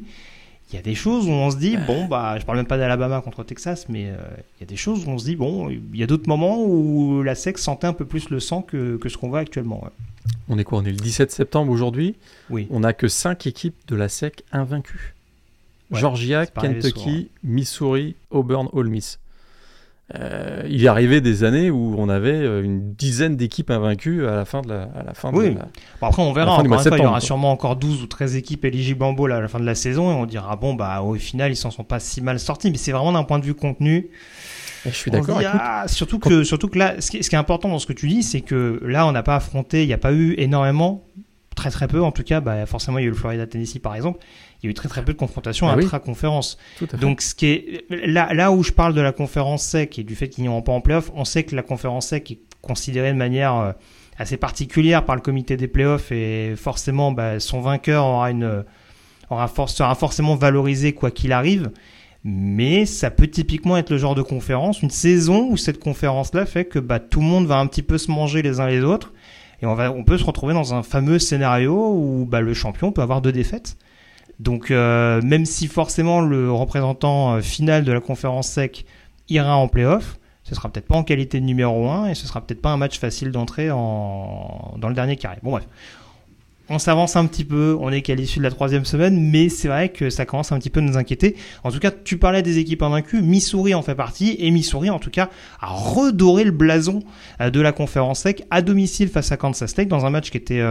Il 0.71 0.75
y 0.75 0.79
a 0.79 0.81
des 0.81 0.95
choses 0.95 1.27
où 1.27 1.31
on 1.31 1.51
se 1.51 1.57
dit 1.57 1.77
bon 1.85 2.05
bah 2.07 2.37
je 2.39 2.45
parle 2.45 2.57
même 2.57 2.65
pas 2.65 2.79
d'Alabama 2.79 3.21
contre 3.21 3.43
Texas, 3.43 3.85
mais 3.87 4.05
euh, 4.07 4.15
il 4.57 4.61
y 4.61 4.63
a 4.63 4.65
des 4.67 4.75
choses 4.75 5.05
où 5.05 5.09
on 5.11 5.19
se 5.19 5.25
dit 5.25 5.35
bon 5.35 5.69
il 5.69 5.79
y 5.93 6.01
a 6.01 6.07
d'autres 6.07 6.27
moments 6.27 6.59
où 6.63 7.21
la 7.21 7.35
SEC 7.35 7.59
sentait 7.59 7.85
un 7.85 7.93
peu 7.93 8.05
plus 8.05 8.31
le 8.31 8.39
sang 8.39 8.63
que, 8.63 8.97
que 8.97 9.07
ce 9.07 9.17
qu'on 9.17 9.29
voit 9.29 9.39
actuellement. 9.39 9.83
ouais. 9.83 9.91
on 10.49 10.57
est 10.57 10.63
quoi? 10.63 10.79
On 10.79 10.85
est 10.85 10.89
le 10.91 10.97
17 10.97 11.31
septembre 11.31 11.71
aujourd'hui? 11.71 12.15
Oui. 12.49 12.65
On 12.71 12.79
n'a 12.79 12.93
que 12.93 13.07
5 13.07 13.45
équipes 13.45 13.75
de 13.87 13.95
la 13.95 14.09
SEC 14.09 14.43
invaincues. 14.51 15.13
Ouais, 15.91 15.99
Georgia, 15.99 16.47
Kentucky, 16.47 16.99
souvent. 16.99 17.21
Missouri, 17.43 18.15
Auburn, 18.31 18.67
Ole 18.73 18.89
Miss. 18.89 19.19
Euh, 20.13 20.61
il 20.69 20.83
est 20.85 20.87
arrivé 20.87 21.19
des 21.19 21.43
années 21.43 21.71
où 21.71 21.95
on 21.97 22.09
avait 22.09 22.29
euh, 22.31 22.61
une 22.63 22.93
dizaine 22.93 23.35
d'équipes 23.35 23.71
invaincues 23.71 24.27
à 24.27 24.35
la 24.35 24.45
fin 24.45 24.61
de 24.61 24.69
la, 24.69 24.83
à 24.83 25.03
la 25.03 25.13
fin 25.15 25.31
de 25.31 25.37
Oui. 25.37 25.55
la- 25.55 25.67
Bon, 25.99 26.07
après 26.07 26.21
on 26.21 26.31
verra. 26.31 26.51
Encore 26.59 26.63
il 26.95 27.01
y 27.01 27.05
aura 27.07 27.19
sûrement 27.21 27.51
encore 27.51 27.75
12 27.75 28.03
ou 28.03 28.05
13 28.07 28.35
équipes 28.35 28.65
éligibles 28.65 29.03
en 29.03 29.13
bowl 29.13 29.31
à 29.31 29.41
la 29.41 29.47
fin 29.47 29.59
de 29.59 29.65
la 29.65 29.73
saison 29.73 30.11
et 30.11 30.13
on 30.13 30.27
dira 30.27 30.55
bon 30.57 30.75
bah 30.75 31.01
au 31.01 31.15
final 31.15 31.51
ils 31.51 31.55
s'en 31.55 31.71
sont 31.71 31.83
pas 31.83 31.99
si 31.99 32.21
mal 32.21 32.39
sortis. 32.39 32.69
Mais 32.69 32.77
c'est 32.77 32.91
vraiment 32.91 33.13
d'un 33.13 33.23
point 33.23 33.39
de 33.39 33.45
vue 33.45 33.55
contenu. 33.55 34.09
Je 34.85 34.91
suis 34.91 35.09
d'accord. 35.09 35.41
ah, 35.43 35.85
surtout 35.87 36.19
que, 36.19 36.43
surtout 36.43 36.67
que 36.67 36.77
là, 36.77 37.01
ce 37.01 37.09
qui, 37.09 37.17
est, 37.17 37.23
ce 37.23 37.29
qui 37.31 37.35
est 37.35 37.39
important 37.39 37.69
dans 37.69 37.79
ce 37.79 37.87
que 37.87 37.93
tu 37.93 38.07
dis, 38.07 38.21
c'est 38.21 38.41
que 38.41 38.79
là, 38.85 39.07
on 39.07 39.11
n'a 39.11 39.23
pas 39.23 39.37
affronté, 39.37 39.81
il 39.81 39.87
n'y 39.87 39.93
a 39.93 39.97
pas 39.97 40.13
eu 40.13 40.35
énormément, 40.37 41.03
très 41.55 41.71
très 41.71 41.87
peu 41.87 42.03
en 42.03 42.11
tout 42.11 42.21
cas, 42.21 42.39
bah, 42.39 42.67
forcément, 42.67 42.99
il 42.99 43.01
y 43.01 43.05
a 43.05 43.07
eu 43.07 43.09
le 43.09 43.15
Florida 43.15 43.47
Tennessee 43.47 43.79
par 43.79 43.95
exemple, 43.95 44.19
il 44.65 44.67
y 44.67 44.69
a 44.69 44.71
eu 44.71 44.73
très 44.73 44.89
très 44.89 45.03
peu 45.05 45.13
de 45.13 45.17
confrontations 45.17 45.67
Ah 45.67 45.75
intra-conférence. 45.85 46.57
Donc, 46.97 47.21
ce 47.21 47.35
qui 47.35 47.45
est, 47.47 47.85
là, 47.89 48.33
là 48.33 48.51
où 48.51 48.63
je 48.63 48.71
parle 48.71 48.93
de 48.93 49.01
la 49.01 49.11
conférence 49.11 49.63
sec 49.63 49.97
et 49.99 50.03
du 50.03 50.15
fait 50.15 50.27
qu'ils 50.29 50.43
n'iront 50.43 50.61
pas 50.61 50.71
en 50.73 50.81
playoff, 50.81 51.11
on 51.15 51.23
sait 51.25 51.43
que 51.43 51.55
la 51.55 51.63
conférence 51.63 52.07
sec 52.07 52.31
est 52.31 52.39
considérée 52.61 53.11
de 53.13 53.17
manière 53.17 53.55
euh, 53.55 53.71
assez 54.17 54.37
particulière 54.37 55.05
par 55.05 55.15
le 55.15 55.21
comité 55.21 55.55
des 55.57 55.67
playoffs 55.67 56.11
et 56.11 56.55
forcément, 56.57 57.11
bah, 57.11 57.39
son 57.39 57.61
vainqueur 57.61 58.05
aura 58.05 58.31
une, 58.31 58.63
aura 59.29 59.47
for- 59.47 59.69
sera 59.69 59.93
forcément 59.95 60.35
valorisé 60.35 60.93
quoi 60.93 61.11
qu'il 61.11 61.31
arrive. 61.31 61.71
Mais 62.23 62.87
ça 62.87 63.11
peut 63.11 63.27
typiquement 63.27 63.77
être 63.77 63.91
le 63.91 63.99
genre 63.99 64.15
de 64.15 64.23
conférence, 64.23 64.81
une 64.81 64.89
saison 64.89 65.47
où 65.51 65.57
cette 65.57 65.79
conférence-là 65.79 66.47
fait 66.47 66.65
que 66.65 66.79
bah, 66.79 66.97
tout 66.99 67.19
le 67.19 67.25
monde 67.27 67.45
va 67.45 67.59
un 67.59 67.67
petit 67.67 67.83
peu 67.83 67.99
se 67.99 68.09
manger 68.09 68.41
les 68.41 68.59
uns 68.59 68.67
les 68.67 68.81
autres. 68.81 69.13
Et 69.61 69.67
on, 69.67 69.75
va, 69.75 69.91
on 69.91 70.03
peut 70.03 70.17
se 70.17 70.23
retrouver 70.23 70.53
dans 70.53 70.73
un 70.73 70.81
fameux 70.83 71.19
scénario 71.19 71.91
où 71.93 72.25
bah, 72.27 72.41
le 72.41 72.53
champion 72.55 72.91
peut 72.91 73.01
avoir 73.03 73.21
deux 73.21 73.31
défaites. 73.31 73.77
Donc 74.39 74.71
euh, 74.71 75.21
même 75.21 75.45
si 75.45 75.67
forcément 75.67 76.21
le 76.21 76.51
représentant 76.51 77.35
euh, 77.35 77.41
final 77.41 77.83
de 77.83 77.91
la 77.91 78.01
conférence 78.01 78.47
sec 78.47 78.85
ira 79.29 79.55
en 79.57 79.67
playoff, 79.67 80.17
ce 80.43 80.53
sera 80.55 80.69
peut-être 80.69 80.87
pas 80.87 80.95
en 80.95 81.03
qualité 81.03 81.39
de 81.39 81.45
numéro 81.45 81.89
1 81.89 82.09
et 82.09 82.15
ce 82.15 82.27
sera 82.27 82.41
peut-être 82.41 82.61
pas 82.61 82.69
un 82.69 82.77
match 82.77 82.99
facile 82.99 83.31
d'entrée 83.31 83.71
en... 83.71 84.75
dans 84.77 84.89
le 84.89 84.95
dernier 84.95 85.15
carré. 85.15 85.37
Bon 85.41 85.51
bref. 85.51 85.65
On 86.67 86.79
s'avance 86.79 87.15
un 87.15 87.27
petit 87.27 87.45
peu, 87.45 87.77
on 87.79 87.91
est 87.91 88.01
qu'à 88.01 88.15
l'issue 88.15 88.39
de 88.39 88.43
la 88.43 88.49
troisième 88.49 88.85
semaine, 88.85 89.29
mais 89.29 89.49
c'est 89.49 89.67
vrai 89.67 89.89
que 89.89 90.09
ça 90.09 90.25
commence 90.25 90.51
un 90.51 90.57
petit 90.57 90.71
peu 90.71 90.79
à 90.79 90.83
nous 90.83 90.97
inquiéter. 90.97 91.35
En 91.63 91.71
tout 91.71 91.77
cas, 91.77 91.91
tu 91.91 92.17
parlais 92.17 92.41
des 92.41 92.57
équipes 92.57 92.81
invaincues, 92.81 93.21
Missouri 93.21 93.75
en 93.75 93.83
fait 93.83 93.93
partie, 93.93 94.35
et 94.39 94.49
Missouri 94.49 94.89
en 94.89 94.97
tout 94.97 95.11
cas 95.11 95.29
a 95.61 95.67
redoré 95.67 96.43
le 96.43 96.49
blason 96.49 97.03
euh, 97.39 97.51
de 97.51 97.61
la 97.61 97.71
conférence 97.71 98.21
sec 98.21 98.45
à 98.49 98.63
domicile 98.63 99.09
face 99.09 99.31
à 99.31 99.37
Kansas 99.37 99.69
State 99.69 99.87
dans 99.87 100.07
un 100.07 100.09
match 100.09 100.31
qui 100.31 100.37
était 100.37 100.63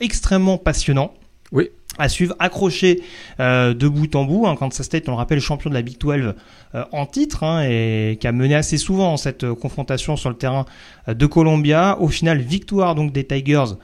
extrêmement 0.00 0.56
passionnant. 0.56 1.12
Oui. 1.52 1.70
À 1.98 2.08
suivre, 2.08 2.34
accroché 2.38 3.02
euh, 3.40 3.74
de 3.74 3.88
bout 3.88 4.14
en 4.14 4.24
bout. 4.24 4.46
hein. 4.46 4.54
Kansas 4.56 4.86
State, 4.86 5.08
on 5.08 5.12
le 5.12 5.16
rappelle, 5.16 5.40
champion 5.40 5.68
de 5.68 5.74
la 5.74 5.82
Big 5.82 5.98
12 5.98 6.34
euh, 6.74 6.84
en 6.92 7.06
titre 7.06 7.42
hein, 7.42 7.62
et 7.68 8.18
qui 8.20 8.26
a 8.28 8.32
mené 8.32 8.54
assez 8.54 8.78
souvent 8.78 9.16
cette 9.16 9.42
euh, 9.44 9.54
confrontation 9.54 10.16
sur 10.16 10.30
le 10.30 10.36
terrain 10.36 10.64
euh, 11.08 11.14
de 11.14 11.26
Columbia. 11.26 11.96
Au 12.00 12.08
final, 12.08 12.38
victoire 12.38 12.94
donc 12.94 13.12
des 13.12 13.24
Tigers 13.26 13.74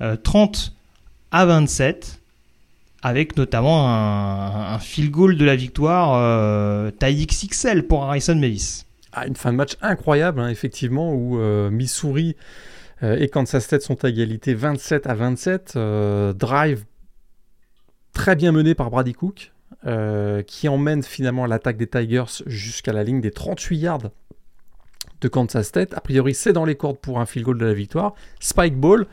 euh, 0.00 0.16
30 0.16 0.72
à 1.32 1.46
27 1.46 2.20
avec 3.02 3.36
notamment 3.36 3.88
un, 3.88 4.74
un 4.74 4.78
field 4.78 5.10
goal 5.10 5.36
de 5.36 5.44
la 5.44 5.56
victoire 5.56 6.12
euh, 6.14 6.90
taille 6.92 7.26
XXL 7.26 7.86
pour 7.86 8.04
Harrison 8.04 8.36
Mavis. 8.36 8.86
à 9.12 9.26
une 9.26 9.36
fin 9.36 9.50
de 9.52 9.56
match 9.56 9.72
incroyable, 9.82 10.40
hein, 10.40 10.48
effectivement, 10.48 11.12
où 11.12 11.36
Missouri 11.70 12.36
et 13.02 13.28
Kansas 13.28 13.62
State 13.64 13.82
sont 13.82 14.02
à 14.04 14.08
égalité 14.08 14.54
27 14.54 15.06
à 15.06 15.14
27. 15.14 15.76
drive 16.38 16.84
très 18.14 18.36
bien 18.36 18.52
mené 18.52 18.74
par 18.74 18.90
Brady 18.90 19.12
Cook, 19.12 19.52
qui 20.46 20.68
emmène 20.68 21.02
finalement 21.02 21.44
l'attaque 21.44 21.76
des 21.76 21.86
Tigers 21.86 22.42
jusqu'à 22.46 22.92
la 22.94 23.04
ligne 23.04 23.20
des 23.20 23.30
38 23.30 23.76
yards 23.76 24.10
de 25.20 25.28
Kansas 25.28 25.66
State. 25.66 25.94
A 25.94 26.00
priori, 26.00 26.34
c'est 26.34 26.52
dans 26.52 26.64
les 26.64 26.76
cordes 26.76 26.98
pour 26.98 27.20
un 27.20 27.26
field 27.26 27.46
goal 27.46 27.58
de 27.58 27.66
la 27.66 27.74
victoire. 27.74 28.14
Spike 28.40 28.76
ball, 28.76 29.06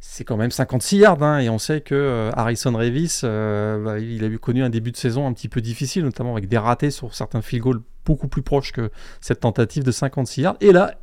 c'est 0.00 0.24
quand 0.24 0.36
même 0.36 0.50
56 0.50 0.96
yards, 0.96 1.22
hein, 1.22 1.38
et 1.38 1.48
on 1.48 1.58
sait 1.58 1.80
que 1.80 1.94
euh, 1.94 2.32
Harrison 2.32 2.76
Revis, 2.76 3.20
euh, 3.22 3.82
bah, 3.82 3.98
il 4.00 4.24
a 4.24 4.26
eu 4.26 4.38
connu 4.38 4.62
un 4.62 4.70
début 4.70 4.90
de 4.90 4.96
saison 4.96 5.26
un 5.26 5.32
petit 5.32 5.48
peu 5.48 5.60
difficile, 5.60 6.02
notamment 6.02 6.32
avec 6.32 6.48
des 6.48 6.58
ratés 6.58 6.90
sur 6.90 7.14
certains 7.14 7.42
field 7.42 7.62
goals 7.62 7.82
beaucoup 8.04 8.28
plus 8.28 8.42
proches 8.42 8.72
que 8.72 8.90
cette 9.20 9.40
tentative 9.40 9.84
de 9.84 9.92
56 9.92 10.40
yards. 10.40 10.56
Et 10.60 10.72
là, 10.72 10.94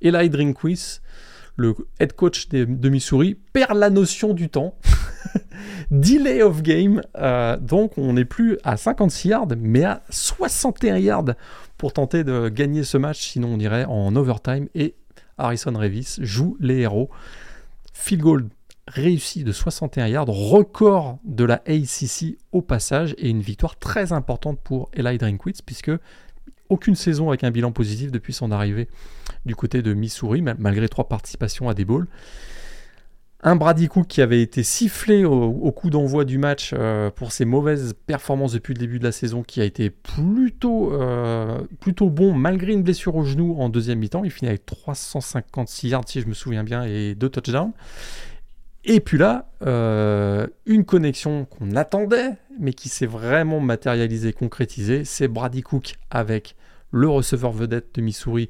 Eli 0.00 0.30
Drinkwist, 0.30 1.02
le 1.58 1.74
head 1.98 2.14
coach 2.14 2.48
de, 2.48 2.88
Missouri, 2.88 3.36
perd 3.52 3.76
la 3.76 3.90
notion 3.90 4.32
du 4.32 4.48
temps. 4.48 4.76
Delay 5.90 6.40
of 6.42 6.62
game. 6.62 7.02
Euh, 7.16 7.56
donc 7.58 7.98
on 7.98 8.14
n'est 8.14 8.24
plus 8.24 8.58
à 8.62 8.76
56 8.76 9.28
yards, 9.28 9.48
mais 9.58 9.84
à 9.84 10.02
61 10.08 10.98
yards 10.98 11.34
pour 11.76 11.92
tenter 11.92 12.24
de 12.24 12.48
gagner 12.48 12.84
ce 12.84 12.96
match, 12.96 13.26
sinon 13.32 13.48
on 13.54 13.58
irait 13.58 13.84
en 13.84 14.14
overtime 14.16 14.68
et 14.74 14.94
Harrison 15.36 15.72
Revis 15.76 16.16
joue 16.20 16.56
les 16.60 16.78
héros. 16.78 17.10
Field 17.92 18.22
goal 18.22 18.48
réussi 18.86 19.44
de 19.44 19.52
61 19.52 20.06
yards, 20.06 20.28
record 20.28 21.18
de 21.24 21.44
la 21.44 21.62
ACC 21.66 22.38
au 22.52 22.62
passage 22.62 23.14
et 23.18 23.28
une 23.28 23.42
victoire 23.42 23.76
très 23.76 24.12
importante 24.12 24.60
pour 24.60 24.90
Eli 24.94 25.18
Drinkwitz 25.18 25.60
puisque 25.62 25.92
aucune 26.68 26.94
saison 26.94 27.28
avec 27.28 27.44
un 27.44 27.50
bilan 27.50 27.72
positif 27.72 28.10
depuis 28.10 28.32
son 28.32 28.50
arrivée 28.50 28.88
du 29.46 29.54
côté 29.54 29.82
de 29.82 29.94
Missouri 29.94 30.42
malgré 30.42 30.88
trois 30.88 31.08
participations 31.08 31.68
à 31.68 31.74
des 31.74 31.84
bowls. 31.84 32.06
Un 33.40 33.54
Brady 33.54 33.86
Cook 33.86 34.08
qui 34.08 34.20
avait 34.20 34.42
été 34.42 34.64
sifflé 34.64 35.24
au, 35.24 35.70
coup 35.70 35.90
d'envoi 35.90 36.24
du 36.24 36.38
match 36.38 36.74
euh, 36.76 37.08
pour 37.08 37.30
ses 37.30 37.44
mauvaises 37.44 37.94
performances 38.06 38.52
depuis 38.52 38.74
le 38.74 38.80
début 38.80 38.98
de 38.98 39.04
la 39.04 39.12
saison, 39.12 39.44
qui 39.44 39.60
a 39.60 39.64
été 39.64 39.90
plutôt, 39.90 40.92
euh, 40.92 41.60
plutôt 41.78 42.10
bon 42.10 42.32
malgré 42.34 42.72
une 42.72 42.82
blessure 42.82 43.14
au 43.14 43.22
genou 43.22 43.54
en 43.60 43.68
deuxième 43.68 44.00
mi-temps. 44.00 44.24
Il 44.24 44.32
finit 44.32 44.48
avec 44.48 44.66
356 44.66 45.88
yards 45.88 46.08
si 46.08 46.20
je 46.20 46.26
me 46.26 46.34
souviens 46.34 46.64
bien 46.64 46.82
et 46.82 47.14
deux 47.14 47.28
touchdowns. 47.28 47.70
Et 48.84 49.00
puis 49.00 49.18
là, 49.18 49.50
euh, 49.66 50.46
une 50.66 50.84
connexion 50.84 51.44
qu'on 51.46 51.74
attendait, 51.76 52.36
mais 52.58 52.72
qui 52.72 52.88
s'est 52.88 53.06
vraiment 53.06 53.60
matérialisée, 53.60 54.32
concrétisée, 54.32 55.04
c'est 55.04 55.28
Brady 55.28 55.62
Cook 55.62 55.96
avec 56.10 56.56
le 56.90 57.08
receveur 57.08 57.52
vedette 57.52 57.94
de 57.94 58.00
Missouri, 58.00 58.48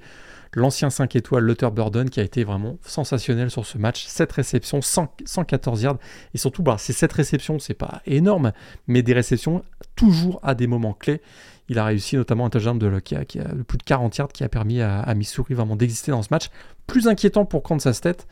l'ancien 0.55 0.91
5 0.91 1.17
étoiles 1.17 1.45
Luther 1.45 1.73
Burden 1.73 2.09
qui 2.09 2.21
a 2.21 2.23
été 2.23 2.45
vraiment 2.45 2.79
sensationnel 2.83 3.51
sur 3.51 3.67
ce 3.67 3.79
match. 3.79 4.07
7 4.07 4.31
réceptions, 4.33 4.81
114 4.81 5.83
yards. 5.83 5.99
Et 6.35 6.39
surtout, 6.39 6.63
bah, 6.63 6.77
ces 6.79 6.93
7 6.93 7.13
réceptions, 7.13 7.59
c'est 7.59 7.75
pas 7.75 8.01
énorme, 8.07 8.53
mais 8.87 9.03
des 9.03 9.15
réceptions 9.15 9.65
toujours 9.97 10.41
à 10.43 10.55
des 10.55 10.67
moments 10.67 10.95
clés. 10.95 11.21
Il 11.69 11.79
a 11.79 11.85
réussi 11.85 12.17
notamment 12.17 12.47
un 12.47 12.51
touchdown 12.51 12.79
de 12.79 12.99
qui 13.01 13.15
a, 13.15 13.25
qui 13.25 13.41
a 13.41 13.49
plus 13.67 13.77
de 13.77 13.83
40 13.83 14.17
yards 14.17 14.29
qui 14.29 14.45
a 14.45 14.49
permis 14.49 14.81
à, 14.81 15.01
à 15.01 15.15
Missouri 15.15 15.55
vraiment 15.55 15.77
d'exister 15.77 16.13
dans 16.13 16.23
ce 16.23 16.29
match. 16.31 16.49
Plus 16.87 17.09
inquiétant 17.09 17.45
pour 17.45 17.63
Kansas 17.63 17.97
State 17.97 18.27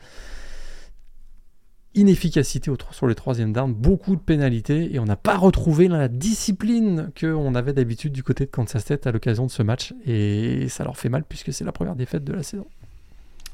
inefficacité 1.97 2.71
sur 2.91 3.07
les 3.07 3.15
troisième 3.15 3.51
down, 3.51 3.73
beaucoup 3.73 4.15
de 4.15 4.21
pénalités 4.21 4.93
et 4.93 4.99
on 4.99 5.05
n'a 5.05 5.15
pas 5.15 5.35
retrouvé 5.35 5.87
la 5.87 6.07
discipline 6.07 7.09
qu'on 7.19 7.55
avait 7.55 7.73
d'habitude 7.73 8.13
du 8.13 8.23
côté 8.23 8.45
de 8.45 8.51
Kansas 8.51 8.81
State 8.81 9.07
à 9.07 9.11
l'occasion 9.11 9.45
de 9.45 9.51
ce 9.51 9.63
match 9.63 9.93
et 10.05 10.69
ça 10.69 10.83
leur 10.83 10.97
fait 10.97 11.09
mal 11.09 11.23
puisque 11.27 11.51
c'est 11.51 11.65
la 11.65 11.71
première 11.71 11.95
défaite 11.95 12.23
de 12.23 12.33
la 12.33 12.43
saison. 12.43 12.67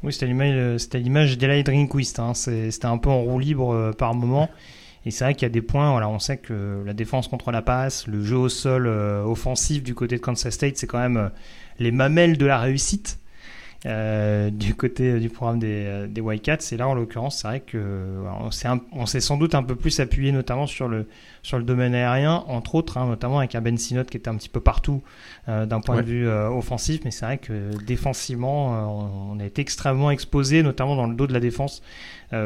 Oui, 0.04 0.12
c'était 0.12 0.28
l'image 0.28 1.38
d'Eli 1.38 1.64
Drinkwist, 1.64 2.20
hein. 2.20 2.34
c'était 2.34 2.86
un 2.86 2.98
peu 2.98 3.10
en 3.10 3.22
roue 3.22 3.40
libre 3.40 3.74
euh, 3.74 3.92
par 3.94 4.14
moment. 4.14 4.50
Et 5.06 5.12
c'est 5.12 5.24
vrai 5.24 5.34
qu'il 5.34 5.44
y 5.44 5.46
a 5.46 5.50
des 5.50 5.62
points, 5.62 6.06
on 6.06 6.20
sait 6.20 6.38
que 6.38 6.82
la 6.86 6.94
défense 6.94 7.28
contre 7.28 7.52
la 7.52 7.62
passe, 7.62 8.08
le 8.08 8.24
jeu 8.24 8.38
au 8.38 8.50
sol 8.50 8.88
euh, 8.88 9.24
offensif 9.24 9.84
du 9.84 9.96
côté 9.96 10.16
de 10.16 10.22
Kansas 10.22 10.54
State, 10.54 10.78
c'est 10.78 10.88
quand 10.88 11.00
même 11.00 11.18
euh, 11.18 11.30
les 11.80 11.92
mamelles 11.92 12.38
de 12.38 12.46
la 12.46 12.60
réussite. 12.60 13.20
Euh, 13.86 14.50
du 14.50 14.76
côté 14.76 15.20
du 15.20 15.30
programme 15.30 15.60
des, 15.60 15.84
euh, 15.86 16.08
des 16.08 16.22
Wildcats. 16.22 16.72
Et 16.72 16.78
là, 16.78 16.88
en 16.88 16.94
l'occurrence, 16.94 17.40
c'est 17.40 17.48
vrai 17.50 17.60
que 17.60 18.24
on 18.94 19.06
s'est 19.06 19.20
sans 19.20 19.36
doute 19.36 19.56
un 19.56 19.64
peu 19.64 19.76
plus 19.76 20.00
appuyé 20.00 20.32
notamment 20.32 20.68
sur 20.68 20.88
le, 20.88 21.06
sur 21.42 21.58
le 21.58 21.66
domaine 21.66 21.94
aérien, 21.94 22.46
entre 22.48 22.76
autres, 22.76 22.98
hein, 22.98 23.08
notamment 23.08 23.40
avec 23.40 23.56
un 23.56 23.62
Ben 23.62 23.78
Sinot 23.78 24.06
qui 24.06 24.16
était 24.16 24.30
un 24.30 24.38
petit 24.38 24.48
peu 24.48 24.62
partout 24.62 25.02
euh, 25.50 25.66
d'un 25.66 25.82
point 25.82 25.98
de 25.98 26.08
vue 26.08 26.30
offensif. 26.30 27.02
Mais 27.04 27.12
c'est 27.12 27.26
vrai 27.26 27.38
que 27.40 27.72
défensivement, 27.86 29.32
on, 29.32 29.40
a 29.42 29.46
été 29.46 29.62
extrêmement 29.62 30.12
exposé, 30.12 30.64
notamment 30.64 30.96
dans 30.96 31.08
le 31.08 31.16
dos 31.16 31.28
de 31.28 31.34
la 31.34 31.42
défense. 31.42 31.82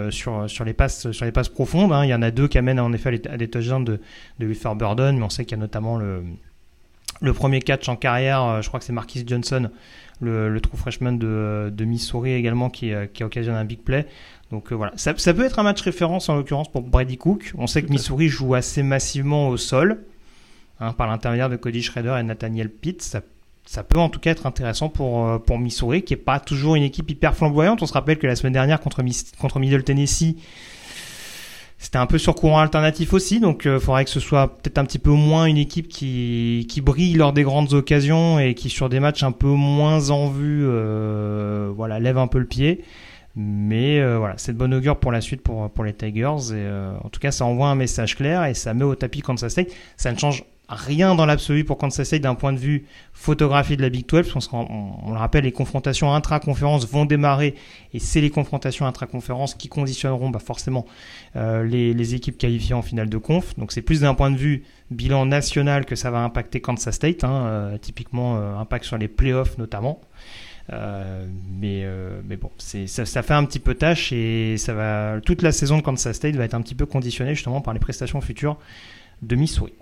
sur, 0.10 0.50
sur, 0.50 0.66
les 0.66 0.74
passes, 0.74 1.12
sur 1.12 1.26
les 1.26 1.32
passes 1.32 1.50
profondes, 1.50 1.94
hein. 1.94 2.04
il 2.04 2.10
y 2.10 2.16
en 2.16 2.22
a 2.22 2.32
deux 2.32 2.48
qui 2.48 2.58
amènent 2.58 2.80
en 2.80 2.92
effet 2.94 3.22
à 3.30 3.38
des 3.38 3.48
touchdowns 3.48 3.86
de, 3.86 4.02
de 4.40 4.74
Burden, 4.74 5.18
mais 5.18 5.24
on 5.24 5.30
sait 5.30 5.46
qu'il 5.46 5.58
y 5.58 5.60
a 5.60 5.62
notamment 5.62 5.98
le, 5.98 6.24
le 7.22 7.34
premier 7.34 7.62
catch 7.62 7.88
en 7.88 7.96
carrière, 7.96 8.62
je 8.62 8.68
crois 8.68 8.80
que 8.80 8.86
c'est 8.86 8.94
Marquis 8.94 9.24
Johnson, 9.26 9.70
le, 10.22 10.60
true 10.60 10.78
freshman 10.78 11.14
de, 11.14 11.72
de, 11.72 11.86
Missouri 11.86 12.34
également 12.34 12.70
qui, 12.70 12.94
euh, 12.94 13.06
qui 13.06 13.24
occasionne 13.24 13.56
un 13.56 13.66
big 13.66 13.80
play. 13.80 14.08
Donc 14.52 14.72
euh, 14.72 14.76
voilà, 14.76 14.94
ça, 14.96 15.14
ça, 15.18 15.34
peut 15.34 15.44
être 15.44 15.60
un 15.60 15.64
match 15.64 15.82
référence 15.82 16.30
en 16.30 16.36
l'occurrence 16.36 16.72
pour 16.72 16.82
Brady 16.82 17.18
Cook. 17.18 17.54
On 17.58 17.68
sait 17.68 17.82
que 17.82 17.92
Missouri 17.92 18.30
joue 18.30 18.56
assez 18.56 18.84
massivement 18.84 19.50
au 19.50 19.58
sol 19.58 20.04
hein, 20.80 20.94
par 20.94 21.08
l'intermédiaire 21.08 21.50
de 21.50 21.56
Cody 21.56 21.84
Schrader 21.84 22.16
et 22.20 22.24
Nathaniel 22.24 22.70
Pitt. 22.70 23.02
Ça, 23.02 23.22
ça, 23.66 23.84
peut 23.84 24.00
en 24.00 24.10
tout 24.10 24.20
cas 24.20 24.32
être 24.32 24.46
intéressant 24.46 24.90
pour, 24.90 25.28
euh, 25.28 25.38
pour 25.38 25.60
Missouri, 25.60 26.04
qui 26.04 26.14
est 26.14 26.18
pas 26.18 26.40
toujours 26.40 26.76
une 26.76 26.84
équipe 26.84 27.10
hyper 27.10 27.36
flamboyante. 27.36 27.82
On 27.82 27.86
se 27.86 27.94
rappelle 27.94 28.18
que 28.18 28.28
la 28.28 28.36
semaine 28.36 28.54
dernière 28.54 28.80
contre, 28.80 29.04
contre 29.40 29.60
Middle 29.60 29.84
Tennessee, 29.84 30.38
c'était 31.78 31.98
un 31.98 32.08
peu 32.08 32.18
sur 32.18 32.34
courant 32.34 32.60
alternatif 32.60 33.14
aussi, 33.14 33.40
donc 33.40 33.64
il 33.66 33.72
euh, 33.72 33.80
faudrait 33.80 34.04
que 34.04 34.10
ce 34.10 34.20
soit 34.20 34.48
peut-être 34.48 34.80
un 34.80 34.86
petit 34.86 34.98
peu 34.98 35.12
moins 35.12 35.46
une 35.46 35.58
équipe 35.58 35.88
qui, 35.88 36.66
qui 36.70 36.82
brille 36.82 37.14
lors 37.14 37.34
des 37.34 37.44
grandes 37.44 37.74
occasions 37.74 38.40
et 38.40 38.56
qui 38.56 38.70
sur 38.70 38.90
des 38.90 39.00
matchs 39.00 39.22
un 39.24 39.32
peu 39.32 39.48
moins 39.48 40.10
en 40.10 40.28
vue, 40.28 40.66
euh, 40.66 41.72
voilà, 41.76 42.00
lève 42.00 42.18
un 42.18 42.28
peu 42.28 42.40
le 42.40 42.46
pied. 42.46 42.84
Mais 43.36 44.00
euh, 44.00 44.18
voilà, 44.18 44.34
c'est 44.38 44.54
de 44.54 44.58
bonne 44.58 44.74
augure 44.74 45.00
pour 45.00 45.12
la 45.12 45.22
suite 45.22 45.44
pour, 45.44 45.70
pour 45.70 45.84
les 45.84 45.94
Tigers. 45.94 46.56
Et, 46.56 46.68
en 47.04 47.10
tout 47.10 47.20
cas, 47.20 47.30
ça 47.30 47.46
envoie 47.46 47.68
un 47.68 47.76
message 47.76 48.16
clair 48.16 48.46
et 48.46 48.56
ça 48.56 48.74
met 48.74 48.84
au 48.84 48.96
tapis 48.96 49.22
Kansas 49.22 49.52
State. 49.52 49.70
Ça 49.96 50.12
ne 50.12 50.18
change 50.18 50.44
rien 50.70 51.16
dans 51.16 51.26
l'absolu 51.26 51.64
pour 51.64 51.78
Kansas 51.78 52.06
State 52.06 52.22
d'un 52.22 52.36
point 52.36 52.52
de 52.52 52.58
vue 52.58 52.86
photographie 53.14 53.78
de 53.78 53.82
la 53.82 53.90
Big 53.90 54.06
12. 54.06 54.50
On, 54.52 54.98
on, 55.06 55.12
le 55.12 55.18
rappelle, 55.18 55.46
les 55.46 55.52
confrontations 55.52 56.14
intra-conférences 56.14 56.88
vont 56.88 57.06
démarrer 57.06 57.56
et 57.94 58.00
c'est 58.00 58.20
les 58.20 58.30
confrontations 58.30 58.86
intra-conférences 58.86 59.56
qui 59.56 59.70
conditionneront 59.70 60.30
bah, 60.30 60.40
forcément 60.40 60.86
euh, 61.36 61.64
les, 61.64 62.16
équipes 62.16 62.38
qualifiées 62.38 62.76
en 62.76 62.82
finale 62.82 63.10
de 63.10 63.18
conf. 63.18 63.56
Donc 63.58 63.72
c'est 63.72 63.82
plus 63.82 64.02
d'un 64.02 64.14
point 64.14 64.30
de 64.30 64.38
vue 64.38 64.64
bilan 64.92 65.26
national 65.26 65.86
que 65.86 65.96
ça 65.96 66.12
va 66.12 66.20
impacter 66.20 66.60
Kansas 66.60 66.96
State, 66.96 67.24
hein, 67.24 67.46
euh, 67.46 67.78
typiquement 67.78 68.38
euh, 68.38 68.56
impact 68.58 68.86
sur 68.86 68.98
les 68.98 69.08
playoffs 69.08 69.58
notamment. 69.58 70.02
mais, 70.70 71.86
mais 72.28 72.36
bon, 72.36 72.52
ça, 72.58 73.06
ça 73.06 73.24
fait 73.24 73.34
un 73.34 73.46
petit 73.46 73.60
peu 73.60 73.74
tâche 73.74 74.12
et 74.12 74.58
ça 74.58 74.74
va, 74.74 75.22
toute 75.22 75.42
la 75.42 75.54
saison 75.54 75.78
de 75.78 75.82
Kansas 75.82 76.14
State 76.14 76.36
va 76.36 76.44
être 76.44 76.56
un 76.56 76.62
petit 76.62 76.76
peu 76.76 76.86
conditionnée 76.86 77.36
justement 77.36 77.62
par 77.62 77.74
les 77.74 77.80
prestations 77.80 78.20
futures 78.20 78.58
de 79.22 79.36
Missouri. 79.38 79.74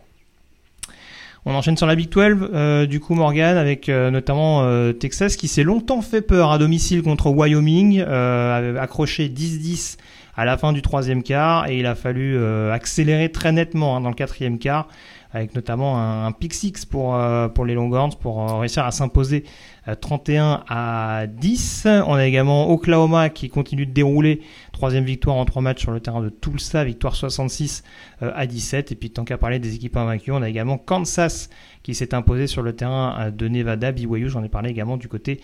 On 1.48 1.54
enchaîne 1.54 1.78
sur 1.78 1.86
la 1.86 1.94
Big 1.94 2.10
12, 2.10 2.50
euh, 2.56 2.88
du 2.88 3.00
coup 3.00 3.14
Morgan, 3.14 3.56
avec 3.56 3.88
euh, 3.88 4.10
notamment 4.10 4.64
euh, 4.64 4.94
Texas 4.94 5.36
qui 5.36 5.48
s'est 5.48 5.62
longtemps 5.62 6.02
fait 6.02 6.24
peur 6.24 6.52
à 6.52 6.58
domicile 6.58 7.04
contre 7.04 7.30
Wyoming, 7.30 8.02
accroché 8.02 9.30
10-10 9.30 9.98
à 10.36 10.44
la 10.44 10.58
fin 10.58 10.74
du 10.74 10.82
troisième 10.82 11.22
quart, 11.22 11.70
et 11.70 11.78
il 11.78 11.86
a 11.86 11.94
fallu 11.94 12.36
accélérer 12.72 13.32
très 13.32 13.52
nettement 13.52 13.96
hein, 13.96 14.02
dans 14.02 14.10
le 14.10 14.16
quatrième 14.16 14.58
quart, 14.58 14.88
avec 15.36 15.54
notamment 15.54 15.98
un, 15.98 16.26
un 16.26 16.32
pick 16.32 16.54
six 16.54 16.86
pour, 16.86 17.18
pour 17.54 17.66
les 17.66 17.74
Longhorns 17.74 18.16
pour 18.20 18.60
réussir 18.60 18.86
à 18.86 18.92
s'imposer 18.92 19.44
31 20.02 20.64
à 20.68 21.28
10. 21.28 21.88
On 22.08 22.14
a 22.14 22.26
également 22.26 22.72
Oklahoma 22.72 23.30
qui 23.30 23.50
continue 23.50 23.86
de 23.86 23.92
dérouler. 23.92 24.42
Troisième 24.72 25.04
victoire 25.04 25.36
en 25.36 25.46
trois 25.46 25.62
matchs 25.62 25.82
sur 25.82 25.92
le 25.92 26.00
terrain 26.00 26.22
de 26.22 26.30
Tulsa, 26.30 26.84
victoire 26.84 27.16
66 27.16 27.84
euh, 28.22 28.32
à 28.36 28.48
17. 28.48 28.92
Et 28.92 28.96
puis 28.96 29.12
tant 29.12 29.24
qu'à 29.24 29.38
parler 29.38 29.60
des 29.60 29.76
équipes 29.76 29.98
invaincues, 29.98 30.32
on 30.32 30.42
a 30.42 30.50
également 30.50 30.78
Kansas 30.78 31.50
qui 31.84 31.94
s'est 31.94 32.14
imposé 32.14 32.48
sur 32.48 32.64
le 32.64 32.74
terrain 32.74 33.16
euh, 33.20 33.32
de 33.32 33.48
Nevada, 33.48 33.92
BYU. 33.92 34.30
J'en 34.30 34.44
ai 34.44 34.50
parlé 34.50 34.72
également 34.72 34.98
du 34.98 35.08
côté 35.08 35.40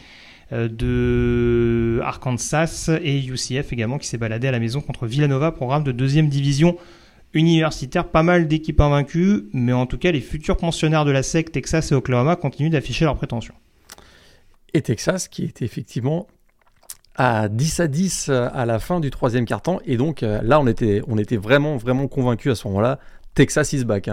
euh, 0.54 0.68
de 0.68 2.02
Arkansas 2.04 2.90
et 3.04 3.24
UCF 3.24 3.72
également 3.74 4.00
qui 4.00 4.08
s'est 4.08 4.18
baladé 4.18 4.48
à 4.48 4.52
la 4.52 4.60
maison 4.60 4.82
contre 4.82 5.06
Villanova, 5.06 5.52
programme 5.52 5.84
de 5.84 5.92
deuxième 5.92 6.30
division 6.30 6.78
universitaire, 7.34 8.10
pas 8.10 8.24
mal 8.24 8.48
d'équipes 8.48 8.82
invaincues, 8.82 9.50
mais 9.54 9.74
en 9.74 9.86
tout 9.86 9.98
cas 9.98 10.12
les 10.12 10.22
futurs 10.22 10.58
pensionnaires 10.58 11.06
de 11.06 11.12
la 11.12 11.24
SEC, 11.24 11.52
Texas 11.52 11.92
et 11.92 11.96
Oklahoma 11.96 12.36
continuent 12.36 12.72
d'afficher 12.72 13.06
leurs 13.06 13.16
prétentions 13.16 13.56
et 14.74 14.82
Texas 14.82 15.28
qui 15.28 15.44
était 15.44 15.66
effectivement 15.66 16.28
à 17.16 17.50
10 17.50 17.80
à 17.82 17.88
10 17.88 18.30
euh, 18.30 18.48
à 18.54 18.66
la 18.66 18.80
fin 18.80 19.00
du 19.00 19.12
troisième 19.12 19.46
quart-temps. 19.46 19.80
Et 19.86 19.98
donc 19.98 20.24
euh, 20.24 20.40
là, 20.44 20.60
on 20.60 20.68
était, 20.68 21.02
on 21.08 21.18
était 21.18 21.38
vraiment, 21.38 21.78
vraiment 21.78 22.08
convaincus 22.08 22.52
à 22.54 22.56
ce 22.56 22.68
moment-là. 22.70 23.00
Texas 23.34 23.72
is 23.72 23.86
back. 23.86 24.10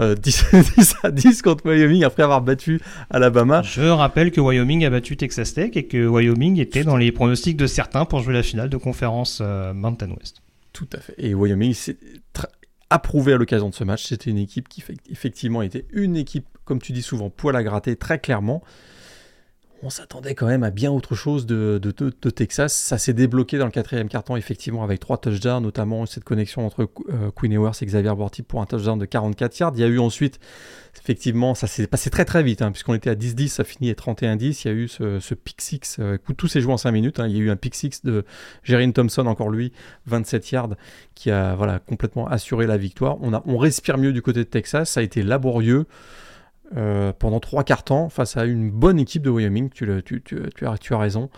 10, 0.00 0.44
hein. 0.52 0.62
à 1.02 1.10
10 1.10 1.42
contre 1.42 1.66
Wyoming 1.66 2.04
après 2.04 2.22
avoir 2.22 2.40
battu 2.40 2.80
Alabama. 3.10 3.60
Je 3.62 3.82
rappelle 3.82 4.30
que 4.30 4.40
Wyoming 4.40 4.84
a 4.86 4.90
battu 4.90 5.16
Texas 5.16 5.52
Tech 5.52 5.72
et 5.74 5.86
que 5.86 6.06
Wyoming 6.06 6.58
était 6.58 6.82
dans 6.82 6.96
les 6.96 7.12
pronostics 7.12 7.58
de 7.58 7.66
certains 7.66 8.06
pour 8.06 8.20
jouer 8.20 8.32
la 8.32 8.42
finale 8.42 8.70
de 8.70 8.78
conférence 8.78 9.42
Mountain 9.74 10.12
West. 10.18 10.40
Tout 10.72 10.88
à 10.94 11.00
fait. 11.00 11.14
Et 11.18 11.34
Wyoming 11.34 11.74
s'est 11.74 11.98
approuvé 12.92 13.32
à 13.32 13.36
l'occasion 13.36 13.68
de 13.68 13.74
ce 13.74 13.84
match. 13.84 14.04
C'était 14.04 14.30
une 14.30 14.38
équipe 14.38 14.68
qui 14.68 14.84
effectivement 15.10 15.62
était 15.62 15.86
une 15.92 16.16
équipe, 16.16 16.46
comme 16.64 16.80
tu 16.80 16.92
dis 16.92 17.02
souvent, 17.02 17.30
poil 17.30 17.56
à 17.56 17.62
gratter 17.62 17.96
très 17.96 18.18
clairement 18.18 18.62
on 19.82 19.90
s'attendait 19.90 20.34
quand 20.34 20.46
même 20.46 20.62
à 20.62 20.70
bien 20.70 20.92
autre 20.92 21.14
chose 21.16 21.44
de, 21.44 21.78
Texas. 22.30 22.72
Ça 22.72 22.98
s'est 22.98 23.12
débloqué 23.12 23.58
dans 23.58 23.64
le 23.64 23.72
quatrième 23.72 24.08
carton, 24.08 24.36
effectivement, 24.36 24.84
avec 24.84 25.00
trois 25.00 25.18
touchdowns, 25.18 25.62
notamment 25.62 26.06
cette 26.06 26.22
connexion 26.22 26.64
entre 26.64 26.88
euh, 27.08 27.30
Queen 27.34 27.52
Ewers 27.52 27.72
et 27.80 27.86
Xavier 27.86 28.14
Borty 28.14 28.42
pour 28.42 28.60
un 28.62 28.66
touchdown 28.66 28.98
de 28.98 29.04
44 29.04 29.58
yards. 29.58 29.72
Il 29.74 29.80
y 29.80 29.84
a 29.84 29.88
eu 29.88 29.98
ensuite, 29.98 30.38
effectivement, 31.00 31.54
ça 31.56 31.66
s'est 31.66 31.88
passé 31.88 32.10
très 32.10 32.24
très 32.24 32.44
vite, 32.44 32.62
hein, 32.62 32.70
puisqu'on 32.70 32.94
était 32.94 33.10
à 33.10 33.16
10-10, 33.16 33.48
ça 33.48 33.64
finit 33.64 33.90
à 33.90 33.94
31-10. 33.94 34.62
Il 34.64 34.68
y 34.68 34.70
a 34.70 34.74
eu 34.74 34.88
ce, 34.88 35.34
pick 35.34 35.60
six, 35.60 35.96
euh, 35.98 36.16
tout 36.36 36.46
s'est 36.46 36.60
joué 36.60 36.72
en 36.72 36.78
5 36.78 36.92
minutes. 36.92 37.18
Hein. 37.18 37.26
Il 37.26 37.36
y 37.36 37.40
a 37.40 37.42
eu 37.42 37.50
un 37.50 37.56
pick 37.56 37.74
six 37.74 38.04
de 38.04 38.24
Jerry 38.62 38.90
Thompson, 38.92 39.26
encore 39.26 39.50
lui, 39.50 39.72
27 40.06 40.50
yards, 40.52 40.76
qui 41.16 41.32
a 41.32 41.56
voilà, 41.56 41.80
complètement 41.80 42.28
assuré 42.28 42.66
la 42.66 42.76
victoire. 42.76 43.16
On, 43.20 43.34
a, 43.34 43.42
on 43.46 43.58
respire 43.58 43.98
mieux 43.98 44.12
du 44.12 44.22
côté 44.22 44.40
de 44.40 44.48
Texas, 44.48 44.90
ça 44.90 45.00
a 45.00 45.02
été 45.02 45.24
laborieux. 45.24 45.86
Euh, 46.76 47.12
pendant 47.12 47.38
trois 47.38 47.64
quarts 47.64 47.84
temps 47.84 48.08
face 48.08 48.38
à 48.38 48.44
une 48.46 48.70
bonne 48.70 48.98
équipe 48.98 49.22
de 49.22 49.30
Wyoming. 49.30 49.68
Tu, 49.70 49.90
as, 49.90 50.98
raison. 50.98 51.28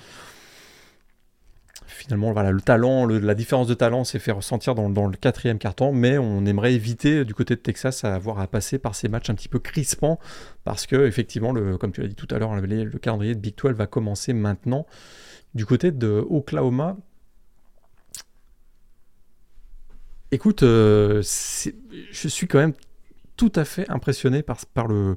Finalement, 1.86 2.32
voilà, 2.32 2.52
le 2.52 2.60
talent, 2.60 3.06
la 3.06 3.34
différence 3.34 3.66
de 3.66 3.74
talent 3.74 4.04
s'est 4.04 4.18
fait 4.18 4.32
ressentir 4.32 4.74
dans, 4.74 5.06
le 5.06 5.16
quatrième 5.16 5.58
quart-temps, 5.58 5.92
mais 5.92 6.18
on 6.18 6.44
aimerait 6.44 6.74
éviter 6.74 7.24
du 7.24 7.34
côté 7.34 7.56
de 7.56 7.60
Texas 7.60 8.04
à 8.04 8.14
avoir 8.14 8.38
à 8.40 8.46
passer 8.46 8.78
par 8.78 8.94
ces 8.94 9.08
matchs 9.08 9.30
un 9.30 9.34
petit 9.34 9.48
peu 9.48 9.58
crispants, 9.58 10.18
parce 10.64 10.86
que 10.86 11.06
effectivement, 11.06 11.52
comme 11.78 11.92
tu 11.92 12.00
l'as 12.00 12.08
dit 12.08 12.14
tout 12.14 12.28
à 12.30 12.38
l'heure, 12.38 12.54
le, 12.54 12.86
calendrier 12.98 13.34
de 13.34 13.40
Big 13.40 13.56
12 13.56 13.72
va 13.72 13.86
commencer 13.86 14.32
maintenant. 14.32 14.86
Du 15.54 15.66
côté 15.66 15.92
de 15.92 16.24
Oklahoma, 16.28 16.96
écoute, 20.32 20.64
euh, 20.64 21.22
je 21.22 22.28
suis 22.28 22.48
quand 22.48 22.58
même 22.58 22.74
tout 23.36 23.52
à 23.54 23.64
fait 23.64 23.88
impressionné 23.90 24.42
par, 24.42 24.86
le 24.86 25.16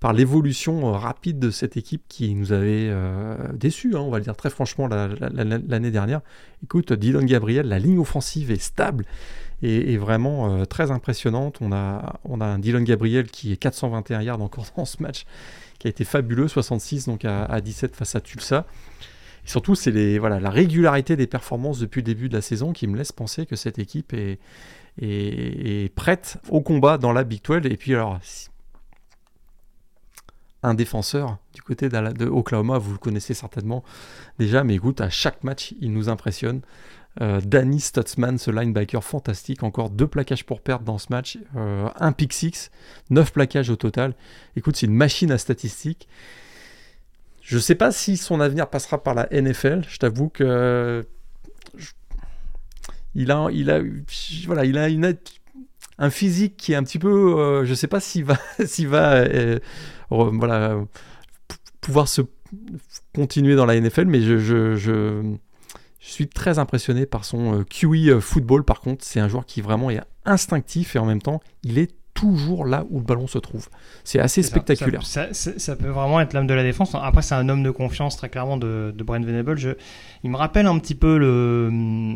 par 0.00 0.12
l'évolution 0.12 0.88
euh, 0.88 0.92
rapide 0.92 1.38
de 1.38 1.50
cette 1.50 1.76
équipe 1.76 2.02
qui 2.08 2.34
nous 2.34 2.52
avait 2.52 2.88
euh, 2.88 3.36
déçus, 3.52 3.96
hein, 3.96 4.00
on 4.00 4.10
va 4.10 4.18
le 4.18 4.24
dire 4.24 4.36
très 4.36 4.50
franchement, 4.50 4.86
l'année 4.86 5.90
dernière. 5.90 6.20
Écoute, 6.62 6.92
Dylan 6.92 7.24
Gabriel, 7.24 7.66
la 7.68 7.78
ligne 7.78 7.98
offensive 7.98 8.50
est 8.50 8.62
stable 8.62 9.04
et, 9.62 9.96
vraiment 9.96 10.54
euh, 10.54 10.64
très 10.64 10.90
impressionnante. 10.90 11.58
On 11.60 11.72
a, 11.72 12.20
on 12.24 12.40
a 12.40 12.46
un 12.46 12.58
Dylan 12.58 12.84
Gabriel 12.84 13.28
qui 13.28 13.52
est 13.52 13.56
421 13.56 14.22
yards 14.22 14.40
encore 14.40 14.66
dans 14.76 14.84
ce 14.84 15.02
match, 15.02 15.24
qui 15.78 15.88
a 15.88 15.90
été 15.90 16.04
fabuleux, 16.04 16.48
66 16.48 17.06
donc 17.06 17.24
à, 17.24 17.44
à 17.44 17.60
17 17.60 17.96
face 17.96 18.14
à 18.14 18.20
Tulsa. 18.20 18.66
Et 19.44 19.50
surtout, 19.50 19.74
c'est 19.74 20.18
voilà, 20.18 20.38
la 20.38 20.50
régularité 20.50 21.16
des 21.16 21.26
performances 21.26 21.80
depuis 21.80 22.02
le 22.02 22.06
début 22.06 22.28
de 22.28 22.34
la 22.34 22.42
saison 22.42 22.72
qui 22.72 22.86
me 22.86 22.96
laisse 22.96 23.12
penser 23.12 23.46
que 23.46 23.56
cette 23.56 23.78
équipe 23.78 24.12
est, 24.12 24.38
et 25.00 25.92
prête 25.94 26.38
au 26.48 26.60
combat 26.60 26.98
dans 26.98 27.12
la 27.12 27.24
Big 27.24 27.42
12. 27.42 27.66
Et 27.66 27.76
puis 27.76 27.94
alors, 27.94 28.18
un 30.62 30.74
défenseur 30.74 31.38
du 31.54 31.62
côté 31.62 31.88
de 31.88 32.26
Oklahoma, 32.26 32.78
vous 32.78 32.92
le 32.92 32.98
connaissez 32.98 33.34
certainement 33.34 33.84
déjà, 34.38 34.64
mais 34.64 34.74
écoute, 34.74 35.00
à 35.00 35.10
chaque 35.10 35.44
match, 35.44 35.74
il 35.80 35.92
nous 35.92 36.08
impressionne. 36.08 36.62
Euh, 37.20 37.40
Danny 37.44 37.80
Stutzman, 37.80 38.38
ce 38.38 38.50
linebacker 38.50 39.02
fantastique, 39.02 39.62
encore 39.62 39.90
deux 39.90 40.06
plaquages 40.06 40.44
pour 40.44 40.60
perdre 40.60 40.84
dans 40.84 40.98
ce 40.98 41.06
match, 41.10 41.38
euh, 41.56 41.88
un 41.96 42.12
pick 42.12 42.32
six, 42.32 42.70
neuf 43.10 43.32
plaquages 43.32 43.70
au 43.70 43.76
total. 43.76 44.14
Écoute, 44.56 44.76
c'est 44.76 44.86
une 44.86 44.94
machine 44.94 45.32
à 45.32 45.38
statistiques. 45.38 46.08
Je 47.42 47.56
ne 47.56 47.60
sais 47.60 47.74
pas 47.74 47.92
si 47.92 48.16
son 48.16 48.40
avenir 48.40 48.68
passera 48.68 49.02
par 49.02 49.14
la 49.14 49.26
NFL. 49.30 49.84
Je 49.88 49.98
t'avoue 49.98 50.28
que 50.28 51.06
il 53.14 53.30
a, 53.30 53.48
il 53.52 53.70
a, 53.70 53.80
voilà, 54.46 54.64
il 54.64 54.78
a 54.78 54.88
une, 54.88 55.16
un 55.98 56.10
physique 56.10 56.56
qui 56.56 56.72
est 56.72 56.76
un 56.76 56.84
petit 56.84 56.98
peu, 56.98 57.38
euh, 57.38 57.64
je 57.64 57.74
sais 57.74 57.88
pas 57.88 58.00
s'il 58.00 58.24
va, 58.24 58.36
s'il 58.64 58.88
va, 58.88 59.14
euh, 59.14 59.58
voilà, 60.10 60.78
pouvoir 61.80 62.08
se 62.08 62.22
continuer 63.14 63.56
dans 63.56 63.66
la 63.66 63.78
NFL, 63.78 64.06
mais 64.06 64.20
je, 64.20 64.38
je, 64.38 64.76
je, 64.76 65.36
suis 66.00 66.28
très 66.28 66.58
impressionné 66.58 67.04
par 67.04 67.26
son 67.26 67.60
euh, 67.60 67.64
QE 67.64 68.20
football. 68.20 68.64
Par 68.64 68.80
contre, 68.80 69.04
c'est 69.04 69.20
un 69.20 69.28
joueur 69.28 69.44
qui 69.44 69.60
vraiment 69.60 69.90
est 69.90 70.00
instinctif 70.24 70.96
et 70.96 70.98
en 70.98 71.04
même 71.04 71.20
temps, 71.20 71.40
il 71.64 71.78
est 71.78 71.94
toujours 72.18 72.66
là 72.66 72.84
où 72.90 72.98
le 72.98 73.04
ballon 73.04 73.26
se 73.26 73.38
trouve. 73.38 73.68
C'est 74.02 74.18
assez 74.18 74.42
spectaculaire. 74.42 75.06
Ça, 75.06 75.32
ça, 75.32 75.76
peut 75.76 75.88
vraiment 75.88 76.20
être 76.20 76.32
l'âme 76.32 76.46
de 76.46 76.54
la 76.54 76.64
défense. 76.64 76.94
Après, 76.94 77.22
c'est 77.22 77.34
un 77.34 77.48
homme 77.48 77.62
de 77.62 77.70
confiance 77.70 78.16
très 78.16 78.28
clairement 78.28 78.56
de, 78.56 78.92
de 78.96 79.04
Brent 79.04 79.24
Venable. 79.24 79.56
Je, 79.56 79.70
il 80.24 80.30
me 80.30 80.36
rappelle 80.36 80.66
un 80.66 80.78
petit 80.78 80.96
peu 80.96 81.16
le, 81.16 81.70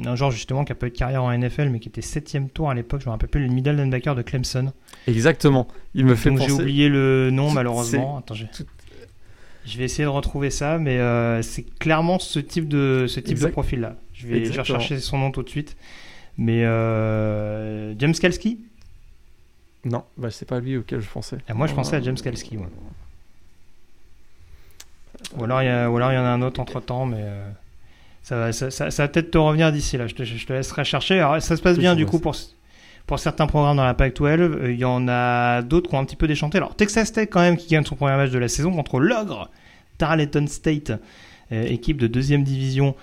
un 0.05 0.17
joueur 0.17 0.33
justement 0.33 0.65
qui 0.65 0.73
a 0.73 0.75
pas 0.75 0.89
eu 0.89 0.91
de 0.91 0.97
carrière 0.97 1.23
en 1.23 1.37
NFL, 1.37 1.69
mais 1.69 1.79
qui 1.79 1.89
était 1.89 2.03
septième 2.03 2.49
tour 2.49 2.69
à 2.69 2.75
l'époque. 2.75 3.03
Je 3.03 3.07
me 3.07 3.13
rappelle 3.13 3.29
plus 3.29 3.47
le 3.47 3.53
middle 3.53 3.77
linebacker 3.77 4.15
de 4.15 4.23
Clemson. 4.23 4.73
Exactement. 5.07 5.69
Il 5.95 6.05
me 6.05 6.17
fait 6.17 6.31
penser. 6.31 6.47
J'ai 6.47 6.53
oublié 6.53 6.89
le 6.89 7.31
nom 7.31 7.51
malheureusement. 7.51 8.19
Attends, 8.19 8.35
je 8.35 9.79
vais 9.79 9.85
essayer 9.85 10.03
de 10.03 10.09
retrouver 10.09 10.51
ça, 10.51 10.79
mais 10.79 10.99
euh, 10.99 11.41
c'est 11.43 11.65
clairement 11.79 12.19
ce 12.19 12.41
type 12.41 12.69
de 12.69 13.07
ce 13.09 13.21
type 13.21 13.39
de 13.39 13.47
profil 13.47 13.81
là. 13.81 13.97
Je 14.13 14.27
vais, 14.27 14.45
je 14.47 14.59
rechercher 14.59 14.99
son 14.99 15.19
nom 15.19 15.31
tout 15.31 15.45
de 15.45 15.49
suite. 15.49 15.77
Mais 16.39 16.65
euh, 16.65 17.95
James 17.99 18.15
Kalski 18.15 18.59
non, 19.85 20.05
bah, 20.17 20.31
c'est 20.31 20.47
pas 20.47 20.61
lui 20.61 20.77
auquel 20.77 21.01
je 21.01 21.09
pensais. 21.09 21.39
Et 21.49 21.53
moi, 21.53 21.67
je 21.67 21.75
pensais 21.75 21.97
à 21.97 22.03
James 22.03 22.17
Kalski. 22.17 22.57
Ou 25.37 25.45
alors 25.45 25.63
il 25.63 25.67
y, 25.67 25.69
y 25.69 25.71
en 25.71 26.25
a 26.25 26.29
un 26.29 26.43
autre 26.43 26.61
entre 26.61 26.81
temps, 26.81 27.07
mais 27.07 27.21
euh, 27.21 27.49
ça, 28.23 28.37
va, 28.37 28.53
ça, 28.53 28.71
ça, 28.71 28.89
va 28.91 29.09
peut-être 29.09 29.31
te 29.31 29.39
revenir 29.39 29.73
d'ici 29.73 29.97
là. 29.97 30.07
Je 30.07 30.15
te, 30.15 30.25
je 30.25 30.47
te, 30.47 30.53
laisserai 30.53 30.85
chercher. 30.85 31.19
Alors, 31.19 31.43
ça 31.43 31.57
se 31.57 31.63
passe 31.63 31.79
bien 31.79 31.97
du 31.97 32.07
coup 32.07 32.19
pour, 32.19 32.37
pour 33.07 33.19
certains 33.19 33.47
programmes 33.47 33.77
dans 33.77 33.85
la 33.85 33.95
PAC-12. 33.95 34.41
Euh, 34.41 34.73
il 34.73 34.79
y 34.79 34.85
en 34.85 35.09
a 35.09 35.63
d'autres 35.63 35.89
qui 35.89 35.97
ont 35.97 35.99
un 35.99 36.05
petit 36.05 36.17
peu 36.17 36.29
déchanté. 36.29 36.59
Alors 36.59 36.77
Texas 36.77 37.13
Tech 37.13 37.29
quand 37.31 37.41
même 37.41 37.57
qui 37.57 37.69
gagne 37.69 37.85
son 37.85 37.97
premier 37.97 38.17
match 38.17 38.31
de 38.31 38.39
la 38.39 38.49
saison 38.49 38.73
contre 38.73 39.01
l'ogre 39.01 39.51
Tarleton 39.99 40.47
State. 40.47 40.93
Euh, 41.51 41.67
équipe 41.67 41.99
de 41.99 42.07
deuxième 42.07 42.45
division 42.45 42.95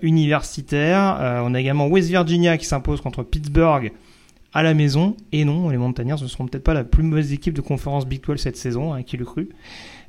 universitaire. 0.00 1.42
on 1.44 1.54
a 1.54 1.60
également 1.60 1.86
West 1.86 2.08
Virginia 2.08 2.56
qui 2.56 2.64
s'impose 2.64 3.00
contre 3.00 3.22
Pittsburgh 3.22 3.92
à 4.52 4.62
la 4.62 4.74
maison. 4.74 5.16
Et 5.32 5.44
non, 5.44 5.68
les 5.68 5.78
Montagnards 5.78 6.22
ne 6.22 6.26
seront 6.26 6.46
peut-être 6.46 6.64
pas 6.64 6.74
la 6.74 6.84
plus 6.84 7.02
mauvaise 7.02 7.32
équipe 7.32 7.54
de 7.54 7.60
conférence 7.60 8.06
Big 8.06 8.22
12 8.22 8.38
cette 8.40 8.56
saison, 8.56 8.92
hein, 8.92 9.02
qui 9.02 9.16
le 9.16 9.24
cru. 9.24 9.50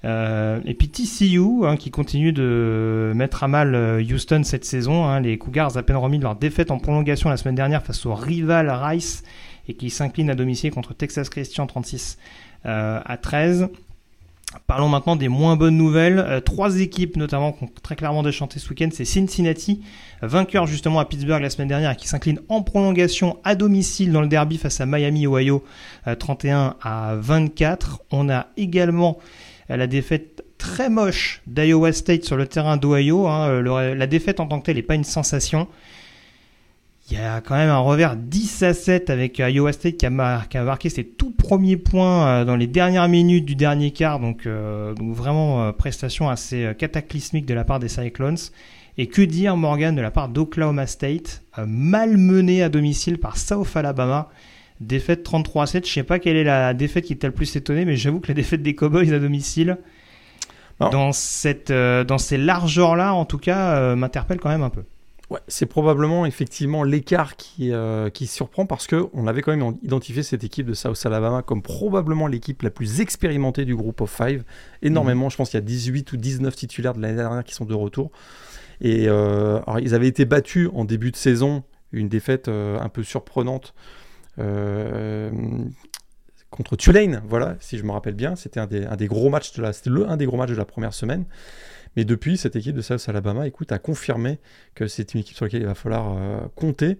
Euh, 0.04 0.60
et 0.66 0.74
puis 0.74 0.89
TCU, 0.89 1.66
hein, 1.66 1.78
qui 1.78 1.92
continue 1.92 2.34
de 2.34 3.12
mettre 3.16 3.44
à 3.44 3.48
mal 3.48 3.76
euh, 3.76 4.02
Houston 4.02 4.42
cette 4.44 4.66
saison. 4.66 5.06
Hein, 5.06 5.20
les 5.20 5.38
Cougars 5.38 5.78
à 5.78 5.84
peine 5.84 5.98
remis 5.98 6.18
de 6.18 6.24
leur 6.24 6.36
défaite 6.36 6.72
en 6.72 6.80
prolongation 6.80 7.30
la 7.30 7.38
semaine 7.38 7.56
dernière 7.56 7.84
face 7.84 8.06
au 8.06 8.16
rival 8.16 8.70
Rice 8.70 9.24
et 9.68 9.76
qui 9.76 9.89
s'incline 9.89 10.30
à 10.30 10.36
domicile 10.36 10.72
contre 10.72 10.94
Texas 10.96 11.30
Christian 11.30 11.68
36 11.68 12.18
euh, 12.66 13.00
à 13.06 13.18
13. 13.18 13.70
Parlons 14.68 14.89
maintenant 14.89 15.16
des 15.16 15.30
moins 15.30 15.56
bonnes 15.56 15.78
nouvelles. 15.78 16.20
Euh, 16.20 16.39
trois 16.41 16.80
équipes 16.80 17.16
notamment 17.16 17.54
qui 17.54 17.64
ont 17.64 17.70
très 17.82 17.95
clairement 17.95 18.24
déchanté 18.24 18.60
ce 18.60 18.70
week-end, 18.70 18.89
c'est 18.91 19.06
Cincinnati, 19.06 19.82
vainqueur 20.22 20.68
justement 20.68 20.99
à 20.99 21.06
Pittsburgh 21.06 21.41
la 21.41 21.49
semaine 21.49 21.68
dernière, 21.68 21.95
qui 21.95 22.08
s'incline 22.08 22.39
en 22.49 22.62
prolongation 22.62 23.38
à 23.43 23.56
domicile 23.56 24.12
dans 24.12 24.22
le 24.22 24.28
derby 24.28 24.58
face 24.58 24.82
à 24.82 24.86
Miami, 24.86 25.26
Ohio, 25.26 25.64
31 26.20 26.58
euh, 26.58 26.70
à 26.82 27.16
24. 27.16 28.02
On 28.12 28.30
a 28.30 28.47
également 28.58 29.20
euh, 29.70 29.78
la 29.78 29.88
défaite 29.88 30.43
très 30.58 30.89
moche 30.89 31.41
d'Iowa 31.47 31.93
State 31.93 32.24
sur 32.24 32.36
le 32.36 32.45
terrain 32.45 32.78
d'Ohio. 32.78 33.28
Hein. 33.28 33.62
la 33.62 34.08
défaite 34.08 34.39
en 34.39 34.47
tant 34.47 34.60
que 34.60 34.66
telle 34.66 34.76
n'est 34.76 34.84
pas 34.84 34.95
une 34.95 35.04
sensation. 35.04 35.68
Il 37.12 37.18
y 37.18 37.22
a 37.22 37.41
quand 37.41 37.55
même 37.55 37.70
un 37.70 37.80
revers 37.80 38.16
10 38.16 38.64
à 38.64 38.74
7 38.74 39.09
avec 39.09 39.39
Iowa 39.39 39.74
State 39.74 39.97
qui 39.97 40.05
a, 40.05 40.09
marqué 40.09 40.89
ses 40.89 41.03
tout 41.03 41.32
premiers 41.32 41.76
points 41.76 42.26
euh, 42.26 42.45
dans 42.45 42.55
les 42.55 42.68
dernières 42.68 43.09
minutes 43.09 43.43
du 43.43 43.55
dernier 43.55 43.91
quart. 43.91 44.22
Donc, 44.22 44.45
euh, 44.45 44.93
vraiment 44.97 45.62
euh, 45.62 45.72
prestation 45.74 46.30
assez 46.30 46.72
cataclysmique 46.78 47.45
de 47.45 47.53
la 47.53 47.66
part 47.66 47.80
des 47.80 47.89
Cyclones. 47.89 48.38
Et 48.97 49.07
que 49.07 49.22
dire 49.22 49.57
Morgan 49.57 49.93
de 49.93 50.01
la 50.01 50.09
part 50.09 50.30
d'Oklahoma 50.30 50.88
State, 50.88 51.43
malmené 51.66 52.64
à 52.64 52.70
domicile 52.70 53.18
par 53.18 53.36
South 53.36 53.76
Alabama? 53.76 54.30
Défaite 54.80 55.24
33 55.24 55.64
à 55.64 55.66
7. 55.66 55.88
Je 55.88 55.91
sais 55.91 56.03
pas 56.03 56.18
quelle 56.18 56.38
est 56.38 56.45
la 56.45 56.74
défaite 56.74 57.03
qui 57.03 57.18
t'a 57.18 57.28
le 57.28 57.34
plus 57.34 57.53
étonné, 57.57 57.84
mais 57.84 57.97
j'avoue 57.97 58.22
que 58.22 58.30
la 58.30 58.36
défaite 58.36 58.64
des 58.64 58.74
Cowboys 58.74 59.14
à 59.14 59.20
domicile, 59.20 59.78
dans, 60.80 61.12
cette, 61.12 61.72
dans 61.72 62.18
ces 62.18 62.38
largeurs-là, 62.38 63.14
en 63.14 63.26
tout 63.26 63.38
cas, 63.38 63.95
m'interpelle 63.95 64.39
quand 64.39 64.49
même 64.49 64.64
un 64.64 64.70
peu 64.70 64.84
c'est 65.47 65.65
probablement 65.65 66.25
effectivement 66.25 66.84
l'écart 66.84 67.36
qui, 67.36 67.71
euh, 67.71 68.09
qui 68.09 68.27
surprend 68.27 68.65
parce 68.65 68.88
qu'on 68.88 69.27
avait 69.27 69.41
quand 69.41 69.55
même 69.55 69.77
identifié 69.84 70.23
cette 70.23 70.43
équipe 70.43 70.67
de 70.67 70.73
South 70.73 70.99
Alabama 71.05 71.41
comme 71.41 71.61
probablement 71.61 72.27
l'équipe 72.27 72.61
la 72.61 72.69
plus 72.69 73.01
expérimentée 73.01 73.65
du 73.65 73.75
groupe 73.75 74.01
of 74.01 74.11
five. 74.11 74.43
Énormément, 74.82 75.25
mhm. 75.25 75.32
je 75.32 75.38
pense 75.38 75.49
qu'il 75.51 75.57
y 75.57 75.63
a 75.63 75.65
18 75.65 76.11
ou 76.13 76.17
19 76.17 76.55
titulaires 76.55 76.93
de 76.93 77.01
l'année 77.01 77.17
dernière 77.17 77.43
qui 77.43 77.53
sont 77.53 77.65
de 77.65 77.73
retour. 77.73 78.11
Et 78.82 79.07
euh, 79.07 79.59
alors, 79.67 79.79
ils 79.79 79.93
avaient 79.93 80.07
été 80.07 80.25
battus 80.25 80.69
en 80.73 80.86
début 80.86 81.11
de 81.11 81.15
saison, 81.15 81.63
une 81.91 82.09
défaite 82.09 82.47
euh, 82.47 82.79
un 82.79 82.89
peu 82.89 83.03
surprenante 83.03 83.73
contre 86.51 86.75
Tulane, 86.75 87.21
voilà, 87.27 87.55
si 87.59 87.77
je 87.77 87.84
me 87.84 87.91
rappelle 87.91 88.13
bien. 88.13 88.36
C'était 88.36 88.59
un 88.59 88.67
des, 88.67 88.86
un 88.86 88.95
des 88.95 89.07
gros 89.07 89.29
matchs 89.29 89.53
de 89.53 89.61
la, 89.61 89.73
c'était 89.73 89.89
le 89.89 90.07
un 90.07 90.17
des 90.17 90.25
gros 90.25 90.38
matchs 90.38 90.51
de 90.51 90.55
la 90.55 90.65
première 90.65 90.93
semaine. 90.93 91.25
Mais 91.96 92.06
depuis, 92.06 92.38
cette 92.38 92.56
équipe 92.56 92.76
de 92.76 92.82
South 92.82 93.04
Alabama, 93.08 93.48
écoute, 93.48 93.72
a 93.72 93.80
confirmé 93.80 94.39
que 94.76 94.88
c'est 94.88 95.14
une 95.14 95.20
équipe 95.22 95.36
sur 95.36 95.46
laquelle 95.46 95.62
il 95.62 95.68
va 95.68 95.76
falloir 95.76 96.50
compter. 96.56 96.98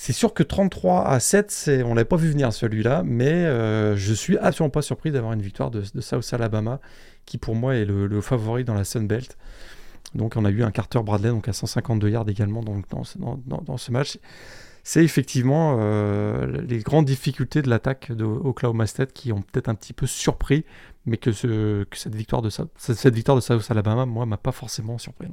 C'est 0.00 0.12
sûr 0.12 0.32
que 0.32 0.44
33 0.44 1.08
à 1.08 1.18
7, 1.18 1.70
on 1.84 1.90
ne 1.90 1.94
l'avait 1.96 2.04
pas 2.04 2.16
vu 2.16 2.30
venir 2.30 2.52
celui-là, 2.52 3.02
mais 3.04 3.32
euh, 3.32 3.96
je 3.96 4.14
suis 4.14 4.38
absolument 4.38 4.70
pas 4.70 4.80
surpris 4.80 5.10
d'avoir 5.10 5.32
une 5.32 5.42
victoire 5.42 5.72
de, 5.72 5.82
South 6.00 6.32
Alabama, 6.32 6.80
qui 7.26 7.36
pour 7.36 7.56
moi 7.56 7.74
est 7.74 7.84
le, 7.84 8.20
favori 8.20 8.64
dans 8.64 8.74
la 8.74 8.84
Sun 8.84 9.08
Belt. 9.08 9.36
Donc 10.14 10.36
on 10.36 10.44
a 10.44 10.50
eu 10.50 10.62
un 10.62 10.70
Carter 10.70 11.00
Bradley 11.02 11.30
donc 11.30 11.48
à 11.48 11.52
152 11.52 12.10
yards 12.10 12.28
également 12.28 12.62
dans, 12.62 12.80
dans, 13.46 13.76
ce 13.76 13.90
match. 13.90 14.18
C'est 14.84 15.02
effectivement 15.02 15.78
euh, 15.80 16.62
les 16.62 16.78
grandes 16.78 17.04
difficultés 17.04 17.60
de 17.60 17.68
l'attaque 17.68 18.12
de 18.12 18.24
Oklahoma 18.24 18.86
State 18.86 19.12
qui 19.12 19.32
ont 19.32 19.42
peut-être 19.42 19.68
un 19.68 19.74
petit 19.74 19.92
peu 19.92 20.06
surpris, 20.06 20.64
mais 21.08 21.16
que, 21.16 21.32
ce, 21.32 21.86
cette, 21.92 22.14
victoire 22.14 22.42
de, 22.42 22.50
cette 22.50 23.14
victoire 23.14 23.36
de 23.36 23.40
South 23.40 23.70
Alabama, 23.70 24.06
moi, 24.06 24.26
m'a 24.26 24.36
pas 24.36 24.52
forcément 24.52 24.98
surpris. 24.98 25.26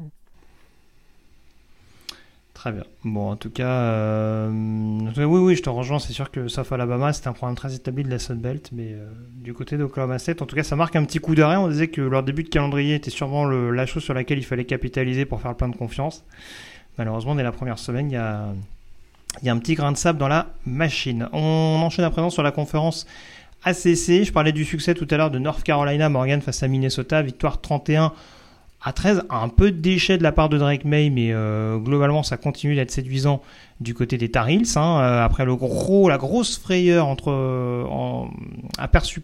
Très 2.53 2.71
bien. 2.71 2.84
Bon, 3.03 3.32
en 3.32 3.36
tout 3.36 3.49
cas, 3.49 3.67
euh, 3.67 4.49
oui, 5.17 5.26
oui, 5.26 5.55
je 5.55 5.61
te 5.61 5.69
rejoins. 5.69 5.99
C'est 5.99 6.13
sûr 6.13 6.32
que 6.32 6.47
sauf 6.47 6.71
Alabama, 6.71 7.11
c'est 7.11 7.28
un 7.28 7.34
problème 7.34 7.55
très 7.55 7.76
établi 7.76 8.03
de 8.03 8.09
la 8.09 8.17
Sun 8.17 8.39
Belt, 8.39 8.69
mais 8.71 8.93
euh, 8.93 9.05
du 9.36 9.53
côté 9.53 9.78
d'Oklahoma 9.78 10.17
State, 10.17 10.41
en 10.41 10.45
tout 10.45 10.55
cas, 10.55 10.63
ça 10.63 10.76
marque 10.78 10.95
un 10.95 11.03
petit 11.03 11.19
coup 11.19 11.36
d'arrêt. 11.36 11.57
On 11.57 11.67
disait 11.67 11.89
que 11.89 12.01
leur 12.01 12.23
début 12.23 12.43
de 12.43 12.49
calendrier 12.49 12.95
était 12.95 13.11
sûrement 13.11 13.45
la 13.45 13.86
chose 13.86 14.03
sur 14.03 14.13
laquelle 14.13 14.38
il 14.38 14.45
fallait 14.45 14.65
capitaliser 14.65 15.26
pour 15.26 15.41
faire 15.41 15.51
le 15.51 15.57
plein 15.57 15.67
de 15.67 15.76
confiance. 15.76 16.23
Malheureusement, 16.97 17.36
dès 17.36 17.43
la 17.43 17.51
première 17.51 17.78
semaine, 17.78 18.09
il 18.09 18.13
y 18.13 18.17
a, 18.17 18.53
il 19.41 19.45
y 19.45 19.49
a 19.49 19.53
un 19.53 19.59
petit 19.59 19.76
grain 19.76 19.91
de 19.91 19.97
sable 19.97 20.17
dans 20.17 20.30
la 20.30 20.47
machine. 20.65 21.28
On 21.34 21.82
enchaîne 21.84 22.05
à 22.05 22.09
présent 22.09 22.30
sur 22.30 22.41
la 22.41 22.51
conférence 22.51 23.05
ACC. 23.66 24.24
Je 24.24 24.32
parlais 24.32 24.51
du 24.51 24.63
succès 24.63 24.93
tout 24.93 25.07
à 25.09 25.18
l'heure 25.18 25.32
de 25.32 25.39
North 25.39 25.63
Carolina, 25.63 26.07
Morgan 26.07 26.41
face 26.41 26.63
à 26.63 26.68
Minnesota, 26.68 27.22
victoire 27.22 27.59
31 27.59 28.13
à 28.88 28.93
13, 28.93 29.24
un 29.32 29.49
peu 29.49 29.72
de 29.72 29.80
déchet 29.80 30.20
de 30.20 30.24
la 30.24 30.32
part 30.32 30.47
de 30.47 30.59
Drake 30.59 30.86
May, 30.86 31.09
mais 31.09 31.30
euh, 31.32 31.78
globalement 31.78 32.22
ça 32.22 32.38
continue 32.38 32.76
d'être 32.76 32.91
séduisant 32.91 33.41
du 33.80 33.95
côté 33.95 34.20
des 34.20 34.30
Tar 34.30 34.47
Heels. 34.47 34.78
Hein, 34.78 34.99
euh, 35.01 35.26
après 35.26 35.43
le 35.43 35.55
gros, 35.55 36.07
la 36.07 36.20
grosse 36.20 36.59
frayeur 36.59 37.16
euh, 37.26 38.24
aperçue 38.78 39.24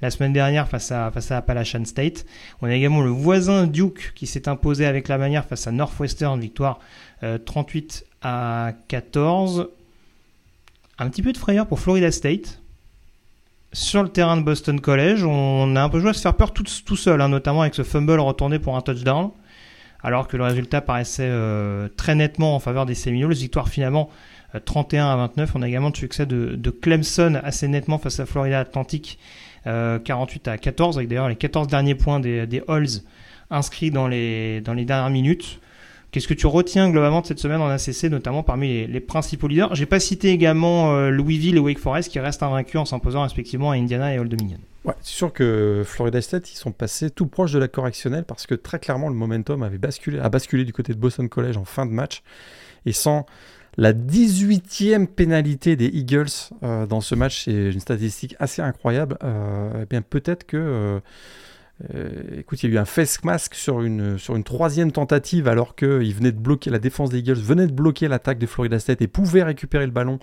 la 0.00 0.10
semaine 0.10 0.32
dernière 0.32 0.66
face 0.66 0.90
à 0.92 1.10
face 1.10 1.30
à 1.30 1.36
Appalachian 1.36 1.84
State. 1.84 2.24
On 2.62 2.68
a 2.68 2.74
également 2.74 3.02
le 3.02 3.10
voisin 3.10 3.66
Duke 3.66 4.12
qui 4.14 4.26
s'est 4.26 4.48
imposé 4.48 4.86
avec 4.86 5.08
la 5.08 5.18
manière 5.18 5.44
face 5.44 5.66
à 5.66 5.72
Northwestern, 5.72 6.40
victoire 6.40 6.78
38 7.20 8.06
à 8.22 8.72
14. 8.88 9.68
Un 10.98 11.10
petit 11.10 11.20
peu 11.20 11.32
de 11.34 11.38
frayeur 11.38 11.66
pour 11.66 11.80
Florida 11.80 12.10
State 12.10 12.62
sur 13.76 14.02
le 14.02 14.08
terrain 14.08 14.38
de 14.38 14.42
Boston 14.42 14.80
College, 14.80 15.22
on 15.22 15.76
a 15.76 15.82
un 15.82 15.88
peu 15.90 16.00
joué 16.00 16.08
à 16.08 16.12
se 16.14 16.22
faire 16.22 16.34
peur 16.34 16.54
tout, 16.54 16.96
seul, 16.96 17.20
hein, 17.20 17.28
notamment 17.28 17.60
avec 17.60 17.74
ce 17.74 17.82
fumble 17.82 18.18
retourné 18.18 18.58
pour 18.58 18.74
un 18.74 18.80
touchdown, 18.80 19.32
alors 20.02 20.28
que 20.28 20.38
le 20.38 20.44
résultat 20.44 20.80
paraissait 20.80 21.28
euh, 21.28 21.86
très 21.94 22.14
nettement 22.14 22.56
en 22.56 22.58
faveur 22.58 22.86
des 22.86 22.94
Seminoles. 22.94 23.34
Victoire 23.34 23.68
finalement 23.68 24.08
31 24.64 25.06
euh, 25.06 25.12
à 25.12 25.16
29. 25.16 25.56
On 25.56 25.62
a 25.62 25.68
également 25.68 25.90
le 25.90 25.94
succès 25.94 26.24
de, 26.24 26.70
Clemson 26.70 27.38
assez 27.44 27.68
nettement 27.68 27.98
face 27.98 28.18
à 28.18 28.24
Florida 28.24 28.60
Atlantic, 28.60 29.18
48 29.64 30.48
euh, 30.48 30.52
à 30.52 30.56
14, 30.56 30.96
avec 30.96 31.10
d'ailleurs 31.10 31.28
les 31.28 31.36
14 31.36 31.68
derniers 31.68 31.94
points 31.94 32.18
des, 32.18 32.62
Halls 32.68 33.02
inscrits 33.50 33.90
dans 33.90 34.08
les 34.08 34.62
dernières 34.62 35.10
minutes. 35.10 35.60
Qu'est-ce 36.10 36.28
que 36.28 36.34
tu 36.34 36.46
retiens 36.46 36.90
globalement 36.90 37.20
de 37.20 37.26
cette 37.26 37.38
semaine 37.38 37.60
en 37.60 37.68
ACC, 37.68 38.04
notamment 38.04 38.42
parmi 38.42 38.86
les, 38.86 39.00
principaux 39.00 39.48
leaders? 39.48 39.74
J'ai 39.74 39.86
pas 39.86 40.00
cité 40.00 40.30
également 40.30 40.94
euh, 40.94 41.10
Louisville 41.10 41.56
et 41.56 41.60
Wake 41.60 41.78
Forest 41.78 42.10
qui 42.10 42.20
restent 42.20 42.42
invaincus 42.42 42.80
en 42.80 42.84
s'imposant 42.84 43.22
respectivement 43.22 43.72
à 43.72 43.74
Indiana 43.74 44.14
et 44.14 44.18
Old 44.18 44.30
Dominion. 44.30 44.58
Ouais, 44.84 44.94
c'est 45.00 45.16
sûr 45.16 45.32
que 45.32 45.82
Florida 45.84 46.22
State, 46.22 46.52
ils 46.52 46.56
sont 46.56 46.72
passés 46.72 47.10
tout 47.10 47.26
proche 47.26 47.52
de 47.52 47.58
la 47.58 47.68
correctionnelle 47.68 48.24
parce 48.24 48.46
que 48.46 48.54
très 48.54 48.78
clairement 48.78 49.08
le 49.08 49.14
momentum 49.14 49.62
avait 49.62 49.78
basculé, 49.78 50.20
a 50.20 50.28
basculé 50.28 50.64
du 50.64 50.72
côté 50.72 50.94
de 50.94 50.98
Boston 50.98 51.28
College 51.28 51.56
en 51.56 51.64
fin 51.64 51.86
de 51.86 51.90
match. 51.90 52.22
Et 52.86 52.92
sans 52.92 53.26
la 53.76 53.92
18e 53.92 55.08
pénalité 55.08 55.76
des 55.76 55.86
Eagles 55.86 56.28
euh, 56.62 56.86
dans 56.86 57.00
ce 57.00 57.14
match, 57.14 57.44
c'est 57.44 57.72
une 57.72 57.80
statistique 57.80 58.36
assez 58.38 58.62
incroyable. 58.62 59.18
Euh, 59.24 59.82
eh 59.82 59.86
bien 59.86 60.02
peut-être 60.02 60.46
que 60.46 61.00
euh, 61.94 62.38
écoute, 62.38 62.62
il 62.62 62.70
y 62.70 62.72
a 62.72 62.76
eu 62.76 62.78
un 62.78 62.86
face 62.86 63.22
mask 63.22 63.54
sur 63.54 63.82
une, 63.82 64.18
sur 64.18 64.34
une 64.34 64.44
troisième 64.44 64.92
tentative 64.92 65.46
alors 65.46 65.76
qu'il 65.76 66.14
venait 66.14 66.32
de 66.32 66.38
bloquer 66.38 66.70
la 66.70 66.78
défense 66.78 67.10
des 67.10 67.18
Eagles, 67.18 67.34
venait 67.34 67.66
de 67.66 67.72
bloquer 67.72 68.08
l'attaque 68.08 68.38
de 68.38 68.46
Florida 68.46 68.78
State 68.78 69.02
et 69.02 69.08
pouvait 69.08 69.42
récupérer 69.42 69.84
le 69.84 69.92
ballon 69.92 70.18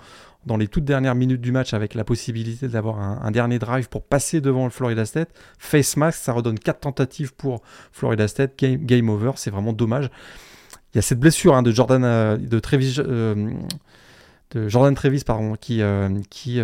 dans 0.47 0.57
les 0.57 0.67
toutes 0.67 0.83
dernières 0.83 1.15
minutes 1.15 1.41
du 1.41 1.51
match 1.51 1.73
avec 1.73 1.93
la 1.93 2.03
possibilité 2.03 2.67
d'avoir 2.67 2.99
un, 2.99 3.31
dernier 3.31 3.59
drive 3.59 3.87
pour 3.87 4.03
passer 4.03 4.41
devant 4.41 4.65
le 4.65 4.71
Florida 4.71 5.05
State. 5.05 5.29
Face 5.59 5.95
mask, 5.95 6.19
ça 6.19 6.33
redonne 6.33 6.57
quatre 6.57 6.81
tentatives 6.81 7.33
pour 7.33 7.61
Florida 7.91 8.27
State. 8.27 8.57
Game, 8.57 9.09
over, 9.09 9.33
c'est 9.35 9.51
vraiment 9.51 9.73
dommage. 9.73 10.09
Il 10.93 10.97
y 10.97 10.99
a 10.99 11.01
cette 11.01 11.19
blessure 11.19 11.55
hein, 11.55 11.61
de 11.61 11.71
Jordan 11.71 12.03
euh, 12.03 12.37
de 12.37 12.59
Travis, 12.59 12.95
euh, 12.99 13.53
Jordan 14.67 14.93
Travis 14.95 15.23
pardon, 15.23 15.55
qui, 15.55 15.81
qui 16.29 16.59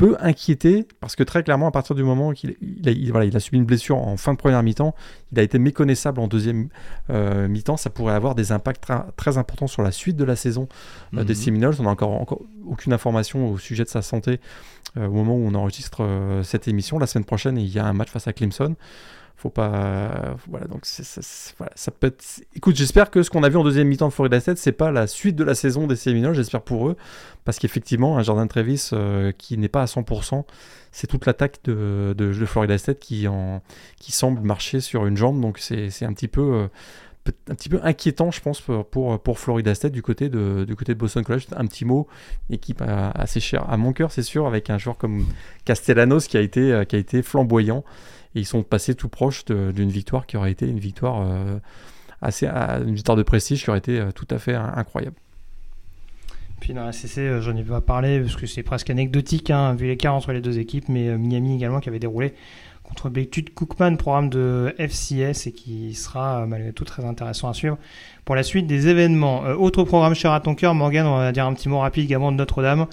peut 0.00 0.16
inquiéter 0.20 0.86
parce 1.00 1.14
que 1.14 1.22
très 1.22 1.42
clairement, 1.42 1.66
à 1.68 1.70
partir 1.70 1.94
du 1.94 2.02
moment 2.02 2.32
qu'il 2.32 2.50
a, 2.50 3.10
voilà, 3.10 3.26
il 3.26 3.36
a 3.36 3.40
subi 3.40 3.58
une 3.58 3.64
blessure 3.64 3.98
en 3.98 4.16
fin 4.16 4.32
de 4.32 4.38
première 4.38 4.62
mi-temps, 4.62 4.94
il 5.32 5.38
a 5.38 5.42
été 5.42 5.58
méconnaissable 5.58 6.20
en 6.20 6.26
deuxième 6.26 6.68
euh, 7.10 7.48
mi-temps. 7.48 7.76
Ça 7.76 7.90
pourrait 7.90 8.14
avoir 8.14 8.34
des 8.34 8.52
impacts 8.52 8.90
très 9.16 9.38
importants 9.38 9.66
sur 9.66 9.82
la 9.82 9.92
suite 9.92 10.16
de 10.16 10.24
la 10.24 10.36
saison 10.36 10.68
euh, 11.14 11.24
des 11.24 11.34
mhm. 11.34 11.40
Seminoles. 11.40 11.74
On 11.78 11.82
n'a 11.84 11.90
encore, 11.90 12.12
encore 12.12 12.40
aucune 12.66 12.92
information 12.92 13.50
au 13.50 13.58
sujet 13.58 13.84
de 13.84 13.88
sa 13.88 14.02
santé 14.02 14.40
euh, 14.96 15.06
au 15.06 15.12
moment 15.12 15.36
où 15.36 15.46
on 15.46 15.54
enregistre 15.54 16.06
cette 16.42 16.66
émission. 16.66 16.98
La 16.98 17.06
semaine 17.06 17.24
prochaine, 17.24 17.58
il 17.58 17.68
y 17.68 17.78
a 17.78 17.84
un 17.84 17.92
match 17.92 18.10
face 18.10 18.26
à 18.26 18.32
Clemson 18.32 18.74
faut 19.40 19.48
pas 19.48 20.36
voilà 20.48 20.66
donc 20.66 20.84
ça, 20.84 21.90
peut 21.92 22.14
écoute 22.54 22.76
j'espère 22.76 23.10
que 23.10 23.22
ce 23.22 23.30
qu'on 23.30 23.42
a 23.42 23.48
vu 23.48 23.56
en 23.56 23.64
deuxième 23.64 23.88
mi-temps 23.88 24.08
de 24.08 24.12
Florida 24.12 24.38
State 24.38 24.58
c'est 24.58 24.70
pas 24.70 24.90
la 24.90 25.06
suite 25.06 25.34
de 25.34 25.44
la 25.44 25.54
saison 25.54 25.86
des 25.86 25.96
Seminoles 25.96 26.34
j'espère 26.34 26.60
pour 26.60 26.90
eux 26.90 26.96
parce 27.46 27.58
qu'effectivement 27.58 28.18
un 28.18 28.22
Jordan 28.22 28.46
Travis 28.48 28.90
euh, 28.92 29.32
qui 29.32 29.56
n'est 29.56 29.70
pas 29.70 29.80
à 29.80 29.86
100% 29.86 30.44
c'est 30.92 31.06
toute 31.06 31.24
l'attaque 31.24 31.60
de, 31.64 32.14
de, 32.16 32.32
Florida 32.44 32.76
State 32.76 32.98
qui 32.98 33.28
en 33.28 33.62
qui 33.98 34.12
semble 34.12 34.42
marcher 34.42 34.80
sur 34.80 35.06
une 35.06 35.16
jambe 35.16 35.40
donc 35.40 35.58
c'est 35.58 36.04
un 36.04 36.12
petit 36.12 36.28
peu 36.28 36.42
euh, 36.42 36.68
un 37.48 37.54
petit 37.54 37.68
peu 37.68 37.80
inquiétant, 37.82 38.30
je 38.30 38.40
pense, 38.40 38.60
pour, 38.60 39.20
pour, 39.20 39.38
Florida 39.38 39.74
State 39.74 39.92
du 39.92 40.02
côté 40.02 40.28
de, 40.28 40.64
du 40.66 40.74
côté 40.74 40.94
de 40.94 40.98
Boston 40.98 41.22
College. 41.22 41.46
Un 41.54 41.66
petit 41.66 41.84
mot, 41.84 42.08
équipe 42.48 42.82
assez 42.82 43.40
chère 43.40 43.68
à 43.70 43.76
mon 43.76 43.92
cœur, 43.92 44.10
c'est 44.10 44.22
sûr, 44.22 44.46
avec 44.46 44.70
un 44.70 44.78
joueur 44.78 44.96
comme 44.96 45.26
Castellanos 45.64 46.26
qui 46.26 46.36
a 46.36 46.40
été, 46.40 46.72
euh, 46.72 46.84
qui 46.84 46.96
a 46.96 46.98
été 46.98 47.22
flamboyant 47.22 47.84
ils 48.34 48.46
sont 48.46 48.62
passés 48.62 48.94
tout 48.94 49.08
proche 49.08 49.44
d'une 49.44 49.90
victoire 49.90 50.26
qui 50.26 50.36
aurait 50.36 50.52
été 50.52 50.66
une 50.66 50.78
victoire 50.78 51.22
euh, 51.22 51.58
assez, 52.22 52.46
une 52.46 52.94
victoire 52.94 53.16
de 53.16 53.22
prestige 53.22 53.64
qui 53.64 53.70
aurait 53.70 53.78
été 53.78 53.98
euh, 53.98 54.12
tout 54.12 54.26
à 54.30 54.38
fait 54.38 54.54
incroyable. 54.54 55.16
Puis 56.60 56.74
dans 56.74 56.84
la 56.84 56.92
CC, 56.92 57.22
euh, 57.22 57.40
j'en 57.40 57.56
ai 57.56 57.62
pas 57.62 57.80
parlé 57.80 58.20
parce 58.20 58.36
que 58.36 58.46
c'est 58.46 58.62
presque 58.62 58.90
anecdotique, 58.90 59.50
hein, 59.50 59.74
vu 59.74 59.86
l'écart 59.86 60.14
entre 60.14 60.32
les 60.32 60.40
deux 60.40 60.58
équipes, 60.58 60.88
mais 60.88 61.16
Miami 61.16 61.56
également 61.56 61.80
qui 61.80 61.88
avait 61.88 61.98
déroulé 61.98 62.34
contre 62.84 63.08
Bethune 63.08 63.48
Cookman, 63.50 63.96
programme 63.96 64.30
de 64.30 64.74
FCS 64.78 65.46
et 65.46 65.52
qui 65.52 65.94
sera 65.94 66.44
malgré 66.46 66.72
tout 66.72 66.84
très 66.84 67.04
intéressant 67.04 67.48
à 67.48 67.54
suivre 67.54 67.78
pour 68.24 68.34
la 68.34 68.42
suite 68.42 68.66
des 68.66 68.88
événements. 68.88 69.42
autre 69.42 69.84
programme 69.84 70.14
cher 70.14 70.32
à 70.32 70.40
ton 70.40 70.56
cœur, 70.56 70.74
Morgan, 70.74 71.06
on 71.06 71.18
va 71.18 71.30
dire 71.30 71.46
un 71.46 71.54
petit 71.54 71.68
mot 71.68 71.78
rapide 71.78 72.04
également 72.04 72.32
de 72.32 72.36
Notre-Dame 72.36 72.86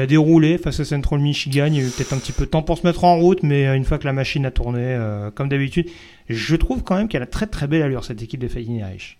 a 0.00 0.06
déroulé 0.06 0.58
face 0.58 0.80
à 0.80 0.84
Central 0.84 1.20
Michigan. 1.20 1.66
Il 1.66 1.76
y 1.76 1.80
a 1.80 1.82
eu 1.82 1.90
peut-être 1.90 2.12
un 2.12 2.18
petit 2.18 2.32
peu 2.32 2.44
de 2.44 2.50
temps 2.50 2.62
pour 2.62 2.78
se 2.78 2.86
mettre 2.86 3.04
en 3.04 3.18
route, 3.18 3.42
mais 3.42 3.66
euh, 3.66 3.76
une 3.76 3.84
fois 3.84 3.98
que 3.98 4.04
la 4.04 4.12
machine 4.12 4.44
a 4.46 4.50
tourné, 4.50 4.80
euh, 4.82 5.30
comme 5.30 5.48
d'habitude, 5.48 5.88
je 6.28 6.56
trouve 6.56 6.82
quand 6.82 6.96
même 6.96 7.08
qu'elle 7.08 7.22
a 7.22 7.26
très 7.26 7.46
très 7.46 7.66
belle 7.66 7.82
allure 7.82 8.04
cette 8.04 8.22
équipe 8.22 8.40
de 8.40 8.48
Fighting 8.48 8.78
Irish. 8.78 9.18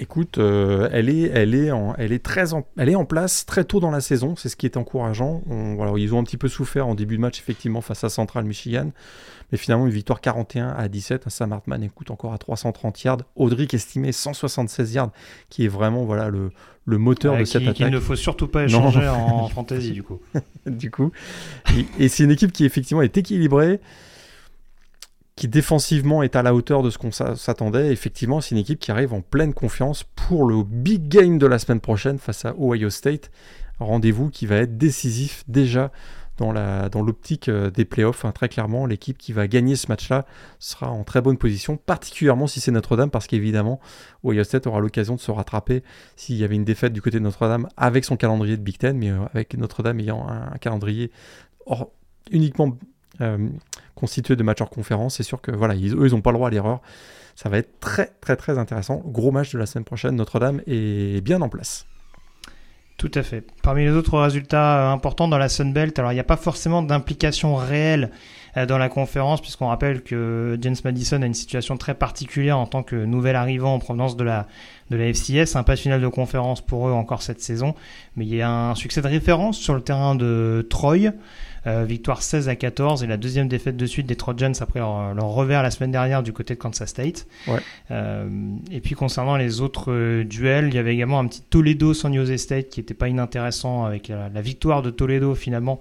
Écoute, 0.00 0.38
euh, 0.38 0.88
elle, 0.92 1.08
est, 1.08 1.22
elle, 1.22 1.54
est 1.54 1.72
en, 1.72 1.94
elle, 1.98 2.12
est 2.12 2.22
très 2.22 2.52
en, 2.52 2.66
elle 2.76 2.88
est 2.88 2.94
en 2.94 3.04
place 3.04 3.44
très 3.44 3.64
tôt 3.64 3.80
dans 3.80 3.90
la 3.90 4.00
saison, 4.00 4.36
c'est 4.36 4.48
ce 4.48 4.54
qui 4.54 4.64
est 4.64 4.76
encourageant. 4.76 5.42
ils 5.96 6.14
ont 6.14 6.20
un 6.20 6.24
petit 6.24 6.36
peu 6.36 6.48
souffert 6.48 6.86
en 6.86 6.94
début 6.94 7.16
de 7.16 7.20
match, 7.20 7.40
effectivement, 7.40 7.80
face 7.80 8.04
à 8.04 8.08
Central 8.08 8.44
Michigan. 8.44 8.92
Mais 9.50 9.58
finalement, 9.58 9.86
une 9.86 9.92
victoire 9.92 10.20
41 10.20 10.68
à 10.68 10.88
17. 10.88 11.28
Sam 11.28 11.52
Hartman 11.52 11.82
écoute 11.82 12.10
encore 12.10 12.32
à 12.32 12.38
330 12.38 13.02
yards. 13.02 13.18
Audric 13.34 13.74
estimé 13.74 14.12
176 14.12 14.94
yards, 14.94 15.10
qui 15.48 15.64
est 15.64 15.68
vraiment 15.68 16.04
voilà, 16.04 16.28
le, 16.28 16.50
le 16.84 16.98
moteur 16.98 17.36
de 17.36 17.44
cette 17.44 17.62
attaque. 17.62 17.76
Qu'il 17.76 17.88
ne 17.88 17.98
faut 17.98 18.16
surtout 18.16 18.46
pas 18.46 18.64
échanger 18.64 19.08
en 19.08 19.48
fantasy, 19.48 19.92
du 19.92 20.02
coup. 20.02 20.20
du 20.66 20.90
coup. 20.90 21.10
Et, 21.76 22.04
et 22.04 22.08
c'est 22.08 22.24
une 22.24 22.30
équipe 22.30 22.52
qui, 22.52 22.64
effectivement, 22.64 23.02
est 23.02 23.16
équilibrée 23.16 23.80
qui 25.38 25.46
défensivement 25.46 26.24
est 26.24 26.34
à 26.34 26.42
la 26.42 26.52
hauteur 26.52 26.82
de 26.82 26.90
ce 26.90 26.98
qu'on 26.98 27.12
s'attendait. 27.12 27.92
Effectivement, 27.92 28.40
c'est 28.40 28.56
une 28.56 28.60
équipe 28.60 28.80
qui 28.80 28.90
arrive 28.90 29.12
en 29.12 29.20
pleine 29.20 29.54
confiance 29.54 30.02
pour 30.02 30.44
le 30.44 30.64
big 30.64 31.06
game 31.06 31.38
de 31.38 31.46
la 31.46 31.60
semaine 31.60 31.80
prochaine 31.80 32.18
face 32.18 32.44
à 32.44 32.56
Ohio 32.58 32.90
State. 32.90 33.30
Rendez-vous 33.78 34.30
qui 34.30 34.46
va 34.46 34.56
être 34.56 34.76
décisif 34.76 35.44
déjà 35.46 35.92
dans 36.38 36.52
dans 36.88 37.02
l'optique 37.02 37.48
des 37.48 37.84
playoffs. 37.84 38.24
Hein. 38.24 38.32
très 38.32 38.48
clairement, 38.48 38.84
l'équipe 38.84 39.16
qui 39.16 39.32
va 39.32 39.46
gagner 39.46 39.76
ce 39.76 39.86
match-là 39.88 40.26
sera 40.58 40.90
en 40.90 41.04
très 41.04 41.20
bonne 41.20 41.38
position, 41.38 41.76
particulièrement 41.76 42.48
si 42.48 42.60
c'est 42.60 42.72
Notre-Dame, 42.72 43.10
parce 43.10 43.28
qu'évidemment, 43.28 43.78
Ohio 44.24 44.42
State 44.42 44.66
aura 44.66 44.80
l'occasion 44.80 45.14
de 45.14 45.20
se 45.20 45.30
rattraper 45.30 45.84
s'il 46.16 46.36
y 46.36 46.42
avait 46.42 46.56
une 46.56 46.64
défaite 46.64 46.92
du 46.92 47.00
côté 47.00 47.18
de 47.18 47.24
Notre-Dame 47.24 47.68
avec 47.76 48.04
son 48.04 48.16
calendrier 48.16 48.56
de 48.56 48.62
Big 48.62 48.78
Ten, 48.78 48.98
mais 48.98 49.12
avec 49.32 49.56
Notre-Dame 49.56 50.00
ayant 50.00 50.28
un, 50.28 50.58
calendrier 50.58 51.12
uniquement 52.32 52.76
constitué 53.94 54.36
de 54.36 54.42
matchs 54.42 54.60
hors 54.60 54.70
conférence. 54.70 55.16
C'est 55.16 55.22
sûr 55.22 55.40
que 55.40 55.50
voilà, 55.50 55.74
eux, 55.74 55.78
ils 56.06 56.10
n'ont 56.10 56.20
pas 56.20 56.30
le 56.30 56.36
droit 56.36 56.48
à 56.48 56.50
l'erreur. 56.50 56.80
Ça 57.34 57.48
va 57.48 57.58
être 57.58 57.78
très 57.80 58.06
très 58.20 58.36
très 58.36 58.58
intéressant. 58.58 59.02
Gros 59.06 59.30
match 59.30 59.52
de 59.52 59.58
la 59.58 59.66
semaine 59.66 59.84
prochaine. 59.84 60.16
Notre-Dame 60.16 60.60
est 60.66 61.22
bien 61.22 61.40
en 61.40 61.48
place. 61.48 61.86
Tout 62.98 63.12
à 63.14 63.22
fait. 63.22 63.44
Parmi 63.62 63.84
les 63.84 63.92
autres 63.92 64.18
résultats 64.18 64.90
euh, 64.90 64.92
importants 64.92 65.28
dans 65.28 65.38
la 65.38 65.48
Sunbelt, 65.48 65.96
alors 66.00 66.10
il 66.10 66.16
n'y 66.16 66.20
a 66.20 66.24
pas 66.24 66.36
forcément 66.36 66.82
d'implication 66.82 67.54
réelle 67.54 68.10
euh, 68.56 68.66
dans 68.66 68.76
la 68.76 68.88
conférence, 68.88 69.40
puisqu'on 69.40 69.68
rappelle 69.68 70.02
que 70.02 70.58
James 70.60 70.74
Madison 70.82 71.22
a 71.22 71.26
une 71.26 71.32
situation 71.32 71.76
très 71.76 71.94
particulière 71.94 72.58
en 72.58 72.66
tant 72.66 72.82
que 72.82 72.96
nouvel 72.96 73.36
arrivant 73.36 73.72
en 73.72 73.78
provenance 73.78 74.16
de 74.16 74.24
la, 74.24 74.48
de 74.90 74.96
la 74.96 75.12
FCS. 75.12 75.54
Un 75.54 75.62
pas 75.62 75.76
final 75.76 76.00
de 76.00 76.08
conférence 76.08 76.60
pour 76.60 76.88
eux 76.88 76.92
encore 76.92 77.22
cette 77.22 77.40
saison, 77.40 77.76
mais 78.16 78.26
il 78.26 78.34
y 78.34 78.42
a 78.42 78.50
un 78.50 78.74
succès 78.74 79.00
de 79.00 79.06
référence 79.06 79.58
sur 79.58 79.74
le 79.74 79.80
terrain 79.80 80.16
de 80.16 80.66
Troy. 80.68 81.12
Euh, 81.68 81.84
victoire 81.84 82.22
16 82.22 82.48
à 82.48 82.56
14 82.56 83.04
et 83.04 83.06
la 83.06 83.18
deuxième 83.18 83.46
défaite 83.46 83.76
de 83.76 83.84
suite 83.84 84.06
des 84.06 84.16
Trojans 84.16 84.54
après 84.60 84.80
leur, 84.80 85.24
revers 85.26 85.62
la 85.62 85.70
semaine 85.70 85.90
dernière 85.90 86.22
du 86.22 86.32
côté 86.32 86.54
de 86.54 86.58
Kansas 86.58 86.88
State. 86.88 87.26
Euh, 87.90 88.28
et 88.70 88.80
puis 88.80 88.94
concernant 88.94 89.36
les 89.36 89.60
autres 89.60 89.92
euh, 89.92 90.24
duels, 90.24 90.68
il 90.68 90.74
y 90.74 90.78
avait 90.78 90.94
également 90.94 91.18
un 91.18 91.26
petit 91.26 91.42
Toledo 91.42 91.92
San 91.92 92.14
Jose 92.14 92.36
State 92.36 92.70
qui 92.70 92.80
n'était 92.80 92.94
pas 92.94 93.08
inintéressant 93.08 93.84
avec 93.84 94.08
la, 94.08 94.40
victoire 94.40 94.80
de 94.80 94.88
Toledo 94.88 95.34
finalement 95.34 95.80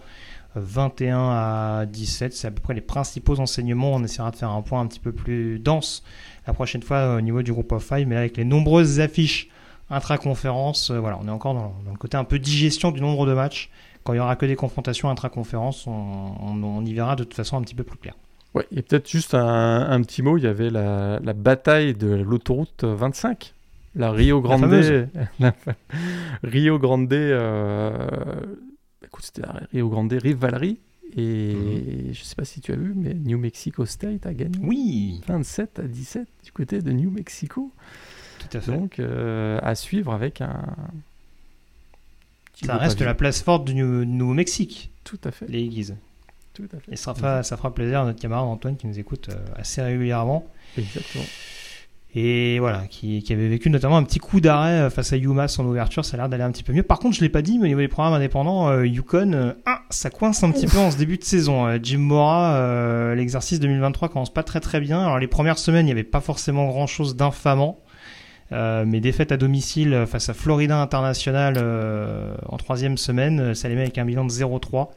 21 0.55 1.29
à 1.29 1.85
17. 1.85 2.33
C'est 2.33 2.47
à 2.47 2.51
peu 2.51 2.61
près 2.61 2.73
les 2.73 2.81
principaux 2.81 3.39
enseignements. 3.39 3.93
On 3.93 4.03
essaiera 4.03 4.31
de 4.31 4.35
faire 4.35 4.51
un 4.51 4.61
point 4.61 4.81
un 4.81 4.87
petit 4.87 4.99
peu 4.99 5.13
plus 5.13 5.59
dense 5.59 6.03
la 6.47 6.53
prochaine 6.53 6.83
fois 6.83 7.15
au 7.15 7.21
niveau 7.21 7.43
du 7.43 7.53
groupe 7.53 7.71
of 7.71 7.83
five, 7.83 8.07
mais 8.07 8.17
avec 8.17 8.35
les 8.35 8.45
nombreuses 8.45 8.99
affiches 8.99 9.47
intra-conférence, 9.89 10.91
voilà, 10.91 11.17
on 11.21 11.27
est 11.27 11.31
encore 11.31 11.53
dans, 11.53 11.73
le 11.89 11.97
côté 11.97 12.17
un 12.17 12.25
peu 12.25 12.39
digestion 12.39 12.91
du 12.91 12.99
nombre 12.99 13.25
de 13.25 13.33
matchs 13.33 13.69
quand 14.07 14.13
il 14.13 14.17
y 14.17 14.19
aura 14.21 14.37
que 14.37 14.45
des 14.45 14.55
confrontations 14.55 15.09
intra-conférences, 15.09 15.85
on, 15.85 16.85
y 16.85 16.93
verra 16.93 17.17
de 17.17 17.25
toute 17.25 17.33
façon 17.33 17.57
un 17.57 17.61
petit 17.61 17.75
peu 17.75 17.83
plus 17.83 17.97
clair. 17.97 18.15
Ouais, 18.53 18.65
et 18.71 18.81
peut-être 18.81 19.09
juste 19.09 19.33
un, 19.33 20.01
petit 20.01 20.21
mot, 20.21 20.37
il 20.37 20.45
y 20.45 20.47
avait 20.47 20.69
la, 20.69 21.19
bataille 21.33 21.93
de 21.93 22.07
l'autoroute 22.07 22.85
25, 22.85 23.53
la 23.95 24.11
Rio 24.11 24.39
Grande, 24.39 24.63
la 25.41 25.53
Rio 26.41 26.79
Grande, 26.79 27.11
euh, 27.11 28.45
écoute, 29.03 29.25
c'était 29.25 29.41
la 29.41 29.59
Rio 29.73 29.89
Grande 29.89 30.13
Rive 30.13 30.37
Valerie, 30.37 30.79
et 31.17 31.53
mhm. 31.53 32.13
je 32.13 32.19
ne 32.21 32.25
sais 32.25 32.35
pas 32.35 32.45
si 32.45 32.61
tu 32.61 32.71
as 32.71 32.77
vu, 32.77 32.93
mais 32.95 33.13
New 33.13 33.37
Mexico 33.37 33.85
State 33.85 34.25
a 34.25 34.33
gagné. 34.33 34.57
Oui. 34.61 35.19
27 35.27 35.79
à 35.79 35.83
17 35.83 36.25
du 36.45 36.53
côté 36.53 36.81
de 36.81 36.93
New 36.93 37.11
Mexico. 37.11 37.73
Tout 38.39 38.57
à 38.57 38.61
fait. 38.61 38.71
Donc 38.71 38.99
euh, 38.99 39.59
à 39.61 39.75
suivre 39.75 40.13
avec 40.13 40.39
un, 40.39 40.61
ça 42.65 42.77
reste 42.77 43.01
la 43.01 43.13
place 43.13 43.41
forte 43.41 43.65
du 43.65 43.75
Nouveau-Mexique. 43.75 44.91
Tout 45.03 45.19
à 45.23 45.31
fait. 45.31 45.47
Les 45.47 45.59
Aiguises. 45.59 45.95
Tout 46.53 46.67
à 46.75 46.79
fait. 46.79 46.91
Et 46.91 46.95
ça 46.95 47.13
fera, 47.13 47.43
ça 47.43 47.55
fera 47.55 47.73
plaisir 47.73 48.01
à 48.01 48.05
notre 48.05 48.19
camarade 48.19 48.47
Antoine 48.47 48.77
qui 48.77 48.87
nous 48.87 48.97
écoute 48.97 49.29
euh, 49.29 49.35
assez 49.55 49.81
régulièrement. 49.81 50.47
Exactement. 50.77 51.25
Et 52.15 52.57
voilà, 52.59 52.87
qui, 52.89 53.23
avait 53.29 53.47
vécu 53.47 53.69
notamment 53.69 53.97
un 53.97 54.03
petit 54.03 54.17
coup 54.17 54.41
d'arrêt 54.41 54.81
euh, 54.81 54.89
face 54.89 55.13
à 55.13 55.17
UMass 55.17 55.59
en 55.59 55.65
ouverture, 55.65 56.03
ça 56.03 56.15
a 56.15 56.17
l'air 56.17 56.29
d'aller 56.29 56.43
un 56.43 56.51
petit 56.51 56.63
peu 56.63 56.73
mieux. 56.73 56.81
Par 56.81 56.97
contre, 56.97 57.15
je 57.15 57.21
l'ai 57.21 57.29
pas 57.29 57.43
dit, 57.43 57.59
mais 57.59 57.65
au 57.65 57.67
niveau 57.67 57.81
des 57.81 57.87
programmes 57.87 58.15
indépendants, 58.15 58.69
euh, 58.69 58.87
Yukon, 58.87 59.53
ah, 59.67 59.83
ça 59.91 60.09
coince 60.09 60.43
un 60.43 60.51
petit 60.51 60.65
peu 60.65 60.79
en 60.79 60.89
ce 60.89 60.97
début 60.97 61.17
de 61.17 61.23
saison. 61.23 61.77
Jim 61.83 61.99
Mora, 61.99 63.13
l'exercice 63.13 63.59
2023 63.59 64.09
commence 64.09 64.33
pas 64.33 64.43
très 64.43 64.61
très 64.61 64.79
bien. 64.79 64.99
Alors 65.03 65.19
les 65.19 65.27
premières 65.27 65.59
semaines, 65.59 65.85
il 65.85 65.89
n'y 65.89 65.91
avait 65.91 66.03
pas 66.03 66.21
forcément 66.21 66.67
grand 66.67 66.87
chose 66.87 67.15
d'infamant. 67.15 67.79
Euh, 68.51 68.85
mais 68.87 68.99
défaite 69.01 69.31
à 69.31 69.37
domicile 69.37 70.05
face 70.07 70.29
à 70.29 70.33
Florida 70.33 70.81
International 70.81 71.55
euh, 71.57 72.33
en 72.47 72.57
troisième 72.57 72.97
semaine, 72.97 73.39
euh, 73.39 73.53
ça 73.53 73.67
les 73.67 73.75
met 73.75 73.81
avec 73.81 73.97
un 73.97 74.05
bilan 74.05 74.23
de 74.23 74.31
0-3. 74.31 74.87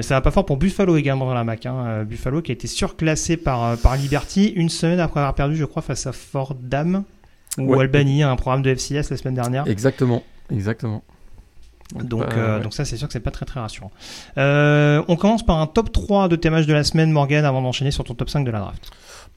ça 0.00 0.14
va 0.14 0.20
pas 0.22 0.30
fort 0.30 0.46
pour 0.46 0.56
Buffalo 0.56 0.96
également 0.96 1.26
dans 1.26 1.34
la 1.34 1.44
MAC. 1.44 1.66
Hein. 1.66 2.04
Buffalo 2.04 2.40
qui 2.40 2.52
a 2.52 2.54
été 2.54 2.66
surclassé 2.66 3.36
par, 3.36 3.76
par 3.78 3.96
Liberty 3.96 4.52
une 4.56 4.70
semaine 4.70 5.00
après 5.00 5.20
avoir 5.20 5.34
perdu, 5.34 5.56
je 5.56 5.64
crois, 5.64 5.82
face 5.82 6.06
à 6.06 6.12
Fordham 6.12 7.04
ou 7.58 7.78
Albany, 7.78 8.22
un 8.22 8.36
programme 8.36 8.62
de 8.62 8.74
FCS 8.74 9.10
la 9.10 9.16
semaine 9.16 9.34
dernière. 9.34 9.66
Exactement, 9.66 10.22
exactement. 10.50 11.02
Donc, 11.94 12.34
donc 12.62 12.72
ça, 12.72 12.84
c'est 12.84 12.96
sûr 12.96 13.08
que 13.08 13.12
c'est 13.12 13.20
pas 13.20 13.30
très 13.30 13.46
très 13.46 13.60
rassurant. 13.60 13.90
on 14.36 15.16
commence 15.18 15.44
par 15.44 15.58
un 15.58 15.66
top 15.66 15.92
3 15.92 16.28
de 16.28 16.36
tes 16.36 16.50
matchs 16.50 16.66
de 16.66 16.74
la 16.74 16.84
semaine, 16.84 17.10
Morgan, 17.10 17.44
avant 17.44 17.62
d'enchaîner 17.62 17.90
sur 17.90 18.04
ton 18.04 18.14
top 18.14 18.30
5 18.30 18.44
de 18.44 18.50
la 18.50 18.60
draft. 18.60 18.90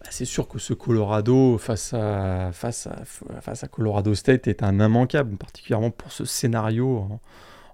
Bah, 0.03 0.09
c'est 0.09 0.25
sûr 0.25 0.47
que 0.47 0.59
ce 0.59 0.73
Colorado 0.73 1.57
face 1.57 1.93
à, 1.93 2.51
face, 2.51 2.87
à, 2.87 3.05
face 3.41 3.63
à 3.63 3.67
Colorado 3.67 4.13
State 4.15 4.47
est 4.47 4.61
un 4.61 4.79
immanquable, 4.79 5.37
particulièrement 5.37 5.91
pour 5.91 6.11
ce 6.11 6.25
scénario 6.25 7.07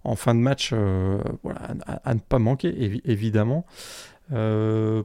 en, 0.03 0.15
fin 0.15 0.35
de 0.35 0.39
match 0.39 0.71
euh, 0.73 1.19
voilà, 1.43 1.61
à, 1.85 2.13
ne 2.13 2.19
pas 2.19 2.39
manquer, 2.39 3.01
évidemment. 3.05 3.65
Euh, 4.31 5.03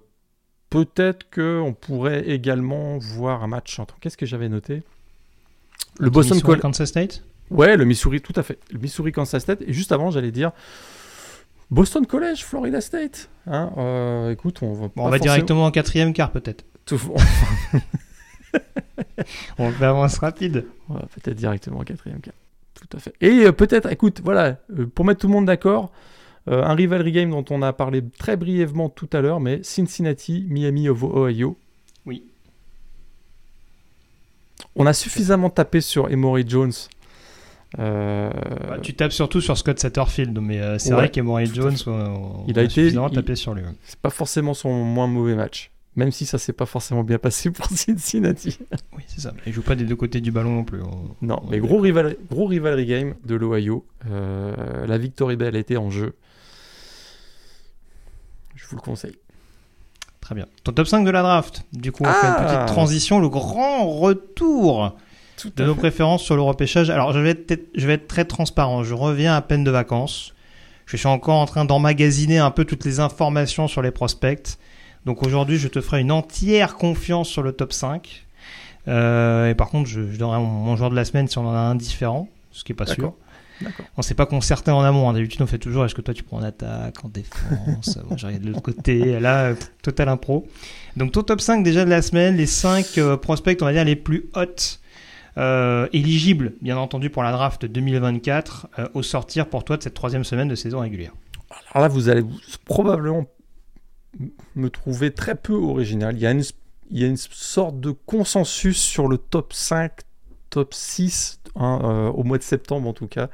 peut-être 0.68 1.30
qu'on 1.30 1.74
pourrait 1.78 2.28
également 2.28 2.98
voir 2.98 3.42
un 3.42 3.46
match. 3.46 3.80
Qu'est-ce 4.00 4.18
que 4.18 4.26
j'avais 4.26 4.48
noté? 4.50 4.82
Le 5.98 6.10
Boston 6.10 6.40
Kansas 6.40 6.88
State? 6.88 7.22
Ouais, 7.50 7.76
le 7.76 7.84
Missouri, 7.84 8.20
tout 8.20 8.32
à 8.36 8.42
fait. 8.42 8.58
Le 8.70 8.78
Missouri 8.78 9.12
Kansas 9.12 9.42
State. 9.42 9.62
Et 9.62 9.72
juste 9.72 9.92
avant, 9.92 10.10
j'allais 10.10 10.32
dire 10.32 10.52
Boston 11.70 12.06
College, 12.06 12.44
Florida 12.44 12.80
State. 12.80 13.28
Hein 13.46 13.72
euh, 13.76 14.30
écoute, 14.30 14.60
on 14.62 14.72
va, 14.74 14.88
on 14.96 15.08
va 15.08 15.18
directement 15.18 15.66
en 15.66 15.70
quatrième 15.70 16.12
quart 16.12 16.30
peut-être. 16.30 16.64
on 19.58 19.70
fait 19.70 19.84
avance 19.84 20.18
rapide. 20.18 20.66
peut-être 20.88 21.36
directement 21.36 21.80
en 21.80 21.84
quatrième 21.84 22.20
cas. 22.20 22.32
Tout 22.74 22.96
à 22.96 23.00
fait. 23.00 23.14
Et 23.20 23.46
euh, 23.46 23.52
peut-être, 23.52 23.90
écoute, 23.90 24.20
voilà, 24.22 24.58
euh, 24.78 24.86
pour 24.86 25.04
mettre 25.04 25.20
tout 25.20 25.26
le 25.28 25.32
monde 25.32 25.46
d'accord, 25.46 25.92
un 26.46 26.74
rivalry 26.74 27.10
game 27.10 27.30
dont 27.30 27.44
on 27.48 27.62
a 27.62 27.72
parlé 27.72 28.04
très 28.18 28.36
brièvement 28.36 28.90
tout 28.90 29.08
à 29.14 29.22
l'heure, 29.22 29.40
mais 29.40 29.62
Cincinnati, 29.62 30.44
Miami 30.50 30.90
Ohio. 30.90 31.56
Oui. 32.04 32.22
On 34.76 34.84
a 34.84 34.92
suffisamment 34.92 35.48
tapé 35.48 35.80
sur 35.80 36.10
Emory 36.10 36.44
Jones. 36.46 36.72
Bah, 37.76 38.78
tu 38.82 38.94
tapes 38.94 39.12
surtout 39.12 39.40
sur 39.40 39.56
Scott 39.58 39.78
Satterfield, 39.78 40.38
mais 40.40 40.78
c'est 40.78 40.92
vrai 40.92 41.10
qu'Emory 41.10 41.46
Jones, 41.46 41.76
il 42.46 42.58
a, 42.58 42.62
été 42.62 42.74
suffisamment 42.74 43.10
tapé 43.10 43.36
sur 43.36 43.54
lui. 43.54 43.62
C'est 43.84 43.98
pas 43.98 44.10
forcément 44.10 44.54
son 44.54 44.72
moins 44.84 45.06
mauvais 45.06 45.34
match 45.34 45.70
même 45.96 46.10
si 46.10 46.26
ça 46.26 46.38
s'est 46.38 46.52
pas 46.52 46.66
forcément 46.66 47.04
bien 47.04 47.18
passé 47.18 47.50
pour 47.50 47.66
Cincinnati. 47.70 48.58
oui, 48.96 49.02
c'est 49.06 49.20
ça. 49.20 49.32
Il 49.46 49.52
joue 49.52 49.62
pas 49.62 49.74
des 49.74 49.84
deux 49.84 49.96
côtés 49.96 50.20
du 50.20 50.32
ballon 50.32 50.54
non 50.54 50.64
plus. 50.64 50.80
non, 51.22 51.42
mais 51.48 51.58
gros, 51.58 51.78
rival, 51.78 52.16
gros 52.30 52.46
rivalry 52.46 52.86
game 52.86 53.14
de 53.24 53.34
l'Ohio. 53.34 53.86
Euh, 54.10 54.86
la 54.86 54.98
Victory 54.98 55.36
Bell 55.36 55.56
était 55.56 55.76
en 55.76 55.90
jeu. 55.90 56.14
Je 58.54 58.66
vous 58.66 58.76
le 58.76 58.82
conseille. 58.82 59.16
Très 60.20 60.34
bien. 60.34 60.46
Ton 60.64 60.72
top 60.72 60.86
5 60.86 61.04
de 61.04 61.10
la 61.10 61.22
draft. 61.22 61.64
Du 61.72 61.92
coup, 61.92 62.02
on 62.04 62.12
fait 62.12 62.26
une 62.26 62.34
petite 62.34 62.58
ah 62.60 62.64
transition, 62.64 63.20
le 63.20 63.28
grand 63.28 63.86
retour 63.90 64.96
de 65.56 65.64
nos 65.64 65.74
préférences 65.74 66.22
sur 66.22 66.36
le 66.36 66.42
repêchage. 66.42 66.90
Alors, 66.90 67.12
je 67.12 67.18
vais, 67.18 67.30
être, 67.30 67.60
je 67.74 67.86
vais 67.86 67.94
être 67.94 68.08
très 68.08 68.24
transparent. 68.24 68.84
Je 68.84 68.94
reviens 68.94 69.34
à 69.34 69.40
peine 69.42 69.64
de 69.64 69.70
vacances. 69.70 70.34
Je 70.86 70.96
suis 70.96 71.06
encore 71.06 71.36
en 71.36 71.46
train 71.46 71.64
d'emmagasiner 71.64 72.38
un 72.38 72.50
peu 72.50 72.64
toutes 72.64 72.84
les 72.84 73.00
informations 73.00 73.68
sur 73.68 73.82
les 73.82 73.90
prospects. 73.90 74.58
Donc 75.06 75.22
aujourd'hui, 75.22 75.58
je 75.58 75.68
te 75.68 75.80
ferai 75.80 76.00
une 76.00 76.12
entière 76.12 76.76
confiance 76.76 77.28
sur 77.28 77.42
le 77.42 77.52
top 77.52 77.72
5. 77.72 78.26
Euh, 78.86 79.50
et 79.50 79.54
par 79.54 79.68
contre, 79.70 79.88
je, 79.88 80.10
je 80.10 80.18
donnerai 80.18 80.38
mon, 80.38 80.76
joueur 80.76 80.90
de 80.90 80.96
la 80.96 81.04
semaine 81.04 81.28
si 81.28 81.38
on 81.38 81.46
en 81.48 81.54
a 81.54 81.58
un 81.58 81.74
différent, 81.74 82.28
ce 82.52 82.64
qui 82.64 82.72
est 82.72 82.76
pas 82.76 82.86
sûr. 82.86 83.14
On 83.96 84.02
s'est 84.02 84.14
pas 84.14 84.26
concerté 84.26 84.70
en 84.70 84.80
amont. 84.80 85.08
Hein. 85.08 85.14
D'habitude, 85.14 85.40
on 85.42 85.46
fait 85.46 85.58
toujours 85.58 85.84
est-ce 85.84 85.94
que 85.94 86.00
toi 86.00 86.12
tu 86.12 86.22
prends 86.22 86.38
en 86.38 86.42
attaque, 86.42 87.04
en 87.04 87.08
défense 87.08 87.98
Moi, 88.08 88.16
j'arrive 88.16 88.40
de 88.40 88.48
l'autre 88.48 88.62
côté. 88.62 89.20
Là, 89.20 89.54
total 89.82 90.08
impro. 90.08 90.46
Donc, 90.96 91.12
ton 91.12 91.22
top 91.22 91.40
5 91.40 91.62
déjà 91.62 91.84
de 91.84 91.90
la 91.90 92.02
semaine, 92.02 92.36
les 92.36 92.46
5 92.46 92.98
euh, 92.98 93.16
prospects, 93.16 93.56
on 93.62 93.64
va 93.64 93.72
dire 93.72 93.84
les 93.84 93.96
plus 93.96 94.26
hautes, 94.34 94.80
euh, 95.36 95.88
éligibles, 95.92 96.54
bien 96.60 96.76
entendu, 96.76 97.10
pour 97.10 97.22
la 97.22 97.32
draft 97.32 97.64
2024, 97.64 98.68
euh, 98.78 98.88
au 98.94 99.02
sortir 99.02 99.48
pour 99.48 99.64
toi 99.64 99.76
de 99.76 99.82
cette 99.82 99.94
troisième 99.94 100.24
semaine 100.24 100.48
de 100.48 100.54
saison 100.54 100.80
régulière. 100.80 101.12
Alors 101.72 101.82
là, 101.82 101.88
vous 101.88 102.08
allez 102.08 102.24
probablement 102.64 103.26
me 104.54 104.70
trouver 104.70 105.12
très 105.12 105.34
peu 105.34 105.54
original. 105.54 106.16
Il 106.16 106.22
y, 106.22 106.26
a 106.26 106.30
une, 106.30 106.44
il 106.90 107.00
y 107.00 107.04
a 107.04 107.08
une 107.08 107.16
sorte 107.16 107.80
de 107.80 107.90
consensus 107.90 108.78
sur 108.78 109.08
le 109.08 109.18
top 109.18 109.52
5, 109.52 109.92
top 110.50 110.72
6, 110.72 111.40
hein, 111.56 111.80
euh, 111.82 112.08
au 112.08 112.22
mois 112.22 112.38
de 112.38 112.42
septembre 112.42 112.88
en 112.88 112.92
tout 112.92 113.08
cas. 113.08 113.28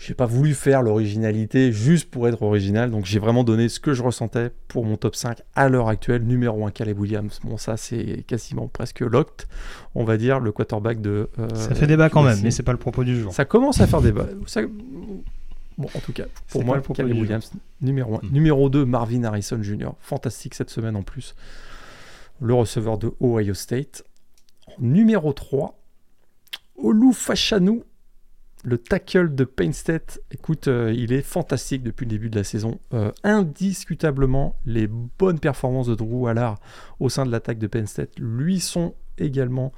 J'ai 0.00 0.14
pas 0.14 0.24
voulu 0.24 0.54
faire 0.54 0.82
l'originalité 0.82 1.72
juste 1.72 2.10
pour 2.10 2.26
être 2.26 2.40
original, 2.40 2.90
donc 2.90 3.04
j'ai 3.04 3.18
vraiment 3.18 3.44
donné 3.44 3.68
ce 3.68 3.78
que 3.78 3.92
je 3.92 4.02
ressentais 4.02 4.50
pour 4.66 4.86
mon 4.86 4.96
top 4.96 5.14
5 5.14 5.42
à 5.54 5.68
l'heure 5.68 5.88
actuelle. 5.88 6.22
Numéro 6.22 6.66
1, 6.66 6.70
Caleb 6.70 6.98
Williams. 6.98 7.38
Bon, 7.44 7.58
ça 7.58 7.76
c'est 7.76 8.24
quasiment 8.26 8.66
presque 8.66 9.00
locked, 9.00 9.46
on 9.94 10.04
va 10.04 10.16
dire, 10.16 10.40
le 10.40 10.52
quarterback 10.52 11.02
de. 11.02 11.28
Euh, 11.38 11.48
ça 11.54 11.74
fait 11.74 11.86
débat 11.86 12.08
quand 12.08 12.22
même, 12.22 12.38
mais 12.42 12.50
c'est 12.50 12.62
pas 12.62 12.72
le 12.72 12.78
propos 12.78 13.04
du 13.04 13.20
jour. 13.20 13.34
Ça 13.34 13.44
commence 13.44 13.82
à 13.82 13.86
faire 13.86 14.00
débat. 14.00 14.26
Ça, 14.46 14.62
Bon, 15.76 15.88
en 15.94 16.00
tout 16.00 16.12
cas, 16.12 16.24
pour 16.48 16.64
moi, 16.64 16.80
Caleb 16.94 17.16
Williams, 17.18 17.52
numéro 17.80 18.16
1. 18.16 18.18
Hmm. 18.18 18.32
Numéro 18.32 18.68
2, 18.68 18.84
Marvin 18.86 19.24
Harrison 19.24 19.62
Jr. 19.62 19.92
Fantastique 20.00 20.54
cette 20.54 20.70
semaine 20.70 20.96
en 20.96 21.02
plus. 21.02 21.34
Le 22.40 22.54
receveur 22.54 22.96
de 22.96 23.12
Ohio 23.20 23.54
State. 23.54 24.04
Numéro 24.78 25.32
3, 25.32 25.78
Olu 26.76 27.12
Fashanu, 27.12 27.82
le 28.64 28.78
tackle 28.78 29.34
de 29.34 29.44
Penn 29.44 29.72
State. 29.72 30.20
Écoute, 30.30 30.68
euh, 30.68 30.92
il 30.94 31.12
est 31.12 31.22
fantastique 31.22 31.82
depuis 31.82 32.04
le 32.04 32.10
début 32.10 32.30
de 32.30 32.36
la 32.36 32.44
saison. 32.44 32.78
Euh, 32.92 33.10
indiscutablement, 33.24 34.56
les 34.66 34.86
bonnes 34.86 35.40
performances 35.40 35.86
de 35.86 35.94
Drew 35.94 36.28
Allard 36.28 36.58
au 36.98 37.08
sein 37.08 37.24
de 37.24 37.30
l'attaque 37.30 37.58
de 37.58 37.66
Penn 37.66 37.86
State 37.86 38.18
lui 38.18 38.60
sont 38.60 38.94
également 39.18 39.72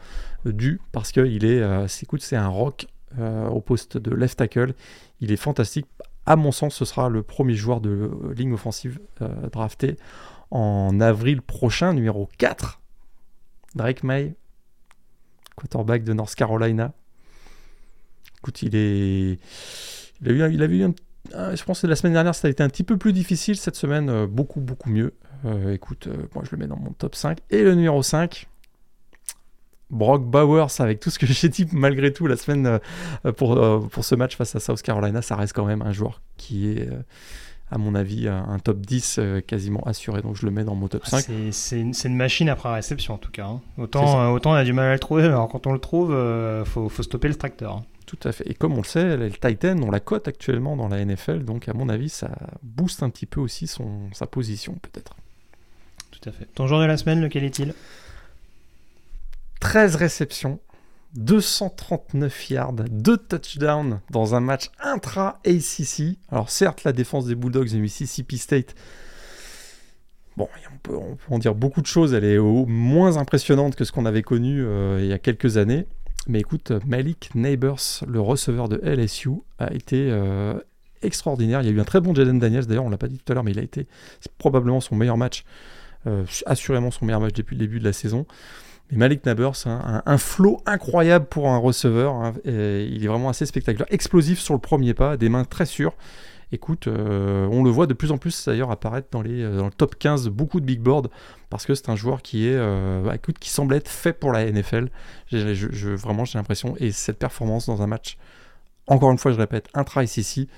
euh, 0.47 0.53
dues 0.53 0.81
parce 0.93 1.13
qu'il 1.13 1.45
est, 1.45 1.63
écoute, 2.03 2.23
c'est 2.23 2.37
un 2.37 2.49
rock 2.49 2.87
au 3.19 3.61
poste 3.61 3.99
de 3.99 4.15
left 4.15 4.39
tackle. 4.39 4.73
Il 5.21 5.33
est 5.33 5.37
fantastique. 5.37 5.87
À 6.25 6.35
mon 6.35 6.51
sens, 6.51 6.75
ce 6.75 6.87
sera 6.87 7.11
le 7.11 7.23
premier 7.23 7.53
joueur 7.53 7.83
de 7.83 8.11
ligne 8.35 8.55
offensive 8.55 9.01
drafté 9.53 9.97
en 10.51 10.99
avril 10.99 11.43
prochain, 11.43 11.93
numéro 11.93 12.31
4. 12.39 12.81
Drake 13.75 14.03
May, 14.03 14.35
quarterback 15.57 16.05
de 16.05 16.15
North 16.15 16.35
Carolina. 16.35 16.95
Écoute, 18.43 18.63
il 18.63 18.75
est. 18.75 19.39
Il 20.21 20.29
a 20.29 20.49
eu, 20.49 20.55
il 20.55 20.63
a 20.63 20.67
eu 20.67 20.83
un... 20.83 21.55
Je 21.55 21.63
pense 21.63 21.83
que 21.83 21.87
la 21.87 21.95
semaine 21.95 22.13
dernière, 22.13 22.35
ça 22.35 22.49
a 22.49 22.51
été 22.51 22.63
un 22.63 22.69
petit 22.69 22.83
peu 22.83 22.97
plus 22.97 23.13
difficile. 23.13 23.57
Cette 23.57 23.77
semaine, 23.77 24.11
euh, 24.11 24.27
beaucoup, 24.27 24.61
beaucoup 24.61 24.91
mieux. 24.91 25.15
Euh, 25.45 25.73
écoute, 25.73 26.09
euh, 26.09 26.27
moi, 26.35 26.43
je 26.45 26.51
le 26.51 26.59
mets 26.59 26.67
dans 26.67 26.77
mon 26.77 26.91
top 26.91 27.15
5. 27.15 27.39
Et 27.51 27.63
le 27.63 27.77
numéro 27.77 28.03
5, 28.03 28.49
Brock 29.91 30.25
Bowers, 30.25 30.81
avec 30.81 30.99
tout 30.99 31.11
ce 31.11 31.21
que 31.21 31.27
j'ai 31.31 31.49
dit 31.49 31.69
malgré 31.71 32.13
tout 32.13 32.27
la 32.27 32.37
semaine 32.37 32.81
pour, 33.37 33.89
pour 33.91 34.05
ce 34.05 34.15
match 34.17 34.37
face 34.37 34.57
à 34.57 34.61
South 34.61 34.83
Carolina, 34.83 35.23
ça 35.23 35.37
reste 35.37 35.53
quand 35.53 35.67
même 35.67 35.83
un 35.83 35.93
joueur 35.93 36.21
qui 36.37 36.69
est 36.69 36.89
à 37.71 37.79
mon 37.79 37.95
avis, 37.95 38.29
un 38.29 38.59
top 38.59 38.81
10 38.81 39.17
euh, 39.19 39.41
quasiment 39.41 39.81
assuré. 39.87 40.21
Donc 40.21 40.37
je 40.37 40.45
le 40.45 40.53
mets 40.53 40.65
dans 40.65 40.75
mon 40.75 40.89
top 40.89 41.07
5. 41.07 41.25
C'est 41.53 41.81
une, 41.81 42.17
machine 42.17 42.51
après 42.51 42.75
réception 42.75 43.15
en 43.15 43.19
tout 43.19 43.31
cas. 43.31 43.47
Hein. 43.47 43.61
Autant, 43.79 44.33
autant 44.33 44.51
on 44.51 44.55
a 44.55 44.65
du 44.65 44.75
mal 44.75 44.89
à 44.89 44.93
le 44.93 44.99
trouver, 44.99 45.25
alors 45.25 45.49
quand 45.49 45.67
on 45.67 45.73
le 45.73 45.79
trouve, 45.79 46.11
il 46.11 46.67
faut, 46.67 46.89
faut, 46.91 47.03
stopper 47.03 47.29
le 47.29 47.35
tracteur. 47.35 47.83
Tout 48.13 48.29
à 48.29 48.33
fait. 48.33 48.49
Et 48.49 48.55
comme 48.55 48.75
on 48.75 48.83
le 48.83 48.85
sait, 48.85 49.17
le 49.17 49.31
Titan, 49.31 49.79
on 49.83 49.91
la 49.91 50.01
cote 50.01 50.29
actuellement 50.29 50.77
dans 50.77 50.89
la 50.89 51.03
NFL, 51.03 51.45
donc 51.45 51.69
à 51.69 51.73
mon 51.73 51.89
avis, 51.89 52.11
ça 52.11 52.31
booste 52.63 53.03
un 53.03 53.09
petit 53.09 53.25
peu 53.25 53.41
aussi 53.41 53.67
son, 53.67 54.11
sa 54.13 54.27
position 54.27 54.75
peut-être. 54.75 55.17
Tout 56.11 56.29
à 56.29 56.33
fait. 56.33 56.47
Ton 56.55 56.67
jour 56.67 56.79
de 56.81 56.85
la 56.85 56.99
semaine, 56.99 57.23
lequel 57.23 57.45
est-il? 57.45 57.75
13 59.61 59.97
réceptions, 59.97 60.61
239 61.15 62.51
yards, 62.51 62.75
2 62.75 63.17
touchdowns 63.17 64.01
dans 64.11 64.35
un 64.35 64.41
match 64.41 64.71
intra-ACC. 64.81 66.19
Alors 66.31 66.51
certes, 66.51 66.85
la 66.85 66.93
défense 66.93 67.25
des 67.25 67.35
Bulldogs 67.35 67.73
de 67.73 67.79
Mississippi 67.79 68.37
State, 68.37 68.75
bon, 70.37 70.49
on 70.71 70.79
peut, 70.79 70.99
en 71.31 71.39
dire 71.39 71.55
beaucoup 71.55 71.81
de 71.81 71.87
choses, 71.87 72.13
elle 72.13 72.25
est 72.25 72.39
au 72.39 72.67
moins 72.67 73.17
impressionnante 73.17 73.75
que 73.75 73.85
ce 73.85 73.93
qu'on 73.93 74.05
avait 74.05 74.23
connu 74.23 74.63
euh, 74.63 74.99
il 75.01 75.07
y 75.07 75.15
a 75.15 75.19
quelques 75.19 75.57
années. 75.57 75.87
Mais 76.29 76.41
écoute, 76.41 76.73
Malik 76.87 77.31
Neighbors, 77.35 78.05
le 78.07 78.21
receveur 78.21 78.69
de 78.69 78.77
LSU, 78.85 79.31
a 79.59 79.73
été 79.73 80.09
euh, 80.11 80.55
extraordinaire. 81.03 81.63
Il 81.63 81.67
y 81.67 81.69
a 81.69 81.73
eu 81.73 81.81
un 81.81 81.85
très 81.85 82.01
bon 82.01 82.15
Jaden 82.15 82.39
Daniels, 82.39 82.67
d'ailleurs 82.67 82.85
on 82.85 82.91
l'a 82.91 82.99
pas 82.99 83.09
dit 83.09 83.19
tout 83.19 83.33
à 83.33 83.35
l'heure, 83.35 83.45
mais 83.45 83.51
il 83.51 83.59
a 83.59 83.63
été 83.63 83.87
probablement 84.39 84.81
son 84.81 84.95
meilleur 84.95 85.17
match, 85.17 85.45
euh, 86.07 86.25
assurément 86.47 86.93
son 86.93 87.07
meilleur 87.07 87.21
match 87.21 87.33
depuis 87.33 87.57
le 87.57 87.61
début 87.61 87.81
de 87.81 87.85
la 87.85 87.93
saison. 87.93 88.27
Et 88.93 88.97
Malik 88.97 89.27
Nabers, 89.27 89.67
un, 89.67 90.03
un, 90.05 90.19
flow 90.19 90.61
incroyable 90.67 91.27
pour 91.27 91.49
un 91.49 91.57
receveur. 91.57 92.13
Hein, 92.15 92.35
il 92.45 93.03
est 93.03 93.09
vraiment 93.09 93.31
assez 93.31 93.47
spectaculaire. 93.47 93.87
Explosif 93.91 94.39
sur 94.39 94.55
le 94.55 94.61
premier 94.61 94.93
pas, 94.93 95.17
des 95.17 95.31
mains 95.31 95.45
très 95.45 95.67
sûres. 95.67 95.95
Écoute, 96.55 96.87
euh, 96.87 97.49
on 97.51 97.65
le 97.65 97.71
voit 97.71 97.87
de 97.87 97.95
plus 97.95 98.13
en 98.13 98.19
plus 98.19 98.45
d'ailleurs 98.45 98.71
apparaître 98.71 99.09
dans, 99.11 99.23
dans 99.23 99.27
le 99.65 99.73
top 99.73 99.97
15 99.99 100.25
de 100.25 100.31
beaucoup 100.31 100.61
de 100.61 100.67
big 100.67 100.81
boards 100.81 101.09
parce 101.53 101.67
que 101.67 101.75
c'est 101.75 101.89
un 101.89 101.97
joueur 101.97 102.23
qui 102.23 102.49
est, 102.49 102.57
euh, 102.57 103.03
bah, 103.05 103.15
écoute, 103.15 103.39
qui 103.39 103.51
semble 103.51 103.75
être 103.75 103.89
fait 103.89 104.13
pour 104.13 104.33
la 104.33 104.51
NFL. 104.51 104.89
Je, 105.31 105.89
vraiment, 105.91 106.25
j'ai 106.25 106.39
l'impression. 106.39 106.75
Et 106.79 106.91
cette 106.91 107.19
performance 107.19 107.67
dans 107.67 107.83
un 107.83 107.87
match, 107.87 108.17
encore 108.87 109.13
une 109.13 109.19
fois, 109.19 109.33
je 109.33 109.39
répète, 109.39 109.69
intra 109.75 110.03
ici 110.03 110.49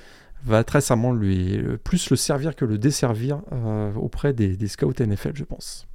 va 0.47 0.62
très 0.62 0.81
certainement 0.83 1.12
lui 1.12 1.59
plus 1.85 2.11
le 2.11 2.16
servir 2.16 2.55
que 2.55 2.66
le 2.66 2.77
desservir 2.77 3.41
auprès 3.97 4.35
des, 4.35 4.57
des 4.57 4.69
scouts 4.69 4.93
NFL, 4.99 5.33
je 5.35 5.45
pense. 5.45 5.87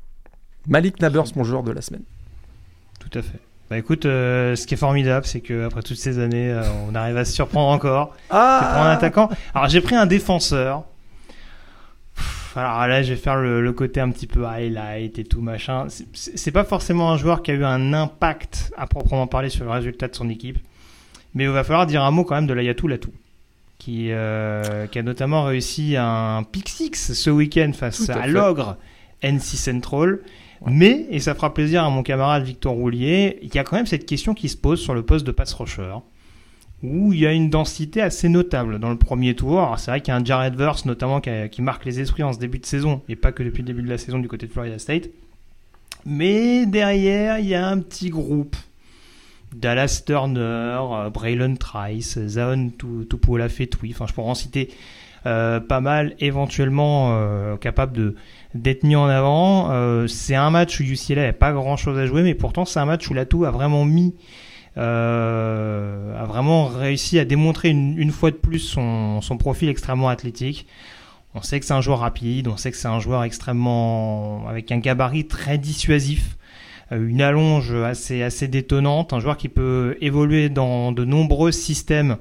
Malik 0.68 1.00
Nabers, 1.02 1.36
mon 1.36 1.44
joueur 1.44 1.64
de 1.64 1.72
la 1.72 1.82
semaine. 1.82 2.04
Tout 3.00 3.18
à 3.18 3.22
fait. 3.22 3.40
Bah 3.70 3.78
écoute, 3.78 4.08
euh, 4.08 4.56
ce 4.56 4.66
qui 4.66 4.74
est 4.74 4.78
formidable, 4.78 5.28
c'est 5.28 5.42
qu'après 5.42 5.84
toutes 5.84 5.98
ces 5.98 6.18
années, 6.18 6.52
euh, 6.52 6.64
on 6.90 6.96
arrive 6.96 7.18
à 7.18 7.26
se 7.26 7.34
surprendre 7.34 7.70
encore. 7.70 8.16
Ah 8.32 8.84
un 8.84 8.90
attaquant. 8.90 9.30
Alors 9.54 9.70
j'ai 9.70 9.82
pris 9.82 9.96
un 9.96 10.08
défenseur. 10.08 10.86
Alors 12.56 12.88
là, 12.88 13.04
je 13.04 13.14
vais 13.14 13.20
faire 13.20 13.38
le, 13.38 13.72
côté 13.74 14.00
un 14.00 14.10
petit 14.12 14.28
peu 14.28 14.46
highlight 14.46 15.20
et 15.20 15.24
tout 15.24 15.42
machin. 15.42 15.88
C'est 16.14 16.52
pas 16.52 16.64
forcément 16.64 17.12
un 17.12 17.18
joueur 17.18 17.44
qui 17.44 17.52
a 17.52 17.54
eu 17.54 17.64
un 17.64 17.94
impact 17.94 18.72
à 18.78 18.88
proprement 18.88 19.28
parler 19.28 19.50
sur 19.50 19.66
le 19.66 19.72
résultat 19.72 20.08
de 20.08 20.16
son 20.16 20.30
équipe, 20.30 20.58
mais 21.34 21.46
il 21.46 21.50
va 21.50 21.64
falloir 21.64 21.86
dire 21.86 22.04
un 22.04 22.12
mot 22.12 22.24
quand 22.24 22.36
même 22.36 22.48
de 22.48 22.54
l'Ayatou 22.54 22.88
Latou, 22.88 23.12
qui 23.78 24.12
euh, 24.12 24.88
qui 24.88 25.00
a 25.00 25.04
notamment 25.04 25.44
réussi 25.44 25.96
un 25.98 26.44
pick 26.44 26.70
six 26.70 27.14
ce 27.14 27.30
week-end 27.30 27.72
face 27.74 28.10
à, 28.10 28.22
à 28.22 28.28
l'ogre 28.28 28.78
NC 29.22 29.42
Central. 29.42 30.20
Mais, 30.66 31.06
et 31.10 31.20
ça 31.20 31.36
fera 31.36 31.54
plaisir 31.54 31.86
à 31.86 31.90
mon 31.90 32.04
camarade 32.04 32.44
Victor 32.44 32.74
Roulier, 32.74 33.40
il 33.42 33.54
y 33.54 33.58
a 33.60 33.64
quand 33.64 33.78
même 33.78 33.86
cette 33.86 34.06
question 34.06 34.34
qui 34.34 34.50
se 34.50 34.58
pose 34.58 34.82
sur 34.82 34.94
le 34.94 35.04
poste 35.04 35.26
de 35.26 35.32
pass 35.32 35.54
rusher, 35.54 35.96
où 36.84 37.14
il 37.14 37.20
y 37.20 37.28
a 37.28 37.34
une 37.34 37.50
densité 37.50 38.02
assez 38.02 38.30
notable 38.30 38.80
dans 38.80 38.90
le 38.90 38.98
premier 38.98 39.36
tour. 39.36 39.76
C'est 39.78 39.92
vrai 39.92 40.02
qu'il 40.02 40.14
y 40.14 40.16
a 40.16 40.20
un 40.20 40.24
Jared 40.24 40.56
Verse 40.56 40.86
notamment 40.86 41.22
qui, 41.22 41.62
marque 41.62 41.86
les 41.86 42.00
esprits 42.00 42.24
en 42.24 42.34
ce 42.34 42.40
début 42.40 42.60
de 42.60 42.66
saison, 42.66 43.02
et 43.10 43.16
pas 43.16 43.32
que 43.32 43.44
depuis 43.44 43.62
le 43.62 43.68
début 43.68 43.82
de 43.82 43.90
la 43.90 43.98
saison 43.98 44.20
du 44.20 44.28
côté 44.28 44.48
de 44.48 44.52
Florida 44.52 44.80
State. 44.80 45.10
Mais 46.06 46.66
derrière, 46.66 47.40
il 47.40 47.48
y 47.48 47.56
a 47.56 47.68
un 47.68 47.80
petit 47.80 48.10
groupe. 48.10 48.56
Dallas 49.54 50.04
Turner, 50.06 50.40
euh, 50.42 51.10
Braylon 51.10 51.56
Trice, 51.56 52.20
Zaon 52.28 52.72
Tupuola 53.10 53.50
Fetui, 53.50 53.92
enfin 53.96 54.06
je 54.08 54.14
pourrais 54.14 54.30
en 54.30 54.36
citer 54.36 54.70
euh, 55.26 55.60
pas 55.60 55.82
mal, 55.82 56.16
éventuellement 56.20 57.10
euh, 57.12 57.58
capable 57.58 57.94
de 57.94 58.16
d'être 58.56 58.84
mis 58.84 58.96
en 58.96 59.08
avant. 59.08 59.72
Euh, 59.72 60.08
c'est 60.08 60.36
un 60.36 60.50
match 60.50 60.80
où 60.80 60.84
UCLA 60.84 61.22
n'avait 61.22 61.34
pas 61.34 61.52
grand 61.52 61.76
chose 61.76 61.98
à 62.00 62.06
jouer, 62.06 62.24
mais 62.24 62.36
pourtant 62.36 62.66
c'est 62.66 62.80
un 62.80 62.86
match 62.86 63.10
où 63.10 63.14
Latou 63.14 63.46
a 63.46 63.52
vraiment 63.52 63.84
mis, 63.86 64.16
a 64.80 66.26
vraiment 66.26 66.68
réussi 66.68 67.20
à 67.20 67.26
démontrer 67.26 67.70
une, 67.70 68.12
fois 68.12 68.32
de 68.32 68.38
plus 68.38 68.60
son, 68.60 69.22
profil 69.38 69.70
extrêmement 69.70 70.10
athlétique. 70.10 70.68
On 71.36 71.42
sait 71.42 71.60
que 71.60 71.66
c'est 71.66 71.74
un 71.74 71.82
joueur 71.82 72.00
rapide, 72.00 72.48
on 72.48 72.58
sait 72.58 72.72
que 72.72 72.78
c'est 72.78 72.88
un 72.88 73.00
joueur 73.00 73.24
extrêmement 73.24 74.48
avec 74.48 74.72
un 74.72 74.80
gabarit 74.80 75.28
très 75.28 75.60
dissuasif, 75.60 76.38
euh, 76.92 77.08
une 77.08 77.22
allonge 77.22 77.72
assez 77.74 78.24
assez 78.24 78.48
détonnante, 78.48 79.14
un 79.14 79.20
joueur 79.20 79.38
qui 79.38 79.48
peut 79.48 79.96
évoluer 80.02 80.50
dans 80.50 80.92
de 80.92 81.06
nombreux 81.06 81.52
systèmes 81.52 82.18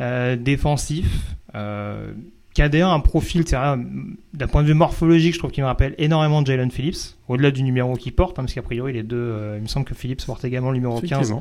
euh, 0.00 0.36
défensifs. 0.36 1.34
Euh, 1.54 2.12
qui 2.58 2.62
a 2.62 2.68
d'ailleurs 2.68 2.90
un 2.90 2.98
profil, 2.98 3.44
d'un 3.44 4.48
point 4.48 4.62
de 4.64 4.66
vue 4.66 4.74
morphologique, 4.74 5.34
je 5.34 5.38
trouve 5.38 5.52
qu'il 5.52 5.62
me 5.62 5.68
rappelle 5.68 5.94
énormément 5.96 6.44
Jalen 6.44 6.72
Phillips, 6.72 7.16
au-delà 7.28 7.52
du 7.52 7.62
numéro 7.62 7.94
qu'il 7.94 8.12
porte, 8.12 8.36
hein, 8.36 8.42
parce 8.42 8.52
qu'a 8.52 8.62
priori, 8.62 8.92
les 8.92 9.04
deux, 9.04 9.16
euh, 9.16 9.54
il 9.58 9.62
me 9.62 9.68
semble 9.68 9.86
que 9.86 9.94
Phillips 9.94 10.26
porte 10.26 10.44
également 10.44 10.72
le 10.72 10.78
numéro 10.78 11.00
15 11.00 11.36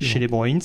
chez 0.00 0.20
les 0.20 0.28
Bruins. 0.28 0.60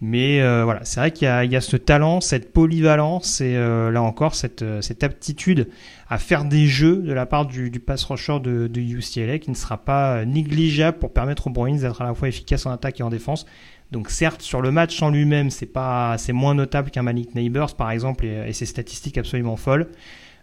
Mais 0.00 0.40
euh, 0.40 0.62
voilà, 0.62 0.84
c'est 0.84 1.00
vrai 1.00 1.10
qu'il 1.10 1.26
y, 1.26 1.56
a 1.56 1.60
ce 1.60 1.76
talent, 1.76 2.20
cette 2.20 2.52
polyvalence 2.52 3.40
et 3.40 3.56
euh, 3.56 3.90
là 3.90 4.00
encore, 4.00 4.36
cette, 4.36 4.64
cette 4.80 5.02
aptitude 5.02 5.66
à 6.08 6.18
faire 6.18 6.44
des 6.44 6.68
jeux 6.68 6.98
de 6.98 7.12
la 7.12 7.26
part 7.26 7.46
du, 7.46 7.68
pass 7.84 8.04
rusher 8.04 8.38
de, 8.38 8.68
de 8.68 8.80
UCLA 8.80 9.40
qui 9.40 9.50
ne 9.50 9.56
sera 9.56 9.78
pas 9.78 10.24
négligeable 10.24 10.98
pour 10.98 11.12
permettre 11.12 11.48
aux 11.48 11.50
Bruins 11.50 11.78
d'être 11.78 12.00
à 12.00 12.04
la 12.04 12.14
fois 12.14 12.28
efficaces 12.28 12.64
en 12.64 12.70
attaque 12.70 13.00
et 13.00 13.02
en 13.02 13.10
défense. 13.10 13.44
Donc 13.92 14.08
certes, 14.08 14.40
sur 14.40 14.62
le 14.62 14.70
match 14.70 15.02
en 15.02 15.10
lui-même, 15.10 15.50
c'est 15.50 15.66
pas, 15.66 16.16
c'est 16.16 16.32
moins 16.32 16.54
notable 16.54 16.90
qu'un 16.90 17.02
Malik 17.02 17.34
Neighbors 17.34 17.76
par 17.76 17.90
exemple 17.90 18.24
et, 18.24 18.52
ses 18.54 18.64
statistiques 18.64 19.18
absolument 19.18 19.56
folles. 19.56 19.88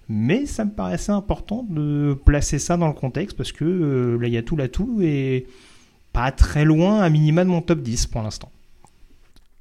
Mais 0.08 0.46
ça 0.46 0.66
me 0.66 0.72
paraissait 0.72 1.12
important 1.12 1.66
de 1.68 2.16
placer 2.26 2.60
ça 2.60 2.78
dans 2.78 2.88
le 2.88 2.94
contexte 2.94 3.36
parce 3.36 3.52
que 3.52 3.66
euh, 3.66 4.18
là, 4.18 4.28
il 4.28 4.34
y 4.34 4.38
a 4.38 4.44
tout 4.44 4.56
là 4.56 4.68
tout 4.68 5.00
et 5.02 5.48
pas 6.14 6.32
très 6.32 6.64
loin 6.64 7.02
à 7.02 7.10
minima 7.10 7.44
de 7.44 7.50
mon 7.50 7.62
top 7.62 7.80
10 7.80 8.06
pour 8.08 8.22
l'instant. 8.22 8.52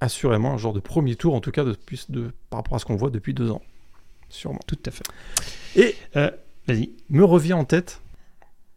Assurément 0.01 0.52
un 0.52 0.59
genre 0.59 0.74
de 0.74 0.81
premier 0.81 1.16
tour 1.16 1.35
en 1.35 1.40
tout 1.40 1.51
cas 1.51 1.65
depuis, 1.65 2.05
de, 2.10 2.31
par 2.51 2.59
rapport 2.59 2.77
à 2.77 2.78
ce 2.78 2.85
qu'on 2.85 2.97
voit 2.97 3.10
depuis 3.10 3.32
deux 3.32 3.51
ans. 3.51 3.62
Sûrement. 4.28 4.60
Tout 4.66 4.78
à 4.85 4.90
fait. 4.90 5.05
Et 5.77 5.94
euh, 6.16 6.31
vas-y. 6.66 6.90
Me 7.09 7.24
revient 7.24 7.55
en 7.55 7.65
tête 7.65 8.02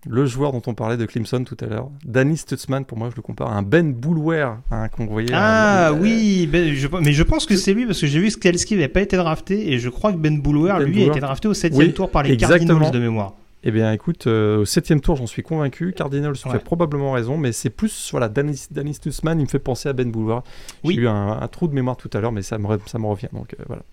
le 0.07 0.25
joueur 0.25 0.51
dont 0.51 0.61
on 0.67 0.73
parlait 0.73 0.97
de 0.97 1.05
Clemson 1.05 1.43
tout 1.43 1.57
à 1.61 1.65
l'heure, 1.65 1.89
Danny 2.03 2.37
Stutzman, 2.37 2.85
pour 2.85 2.97
moi 2.97 3.09
je 3.11 3.15
le 3.15 3.21
compare 3.21 3.51
à 3.51 3.57
un 3.57 3.61
Ben 3.61 3.93
Boulware 3.93 4.57
hein, 4.71 4.87
qu'on 4.89 5.05
voyait. 5.05 5.31
Ah 5.33 5.93
oui, 5.93 6.47
ben, 6.51 6.75
mais 7.01 7.13
je 7.13 7.23
pense 7.23 7.45
que 7.45 7.55
c'est 7.55 7.73
lui 7.73 7.85
parce 7.85 8.01
que 8.01 8.07
j'ai 8.07 8.19
vu 8.19 8.27
que 8.27 8.33
Skalski 8.33 8.75
n'avait 8.75 8.87
pas 8.87 9.01
été 9.01 9.17
drafté 9.17 9.71
et 9.71 9.79
je 9.79 9.89
crois 9.89 10.11
que 10.11 10.17
Ben 10.17 10.41
Boulware, 10.41 10.79
ben 10.79 10.85
lui, 10.85 11.03
a 11.03 11.07
été 11.07 11.19
drafté 11.19 11.47
au 11.47 11.53
7 11.53 11.93
tour 11.93 12.09
par 12.09 12.23
les 12.23 12.37
Cardinals 12.37 12.91
de 12.91 12.99
mémoire. 12.99 13.33
Eh 13.63 13.69
bien, 13.69 13.91
écoute, 13.91 14.25
euh, 14.25 14.61
au 14.61 14.65
septième 14.65 15.01
tour, 15.01 15.17
j'en 15.17 15.27
suis 15.27 15.43
convaincu. 15.43 15.93
Cardinals 15.93 16.31
ouais. 16.31 16.51
fait 16.51 16.63
probablement 16.63 17.11
raison, 17.11 17.37
mais 17.37 17.51
c'est 17.51 17.69
plus, 17.69 18.09
voilà, 18.09 18.27
Danny, 18.27 18.55
Stutzman, 18.55 19.39
il 19.39 19.43
me 19.43 19.49
fait 19.49 19.59
penser 19.59 19.87
à 19.87 19.93
Ben 19.93 20.09
Boulware. 20.09 20.41
J'ai 20.83 20.95
eu 20.95 21.07
un, 21.07 21.47
trou 21.47 21.67
de 21.67 21.73
mémoire 21.73 21.95
tout 21.95 22.09
à 22.13 22.21
l'heure, 22.21 22.31
mais 22.31 22.41
ça 22.41 22.57
me, 22.57 22.67
ça 22.87 22.97
me 22.97 23.05
revient, 23.05 23.29
donc 23.31 23.53
euh, 23.53 23.63
voilà. 23.67 23.83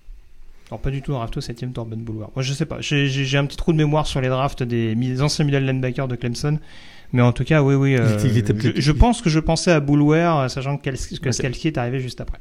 Alors 0.70 0.80
pas 0.80 0.90
du 0.90 1.00
tout 1.00 1.14
un 1.14 1.18
draft 1.18 1.36
au 1.36 1.40
7ème 1.40 1.72
tour 1.72 1.86
Ben 1.86 2.00
Boulware. 2.00 2.30
Moi 2.34 2.42
je 2.42 2.52
sais 2.52 2.66
pas, 2.66 2.76
j'ai 2.80 3.38
un 3.38 3.46
petit 3.46 3.56
trou 3.56 3.72
de 3.72 3.78
mémoire 3.78 4.06
sur 4.06 4.20
les 4.20 4.28
drafts 4.28 4.62
des, 4.62 5.22
anciens 5.22 5.44
middle 5.44 5.64
linebackers 5.64 6.08
de 6.08 6.16
Clemson. 6.16 6.58
Mais 7.12 7.22
en 7.22 7.32
tout 7.32 7.44
cas, 7.44 7.62
oui, 7.62 7.74
oui. 7.74 7.96
Euh, 7.96 8.18
je, 8.76 8.92
pense 8.92 9.22
que 9.22 9.30
je 9.30 9.40
pensais 9.40 9.72
à 9.72 9.80
Boulware, 9.80 10.50
sachant 10.50 10.76
que, 10.76 10.90
que 10.90 11.32
Scalski 11.32 11.68
est 11.68 11.78
arrivé 11.78 12.00
juste 12.00 12.20
après. 12.20 12.38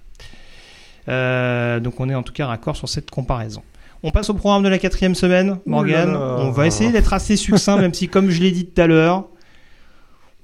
Euh, 1.07 1.79
donc 1.79 2.01
on 2.01 2.09
est 2.09 2.15
en 2.15 2.23
tout 2.23 2.33
cas 2.33 2.47
raccord 2.47 2.75
sur 2.75 2.89
cette 2.89 3.09
comparaison. 3.09 3.63
On 4.03 4.11
passe 4.11 4.29
au 4.29 4.33
programme 4.33 4.63
de 4.63 4.69
la 4.69 4.77
quatrième 4.77 5.15
semaine, 5.15 5.59
Morgan. 5.65 6.15
On 6.15 6.51
va 6.51 6.67
essayer 6.67 6.91
d'être 6.91 7.13
assez 7.13 7.37
succinct, 7.37 7.77
même 7.81 7.93
si, 7.93 8.07
comme 8.07 8.29
je 8.29 8.41
l'ai 8.41 8.51
dit 8.51 8.65
tout 8.65 8.81
à 8.81 8.87
l'heure, 8.87 9.25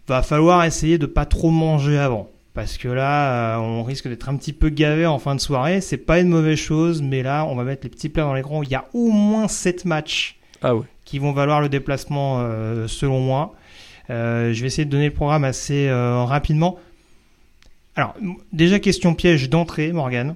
va 0.08 0.22
falloir 0.22 0.64
essayer 0.64 0.98
de 0.98 1.06
pas 1.06 1.26
trop 1.26 1.52
manger 1.52 1.98
avant. 1.98 2.30
Parce 2.54 2.78
que 2.78 2.88
là, 2.88 3.58
euh, 3.58 3.62
on 3.62 3.84
risque 3.84 4.08
d'être 4.08 4.30
un 4.30 4.36
petit 4.38 4.54
peu 4.54 4.70
gavé 4.70 5.06
en 5.08 5.18
fin 5.18 5.34
de 5.34 5.40
soirée. 5.42 5.82
C'est 5.82 5.98
pas 5.98 6.20
une 6.20 6.28
mauvaise 6.28 6.60
chose, 6.60 7.02
mais 7.02 7.24
là, 7.24 7.46
on 7.46 7.56
va 7.56 7.64
mettre 7.64 7.84
les 7.84 7.90
petits 7.90 8.10
plats 8.10 8.24
dans 8.24 8.34
l'écran. 8.34 8.62
Il 8.62 8.70
y 8.70 8.76
a 8.76 8.88
au 8.94 9.10
moins 9.10 9.48
7 9.48 9.86
matchs 9.86 10.38
ah 10.62 10.76
qui 11.04 11.20
vont 11.20 11.32
valoir 11.34 11.62
le 11.62 11.70
déplacement, 11.70 12.42
euh, 12.42 12.88
selon 12.88 13.20
moi. 13.20 13.56
Euh, 14.10 14.54
je 14.54 14.62
vais 14.62 14.68
essayer 14.68 14.86
de 14.86 14.92
donner 14.92 15.08
le 15.08 15.14
programme 15.14 15.44
assez 15.44 15.92
rapidement. 15.92 16.78
Alors, 17.96 18.16
déjà, 18.52 18.80
question 18.80 19.16
piège 19.16 19.50
d'entrée, 19.50 19.92
Morgan. 19.92 20.36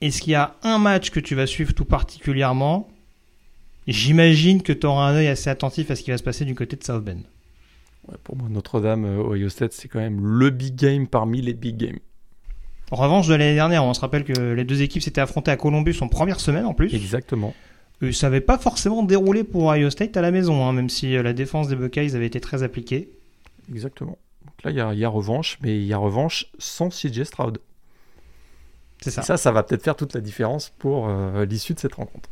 Est-ce 0.00 0.20
qu'il 0.20 0.32
y 0.32 0.36
a 0.36 0.54
un 0.62 0.78
match 0.78 1.10
que 1.10 1.20
tu 1.20 1.34
vas 1.34 1.46
suivre 1.46 1.72
tout 1.72 1.84
particulièrement? 1.84 2.88
J'imagine 3.86 4.62
que 4.62 4.72
tu 4.72 4.86
auras 4.86 5.08
un 5.08 5.14
œil 5.14 5.28
assez 5.28 5.48
attentif 5.50 5.90
à 5.90 5.96
ce 5.96 6.02
qui 6.02 6.10
va 6.10 6.18
se 6.18 6.22
passer 6.22 6.44
du 6.44 6.54
côté 6.54 6.76
de 6.76 6.82
South 6.82 7.04
Bend 7.04 7.22
pour 8.22 8.36
moi, 8.36 8.48
Notre-Dame, 8.48 9.04
euh, 9.04 9.22
Ohio 9.22 9.48
State, 9.48 9.72
c'est 9.72 9.88
quand 9.88 9.98
même 9.98 10.24
le 10.24 10.50
big 10.50 10.74
game 10.74 11.06
parmi 11.06 11.42
les 11.42 11.54
big 11.54 11.76
games. 11.76 11.98
En 12.90 12.96
revanche, 12.96 13.26
de 13.26 13.34
l'année 13.34 13.54
dernière, 13.54 13.84
on 13.84 13.94
se 13.94 14.00
rappelle 14.00 14.24
que 14.24 14.52
les 14.52 14.64
deux 14.64 14.82
équipes 14.82 15.02
s'étaient 15.02 15.20
affrontées 15.20 15.50
à 15.50 15.56
Columbus 15.56 15.96
en 16.00 16.08
première 16.08 16.38
semaine 16.38 16.64
en 16.64 16.74
plus. 16.74 16.94
Exactement. 16.94 17.52
Et 18.02 18.12
ça 18.12 18.28
n'avait 18.28 18.40
pas 18.40 18.58
forcément 18.58 19.02
déroulé 19.02 19.42
pour 19.42 19.70
Ohio 19.70 19.90
State 19.90 20.16
à 20.16 20.20
la 20.20 20.30
maison, 20.30 20.64
hein, 20.64 20.72
même 20.72 20.88
si 20.88 21.16
euh, 21.16 21.22
la 21.22 21.32
défense 21.32 21.68
des 21.68 21.76
Buckeyes 21.76 22.14
avait 22.14 22.26
été 22.26 22.40
très 22.40 22.62
appliquée. 22.62 23.10
Exactement. 23.70 24.18
Donc 24.44 24.62
là, 24.64 24.92
il 24.92 24.98
y, 24.98 25.04
a 25.04 25.08
revanche, 25.08 25.58
mais 25.62 25.76
il 25.76 25.86
y 25.86 25.92
a 25.92 25.98
revanche 25.98 26.46
sans 26.58 26.90
CJ 26.90 27.24
Stroud. 27.24 27.58
C'est 29.00 29.10
ça. 29.10 29.22
ça, 29.22 29.36
ça 29.36 29.50
va 29.50 29.62
peut-être 29.62 29.82
faire 29.82 29.96
toute 29.96 30.14
la 30.14 30.20
différence 30.20 30.70
pour 30.78 31.08
euh, 31.08 31.44
l'issue 31.44 31.74
de 31.74 31.80
cette 31.80 31.94
rencontre. 31.94 32.30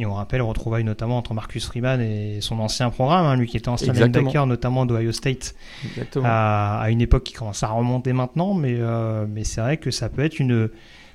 Et 0.00 0.06
on 0.06 0.14
rappelle 0.14 0.40
retrouvailles 0.40 0.84
notamment 0.84 1.18
entre 1.18 1.34
Marcus 1.34 1.66
Freeman 1.66 2.00
et 2.00 2.40
son 2.40 2.58
ancien 2.58 2.88
programme, 2.88 3.26
hein, 3.26 3.36
lui 3.36 3.46
qui 3.46 3.58
était 3.58 3.68
ancien 3.68 3.92
linebacker 3.92 4.46
notamment 4.46 4.86
d'Ohio 4.86 5.12
State 5.12 5.54
à, 6.24 6.86
une 6.88 7.02
époque 7.02 7.24
qui 7.24 7.34
commence 7.34 7.62
à 7.62 7.68
remonter 7.68 8.14
maintenant, 8.14 8.54
mais, 8.54 8.76
euh, 8.78 9.26
mais 9.28 9.44
c'est 9.44 9.60
vrai 9.60 9.76
que 9.76 9.90
ça 9.90 10.08
peut 10.08 10.24
être 10.24 10.38
une, 10.38 10.70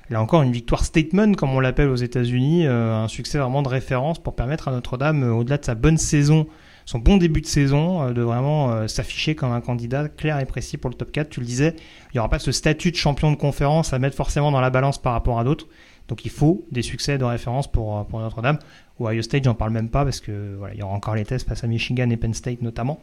là 0.08 0.22
encore 0.22 0.42
une 0.42 0.52
victoire 0.52 0.84
statement 0.84 1.32
comme 1.32 1.50
on 1.50 1.58
l'appelle 1.58 1.88
aux 1.88 1.96
États-Unis, 1.96 2.66
euh, 2.66 2.94
un 2.94 3.08
succès 3.08 3.38
vraiment 3.38 3.62
de 3.62 3.68
référence 3.68 4.20
pour 4.20 4.36
permettre 4.36 4.68
à 4.68 4.70
Notre-Dame, 4.70 5.24
euh, 5.24 5.32
au-delà 5.32 5.58
de 5.58 5.64
sa 5.64 5.74
bonne 5.74 5.98
saison, 5.98 6.46
son 6.84 7.00
bon 7.00 7.16
début 7.16 7.40
de 7.40 7.46
saison, 7.46 8.12
de 8.12 8.22
vraiment 8.22 8.86
s'afficher 8.86 9.34
comme 9.34 9.50
un 9.50 9.60
candidat 9.60 10.08
clair 10.08 10.38
et 10.38 10.44
précis 10.44 10.76
pour 10.76 10.88
le 10.88 10.94
top 10.94 11.10
4. 11.10 11.28
Tu 11.28 11.40
le 11.40 11.46
disais, 11.46 11.74
il 11.74 12.10
n'y 12.14 12.20
aura 12.20 12.28
pas 12.28 12.38
ce 12.38 12.52
statut 12.52 12.92
de 12.92 12.96
champion 12.96 13.32
de 13.32 13.36
conférence 13.36 13.92
à 13.92 13.98
mettre 13.98 14.14
forcément 14.14 14.52
dans 14.52 14.60
la 14.60 14.70
balance 14.70 15.02
par 15.02 15.12
rapport 15.12 15.40
à 15.40 15.42
d'autres. 15.42 15.66
Donc 16.08 16.24
il 16.24 16.30
faut 16.30 16.64
des 16.70 16.82
succès 16.82 17.18
de 17.18 17.24
référence 17.24 17.70
pour, 17.70 18.04
pour 18.06 18.20
Notre-Dame. 18.20 18.58
Ohio 19.00 19.22
State, 19.22 19.44
j'en 19.44 19.54
parle 19.54 19.72
même 19.72 19.88
pas 19.88 20.04
parce 20.04 20.20
que 20.20 20.54
voilà, 20.56 20.74
il 20.74 20.80
y 20.80 20.82
aura 20.82 20.94
encore 20.94 21.14
les 21.14 21.24
tests 21.24 21.48
face 21.48 21.64
à 21.64 21.66
Michigan 21.66 22.08
et 22.10 22.16
Penn 22.16 22.32
State 22.32 22.62
notamment. 22.62 23.00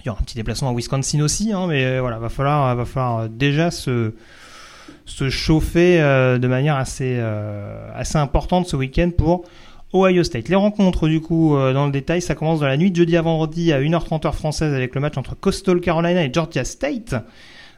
Il 0.00 0.06
y 0.06 0.10
aura 0.10 0.20
un 0.20 0.24
petit 0.24 0.36
déplacement 0.36 0.70
à 0.70 0.74
Wisconsin 0.74 1.20
aussi, 1.20 1.52
hein, 1.52 1.66
mais 1.68 1.84
euh, 1.84 2.00
voilà, 2.00 2.18
va 2.18 2.28
falloir, 2.28 2.74
va 2.74 2.84
falloir 2.84 3.18
euh, 3.20 3.28
déjà 3.28 3.70
se, 3.70 4.12
se 5.04 5.30
chauffer 5.30 6.00
euh, 6.00 6.38
de 6.38 6.48
manière 6.48 6.76
assez, 6.76 7.20
assez 7.94 8.18
importante 8.18 8.66
ce 8.66 8.76
week-end 8.76 9.10
pour 9.16 9.44
Ohio 9.92 10.22
State. 10.24 10.48
Les 10.48 10.56
rencontres, 10.56 11.08
du 11.08 11.20
coup, 11.20 11.56
dans 11.56 11.86
le 11.86 11.92
détail, 11.92 12.20
ça 12.20 12.34
commence 12.34 12.60
dans 12.60 12.66
la 12.66 12.76
nuit 12.76 12.94
jeudi 12.94 13.16
à 13.16 13.22
vendredi 13.22 13.72
à 13.72 13.80
1h30 13.80 14.26
heure 14.26 14.34
française 14.34 14.74
avec 14.74 14.94
le 14.94 15.00
match 15.00 15.16
entre 15.16 15.34
Coastal 15.34 15.80
Carolina 15.80 16.24
et 16.24 16.30
Georgia 16.32 16.64
State. 16.64 17.14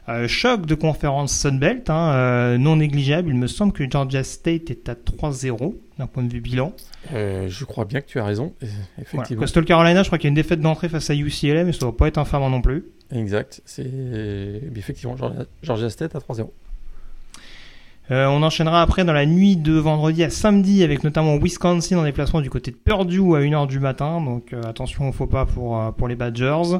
Euh, 0.09 0.27
choc 0.27 0.65
de 0.65 0.73
conférence 0.73 1.31
Sunbelt, 1.33 1.89
hein, 1.89 2.13
euh, 2.13 2.57
non 2.57 2.77
négligeable. 2.77 3.29
Il 3.29 3.35
me 3.35 3.45
semble 3.45 3.73
que 3.73 3.87
Georgia 3.89 4.23
State 4.23 4.71
est 4.71 4.89
à 4.89 4.95
3-0 4.95 5.75
d'un 5.99 6.07
point 6.07 6.23
de 6.23 6.33
vue 6.33 6.41
bilan. 6.41 6.73
Euh, 7.13 7.47
je 7.47 7.63
crois 7.63 7.85
bien 7.85 8.01
que 8.01 8.07
tu 8.07 8.19
as 8.19 8.25
raison, 8.25 8.53
effectivement. 9.01 9.41
Coastal 9.41 9.65
Carolina, 9.65 10.01
je 10.01 10.09
crois 10.09 10.17
qu'il 10.17 10.25
y 10.25 10.29
a 10.29 10.31
une 10.31 10.35
défaite 10.35 10.61
d'entrée 10.61 10.89
face 10.89 11.11
à 11.11 11.15
UCLA, 11.15 11.63
mais 11.63 11.73
ça 11.73 11.85
ne 11.85 11.91
va 11.91 11.97
pas 11.97 12.07
être 12.07 12.17
infamant 12.17 12.49
non 12.49 12.61
plus. 12.61 12.85
Exact, 13.11 13.61
c'est 13.65 13.89
effectivement 14.75 15.15
Georgia 15.61 15.89
State 15.89 16.15
à 16.15 16.19
3-0. 16.19 16.49
on 18.09 18.43
enchaînera 18.43 18.81
après 18.81 19.03
dans 19.03 19.13
la 19.13 19.25
nuit 19.25 19.57
de 19.57 19.73
vendredi 19.73 20.23
à 20.23 20.29
samedi 20.29 20.83
avec 20.83 21.03
notamment 21.03 21.37
Wisconsin 21.37 21.97
en 21.97 22.03
déplacement 22.03 22.41
du 22.41 22.49
côté 22.49 22.71
de 22.71 22.75
Purdue 22.75 23.35
à 23.35 23.39
1h 23.39 23.67
du 23.67 23.79
matin. 23.79 24.21
Donc 24.21 24.53
attention 24.53 25.09
au 25.09 25.11
faux 25.11 25.25
pas 25.25 25.45
pour, 25.45 25.93
pour 25.95 26.07
les 26.07 26.15
Badgers. 26.15 26.77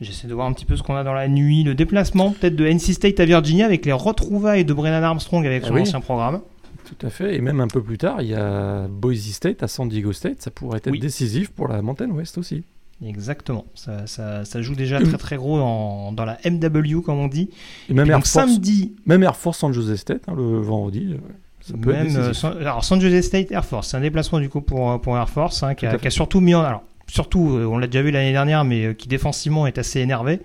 J'essaie 0.00 0.28
de 0.28 0.34
voir 0.34 0.46
un 0.46 0.52
petit 0.52 0.64
peu 0.64 0.76
ce 0.76 0.82
qu'on 0.82 0.94
a 0.94 1.02
dans 1.02 1.12
la 1.12 1.26
nuit, 1.26 1.64
le 1.64 1.74
déplacement 1.74 2.30
peut-être 2.30 2.54
de 2.54 2.66
NC 2.66 2.92
State 2.92 3.18
à 3.18 3.24
Virginia 3.24 3.66
avec 3.66 3.84
les 3.84 3.92
retrouvailles 3.92 4.64
de 4.64 4.72
Brennan 4.72 5.02
Armstrong 5.02 5.44
avec 5.44 5.64
son 5.64 5.74
ah 5.74 5.80
ancien 5.80 6.00
programme. 6.00 6.40
Tout 6.84 7.06
à 7.06 7.10
fait, 7.10 7.34
et 7.34 7.40
même 7.40 7.60
un 7.60 7.68
peu 7.68 7.82
plus 7.82 7.98
tard, 7.98 8.22
il 8.22 8.28
y 8.28 8.34
a 8.34 8.86
Boise 8.88 9.26
State 9.32 9.62
à 9.62 9.68
San 9.68 9.88
Diego 9.88 10.12
State, 10.12 10.40
ça 10.40 10.50
pourrait 10.50 10.78
être 10.78 10.90
décisif 10.90 11.50
pour 11.50 11.68
la 11.68 11.82
Mountain 11.82 12.10
West 12.10 12.38
aussi. 12.38 12.62
Exactement, 13.04 13.66
ça, 13.74 14.06
ça, 14.06 14.62
joue 14.62 14.74
déjà 14.74 15.00
très 15.00 15.18
très 15.18 15.36
gros 15.36 15.58
dans 15.58 16.24
la 16.24 16.38
MW 16.44 17.00
comme 17.02 17.18
on 17.18 17.28
dit. 17.28 17.50
Et 17.88 17.94
même, 17.94 18.08
Air, 18.08 18.18
Force, 18.18 18.30
samedi... 18.30 18.94
même 19.04 19.22
Air 19.22 19.36
Force 19.36 19.58
San 19.58 19.72
Jose 19.72 19.96
State 19.96 20.22
hein, 20.28 20.34
le 20.36 20.60
vendredi. 20.60 21.16
Ça 21.60 21.74
peut 21.76 21.92
même, 21.92 22.06
être 22.06 22.44
euh, 22.44 22.60
alors 22.60 22.84
San 22.84 23.00
Jose 23.00 23.20
State 23.20 23.52
Air 23.52 23.64
Force, 23.64 23.88
c'est 23.88 23.96
un 23.96 24.00
déplacement 24.00 24.40
du 24.40 24.48
coup 24.48 24.60
pour, 24.60 25.00
pour 25.00 25.16
Air 25.16 25.28
Force 25.28 25.62
hein, 25.62 25.74
qui, 25.74 25.86
a, 25.86 25.98
qui, 25.98 26.06
a, 26.06 26.10
surtout 26.10 26.40
mis 26.40 26.54
en... 26.54 26.62
Alors, 26.62 26.82
surtout, 27.08 27.56
euh, 27.56 27.64
on 27.64 27.78
l'a 27.78 27.86
déjà 27.86 28.02
vu 28.02 28.10
l'année 28.10 28.32
dernière, 28.32 28.64
mais 28.64 28.84
euh, 28.84 28.92
qui 28.92 29.08
défensivement 29.08 29.66
est 29.66 29.78
assez 29.78 30.00
énervé. 30.00 30.40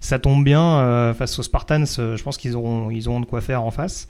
Ça 0.00 0.18
tombe 0.18 0.44
bien 0.44 0.62
euh, 0.62 1.14
face 1.14 1.38
aux 1.38 1.42
Spartans. 1.42 1.84
je 1.86 2.22
pense 2.22 2.36
qu'ils 2.36 2.56
auront, 2.56 2.90
ils 2.90 3.08
auront 3.08 3.20
de 3.20 3.26
quoi 3.26 3.40
faire 3.40 3.62
en 3.62 3.70
face. 3.70 4.08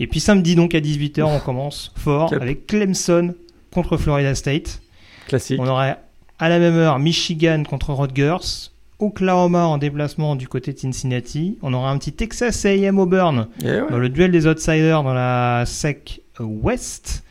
Et 0.00 0.06
puis 0.06 0.20
samedi 0.20 0.56
donc 0.56 0.74
à 0.74 0.80
18h, 0.80 1.22
on 1.22 1.40
commence 1.40 1.92
fort 1.96 2.32
avec 2.32 2.66
Clemson 2.66 3.34
contre 3.72 3.96
Florida 3.96 4.34
State. 4.34 4.80
Classique. 5.26 5.60
On 5.60 5.66
aurait 5.66 5.98
à 6.38 6.48
la 6.48 6.58
même 6.58 6.74
heure 6.74 6.98
Michigan 6.98 7.62
contre 7.68 7.92
Rutgers, 7.92 8.70
Oklahoma 8.98 9.66
en 9.66 9.78
déplacement 9.78 10.36
du 10.36 10.48
côté 10.48 10.72
de 10.72 10.78
Cincinnati. 10.78 11.58
On 11.62 11.72
aura 11.74 11.90
un 11.90 11.98
petit 11.98 12.12
Texas 12.12 12.64
A&M 12.64 12.98
Auburn 12.98 13.48
eh 13.64 13.80
dans 13.90 13.98
le 13.98 14.08
duel 14.08 14.30
des 14.30 14.46
outsiders 14.46 15.02
dans 15.02 15.14
la 15.14 15.64
SEC 15.66 16.22
West. 16.40 17.23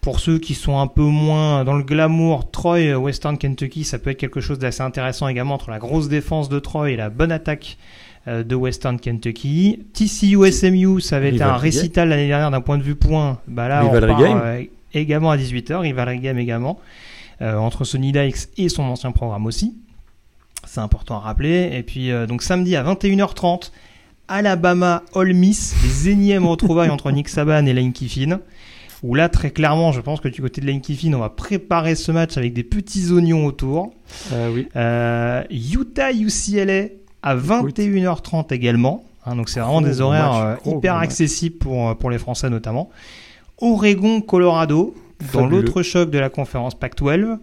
Pour 0.00 0.20
ceux 0.20 0.38
qui 0.38 0.54
sont 0.54 0.78
un 0.78 0.86
peu 0.86 1.02
moins 1.02 1.64
dans 1.64 1.74
le 1.74 1.82
glamour, 1.82 2.50
Troy, 2.50 2.78
euh, 2.78 2.96
Western 2.96 3.36
Kentucky, 3.36 3.84
ça 3.84 3.98
peut 3.98 4.10
être 4.10 4.18
quelque 4.18 4.40
chose 4.40 4.58
d'assez 4.58 4.82
intéressant 4.82 5.26
également 5.28 5.54
entre 5.54 5.70
la 5.70 5.78
grosse 5.78 6.08
défense 6.08 6.48
de 6.48 6.58
Troy 6.60 6.92
et 6.92 6.96
la 6.96 7.10
bonne 7.10 7.32
attaque 7.32 7.78
euh, 8.28 8.44
de 8.44 8.54
Western 8.54 8.98
Kentucky. 9.00 9.80
TCU 9.92 10.50
SMU, 10.52 11.00
ça 11.00 11.16
avait 11.16 11.30
été 11.30 11.42
un 11.42 11.56
récital 11.56 12.10
l'année 12.10 12.28
dernière 12.28 12.50
d'un 12.50 12.60
point 12.60 12.78
de 12.78 12.82
vue 12.82 12.94
point. 12.94 13.38
Bah 13.48 13.66
là, 13.68 13.84
on 13.84 14.00
part, 14.00 14.20
euh, 14.20 14.62
également 14.94 15.32
à 15.32 15.36
18h, 15.36 15.80
rivalry 15.80 16.20
game 16.20 16.38
également, 16.38 16.78
entre 17.40 17.84
Sonny 17.84 18.12
Dykes 18.12 18.48
et 18.56 18.68
son 18.68 18.84
ancien 18.84 19.10
programme 19.10 19.46
aussi. 19.46 19.76
C'est 20.64 20.80
important 20.80 21.16
à 21.16 21.20
rappeler. 21.20 21.70
Et 21.72 21.82
puis, 21.82 22.10
donc 22.26 22.42
samedi 22.42 22.76
à 22.76 22.82
21h30, 22.82 23.70
Alabama 24.28 25.02
All 25.14 25.34
Miss, 25.34 25.74
les 25.82 26.10
énièmes 26.10 26.46
retrouvailles 26.46 26.90
entre 26.90 27.10
Nick 27.10 27.28
Saban 27.28 27.66
et 27.66 27.72
Lane 27.72 27.92
Kiffin 27.92 28.40
où 29.02 29.14
là, 29.14 29.28
très 29.28 29.50
clairement, 29.50 29.92
je 29.92 30.00
pense 30.00 30.20
que 30.20 30.28
du 30.28 30.40
côté 30.40 30.60
de 30.60 30.66
Lane 30.66 30.80
Kiffin, 30.80 31.12
on 31.14 31.20
va 31.20 31.30
préparer 31.30 31.94
ce 31.94 32.10
match 32.12 32.36
avec 32.36 32.52
des 32.52 32.64
petits 32.64 33.10
oignons 33.12 33.46
autour. 33.46 33.92
Euh, 34.32 34.50
oui. 34.52 34.68
Euh, 34.76 35.42
Utah 35.50 36.12
UCLA 36.12 36.88
à 37.22 37.36
21h30 37.36 38.52
également. 38.52 39.04
Hein, 39.24 39.36
donc 39.36 39.48
c'est 39.48 39.60
vraiment 39.60 39.82
des 39.82 40.00
horaires 40.00 40.34
euh, 40.34 40.54
hyper 40.64 40.96
accessibles 40.96 41.58
pour, 41.58 41.96
pour 41.96 42.10
les 42.10 42.18
Français 42.18 42.50
notamment. 42.50 42.90
Oregon, 43.60 44.20
Colorado, 44.20 44.94
dans 45.32 45.46
l'autre 45.46 45.82
choc 45.82 46.10
de 46.10 46.18
la 46.18 46.30
conférence 46.30 46.74
Pac-12. 46.74 47.38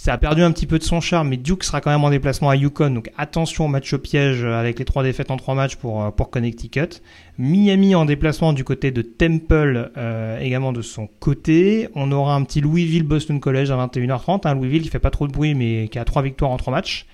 Ça 0.00 0.14
a 0.14 0.16
perdu 0.16 0.42
un 0.42 0.50
petit 0.50 0.64
peu 0.64 0.78
de 0.78 0.82
son 0.82 1.02
charme, 1.02 1.28
mais 1.28 1.36
Duke 1.36 1.62
sera 1.62 1.82
quand 1.82 1.90
même 1.90 2.02
en 2.02 2.08
déplacement 2.08 2.48
à 2.48 2.56
Yukon, 2.56 2.88
donc 2.88 3.10
attention 3.18 3.66
au 3.66 3.68
match 3.68 3.92
au 3.92 3.98
piège 3.98 4.42
avec 4.46 4.78
les 4.78 4.86
trois 4.86 5.02
défaites 5.02 5.30
en 5.30 5.36
trois 5.36 5.54
matchs 5.54 5.76
pour, 5.76 6.02
euh, 6.02 6.10
pour 6.10 6.30
Connecticut. 6.30 7.02
Miami 7.36 7.94
en 7.94 8.06
déplacement 8.06 8.54
du 8.54 8.64
côté 8.64 8.92
de 8.92 9.02
Temple, 9.02 9.92
euh, 9.98 10.40
également 10.40 10.72
de 10.72 10.80
son 10.80 11.06
côté. 11.06 11.90
On 11.94 12.12
aura 12.12 12.34
un 12.34 12.42
petit 12.44 12.62
Louisville-Boston 12.62 13.40
College 13.40 13.70
à 13.70 13.76
21h30. 13.76 14.46
Un 14.46 14.54
Louisville 14.54 14.80
qui 14.80 14.88
fait 14.88 14.98
pas 14.98 15.10
trop 15.10 15.26
de 15.26 15.32
bruit, 15.32 15.54
mais 15.54 15.88
qui 15.88 15.98
a 15.98 16.06
trois 16.06 16.22
victoires 16.22 16.50
en 16.50 16.56
trois 16.56 16.72
matchs. 16.72 17.04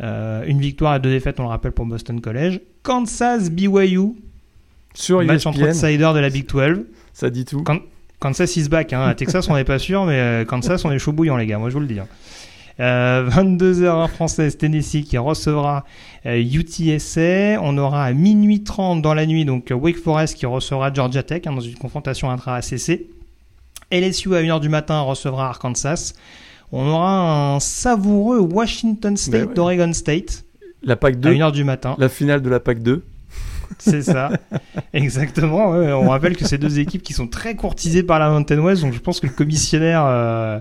Euh, 0.00 0.44
une 0.46 0.60
victoire 0.60 0.94
et 0.94 1.00
deux 1.00 1.10
défaites, 1.10 1.40
on 1.40 1.42
le 1.42 1.48
rappelle, 1.48 1.72
pour 1.72 1.86
Boston 1.86 2.20
College. 2.20 2.60
Kansas 2.84 3.50
BYU. 3.50 4.14
Sur 4.94 5.24
match 5.24 5.44
entre 5.44 5.60
outsiders 5.60 6.14
de 6.14 6.20
la 6.20 6.30
Big 6.30 6.46
12. 6.46 6.84
Ça 7.12 7.30
dit 7.30 7.44
tout. 7.44 7.64
Kansas 8.26 8.56
is 8.56 8.68
back. 8.68 8.92
Hein. 8.92 9.02
À 9.02 9.14
Texas, 9.14 9.48
on 9.48 9.54
n'est 9.54 9.62
pas 9.62 9.78
sûr, 9.78 10.04
mais 10.04 10.18
euh, 10.18 10.44
Kansas, 10.44 10.84
on 10.84 10.90
est 10.90 10.98
chaud 10.98 11.12
bouillant, 11.12 11.36
les 11.36 11.46
gars. 11.46 11.58
Moi, 11.58 11.68
je 11.68 11.74
vous 11.74 11.80
le 11.80 11.86
dis. 11.86 12.00
Hein. 12.00 12.08
22h 12.80 13.88
en 13.88 14.08
française, 14.08 14.58
Tennessee 14.58 15.04
qui 15.04 15.16
recevra 15.16 15.84
UTSA. 16.24 17.60
On 17.62 17.78
aura 17.78 18.04
à 18.04 18.12
minuit 18.12 18.64
30 18.64 19.00
dans 19.00 19.14
la 19.14 19.26
nuit, 19.26 19.44
donc 19.44 19.72
Wake 19.72 19.98
Forest 19.98 20.36
qui 20.36 20.44
recevra 20.44 20.92
Georgia 20.92 21.22
Tech 21.22 21.42
hein, 21.46 21.52
dans 21.52 21.60
une 21.60 21.76
confrontation 21.76 22.28
intra-ACC. 22.28 23.02
LSU 23.92 24.34
à 24.34 24.42
1h 24.42 24.58
du 24.58 24.68
matin 24.68 25.00
recevra 25.02 25.48
Arkansas. 25.48 26.12
On 26.72 26.84
aura 26.84 27.54
un 27.54 27.60
savoureux 27.60 28.40
Washington 28.40 29.16
State 29.16 29.54
d'Oregon 29.54 29.92
State. 29.92 30.44
La 30.82 30.96
PAC 30.96 31.20
2. 31.20 31.30
À 31.30 31.32
1h 31.32 31.52
du 31.52 31.62
matin. 31.62 31.94
La 31.98 32.08
finale 32.08 32.42
de 32.42 32.50
la 32.50 32.58
PAC 32.58 32.82
2. 32.82 33.04
C'est 33.78 34.02
ça, 34.02 34.30
exactement. 34.92 35.68
On 35.70 36.08
rappelle 36.08 36.36
que 36.36 36.44
ces 36.44 36.58
deux 36.58 36.78
équipes 36.78 37.02
qui 37.02 37.12
sont 37.12 37.26
très 37.26 37.54
courtisées 37.54 38.02
par 38.02 38.18
la 38.18 38.30
Mountain 38.30 38.58
West, 38.58 38.82
donc 38.82 38.92
je 38.92 38.98
pense 38.98 39.20
que 39.20 39.26
le 39.26 39.32
commissionnaire 39.32 40.04
euh, 40.06 40.58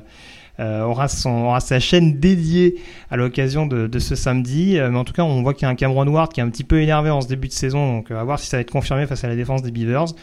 euh, 0.60 0.84
aura, 0.84 1.07
son, 1.07 1.32
aura 1.32 1.60
sa 1.60 1.80
chaîne 1.80 2.19
dédiée 2.19 2.76
à 3.11 3.18
l'occasion 3.18 3.65
de, 3.65 3.99
ce 3.99 4.15
samedi. 4.15 4.77
Euh, 4.77 4.90
mais 4.90 4.98
en 4.98 5.03
tout 5.03 5.14
cas, 5.14 5.23
on 5.23 5.41
voit 5.41 5.53
qu'il 5.53 5.64
y 5.64 5.65
a 5.65 5.69
un 5.69 5.76
Cameron 5.76 6.07
Ward 6.07 6.32
qui 6.32 6.40
est 6.40 6.44
un 6.44 6.49
petit 6.49 6.64
peu 6.64 6.82
énervé 6.82 7.10
en 7.10 7.22
ce 7.22 7.27
début 7.27 7.48
de 7.48 7.53
saison, 7.53 7.98
donc 7.98 8.11
à 8.11 8.23
voir 8.23 8.40
si 8.40 8.48
ça 8.48 8.57
va 8.57 8.61
être 8.61 8.72
confirmé 8.72 9.06
face 9.06 9.23
à 9.23 9.27
la 9.27 9.36
défense 9.36 9.61
des 9.61 9.72
Beavers. 9.72 10.14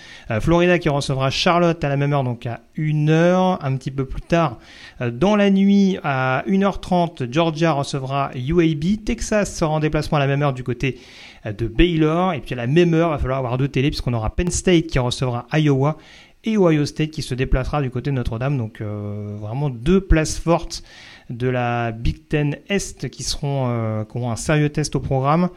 Florida 0.40 0.78
qui 0.78 0.88
recevra 0.88 1.30
Charlotte 1.30 1.82
à 1.82 1.88
la 1.88 1.96
même 1.96 2.12
heure, 2.12 2.24
donc 2.24 2.46
à 2.46 2.60
1h, 2.78 3.58
un 3.60 3.76
petit 3.76 3.90
peu 3.90 4.04
plus 4.04 4.22
tard. 4.22 4.58
dans 5.00 5.36
la 5.36 5.50
nuit, 5.50 5.98
à 6.02 6.44
1h30, 6.48 7.30
Georgia 7.30 7.72
recevra 7.72 8.30
UAB. 8.34 9.04
Texas 9.04 9.54
sera 9.54 9.72
en 9.72 9.80
déplacement 9.80 10.16
à 10.16 10.20
la 10.20 10.26
même 10.26 10.42
heure 10.42 10.54
du 10.54 10.64
côté 10.64 10.98
de 11.44 11.66
Baylor. 11.66 12.34
Et 12.34 12.40
puis 12.40 12.54
à 12.54 12.56
la 12.56 12.66
même 12.66 12.94
heure, 12.94 13.08
il 13.08 13.12
va 13.12 13.18
falloir 13.18 13.38
avoir 13.38 13.58
deux 13.58 13.68
télés 13.68 13.90
puisqu'on 13.90 14.14
aura 14.14 14.30
Penn 14.34 14.50
State 14.50 14.86
qui 14.86 14.98
recevra 14.98 15.46
Iowa 15.52 15.98
et 16.44 16.56
Ohio 16.56 16.84
State 16.86 17.10
qui 17.10 17.22
se 17.22 17.34
déplacera 17.34 17.82
du 17.82 17.90
côté 17.90 18.10
de 18.10 18.16
Notre-Dame. 18.16 18.56
Donc 18.58 18.80
euh, 18.80 19.36
vraiment 19.38 19.70
deux 19.70 20.00
places 20.00 20.38
fortes 20.38 20.82
de 21.30 21.48
la 21.48 21.92
Big 21.92 22.28
Ten 22.28 22.56
Est 22.68 23.08
qui 23.10 23.22
seront 23.22 23.66
euh, 23.68 24.04
qui 24.04 24.16
auront 24.16 24.30
un 24.30 24.36
sérieux 24.36 24.68
test 24.68 24.96
au 24.96 25.00
programme 25.00 25.48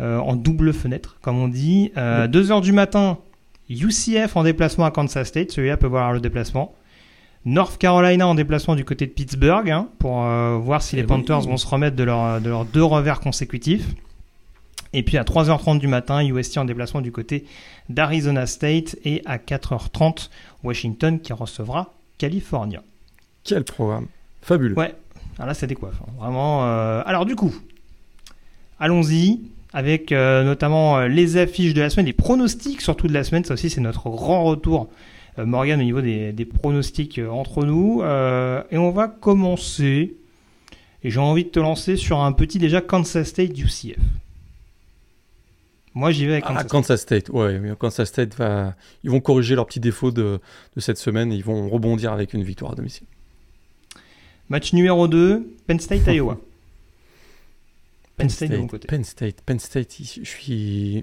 euh, 0.00 0.18
en 0.18 0.36
double 0.36 0.72
fenêtre, 0.72 1.18
comme 1.22 1.38
on 1.38 1.48
dit. 1.48 1.92
2 1.96 2.52
heures 2.52 2.60
du 2.60 2.72
matin, 2.72 3.18
UCF 3.70 4.36
en 4.36 4.44
déplacement 4.44 4.84
à 4.84 4.90
Kansas 4.90 5.28
State. 5.28 5.52
Celui-là 5.52 5.76
peut 5.76 5.86
voir 5.86 6.12
le 6.12 6.20
déplacement. 6.20 6.74
North 7.46 7.78
Carolina 7.78 8.26
en 8.26 8.34
déplacement 8.34 8.74
du 8.74 8.84
côté 8.84 9.06
de 9.06 9.12
Pittsburgh 9.12 9.70
hein, 9.70 9.88
pour 10.00 10.14
voir 10.60 10.82
si 10.82 10.96
les 10.96 11.02
eh 11.02 11.06
Panthers 11.06 11.42
vont 11.42 11.56
se 11.56 11.66
remettre 11.66 11.94
de, 11.94 12.02
leur, 12.02 12.40
de 12.40 12.50
leurs 12.50 12.64
deux 12.64 12.82
revers 12.82 13.20
consécutifs. 13.20 13.86
Et 14.92 15.02
puis 15.02 15.18
à 15.18 15.24
3h30 15.24 15.78
du 15.78 15.88
matin, 15.88 16.24
UST 16.24 16.58
en 16.58 16.64
déplacement 16.64 17.00
du 17.00 17.12
côté 17.12 17.44
d'Arizona 17.88 18.46
State. 18.46 18.96
Et 19.04 19.22
à 19.24 19.38
4h30, 19.38 20.30
Washington 20.62 21.20
qui 21.20 21.32
recevra 21.32 21.94
California. 22.18 22.82
Quel 23.44 23.64
programme 23.64 24.06
Fabuleux. 24.42 24.76
Ouais, 24.76 24.94
alors 25.38 25.48
là 25.48 25.54
ça 25.54 25.66
décoiffe. 25.66 26.00
Hein. 26.02 26.12
Vraiment. 26.18 26.66
Euh, 26.66 27.02
alors 27.04 27.26
du 27.26 27.36
coup, 27.36 27.54
allons-y 28.78 29.40
avec 29.72 30.12
euh, 30.12 30.44
notamment 30.44 30.98
euh, 30.98 31.08
les 31.08 31.36
affiches 31.36 31.74
de 31.74 31.80
la 31.80 31.90
semaine, 31.90 32.06
les 32.06 32.12
pronostics 32.12 32.80
surtout 32.80 33.08
de 33.08 33.12
la 33.12 33.24
semaine. 33.24 33.44
Ça 33.44 33.54
aussi 33.54 33.70
c'est 33.70 33.80
notre 33.80 34.08
grand 34.10 34.44
retour, 34.44 34.88
Morgan, 35.38 35.80
au 35.80 35.84
niveau 35.84 36.00
des, 36.00 36.32
des 36.32 36.44
pronostics 36.44 37.20
entre 37.30 37.64
nous. 37.64 38.02
et 38.02 38.78
on 38.78 38.90
va 38.90 39.08
commencer. 39.08 40.14
Et 41.02 41.10
j'ai 41.10 41.20
envie 41.20 41.44
de 41.44 41.50
te 41.50 41.60
lancer 41.60 41.96
sur 41.96 42.20
un 42.20 42.32
petit 42.32 42.58
déjà 42.58 42.80
Kansas 42.80 43.28
State 43.28 43.56
UCF. 43.58 43.98
Moi, 45.96 46.10
j'y 46.10 46.26
vais 46.26 46.34
avec 46.34 46.44
ah, 46.46 46.62
Kansas, 46.62 47.00
State. 47.00 47.30
Ouais, 47.30 47.58
Kansas 47.78 48.06
State 48.06 48.34
va. 48.36 48.74
Ils 49.02 49.10
vont 49.10 49.20
corriger 49.20 49.54
leurs 49.54 49.64
petits 49.64 49.80
défauts 49.80 50.10
de, 50.10 50.40
de, 50.76 50.80
cette 50.80 50.98
semaine 50.98 51.32
et 51.32 51.36
ils 51.36 51.42
vont 51.42 51.70
rebondir 51.70 52.12
avec 52.12 52.34
une 52.34 52.42
victoire 52.42 52.72
à 52.72 52.74
domicile. 52.74 53.06
Match 54.50 54.74
numéro 54.74 55.08
2, 55.08 55.56
Penn 55.66 55.80
State, 55.80 56.06
Iowa. 56.06 56.38
Penn, 58.18 58.28
State, 58.28 58.50
de 58.50 58.58
mon 58.58 58.66
côté. 58.66 58.86
Penn 58.86 59.04
State, 59.04 59.40
Penn 59.40 59.58
State, 59.58 59.96
je 59.98 60.28
suis 60.28 61.02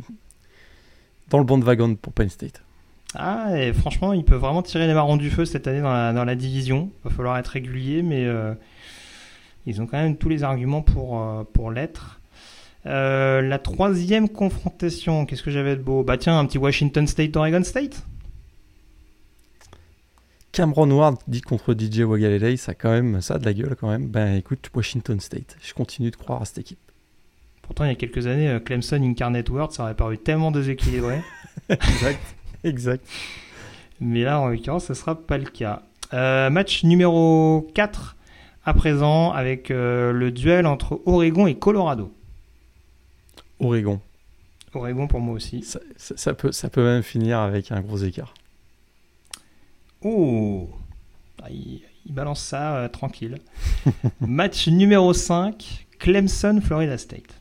dans 1.30 1.40
le 1.40 1.44
bon 1.44 1.58
de 1.58 1.64
wagon 1.64 1.96
pour 1.96 2.14
Penn 2.14 2.30
State. 2.30 2.62
Ah, 3.16 3.58
et 3.58 3.74
franchement, 3.74 4.14
ils 4.14 4.24
peuvent 4.24 4.42
vraiment 4.42 4.62
tirer 4.62 4.86
les 4.86 4.94
marrons 4.94 5.18
du 5.18 5.32
feu 5.32 5.46
cette 5.46 5.66
année 5.66 5.82
dans 5.82 5.92
la, 5.92 6.14
dans 6.14 6.24
la 6.24 6.36
division. 6.36 6.92
Il 7.04 7.10
va 7.10 7.16
falloir 7.16 7.38
être 7.40 7.48
régulier, 7.48 8.04
mais 8.04 8.26
euh, 8.26 8.54
ils 9.66 9.82
ont 9.82 9.88
quand 9.88 9.98
même 9.98 10.18
tous 10.18 10.30
les 10.30 10.44
arguments 10.44 10.84
pour, 10.84 11.20
euh, 11.20 11.44
pour 11.52 11.72
l'être. 11.72 12.20
Euh, 12.86 13.42
la 13.42 13.60
troisième 13.60 14.28
confrontation, 14.28 15.26
qu'est-ce 15.26 15.44
que 15.44 15.52
j'avais 15.52 15.76
de 15.76 15.82
beau? 15.82 16.04
Bah 16.04 16.18
tiens, 16.18 16.38
un 16.38 16.46
petit 16.46 16.58
Washington 16.58 17.08
State, 17.08 17.36
Oregon 17.38 17.64
State 17.64 18.04
Cameron 20.52 20.92
Ward 20.92 21.18
dit 21.28 21.42
contre 21.42 21.74
DJ 21.74 22.02
Wagalele, 22.02 22.58
ça 22.58 22.76
quand 22.76 22.92
même, 22.92 23.22
ça 23.22 23.36
a 23.36 23.40
de 23.40 23.46
la 23.46 23.54
gueule 23.54 23.76
quand 23.80 23.90
même. 23.90 24.08
Ben 24.08 24.36
écoute, 24.36 24.70
Washington 24.76 25.20
State, 25.20 25.58
je 25.64 25.74
continue 25.74 26.12
de 26.12 26.16
croire 26.16 26.42
à 26.42 26.46
cette 26.46 26.60
équipe. 26.60 26.80
Pourtant, 27.64 27.86
il 27.86 27.88
y 27.88 27.92
a 27.92 27.96
quelques 27.96 28.28
années, 28.28 28.50
euh, 28.50 28.60
Clemson 28.60 29.02
Incarnate 29.02 29.50
World, 29.50 29.72
ça 29.72 29.84
aurait 29.84 29.96
paru 29.96 30.18
tellement 30.18 30.52
déséquilibré. 30.52 31.22
exact, 31.70 32.36
exact. 32.64 33.08
Mais 34.00 34.24
là, 34.24 34.42
en 34.42 34.50
l'occurrence, 34.50 34.86
ce 34.86 34.94
sera 34.94 35.16
pas 35.16 35.38
le 35.38 35.46
cas. 35.46 35.82
Euh, 36.14 36.50
match 36.50 36.84
numéro 36.84 37.68
4 37.74 38.18
à 38.66 38.74
présent 38.74 39.32
avec 39.32 39.70
le 39.70 40.30
duel 40.30 40.68
entre 40.68 41.02
Oregon 41.06 41.48
et 41.48 41.56
Colorado. 41.56 42.12
Oregon. 43.64 44.00
Oregon 44.74 45.08
pour 45.08 45.20
moi 45.20 45.36
aussi. 45.36 45.66
Ça, 45.98 46.34
peut, 46.34 46.52
ça 46.52 46.70
peut 46.70 46.84
même 46.84 47.04
finir 47.04 47.40
avec 47.40 47.72
un 47.72 47.82
gros 47.82 47.98
écart. 47.98 48.34
Oh 50.02 50.70
ah, 51.42 51.50
il, 51.50 51.82
balance 52.10 52.42
ça 52.42 52.78
euh, 52.78 52.88
tranquille. 52.88 53.38
Match 54.22 54.68
numéro 54.68 55.14
5, 55.14 55.88
Clemson, 56.00 56.62
Florida 56.64 56.98
State. 56.98 57.40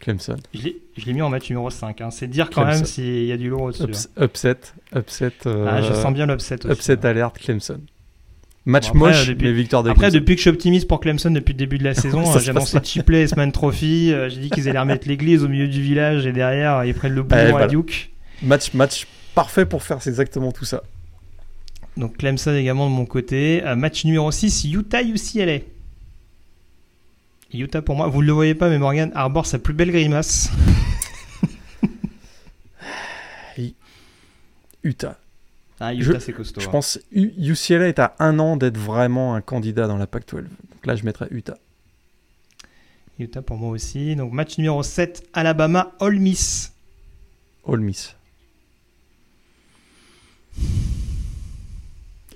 Clemson. 0.00 0.36
Je 0.52 0.70
l'ai 1.06 1.12
mis 1.12 1.22
en 1.22 1.30
match 1.30 1.48
numéro 1.48 1.70
5. 1.70 2.00
Hein. 2.00 2.10
C'est 2.10 2.26
dire 2.26 2.50
quand 2.50 2.64
même 2.64 2.84
s'il 2.84 3.24
y 3.24 3.30
a 3.30 3.36
du 3.36 3.48
lourd 3.48 3.62
au-dessus. 3.62 4.08
Hein. 4.16 4.24
upset. 4.24 4.58
Upset. 4.96 5.32
ah, 5.46 5.80
je 5.80 5.92
sens 5.92 6.12
bien 6.12 6.26
l'upset 6.26 6.66
aussi. 6.66 6.74
Upset 6.74 7.06
hein. 7.06 7.10
alerte 7.10 7.38
Clemson. 7.38 7.80
Match 8.64 8.92
moche, 8.92 9.26
depuis, 9.26 9.46
mais 9.46 9.52
victoire 9.52 9.82
de 9.82 9.90
Après, 9.90 10.12
depuis 10.12 10.34
que 10.34 10.38
je 10.38 10.42
suis 10.42 10.50
optimiste 10.50 10.86
pour 10.86 11.00
Clemson 11.00 11.30
depuis 11.30 11.52
le 11.52 11.58
début 11.58 11.78
de 11.78 11.84
la 11.84 11.94
saison, 11.96 12.22
j'ai 12.38 12.50
annoncé 12.50 12.78
Chipley 12.82 13.26
Sman 13.26 13.50
Trophy. 13.50 14.12
Euh, 14.12 14.28
j'ai 14.28 14.40
dit 14.40 14.50
qu'ils 14.50 14.68
allaient 14.68 14.78
remettre 14.78 15.08
l'église 15.08 15.42
au 15.42 15.48
milieu 15.48 15.66
du 15.66 15.82
village 15.82 16.26
et 16.26 16.32
derrière, 16.32 16.84
ils 16.84 16.94
prennent 16.94 17.14
le 17.14 17.24
boulot 17.24 17.56
à 17.56 17.66
Duke. 17.66 18.10
Match, 18.42 18.72
match 18.74 19.06
parfait 19.34 19.66
pour 19.66 19.82
faire 19.82 19.98
exactement 20.06 20.52
tout 20.52 20.64
ça. 20.64 20.82
Donc 21.96 22.18
Clemson 22.18 22.54
également 22.54 22.88
de 22.88 22.94
mon 22.94 23.04
côté. 23.04 23.62
Euh, 23.64 23.74
match 23.74 24.04
numéro 24.04 24.30
6, 24.30 24.64
Utah 24.64 25.02
UCLA. 25.02 25.58
Utah 27.52 27.82
pour 27.82 27.96
moi, 27.96 28.06
vous 28.06 28.22
ne 28.22 28.26
le 28.28 28.32
voyez 28.32 28.54
pas, 28.54 28.70
mais 28.70 28.78
Morgan 28.78 29.10
arbore 29.14 29.46
sa 29.46 29.58
plus 29.58 29.74
belle 29.74 29.90
grimace. 29.90 30.50
Utah. 34.84 35.18
Ah, 35.84 35.92
Utah, 35.92 36.20
c'est 36.20 36.32
costaud. 36.32 36.60
Je 36.60 36.68
hein. 36.68 36.70
pense 36.70 37.00
UCLA 37.10 37.88
est 37.88 37.98
à 37.98 38.14
un 38.20 38.38
an 38.38 38.56
d'être 38.56 38.78
vraiment 38.78 39.34
un 39.34 39.40
candidat 39.40 39.88
dans 39.88 39.96
la 39.96 40.06
Pac-12. 40.06 40.44
Donc 40.44 40.86
là, 40.86 40.94
je 40.94 41.04
mettrais 41.04 41.26
Utah. 41.32 41.58
Utah 43.18 43.42
pour 43.42 43.56
moi 43.56 43.70
aussi. 43.70 44.14
Donc 44.14 44.32
match 44.32 44.58
numéro 44.58 44.84
7, 44.84 45.28
Alabama, 45.32 45.92
Ole 45.98 46.20
Miss. 46.20 46.72
Ole 47.64 47.80
Miss. 47.80 48.14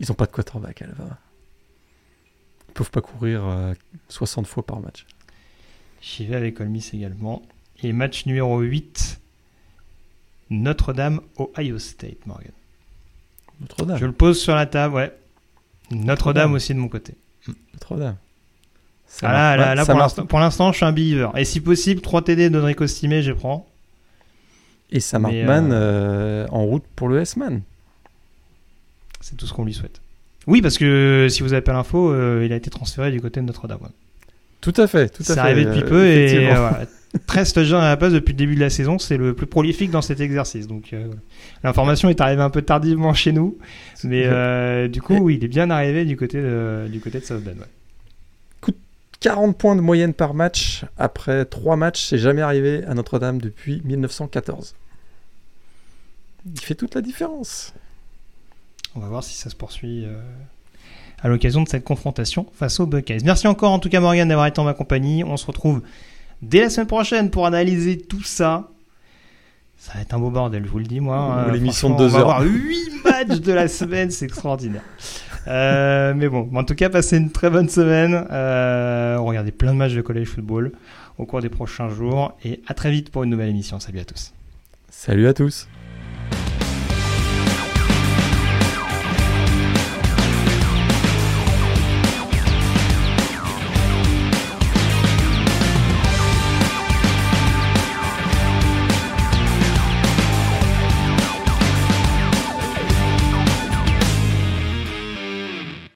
Ils 0.01 0.09
n'ont 0.09 0.15
pas 0.15 0.27
de 0.27 0.33
quarterback, 0.33 0.83
Alabama. 0.83 1.17
Ils 2.69 2.73
peuvent 2.75 2.91
pas 2.91 3.01
courir 3.01 3.45
60 4.09 4.45
euh, 4.45 4.49
fois 4.49 4.67
par 4.67 4.81
match. 4.81 5.07
J'y 6.03 6.27
vais 6.27 6.35
avec 6.35 6.61
Ole 6.61 6.69
Miss 6.69 6.93
également. 6.93 7.43
Et 7.85 7.93
match 7.93 8.27
numéro 8.27 8.59
8, 8.59 9.21
Notre-Dame, 10.51 11.21
Ohio 11.39 11.79
State, 11.79 12.27
Morgan. 12.27 12.51
Notre-Dame. 13.61 13.99
Je 13.99 14.07
le 14.07 14.13
pose 14.13 14.41
sur 14.41 14.55
la 14.55 14.67
table, 14.67 14.95
ouais. 14.95 15.13
Notre-Dame 15.91 16.53
aussi 16.55 16.75
de 16.75 16.79
mon 16.79 16.89
côté. 16.89 17.15
Notre-Dame. 17.75 18.17
Ah 19.23 19.57
là, 19.57 19.75
là, 19.75 19.85
pour 20.29 20.39
l'instant, 20.41 20.73
je 20.73 20.77
suis 20.77 20.85
un 20.85 20.93
believer. 20.93 21.31
Et 21.37 21.45
si 21.45 21.61
possible, 21.61 22.01
3 22.01 22.23
TD 22.23 22.51
de 22.51 22.61
Enrico 22.61 22.87
Stimé, 22.87 23.23
je 23.23 23.33
prends. 23.33 23.67
Et 24.91 25.01
Sam 25.01 25.25
Hartman 25.25 25.73
euh, 25.73 26.45
euh, 26.45 26.47
en 26.51 26.65
route 26.65 26.85
pour 26.95 27.09
le 27.09 27.21
S-Man. 27.21 27.63
C'est 29.21 29.37
tout 29.37 29.47
ce 29.47 29.53
qu'on 29.53 29.65
lui 29.65 29.75
souhaite. 29.75 30.01
Oui, 30.47 30.63
parce 30.63 30.79
que 30.79 31.27
si 31.31 31.43
vous 31.43 31.53
avez 31.53 31.63
pas 31.63 31.73
l'info, 31.73 32.13
euh, 32.13 32.45
il 32.45 32.53
a 32.53 32.57
été 32.57 32.71
transféré 32.71 33.11
du 33.11 33.21
côté 33.21 33.41
de 33.41 33.47
Notre-Dame. 33.47 33.79
Tout 34.61 34.75
à 34.77 34.87
fait, 34.87 35.09
tout 35.09 35.23
à 35.23 35.27
fait. 35.27 35.33
C'est 35.35 35.39
arrivé 35.39 35.65
depuis 35.65 35.83
peu 35.83 36.07
et 36.07 36.47
voilà, 36.47 36.81
13 37.25 37.53
touchdowns 37.53 37.83
à 37.83 37.89
la 37.89 37.97
passe 37.97 38.13
depuis 38.13 38.33
le 38.33 38.39
début 38.39 38.55
de 38.55 38.61
la 38.61 38.71
saison, 38.71 38.99
c'est 38.99 39.17
le 39.17 39.35
plus 39.35 39.47
prolifique 39.47 39.91
dans 39.91 40.03
cet 40.03 40.21
exercice. 40.21 40.67
Donc 40.67 40.93
euh, 40.93 41.09
l'information 41.63 42.09
est 42.09 42.21
arrivée 42.21 42.43
un 42.43 42.51
peu 42.51 42.63
tardivement 42.63 43.15
chez 43.15 43.33
nous, 43.33 43.59
mais 44.05 44.25
euh, 44.27 44.89
du 44.89 45.01
coup, 45.03 45.17
oui, 45.17 45.37
il 45.37 45.45
est 45.45 45.49
bien 45.49 45.71
arrivé 45.71 46.05
du 46.05 46.17
côté 46.17 46.41
de, 46.41 46.87
du 46.91 47.01
côté 47.01 47.21
de 47.21 47.25
South 47.25 47.43
Bend. 47.43 47.65
40 49.21 49.57
points 49.57 49.77
de 49.77 49.81
moyenne 49.81 50.13
par 50.13 50.35
match 50.35 50.85
après 50.99 51.45
3 51.47 51.77
matchs, 51.77 52.05
c'est 52.05 52.19
jamais 52.19 52.43
arrivé 52.43 52.85
à 52.85 52.95
Notre-Dame 52.95 53.41
depuis 53.41 53.81
1914. 53.85 54.75
Il 56.45 56.61
fait 56.61 56.75
toute 56.75 56.95
la 56.95 57.01
différence. 57.01 57.73
On 58.95 59.01
va 59.01 59.09
voir 59.09 59.25
si 59.25 59.35
ça 59.35 59.51
se 59.51 59.57
poursuit 59.57 60.05
euh, 60.05 60.21
à 61.23 61.29
l'occasion 61.29 61.63
de 61.63 61.69
cette 61.69 61.85
confrontation 61.85 62.47
face 62.55 62.79
aux 62.79 62.87
Buckeyes. 62.87 63.25
Merci 63.25 63.47
encore 63.47 63.73
en 63.73 63.79
tout 63.79 63.89
cas 63.89 64.01
Morgan 64.01 64.29
d'avoir 64.29 64.47
été 64.47 64.61
en 64.61 64.65
ma 64.65 64.75
compagnie. 64.75 65.25
On 65.25 65.37
se 65.37 65.47
retrouve 65.47 65.83
dès 66.43 66.61
la 66.61 66.71
semaine 66.71 66.87
prochaine 66.87 67.31
pour 67.31 67.47
analyser 67.47 67.99
tout 67.99 68.23
ça. 68.23 68.71
Ça 69.77 69.93
va 69.95 70.01
être 70.01 70.15
un 70.15 70.19
beau 70.19 70.31
bordel, 70.31 70.65
je 70.65 70.71
vous 70.71 70.79
le 70.79 70.87
dis 70.87 71.01
moi. 71.01 71.17
Hein. 71.17 71.53
L'émission 71.53 71.91
de 71.91 71.97
deux 71.97 72.15
heures. 72.17 72.27
On 72.27 72.31
va 72.31 72.37
avoir 72.37 72.43
8 72.45 73.05
matchs 73.05 73.41
de 73.41 73.53
la 73.53 73.69
semaine, 73.69 74.11
c'est 74.11 74.25
extraordinaire. 74.25 74.83
Euh, 75.49 76.13
mais 76.17 76.29
bon, 76.29 76.49
en 76.55 76.65
tout 76.65 76.75
cas, 76.75 76.89
passez 76.89 77.19
une 77.19 77.31
très 77.31 77.51
bonne 77.51 77.69
semaine. 77.69 78.27
Euh, 78.31 79.17
regardez 79.21 79.53
plein 79.53 79.73
de 79.73 79.79
matchs 79.79 79.95
de 79.95 80.01
college 80.01 80.27
football 80.29 80.73
au 81.19 81.27
cours 81.27 81.41
des 81.41 81.49
prochains 81.49 81.89
jours. 81.89 82.37
Et 82.45 82.63
à 82.67 82.75
très 82.75 82.91
vite 82.91 83.11
pour 83.11 83.23
une 83.23 83.31
nouvelle 83.31 83.51
émission. 83.51 83.79
Salut 83.79 84.01
à 84.01 84.05
tous. 84.05 84.33
Salut 84.91 85.29
à 85.29 85.35
tous. 85.35 85.69